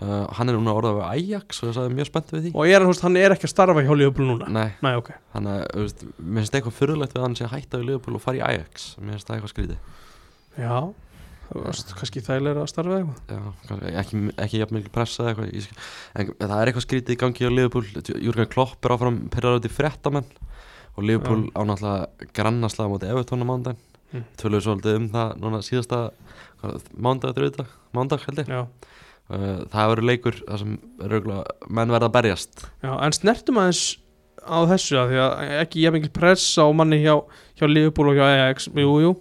uh, 0.02 0.26
hann 0.38 0.50
er 0.52 0.56
núna 0.58 0.74
orðað 0.78 0.98
við 1.00 1.06
Ajax 1.10 1.60
og 1.64 1.74
það 1.76 1.86
er 1.90 1.96
mjög 1.98 2.08
spennt 2.10 2.32
við 2.36 2.46
því. 2.48 2.52
Og 2.56 2.72
er, 2.72 2.86
hann, 3.04 3.18
er 3.20 3.36
ekki 3.36 3.48
að 3.50 3.54
starfa 3.54 3.84
hjá 3.86 3.92
Liverpool 4.00 4.28
núna? 4.32 4.48
Nei, 4.56 4.70
Nei, 4.86 4.94
ok. 5.00 5.12
Hann 5.36 5.48
er, 5.52 5.66
veist, 5.76 6.04
mér 6.20 6.42
finnst 6.44 6.58
eitthvað 6.60 6.78
fyrirlegt 6.80 7.14
við 7.18 7.26
hann 7.26 7.38
að 7.40 7.54
hætta 7.56 7.82
við 7.82 7.86
Liverpool 7.92 8.16
og 8.20 8.24
fara 8.24 8.40
í 8.40 8.44
Ajax. 8.48 8.90
Mér 9.00 9.16
finnst 9.18 9.30
það 9.30 9.38
eitthvað 9.40 9.54
skrítið. 9.54 9.78
Já, 10.60 10.76
þú 11.50 11.64
veist, 11.66 11.94
kannski 12.00 12.24
þægilega 12.26 12.64
að 12.66 12.72
starfa 12.74 13.00
eitthvað. 13.00 13.20
Já, 13.30 13.42
kannski 13.70 13.94
ekki, 14.04 14.22
ekki 14.46 14.62
jafn 14.64 14.78
mikil 14.80 14.94
pressa 15.00 15.24
eða 15.26 15.46
eitthvað 15.48 15.68
skil- 15.68 15.84
en 16.16 16.34
það 16.50 16.58
er 16.62 16.72
eitthvað 16.74 16.88
skrítið 16.88 17.16
í 17.16 17.20
gangi 17.24 17.50
á 17.50 17.52
Liverpool. 17.54 17.86
Júrgen 18.28 18.50
Klopp 18.54 18.86
er 18.86 18.96
áfram 18.98 19.22
í 19.70 19.74
fréttamenn 19.74 20.30
og 20.98 21.06
Liverpool 21.08 21.46
á 21.56 21.62
náttúrulega 21.64 22.30
grannaslega 22.36 22.92
móti 22.92 23.10
Evertón 23.12 23.46
á 23.46 23.48
mándaginn 23.52 23.86
Mm. 24.10 24.24
töluðu 24.42 24.64
svolítið 24.66 24.96
um 24.98 25.04
það 25.14 25.34
núna 25.38 25.58
síðasta 25.62 25.98
mándag, 27.94 28.24
Uh, 29.30 29.62
það 29.70 29.90
verður 29.92 30.08
leikur 30.10 30.38
þar 30.42 30.62
sem 30.64 30.78
rauglega, 31.06 31.58
menn 31.70 31.92
verða 31.94 32.08
að 32.10 32.14
berjast. 32.16 32.64
Já 32.82 32.94
en 32.98 33.14
snertum 33.14 33.60
aðeins 33.62 33.82
á 34.42 34.58
þessu 34.72 34.96
að 34.98 35.12
því 35.12 35.20
að 35.22 35.52
ekki 35.60 35.84
ég 35.84 35.94
mikil 35.94 36.12
pressa 36.16 36.66
á 36.66 36.70
manni 36.74 36.98
hjá, 37.04 37.14
hjá 37.60 37.66
Liverpool 37.70 38.10
og 38.10 38.18
hjá 38.18 38.26
Ajax. 38.26 38.70
Jú, 38.74 38.96
jú, 39.04 39.12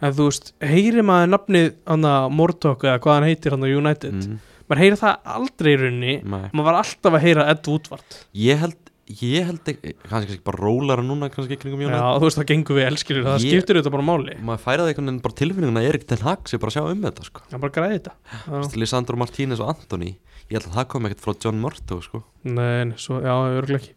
en 0.00 0.16
þú 0.16 0.28
veist 0.30 0.54
heyri 0.64 1.04
maður 1.04 1.34
nafnið 1.34 1.68
hann 1.90 2.08
að 2.08 2.30
Mordok 2.38 2.86
eða 2.88 3.02
hvað 3.04 3.18
hann 3.18 3.28
heitir 3.28 3.56
hann 3.56 3.66
á 3.66 3.68
United? 3.68 4.16
Mm, 4.22 4.40
maður 4.70 4.82
heyri 4.86 5.00
það 5.02 5.28
aldrei 5.36 5.70
í 5.72 5.76
rauninni. 5.82 6.16
Maður 6.32 6.68
var 6.70 6.80
alltaf 6.80 7.18
að 7.18 7.26
heyra 7.26 7.48
Ed 7.52 7.68
Woodward. 7.68 8.18
Ég 8.46 8.64
held 8.64 8.91
ég 9.20 9.44
held 9.48 9.68
ekki, 9.72 9.92
kannski 10.08 10.34
ekki 10.36 10.44
bara 10.46 10.60
rólara 10.62 11.02
núna 11.04 11.28
kannski 11.32 11.56
ekki 11.56 11.66
kringum 11.66 11.82
já, 11.84 11.88
Jónætt 11.92 12.18
þú 12.22 12.26
veist 12.28 12.38
það 12.40 12.48
gengur 12.52 12.78
við 12.78 12.86
elskilur 12.88 13.26
það 13.28 13.36
Ég- 13.42 13.52
skiptir 13.52 13.78
þetta 13.80 13.92
bara 13.94 14.06
máli. 14.08 14.36
Maður 14.40 14.62
færaði 14.64 14.92
einhvern 14.94 15.08
veginn 15.10 15.22
bara 15.26 15.38
tilfinninguna 15.42 15.84
Erik 15.88 16.06
Ten 16.08 16.22
Hag 16.24 16.48
sé 16.50 16.58
bara 16.62 16.74
sjá 16.74 16.82
um 16.88 17.02
þetta 17.02 17.24
sko. 17.28 17.44
það 17.52 17.60
bara 17.66 17.76
græði 17.76 17.98
þetta. 18.00 18.12
Já. 18.46 18.76
Lisandro 18.82 19.16
Martínez 19.20 19.60
og 19.60 19.72
Antoni 19.76 20.12
ég 20.50 20.58
held 20.58 20.68
að 20.70 20.76
það 20.80 20.88
kom 20.88 21.06
ekkert 21.10 21.24
frá 21.26 21.34
John 21.44 21.60
Murto 21.62 22.00
sko. 22.02 22.22
nei, 22.44 22.92
svo, 22.96 23.20
já, 23.22 23.34
örgulega 23.58 23.82
ekki. 23.82 23.94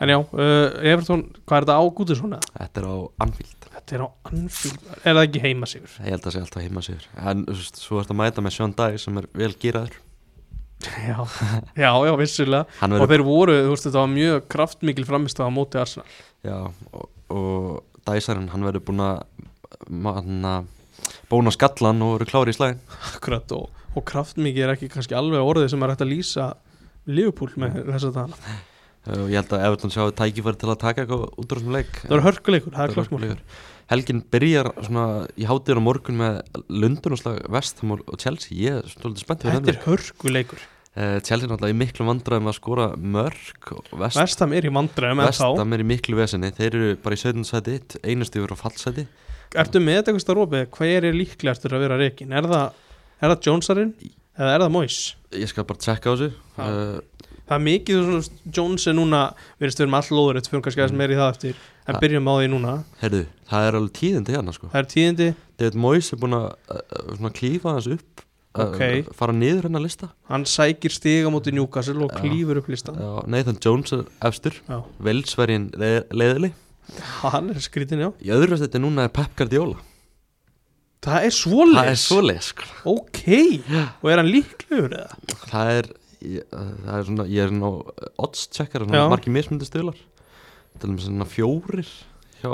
En 0.00 0.08
já, 0.12 0.18
uh, 0.22 0.78
Everton, 0.86 1.24
hvað 1.44 1.56
er 1.58 1.64
þetta 1.66 1.74
á 1.74 1.82
Gúdusson 1.90 2.34
eða? 2.36 2.50
þetta 2.54 2.78
er 2.78 2.86
á 2.86 2.96
Anfield. 3.24 3.64
Þetta 3.74 3.94
er 3.96 4.02
á 4.04 4.08
Anfield, 4.30 4.82
er 5.02 5.14
það 5.16 5.24
ekki 5.26 5.40
heima 5.42 5.66
sigur 5.66 5.88
ég 5.98 6.12
held 6.12 6.20
að 6.20 6.26
það 6.28 6.34
sé 6.36 6.42
alltaf 6.44 6.62
heima 6.62 6.82
sigur 6.86 7.06
en 7.32 7.42
svo 7.74 7.98
ertu 7.98 8.14
að 8.14 8.18
mæta 8.20 8.44
með 8.46 8.54
Sean 8.54 8.74
Dye 8.78 8.98
sem 9.02 9.18
er 9.18 9.26
vel 9.34 9.50
gýraður 9.58 9.96
já, 10.84 11.18
já, 11.84 11.90
já, 12.06 12.14
vissulega. 12.20 12.66
Og 12.86 13.06
þeir 13.10 13.24
voru, 13.26 13.58
þú 13.66 13.74
veist, 13.74 13.86
þetta 13.88 14.02
var 14.02 14.10
mjög 14.14 14.48
kraftmikil 14.54 15.06
framist 15.08 15.42
á 15.42 15.46
móti 15.50 15.80
Arsenal. 15.80 16.08
Já, 16.46 16.58
og, 16.92 17.08
og 17.34 18.02
Dysarinn 18.08 18.50
hann 18.52 18.66
verður 18.66 18.86
búin 18.88 19.04
að 19.04 19.24
að 20.48 21.54
skallan 21.54 22.02
og 22.02 22.16
verður 22.16 22.30
klári 22.32 22.54
í 22.54 22.56
slæðin 22.56 22.80
akkurat 23.12 23.52
og, 23.54 23.68
og 23.94 24.04
kraftmikil 24.08 24.64
er 24.64 24.72
ekki 24.74 24.88
kannski 24.92 25.16
alveg 25.18 25.44
orðið 25.44 25.70
sem 25.74 25.84
er 25.84 25.92
hægt 25.92 26.04
að 26.04 26.12
lýsa 26.14 26.46
Liverpool 27.08 27.52
með 27.60 27.82
þess 27.92 28.08
að 28.08 28.16
það 28.16 28.34
og 29.08 29.30
ég 29.32 29.38
held 29.40 29.54
að 29.56 29.64
Everton 29.68 29.92
sjáu 29.94 30.10
tækifæri 30.12 30.60
til 30.60 30.70
að 30.72 30.80
taka 30.82 31.04
eitthvað 31.04 31.22
út 31.30 31.52
úr 31.52 31.60
þessum 31.60 31.76
leik. 31.76 31.92
Það 32.02 32.12
var 32.12 32.24
hörkuleikur, 32.26 32.74
það 32.74 32.82
er 32.84 32.98
hörkuleikur. 32.98 33.38
Helgin 33.88 34.24
byrjar 34.32 34.72
svona 34.84 35.04
í 35.38 35.46
hátir 35.48 35.80
á 35.80 35.82
morgun 35.82 36.18
með 36.20 36.40
Lundun 36.68 37.16
og 37.16 37.22
slag 37.22 37.38
Vestham 37.52 37.94
og 37.96 38.18
Chelsea. 38.20 38.56
Ég 38.56 38.82
er 38.82 38.90
svolítið 38.92 39.24
spennt 39.24 39.46
fyrir 39.46 39.60
þetta 39.60 39.74
er 39.74 39.80
hörkuleikur. 39.86 40.66
Uh, 40.98 41.18
Chelsea 41.22 41.46
er 41.46 41.52
náttúrulega 41.52 41.76
í 41.76 41.78
miklu 41.78 42.08
vandræðum 42.08 42.50
að 42.50 42.56
skora 42.56 42.86
mörg 42.98 43.68
Vest, 44.00 44.18
Vestam 44.18 44.54
er 44.56 44.66
í 44.66 44.72
vandræðum 44.74 45.20
en 45.22 45.28
þá 45.28 45.44
Vestham 45.44 45.76
er 45.76 45.84
í 45.84 45.86
miklu 45.86 46.18
vesinni 46.18 46.50
þeir 46.56 46.68
eru 46.68 46.88
bara 47.04 47.18
í 47.18 47.20
17 47.22 47.46
sæti 47.46 47.76
einu 48.02 48.26
stífur 48.26 48.56
á 48.56 48.58
fallsæti. 48.58 49.04
Ertu 49.56 49.80
með 49.80 50.00
þetta 50.00 50.10
eitthvað 50.10 50.24
starfopið, 50.24 50.64
hvað 50.74 50.94
er 50.96 51.06
líklegastur 51.14 51.76
að 51.76 51.84
vera 51.86 52.00
reikin, 52.00 52.34
er 52.34 52.48
það 52.50 52.66
er 53.20 53.32
það 53.32 53.46
Jonesarinn? 53.46 53.94
Eða 54.38 54.50
er 54.56 54.64
það 54.64 54.74
Moyes? 54.74 54.98
Ég 55.38 55.50
skal 55.52 55.64
bara 55.68 55.84
tjekka 55.84 56.10
á 56.10 56.14
þessu. 56.14 56.28
Uh, 56.58 57.30
það 57.48 57.56
er 57.56 57.64
mikið 57.64 58.02
svona 58.08 58.52
Jones 58.58 58.86
er 58.90 58.98
núna 58.98 59.22
við 59.58 59.70
erum 59.70 59.94
með 59.94 60.02
all 60.02 60.18
lóður, 60.18 60.38
þetta 60.38 60.52
fyrir 60.52 60.66
kannski 60.66 60.84
aðeins 60.84 60.98
meira 61.00 61.14
í 61.14 61.20
það 61.20 61.32
eftir 61.36 61.62
en 61.88 61.98
byrjum 62.02 62.28
á 62.30 62.34
því 62.38 62.48
núna. 62.52 62.76
Heyrðu, 63.02 63.24
það 63.50 63.66
er 63.68 63.78
alveg 63.80 63.94
tíðindi 63.98 64.36
hérna 64.36 64.54
sko. 64.56 64.70
Það 64.72 64.80
er 64.82 64.88
tíðindi, 64.94 65.28
David 65.60 65.78
Moyes 65.84 66.12
er 66.14 66.20
búin 66.22 66.36
að 66.38 66.48
uh, 66.76 67.28
klífa 67.38 67.74
hans 67.74 67.90
upp 67.96 68.22
uh, 68.22 68.62
Ok. 68.68 69.10
fara 69.18 69.34
niður 69.36 69.68
hennar 69.68 69.84
lista. 69.84 70.10
Hann 70.30 70.46
sækir 70.48 70.94
stiga 70.94 71.32
mútið 71.32 71.58
Newcastle 71.58 72.04
og 72.06 72.12
Já. 72.14 72.20
klýfur 72.22 72.60
upp 72.62 72.68
listan 72.72 72.98
Já, 73.00 73.10
Nathan 73.30 73.60
Jones 73.64 73.92
er 73.96 74.06
efstur. 74.28 74.60
Velsvergin 75.02 75.70
leiðili 75.78 76.52
hann 77.22 77.50
er 77.52 77.60
skrítin, 77.60 78.00
já. 78.00 78.08
Í 78.24 78.30
öðru 78.32 78.56
þetta 78.60 78.80
núna 78.80 79.04
er 79.08 79.12
Pep 79.12 79.34
Guardiola. 79.36 79.76
Það 81.04 81.26
er 81.28 81.34
svoleiðis? 81.36 81.78
Það 81.78 81.90
er 81.92 81.98
svoleið 82.02 82.38
sko. 82.48 82.68
Ok, 82.90 83.20
og 84.02 84.08
er 84.10 84.20
hann 84.22 84.30
líklegur 84.32 84.94
eða? 84.98 85.18
það 85.46 85.72
er 85.76 85.90
ég, 86.26 86.46
það 86.56 86.94
er 86.96 87.04
svona, 87.10 87.26
ég 87.30 87.44
er 87.44 87.52
svona 87.52 88.08
odds 88.24 88.46
checkar, 88.56 88.82
Já. 88.82 88.88
svona 88.90 89.12
margir 89.12 89.34
mismundi 89.36 89.68
stöðlar 89.68 90.00
til 90.82 90.90
og 90.90 90.94
með 90.96 91.06
svona 91.08 91.28
fjórir 91.32 91.90
hjá 92.38 92.52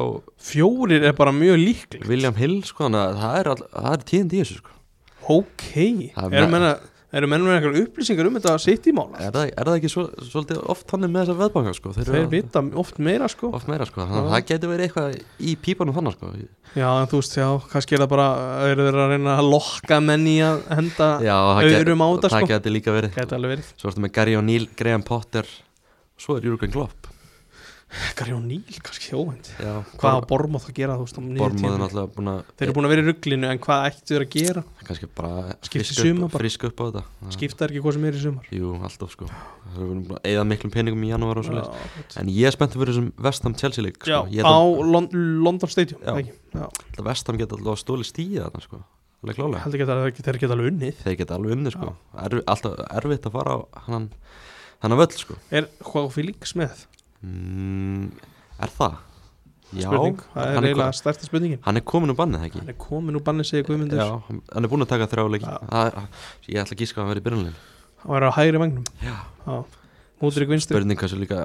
fjórir 0.51 1.05
er 1.11 1.13
bara 1.19 1.33
mjög 1.37 1.61
líkleg 1.61 2.09
William 2.09 2.35
Hill 2.41 2.59
sko, 2.65 2.87
þannig 2.89 3.05
að 3.05 3.21
það 3.21 3.39
er, 3.43 3.53
all, 3.53 3.63
það 3.75 3.93
er 3.99 4.09
tíðindi 4.11 4.41
í 4.41 4.43
þessu 4.45 4.59
sko. 4.63 4.75
ok, 5.29 5.71
Það 6.17 6.27
er 6.33 6.37
eru 6.43 6.49
me- 6.51 6.53
menna 6.59 6.75
eru 7.15 7.29
menn 7.31 7.45
með 7.47 7.53
eitthvað 7.61 7.77
upplýsingar 7.85 8.27
um 8.27 8.35
þetta 8.41 8.53
sitt 8.59 8.87
í 8.91 8.93
mála 8.97 9.21
er, 9.23 9.29
það, 9.31 9.51
er 9.55 9.69
það 9.69 9.77
ekki 9.79 9.91
svo, 9.93 10.03
svolítið 10.33 10.63
oft 10.73 10.89
þannig 10.91 11.13
með 11.15 11.21
þessar 11.23 11.37
veðbanka 11.45 11.75
sko? 11.77 11.93
þeir, 11.95 12.09
þeir 12.09 12.17
eru 12.25 12.31
vita 12.33 12.63
oft 12.83 12.97
meira 13.07 13.29
sko 13.31 13.51
oft 13.55 13.69
meira 13.71 13.87
sko. 13.87 14.01
þannig 14.03 14.19
að 14.19 14.27
Já. 14.27 14.33
það 14.35 14.49
getur 14.49 14.73
verið 14.73 14.89
eitthvað 14.89 15.15
í 15.39 15.55
pípanum 15.63 15.95
þannig 15.95 16.17
sko. 16.17 16.33
já, 16.75 16.89
en 17.05 17.07
þú 17.13 17.21
veist, 17.21 17.37
já, 17.39 17.47
kannski 17.71 17.95
er 17.95 18.03
það 18.03 18.11
bara 18.17 18.27
eru 18.73 18.89
þeir 18.89 18.99
að 19.05 19.15
reyna 19.15 19.37
að 19.39 19.51
lokka 19.55 20.01
menn 20.09 20.27
í 20.27 20.37
að 20.43 20.65
henda 20.75 21.11
Já, 21.23 21.37
það, 21.39 21.63
get, 21.71 21.79
Öðrum 21.85 22.03
á 22.03 22.09
þetta, 22.17 22.33
það 22.35 22.43
sko. 22.43 22.51
getur 22.57 22.75
líka 22.81 22.97
verið 22.99 23.15
gæti 23.21 23.39
alveg 23.39 23.55
verið 23.55 23.71
svo 23.79 23.93
ertu 23.93 24.03
með 24.09 24.15
Gary 24.19 24.35
O'Neill, 24.43 24.67
Graham 24.83 25.07
Potter 25.07 25.47
og 25.47 26.27
svo 26.27 26.41
er 26.41 26.51
Jürgen 26.51 26.75
Klopp 26.75 27.13
Gary 28.19 28.33
O'Neill, 28.35 28.79
kannski 28.83 29.15
óvend 29.15 29.49
hvað 29.99 30.17
á 30.19 30.21
Bormoth 30.27 30.67
að 30.71 30.77
gera, 30.77 30.95
að 30.99 31.11
þeir 32.59 32.67
eru 32.67 32.75
búin 32.75 32.87
að 32.89 32.93
vera 32.95 33.03
í 33.05 33.07
rugglinu, 33.09 33.49
en 33.51 33.61
hvað 33.63 33.85
ættu 33.89 34.15
þeir 34.15 34.25
að 34.25 34.31
gera? 34.35 34.63
Kannski 34.89 35.09
bara 35.15 35.57
sumar 35.87 36.31
upp, 36.33 36.67
upp 36.71 36.81
á 36.81 36.85
þetta. 36.89 37.03
Skipta 37.37 37.69
ekki 37.69 37.83
hvað 37.85 37.97
sem 37.99 38.07
er 38.09 38.19
í 38.19 38.23
sumar? 38.25 38.49
Jú, 38.55 38.73
alltaf 38.89 39.15
sko. 39.15 39.29
Er 39.75 39.85
að 39.85 40.31
eða 40.33 40.47
miklum 40.51 40.75
peningum 40.75 41.05
í 41.07 41.13
janúar 41.13 41.43
og 41.43 41.51
gott. 41.51 42.17
En 42.21 42.33
ég 42.33 42.49
er 42.51 42.57
spenntið 42.57 42.83
fyrir 42.83 42.95
þessum 42.95 43.13
Vestham 43.29 43.55
Chelsea 43.59 43.85
já, 44.09 44.23
sko. 44.25 44.27
Á 44.27 44.31
held 44.35 44.49
að- 44.51 44.91
Lon 44.95 45.09
London 45.45 45.71
Stadium 45.71 46.01
að 46.05 47.05
Vestham 47.11 47.39
geta 47.39 47.59
alltaf 47.59 47.79
stóli 47.83 48.07
stíða 48.09 48.49
þarna 48.51 48.63
sko. 48.67 48.83
Að 49.25 49.73
þeir 49.73 50.37
geta 50.37 50.53
alveg 50.53 50.73
unnið. 50.73 50.97
Þeir 51.05 51.17
geta 51.17 51.35
alveg 51.39 51.53
unni 51.57 51.71
sko. 51.73 51.95
Alltaf 52.15 52.75
erfitt 52.91 53.25
að 53.31 53.33
fara 53.39 53.55
á 53.57 53.59
hann 53.89 54.11
Þannig 54.85 54.99
völl 55.01 55.15
sko. 55.17 55.35
Er 55.55 55.65
hvað 55.81 56.11
Felix 56.13 56.53
með? 56.61 56.83
Mm, 57.25 58.07
Er 58.65 58.73
það? 58.79 58.97
Já 59.75 59.89
spurning, 59.91 60.19
það 60.35 60.45
er 60.53 60.67
eiginlega 60.69 60.95
stærsta 60.95 61.27
spurningin. 61.27 61.59
Hann 61.65 61.81
er 61.81 61.83
komin 61.91 62.13
úr 62.13 62.19
bannið 62.19 62.45
ekki? 62.47 62.61
Hann 62.63 62.71
er 62.71 62.77
komin 62.79 63.17
úr 63.19 63.25
bannið 63.27 63.49
segir 63.49 63.65
Guðmundur. 63.67 63.99
Já, 63.99 64.11
hann 64.55 64.67
er 64.69 64.71
búin 64.71 64.85
að 64.85 64.91
taka 64.93 65.09
þrjá 65.11 65.25
leiki. 65.35 65.49
Já. 65.51 65.57
Það- 65.73 65.97
Ég 66.53 66.61
ætla 66.63 66.77
að 66.77 66.83
gíska 66.85 67.01
að 67.01 67.03
hann 67.03 67.11
verið 67.15 67.23
í 67.25 67.27
byrjunlegin 67.29 67.57
hann 68.05 68.13
var 68.13 68.27
á 68.29 68.31
hægri 68.37 68.61
vagnum 68.61 68.85
Já. 69.03 69.17
Mútur 70.23 70.45
í 70.45 70.49
vinstri. 70.49 70.77
Spurning 70.77 71.01
svo 71.01 71.19
líka 71.19 71.41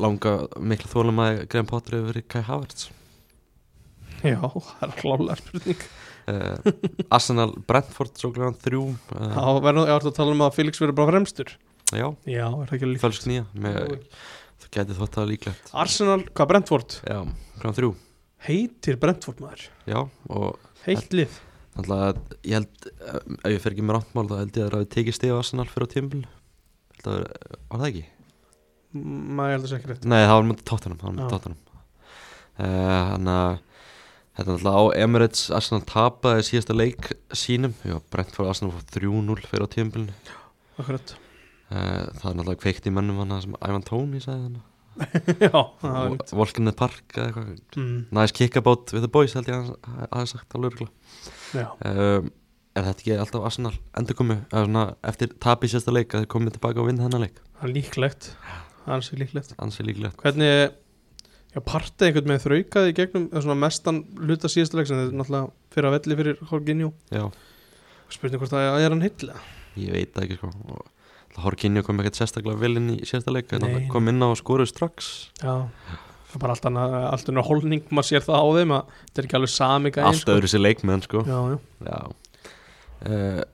langa 0.00 0.32
mikla 0.58 0.90
þólum 0.90 1.20
að 1.22 1.42
Graham 1.52 1.68
Potter 1.70 1.98
hefur 1.98 2.10
verið 2.12 2.26
Kai 2.28 2.42
Havertz. 2.48 2.88
Já, 4.24 4.40
það 4.42 4.82
er 4.88 4.94
klálega 4.98 5.36
spurning. 5.38 5.84
Uh, 6.28 6.58
Arsenal 7.14 7.54
Brentford 7.68 8.18
svo 8.20 8.28
glæðan 8.34 8.58
þrjú 8.60 8.82
uh, 9.16 9.60
verður 9.64 9.86
ég 9.88 9.94
átt 9.94 10.08
að 10.10 10.16
tala 10.18 10.34
um 10.34 10.42
að 10.44 10.56
Felix 10.58 10.82
verður 10.82 10.98
bara 10.98 11.12
fremstur? 11.14 11.54
Já, 11.88 12.10
já, 12.28 12.44
er 12.50 12.66
það 12.68 12.74
ekki 12.76 12.88
líka 12.90 13.04
fölsk 13.06 13.28
nýja 13.30 13.46
með, 13.56 13.94
Það 14.68 14.76
geti 14.76 14.96
þótt 14.98 15.16
að 15.22 15.28
líklegt. 15.32 15.70
Arsenal, 15.80 16.22
hvað 16.36 16.48
Brentford? 16.50 16.96
Já, 17.08 17.18
glæðan 17.58 17.76
þrjú. 17.78 17.90
Heitir 18.48 18.98
Brentford 19.00 19.38
maður? 19.42 19.62
Já, 19.88 20.00
og 20.28 20.58
heitt 20.84 21.14
lið. 21.16 21.38
Náttúrulega 21.78 22.36
ég 22.44 22.56
held 22.58 22.88
uh, 22.90 23.20
ef 23.46 23.54
ég 23.54 23.62
fer 23.64 23.74
ekki 23.74 23.84
með 23.86 23.96
ráttmál 23.98 24.26
þá 24.28 24.34
held 24.42 24.56
ég 24.58 24.64
að 24.66 24.68
það 24.68 24.76
hafi 24.78 24.90
tekið 24.96 25.16
stig 25.16 25.32
á 25.32 25.38
Arsenal 25.38 25.66
fyrir 25.70 25.86
á 25.88 25.92
tímbil 25.94 26.20
Held 26.98 27.08
að 27.12 27.18
var 27.70 27.80
það 27.80 27.86
ekki? 27.88 28.02
M- 28.98 29.22
maður 29.38 29.54
heldur 29.54 29.70
sér 29.70 29.78
ekki 29.78 29.90
rétt. 29.92 30.08
Nei, 30.10 30.18
það 30.24 30.34
var 30.34 30.48
með 30.48 30.64
tóttunum 30.68 31.00
Það 31.00 31.48
uh, 31.48 31.56
Þannig 32.58 33.32
að 33.38 33.64
Þetta 34.38 34.52
er 34.52 34.54
náttúrulega 34.54 34.78
á 34.78 34.84
Emirates 35.02 35.44
Arsenal 35.50 35.82
tapaði 35.86 36.44
síðasta 36.46 36.74
leik 36.76 37.08
sínum. 37.34 37.72
Já, 37.82 37.96
Brentford 38.12 38.50
Arsenal 38.52 38.74
fór 38.76 38.84
3-0 38.94 39.38
fyrir 39.50 39.66
á 39.66 39.68
tímbilinu 39.72 40.14
akkurat 40.78 41.16
það 41.68 42.30
er 42.30 42.38
náttúrulega 42.38 42.62
kveikt 42.62 42.88
í 42.88 42.92
mönnum 42.94 43.20
hann 43.22 43.38
sem 43.44 43.56
Ivan 43.60 43.84
Tóni 43.86 44.22
sagði 44.24 44.48
hann 44.48 44.58
það 45.38 45.84
var 45.84 46.06
einmitt. 46.08 46.32
Volkinni 46.34 46.72
Park 46.74 47.14
eða 47.14 47.26
eitthvað. 47.28 47.50
Mm, 47.78 47.98
Nice 48.18 48.34
kickabout 48.34 48.94
with 48.94 49.04
the 49.04 49.10
boys 49.12 49.36
held 49.36 49.50
ég 49.50 49.68
að 49.68 50.08
hafi 50.10 50.32
sagt 50.32 50.56
alveg 50.58 50.82
um, 50.88 52.32
Er 52.78 52.86
þetta 52.86 53.02
ekki 53.02 53.14
alltaf 53.18 53.46
Arsenal 53.46 53.74
endur 53.98 54.18
svona, 54.18 54.82
eftir 55.06 55.30
tapi 55.42 55.70
sérsta 55.70 55.94
leik 55.94 56.14
að 56.14 56.24
þeir 56.24 56.32
komið 56.34 56.56
tilbaka 56.56 56.82
og 56.82 56.90
vinna 56.90 57.06
þennan 57.06 57.24
leik? 57.26 57.40
Það 57.58 57.68
er 57.68 57.72
líklegt. 57.74 58.28
Hans 58.86 59.10
er 59.10 59.22
líklegt. 59.22 59.54
Líklegt. 59.88 60.20
Hvernig 60.22 61.64
partið 61.66 62.08
einhvern 62.08 62.30
með 62.30 62.42
þraukaði 62.44 62.92
í 62.92 62.96
gegnum 62.98 63.28
eða 63.32 63.42
svona 63.44 63.58
mestan 63.58 64.02
hluta 64.20 64.50
síðasta 64.52 64.78
leik 64.78 64.90
sem 64.90 65.00
er 65.00 65.10
náttúrulega 65.10 65.74
fyrir 65.74 65.88
að 65.88 65.96
velli 65.96 66.18
fyrir 66.20 66.42
Jorginho. 66.52 66.90
Já, 67.10 67.24
spurning 68.14 68.42
hvort 68.42 68.54
það 68.54 68.84
er 68.84 68.94
hann 68.94 69.02
heitlega 69.02 69.42
ég 69.78 69.94
veit 69.94 70.14
það 70.14 70.26
ekki 70.26 70.38
sko. 70.38 70.50
Og 70.74 70.86
Horkinju 71.44 71.84
kom 71.86 72.02
ekkert 72.02 72.20
sérstaklega 72.20 72.60
vel 72.60 72.76
inn 72.80 72.92
í 72.94 72.98
síðasta 73.08 73.34
leik 73.34 73.52
kom 73.92 74.10
inn 74.10 74.22
á 74.24 74.28
og 74.28 74.38
skoruð 74.40 74.70
strax. 74.70 75.10
Já, 75.42 75.68
það 76.30 76.38
er 76.38 76.42
bara 76.44 76.56
allt 76.56 76.70
annað 76.70 76.96
allt 77.08 77.30
annað 77.32 77.50
holning, 77.50 77.84
maður 77.90 78.08
sér 78.10 78.26
það 78.26 78.42
á 78.42 78.46
þeim 78.58 78.74
að 78.78 78.96
þetta 79.02 79.22
er 79.22 79.28
ekki 79.28 79.38
alveg 79.40 79.54
sami 79.54 79.94
gæðin 79.94 80.10
allt 80.10 80.34
öðru 80.34 80.50
sér 80.52 80.64
leikmenn 80.64 81.06
sko. 81.06 81.22
Já, 81.28 81.38
já, 81.52 81.60
Já. 81.88 82.00
Uh, 82.98 83.44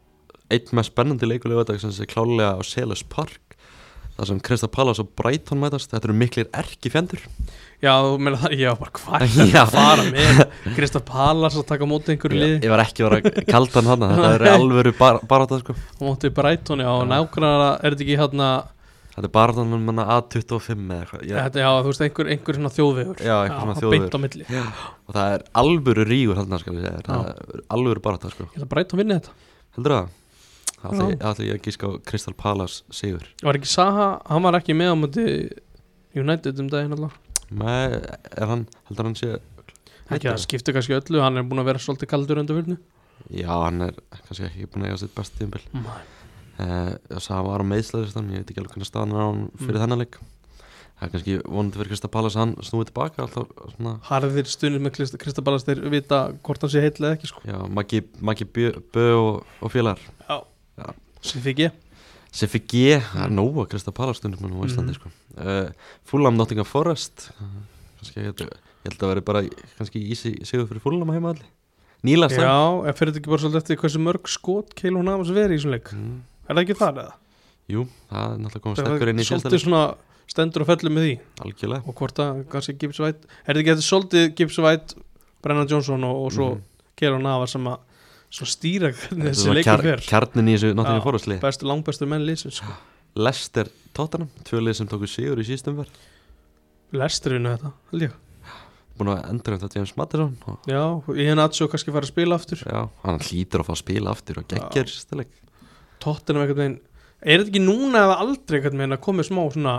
Einn 0.52 0.77
með 0.77 0.86
spennandi 0.90 1.28
leikulegu 1.28 1.62
þetta 1.65 1.90
sé 1.97 2.06
klálega 2.09 2.55
á 2.56 2.61
Selus 2.65 3.02
Park 3.09 3.40
þar 4.15 4.28
sem 4.31 4.41
Krista 4.47 4.69
Pallas 4.70 5.01
og 5.03 5.09
Brighton 5.19 5.61
mætast. 5.62 5.91
Þetta 5.93 6.09
eru 6.11 6.16
miklir 6.20 6.51
erki 6.55 6.91
fjendur 6.93 7.23
já, 7.85 7.93
það, 8.01 8.53
já, 8.57 8.70
bara 8.81 8.93
hvað 8.97 9.24
er 9.27 9.49
Já. 9.51 9.62
að 9.65 9.73
fara 9.74 10.05
með? 10.09 10.39
Kristaf 10.77 11.03
Pallas 11.09 11.57
að 11.61 11.66
taka 11.69 11.85
á 11.85 11.89
móti 11.91 12.15
einhverju 12.15 12.39
liði? 12.41 12.61
Ég 12.65 12.73
var 12.73 12.82
ekki 12.86 13.05
að 13.05 13.11
vera 13.19 13.43
kaldan 13.51 13.91
hann 13.91 14.05
þetta 14.09 14.31
eru 14.39 14.53
alvöru 14.59 14.93
bar 14.97 15.19
barata 15.28 15.59
sko. 15.61 15.74
Á 15.77 16.03
móti 16.07 16.31
Brighton, 16.32 16.81
já, 16.81 16.89
og 16.95 17.05
nákvæmlega 17.11 17.73
er 17.82 17.93
þetta 17.97 18.07
ekki 18.07 18.20
hérna, 18.23 18.53
Þetta 19.15 19.28
er 19.28 19.31
barata 19.36 19.62
um 19.62 19.74
manna 19.86 20.05
A25 20.11 20.81
eða 20.91 20.97
eitthvað 21.05 21.20
Ég- 21.28 21.36
þetta, 21.39 21.61
já, 21.62 21.69
þú 21.85 21.91
veist, 21.93 22.01
einhver, 22.03 22.31
einhver 22.35 22.57
svona 22.59 22.70
þjóðvegur. 22.74 23.20
Já, 23.23 23.35
einhver 23.45 23.61
svona 23.61 23.74
þjóðvegur. 23.78 24.11
á 24.11 24.19
milli. 24.24 24.47
Ég 24.51 24.81
og 25.05 25.15
það 25.15 25.35
er 25.36 25.45
alvöru 25.61 26.07
rígur 26.09 26.41
hann 26.41 26.57
ég 26.57 26.65
segja 26.65 26.95
það 27.07 27.28
er 27.31 27.62
alvöru 27.77 28.03
barata 28.03 28.32
sko. 28.32 28.49
Held 28.57 28.65
að 28.66 28.73
Brighton 28.73 28.99
vinni 29.03 29.19
þetta. 29.20 29.36
Heldur 29.77 29.95
það? 29.95 30.09
Það 30.85 31.15
ætla 31.16 31.44
ég- 31.48 31.55
að 31.56 31.62
gíska 31.65 31.89
á 31.89 31.93
Crystal 32.05 32.35
Palace 32.35 32.82
sigur. 32.93 33.24
Var 33.43 33.55
ekki 33.59 33.70
Saha, 33.73 34.09
hann 34.28 34.43
var 34.44 34.59
ekki 34.61 34.74
með 34.77 34.93
á 34.93 34.97
móti 35.01 35.24
United 36.15 36.61
um 36.61 36.69
daginn 36.69 36.93
alltaf 36.97 37.15
Nei, 37.51 38.01
er 38.36 38.47
hann, 38.51 38.66
heldur 38.89 39.05
hann 39.09 39.15
sé 39.19 39.39
Ekki 40.11 40.28
að 40.28 40.35
það 40.35 40.43
skiptir 40.44 40.74
kannski 40.77 40.97
öllu, 40.98 41.20
hann 41.24 41.39
er 41.40 41.47
búin 41.48 41.61
að 41.62 41.70
vera 41.73 41.78
svolítið 41.81 42.11
kaldur 42.12 42.40
undir 42.43 42.59
fyrnu 42.61 42.77
Já, 43.32 43.48
hann 43.65 43.81
er 43.89 43.94
kannski 44.27 44.44
ekki 44.51 44.66
búin 44.69 44.85
að 44.85 44.90
eiga 44.93 45.01
sitt 45.05 45.15
best 45.16 45.35
tíumbil 45.39 45.62
Nei. 45.73 45.98
uh, 46.59 47.19
Það 47.19 47.44
var 47.48 47.65
á 47.65 47.70
meðslæðistan, 47.73 48.31
ég 48.35 48.43
veit 48.44 48.51
ekki 48.52 48.61
alveg 48.62 48.74
hvernig 48.77 48.90
staðan 48.90 49.15
er 49.16 49.23
á 49.24 49.27
hann 49.31 49.44
fyrir 49.59 49.78
Mm. 49.78 49.82
þennan 49.85 50.02
leik. 50.05 50.19
Það 50.94 51.06
er 51.09 51.11
kannski 51.15 51.36
vonandi 51.51 51.78
fyrir 51.81 51.89
Krista 51.90 52.09
Pallas 52.15 52.36
að 52.36 52.43
hann 52.44 52.55
snúið 52.62 52.90
tilbaka 52.93 53.24
alltaf 53.24 53.48
svona 53.74 53.94
Harðir 54.06 54.47
stundir 54.47 54.81
með 54.85 55.16
Kristabalast 55.19 55.66
þeir 55.66 55.81
vita 55.90 56.20
hvort 56.44 56.61
hann 56.62 56.70
sé 56.70 56.81
heill 56.85 56.94
eða 57.01 57.16
ekki 57.16 57.31
sko. 57.32 57.40
Já, 57.48 57.59
Maggi, 57.69 58.02
Maggi 58.23 58.44
Bö, 58.47 58.70
Bö 58.94 59.06
og, 59.19 59.44
og 59.61 59.73
félagar 59.74 59.98
Já, 60.28 60.36
Siffi 62.35 62.59
G, 62.67 62.97
það 62.99 63.25
er 63.29 63.31
nóg 63.31 63.59
að 63.63 63.69
Krista 63.71 63.93
Pallas 63.95 64.19
stundum 64.19 64.43
á 64.59 64.67
Íslandi 64.67 64.91
Mhm. 64.91 64.99
sko. 64.99 65.11
uh, 65.39 65.71
Fulham 66.05 66.37
Nottingham 66.37 66.67
Forest. 66.67 67.31
Kannski, 68.01 68.21
ég, 68.21 68.35
ég 68.35 68.51
held 68.91 68.99
að 68.99 69.09
veri 69.15 69.21
bara 69.21 69.43
kannski 69.79 70.03
ísi 70.11 70.33
sigur 70.45 70.67
fyrir 70.67 70.83
Fulham 70.83 71.09
að 71.09 71.15
heima 71.15 71.31
allir 71.35 71.47
Nýla 72.05 72.29
stæð 72.29 72.43
Já, 72.45 72.87
en 72.89 72.93
fyrir 72.93 73.13
þetta 73.13 73.21
ekki 73.23 73.31
bara 73.33 73.43
svolítið 73.45 73.61
eftir 73.63 73.77
hversu 73.81 74.01
mörg 74.03 74.29
skot 74.29 74.75
Keil 74.75 74.93
hún 74.93 75.07
hafði 75.09 75.33
verið 75.33 75.55
í 75.55 75.59
þessum 75.61 75.71
leik? 75.73 75.89
Mm, 75.95 76.19
Er 76.51 76.55
það 76.55 76.65
ekki 76.67 76.77
það 76.83 76.99
eða? 77.01 77.15
Jú, 77.73 77.87
það 78.11 78.35
er 78.35 78.39
náttúrulega 78.45 78.65
komið 78.67 78.83
sterkur 78.83 79.09
inn 79.09 79.17
í 79.19 79.25
síðasta 79.25 79.49
svolítið 79.49 79.57
leik 79.57 79.65
svona 79.65 79.85
stendur 80.35 80.61
og 80.61 80.67
fellur 80.69 80.93
með 80.93 81.05
því. 81.07 81.15
Algjörlega. 81.47 81.83
Og 81.89 81.95
hvort 81.95 82.19
að 82.21 82.45
kannski 82.53 82.77
Gibbs 82.79 82.99
White 83.01 83.25
Er 83.47 83.55
þetta 83.55 83.63
ekki 83.63 83.73
þetta 83.73 83.89
svolítið 83.89 84.35
Gibbs 84.37 84.59
White 84.59 84.95
Brennan 85.41 85.69
Johnson 85.69 86.05
og, 86.05 86.17
og 86.27 86.33
svo 86.33 86.51
Mhm. 86.57 86.61
Keil 86.97 87.13
hún 87.17 87.25
hafa 87.25 87.47
sem 87.49 87.65
að 87.65 87.79
svo 88.35 88.48
stýra 88.51 88.90
hvernig 88.94 89.31
þessi 89.31 89.47
var 89.51 89.59
leikur 89.61 89.70
kjar, 89.70 89.85
fer. 89.86 90.02
kjarnin 90.11 90.51
í 90.51 90.56
þessu 90.59 91.02
Forest 91.05 91.28
lið 91.31 91.40
Bestu, 91.44 91.69
langbestu 91.70 92.09
menn 92.11 92.24
liðsins 92.27 92.59
sko. 92.61 92.74
Lester 93.15 93.70
Tottenham, 93.94 94.31
tvö 94.47 94.61
lið 94.65 94.78
sem 94.81 94.89
tóku 94.90 95.06
sigur 95.11 95.39
í 95.39 95.47
síðustum 95.47 95.77
verð 95.78 96.02
Lestur 96.94 97.35
vinnu 97.35 97.51
þetta, 97.55 97.70
held 97.93 98.05
ég. 98.06 98.12
Búin 98.94 99.09
að 99.11 99.24
endur 99.32 99.56
þetta 99.59 99.78
James 99.81 99.93
Madison 99.98 100.35
og, 100.47 100.66
Já, 100.70 100.82
ég 101.19 101.31
henni 101.32 101.43
aðsjó 101.43 101.66
kannski 101.70 101.90
fara 101.94 102.06
að 102.06 102.12
spila 102.12 102.36
aftur. 102.39 102.61
Já, 102.62 102.82
hann 103.02 103.19
hlýtur 103.27 103.62
að 103.65 103.66
fá 103.66 103.73
að 103.74 103.81
spila 103.81 104.12
aftur 104.15 104.39
og 104.39 104.47
geggjör 104.52 104.90
síðasta 104.93 105.19
leik. 105.19 105.32
Tottenham 106.05 106.44
einhvern 106.44 106.61
veginn 106.62 106.77
Er 107.24 107.40
þetta 107.40 107.51
ekki 107.55 107.62
núna 107.65 108.02
eða 108.05 108.16
aldrei 108.23 108.59
einhvern 108.61 108.82
veginn 108.82 108.94
að 108.98 109.02
komið 109.06 109.28
smá 109.31 109.40
svona 109.55 109.74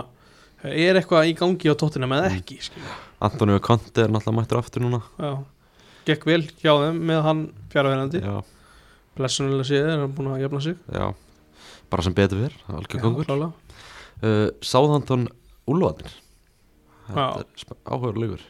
Er 0.66 0.98
eitthvað 0.98 1.28
í 1.30 1.34
gangi 1.38 1.70
á 1.72 1.74
Tottenham 1.78 2.12
eða 2.16 2.30
Mm. 2.32 2.40
ekki? 2.42 2.58
Antonio 3.22 3.60
Conte 3.64 4.02
er 4.04 4.12
náttúrulega 4.12 4.36
mættur 4.40 4.58
aftur 4.60 4.82
núna. 4.84 5.00
Já 5.20 5.32
Gekk 6.06 6.26
vel 6.28 6.42
hjá 6.62 6.72
þeim 6.84 6.98
með 7.08 7.22
hann 7.26 7.40
fjárverðandi 7.72 8.20
Já, 8.22 8.36
Blessunulega 9.16 9.66
séð 9.70 9.88
er 9.94 10.02
hann 10.04 10.12
búin 10.14 10.28
að 10.34 10.42
jafna 10.44 10.60
sig. 10.62 10.76
Já. 10.92 11.06
Bara 11.90 12.02
sem 12.06 12.14
betur 12.16 12.52
algjör 12.68 13.00
gangur 13.02 13.26
klálega. 13.26 13.52
uh, 14.22 14.50
Já. 17.16 17.26
er 17.40 17.46
sp- 17.58 17.78
áhugaður 17.86 18.20
leikur 18.22 18.44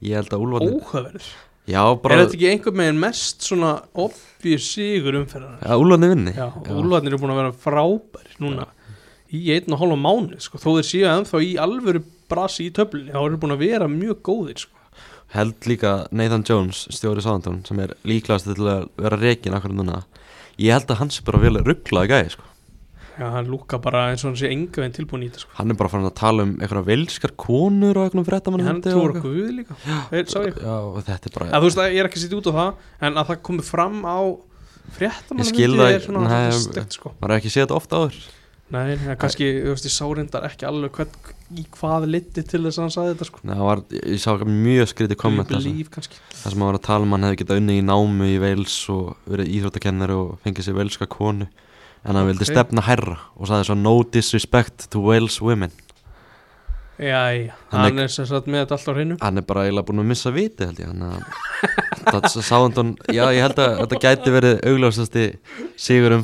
Ég 0.00 0.14
held 0.16 0.34
að 0.34 0.44
Úlfarnir 0.44 0.74
Óhöfverður 0.78 1.30
Já, 1.70 1.80
Er 1.84 1.96
bara 2.02 2.16
þetta 2.22 2.36
ekki 2.38 2.48
einhvern 2.50 2.78
veginn 2.80 3.00
mest 3.02 3.44
svona 3.46 3.72
obvious 3.94 4.68
sigur 4.74 5.18
umferðar 5.20 5.58
Já, 5.62 5.74
Úlfarnir 5.78 6.12
vinni. 6.14 6.32
Já, 6.36 6.46
Úlfarnir 6.74 7.12
eru 7.12 7.20
búin 7.22 7.34
að 7.34 7.40
vera 7.42 7.56
frábæri 7.64 8.38
núna 8.42 8.66
í 9.30 9.42
einn 9.54 9.74
og 9.76 9.78
hálfa 9.82 9.98
mánu 10.00 10.40
sko. 10.42 10.58
þó 10.58 10.70
þeir 10.78 10.86
séu 10.88 11.04
ennþá 11.10 11.42
í 11.46 11.50
alvöru 11.62 12.00
brasi 12.30 12.66
í 12.66 12.72
töflunni, 12.74 13.12
þá 13.14 13.20
eru 13.26 13.38
búin 13.42 13.54
að 13.54 13.60
vera 13.66 13.86
mjög 13.90 14.22
góðir 14.26 14.58
sko. 14.64 14.79
Held 15.30 15.66
líka 15.70 15.94
Nathan 16.10 16.42
Jones, 16.46 16.86
stjóri 16.90 17.22
Sáðhandon 17.22 17.60
sem 17.68 17.78
er 17.84 17.94
líklegast 18.08 18.48
til 18.50 18.66
að 18.66 18.88
vera 18.98 19.18
reikin 19.20 19.54
akkur 19.54 19.74
núna. 19.74 20.02
Ég 20.58 20.74
held 20.74 20.90
að 20.90 21.04
hans 21.04 21.20
er 21.20 21.26
bara 21.28 21.40
vel 21.44 21.60
rugglaði 21.62 22.10
gæði 22.10 22.32
sko. 22.34 22.46
Já, 23.20 23.26
hann 23.34 23.50
lúka 23.52 23.76
bara 23.82 24.06
eins 24.10 24.22
og 24.24 24.30
hann 24.30 24.38
sé 24.40 24.48
enga 24.48 24.80
veginn 24.80 24.94
tilbúin 24.96 25.24
í 25.26 25.28
þetta 25.28 25.42
sko. 25.44 25.52
Hann 25.58 25.72
er 25.72 25.76
bara 25.78 25.90
farin 25.92 26.08
að 26.08 26.14
tala 26.18 26.44
um 26.46 26.52
einhverja 26.56 26.86
velskar 26.86 27.34
konur 27.38 27.98
og 28.00 28.06
einhverjum 28.08 28.26
fréttamann 28.30 28.64
hann 28.64 28.80
trúur 28.84 29.12
okkur 29.18 29.34
við 29.34 29.50
líka. 29.58 29.76
Þeir, 30.10 30.24
sá 30.32 30.38
ég. 30.46 30.56
Já, 30.64 30.76
þetta 31.10 31.28
er 31.30 31.34
bara 31.36 31.48
að 31.50 31.60
þú 31.60 31.68
veist 31.68 31.82
að 31.84 31.90
ég 31.94 32.00
er 32.00 32.08
ekki 32.08 32.22
sitja 32.22 32.38
út 32.40 32.48
á 32.48 32.52
það 32.56 32.70
en 33.08 33.20
að 33.20 33.30
það 33.30 33.42
komi 33.50 33.66
fram 33.66 33.98
á 34.08 34.18
fréttamann 34.96 35.44
Ég 35.44 35.50
skil 35.52 35.70
það, 35.76 35.96
svona 36.06 36.22
nei, 36.24 36.36
nei, 36.48 36.60
stegt, 36.64 36.96
sko. 36.96 37.12
maður 37.20 37.34
er 37.36 37.42
ekki 37.42 37.52
séð 37.52 37.66
þetta 37.66 37.76
ofta 37.78 38.00
áður. 38.00 38.20
Nei, 38.70 38.96
kannski, 39.20 39.50
þú 39.66 39.74
veist, 39.74 39.90
ég 39.90 39.94
sá 39.98 40.04
reyndar 40.16 40.46
ekki 40.48 40.68
alveg 40.70 40.96
hvern, 40.96 41.14
í 41.58 41.64
hvað 41.74 42.06
liti 42.10 42.44
til 42.46 42.62
þess 42.64 42.78
að 42.78 42.84
hann 42.84 42.94
saði 42.94 43.12
þetta 43.14 43.28
sko. 43.28 43.42
Nei, 43.48 43.56
var, 43.58 43.82
ég 43.98 44.22
sá 44.22 44.30
mjög 44.46 44.90
skrítið 44.92 45.18
komment 45.20 45.50
þar 45.50 45.64
sem, 45.64 45.82
þar 45.90 46.54
sem 46.54 46.60
maður 46.62 46.70
var 46.70 46.78
að 46.78 46.86
tala 46.86 47.06
um 47.08 47.14
hann 47.16 47.26
hefði 47.26 47.40
getað 47.42 47.60
unnið 47.62 47.80
í 47.80 47.84
námu 47.88 48.28
í 48.30 48.38
Wales 48.42 48.78
og 48.94 49.12
verið 49.30 49.52
íþróttakennari 49.56 50.16
og 50.20 50.32
fengið 50.44 50.68
sér 50.68 50.78
velska 50.78 51.10
konu 51.10 51.48
en 52.00 52.16
hann 52.16 52.28
vildi 52.30 52.46
Ok. 52.46 52.52
stefna 52.54 52.84
herra 52.86 53.18
og 53.36 53.50
sagði 53.50 53.68
svo 53.70 53.78
no 53.80 53.94
disrespect 54.06 54.88
to 54.94 55.02
Wales 55.04 55.40
women. 55.44 55.72
Já, 57.00 57.48
Hann 57.72 57.80
hann 57.80 57.98
er 58.02 58.10
sem 58.12 58.26
sagt 58.28 58.48
með 58.50 58.66
þetta 58.66 58.76
alltaf 58.76 58.96
hreinu. 58.98 59.14
Hann 59.22 59.40
er 59.40 59.44
bara 59.48 59.62
eiginlega 59.64 59.88
búin 59.88 60.02
að 60.02 60.10
missa 60.10 60.30
viti 60.34 60.66
held 60.68 60.82
ég 60.82 60.90
hann 60.90 61.06
að 61.06 61.22
það 62.10 62.26
sáðan 62.44 62.90
já 63.08 63.22
ég 63.32 63.40
held 63.44 63.62
að 63.62 63.78
þetta 63.80 64.00
gæti 64.04 64.34
verið 64.34 64.60
augljósasti 64.68 65.24
sigur 65.80 66.14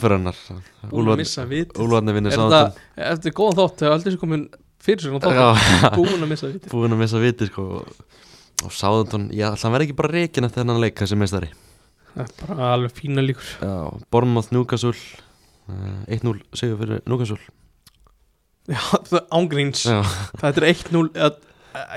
vit 1.49 1.73
Úlfarni 1.81 2.17
vinnir 2.17 2.33
er 2.35 2.41
sáðan 2.41 2.55
þetta, 2.57 2.87
eftir 3.15 3.37
góðan 3.37 3.59
þátt 3.61 3.85
hefur 3.85 3.97
aldrei 3.97 4.21
komin 4.21 4.45
fyrir 4.87 5.17
þátt 5.17 5.37
Já. 5.37 5.91
búin 5.99 6.23
að 6.25 6.31
missa 6.33 6.51
vit 6.53 6.69
búin 6.73 6.95
að 6.97 7.03
missa 7.03 7.21
viti 7.23 7.49
sko. 7.51 7.67
Og 8.65 8.73
sáðan, 8.73 9.27
já 9.37 9.51
alltaf 9.51 9.67
hann 9.67 9.75
verði 9.77 9.91
ekki 9.91 9.99
bara 9.99 10.15
reikin 10.15 10.47
eftir 10.49 10.63
þennan 10.63 10.81
leik 10.81 10.97
þessi 10.97 11.19
meistari. 11.21 11.51
Það 12.15 12.23
er 12.25 12.31
bara 12.47 12.69
alveg 12.73 12.95
fína 12.97 13.25
líkur. 13.27 13.51
Já, 13.61 13.75
Bormóð 14.15 14.49
Núkasúl 14.57 14.95
uh, 14.97 15.99
1-0 16.09 16.39
sigur 16.57 16.79
fyrir 16.81 17.03
Núkasúl 17.11 17.43
já, 18.67 18.81
það 18.81 19.19
er 19.21 19.27
ángríns, 19.37 19.83
þetta 20.41 20.63
er 20.63 20.69
1-0 20.73 21.03
eða- 21.13 21.37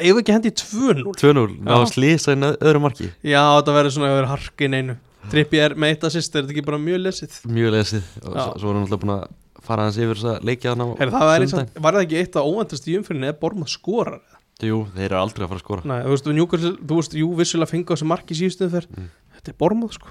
ef 0.04 0.20
ekki 0.20 0.36
hendi 0.36 0.52
2-0 0.60 1.06
2-0, 1.18 1.46
ná 1.64 1.78
Já. 1.80 1.86
slýsa 1.94 2.36
inn 2.36 2.46
öðru 2.52 2.82
marki. 2.84 3.08
Já, 3.24 3.42
þetta 3.58 3.76
verður 3.78 3.96
svona 3.96 4.10
að 4.12 4.18
vera 4.20 4.34
harkin 4.36 4.76
einu 4.78 4.98
Trippi 5.30 5.60
er 5.62 5.74
með 5.76 5.94
eitt 5.96 6.04
assist, 6.08 6.36
er 6.36 6.44
þetta 6.46 6.56
ekki 6.56 6.66
bara 6.68 6.80
mjög 6.82 7.02
lesið? 7.04 7.34
Mjög 7.52 7.74
lesið 7.76 8.06
og 8.24 8.36
Já. 8.36 8.44
svo, 8.60 8.68
vorum 8.70 8.84
við 8.84 8.86
náttúrulega 8.86 9.02
búin 9.04 9.16
að 9.16 9.26
fara 9.70 9.88
hans 9.88 10.02
yfir 10.02 10.20
þess 10.20 10.34
að 10.34 10.50
leikja 10.50 10.74
hann 10.74 10.84
á 10.84 10.88
Heru, 11.00 11.14
það 11.16 11.30
var, 11.30 11.46
eins, 11.46 11.80
var 11.86 11.98
það 11.98 12.06
ekki 12.08 12.20
eitt 12.24 12.38
af 12.40 12.50
óvendast 12.50 12.90
í 12.90 12.98
umfyrinni 13.00 13.30
eða 13.30 13.40
Bormað 13.44 13.74
skorar 13.74 14.22
Jú, 14.60 14.82
þeir 14.92 15.06
eru 15.06 15.20
aldrei 15.22 15.46
að 15.46 15.52
fara 15.54 15.60
að 15.62 15.64
skora. 15.64 15.84
Nei, 15.88 16.00
þú 16.04 16.12
veist, 16.12 16.26
Newcastle, 16.36 16.72
þú 16.84 16.96
veist, 16.98 17.14
jú, 17.16 17.28
vissulega 17.38 17.72
fengu 17.72 17.96
þessi 17.96 18.08
mark 18.12 18.34
í 18.34 18.36
síðustuð 18.42 18.74
fyrr 18.74 18.88
Mm. 18.92 19.06
Þetta 19.40 19.52
er 19.54 19.56
Bormað, 19.56 19.94
sko. 19.96 20.10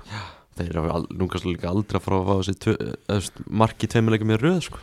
Þeir 0.56 0.70
eru 0.72 1.00
Núkasúl 1.20 1.52
líka 1.52 1.68
aldrei 1.68 1.98
að 1.98 2.06
fara 2.06 2.20
að 2.22 2.28
fá 2.30 2.34
þessi 3.12 3.44
marki 3.60 3.90
tveimileikum 3.92 4.32
í 4.32 4.38
röð 4.40 4.62
sko. 4.70 4.80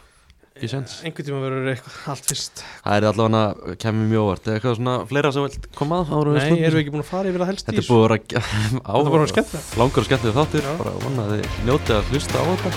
Ekki 0.55 0.69
sens 0.71 0.93
Einhvern 1.03 1.25
tíma 1.27 1.39
verður 1.43 1.65
eitthvað 1.73 1.95
allt 2.13 2.29
fyrst. 2.29 2.61
Það 2.85 2.95
er 2.95 3.07
allavega 3.09 3.73
kemur 3.83 4.07
mjög 4.07 4.21
óvart. 4.23 4.45
Eða 4.47 4.55
eitthvað 4.55 4.77
svona 4.79 4.93
fleira 5.09 5.31
sem 5.35 5.47
vilt 5.49 5.67
koma 5.75 5.99
að 6.05 6.13
ára 6.15 6.37
Nei, 6.37 6.45
erum 6.45 6.77
við 6.77 6.81
ekki 6.85 6.93
búin 6.95 7.03
að 7.03 7.09
fara 7.09 7.33
yfir 7.33 7.43
það 7.43 7.51
helst 7.51 7.65
í 7.65 7.67
Þetta 7.75 7.83
er 7.83 7.89
búið 7.91 7.99
að 7.99 8.07
vera 8.07 8.21
Þetta 8.31 8.95
er 8.95 9.11
bara 9.17 9.27
skemmtilegt. 9.33 9.75
langur 9.83 10.05
og 10.05 10.09
skemmtileg 10.09 10.39
þáttur. 10.39 10.63
Já. 10.69 10.73
bara 10.79 10.95
vona 11.03 11.27
að 11.27 11.35
þið 11.35 11.61
njótið 11.67 11.99
að 11.99 12.15
hlusta 12.15 12.39
á 12.39 12.43
þetta. 12.55 12.73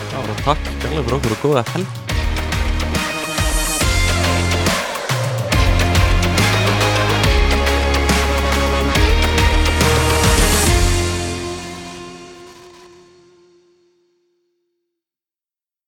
Takk 0.50 0.68
gælega 0.82 1.06
fyrir 1.06 1.18
okkur 1.20 1.38
og 1.38 1.42
góða 1.46 1.66
helg 1.76 2.07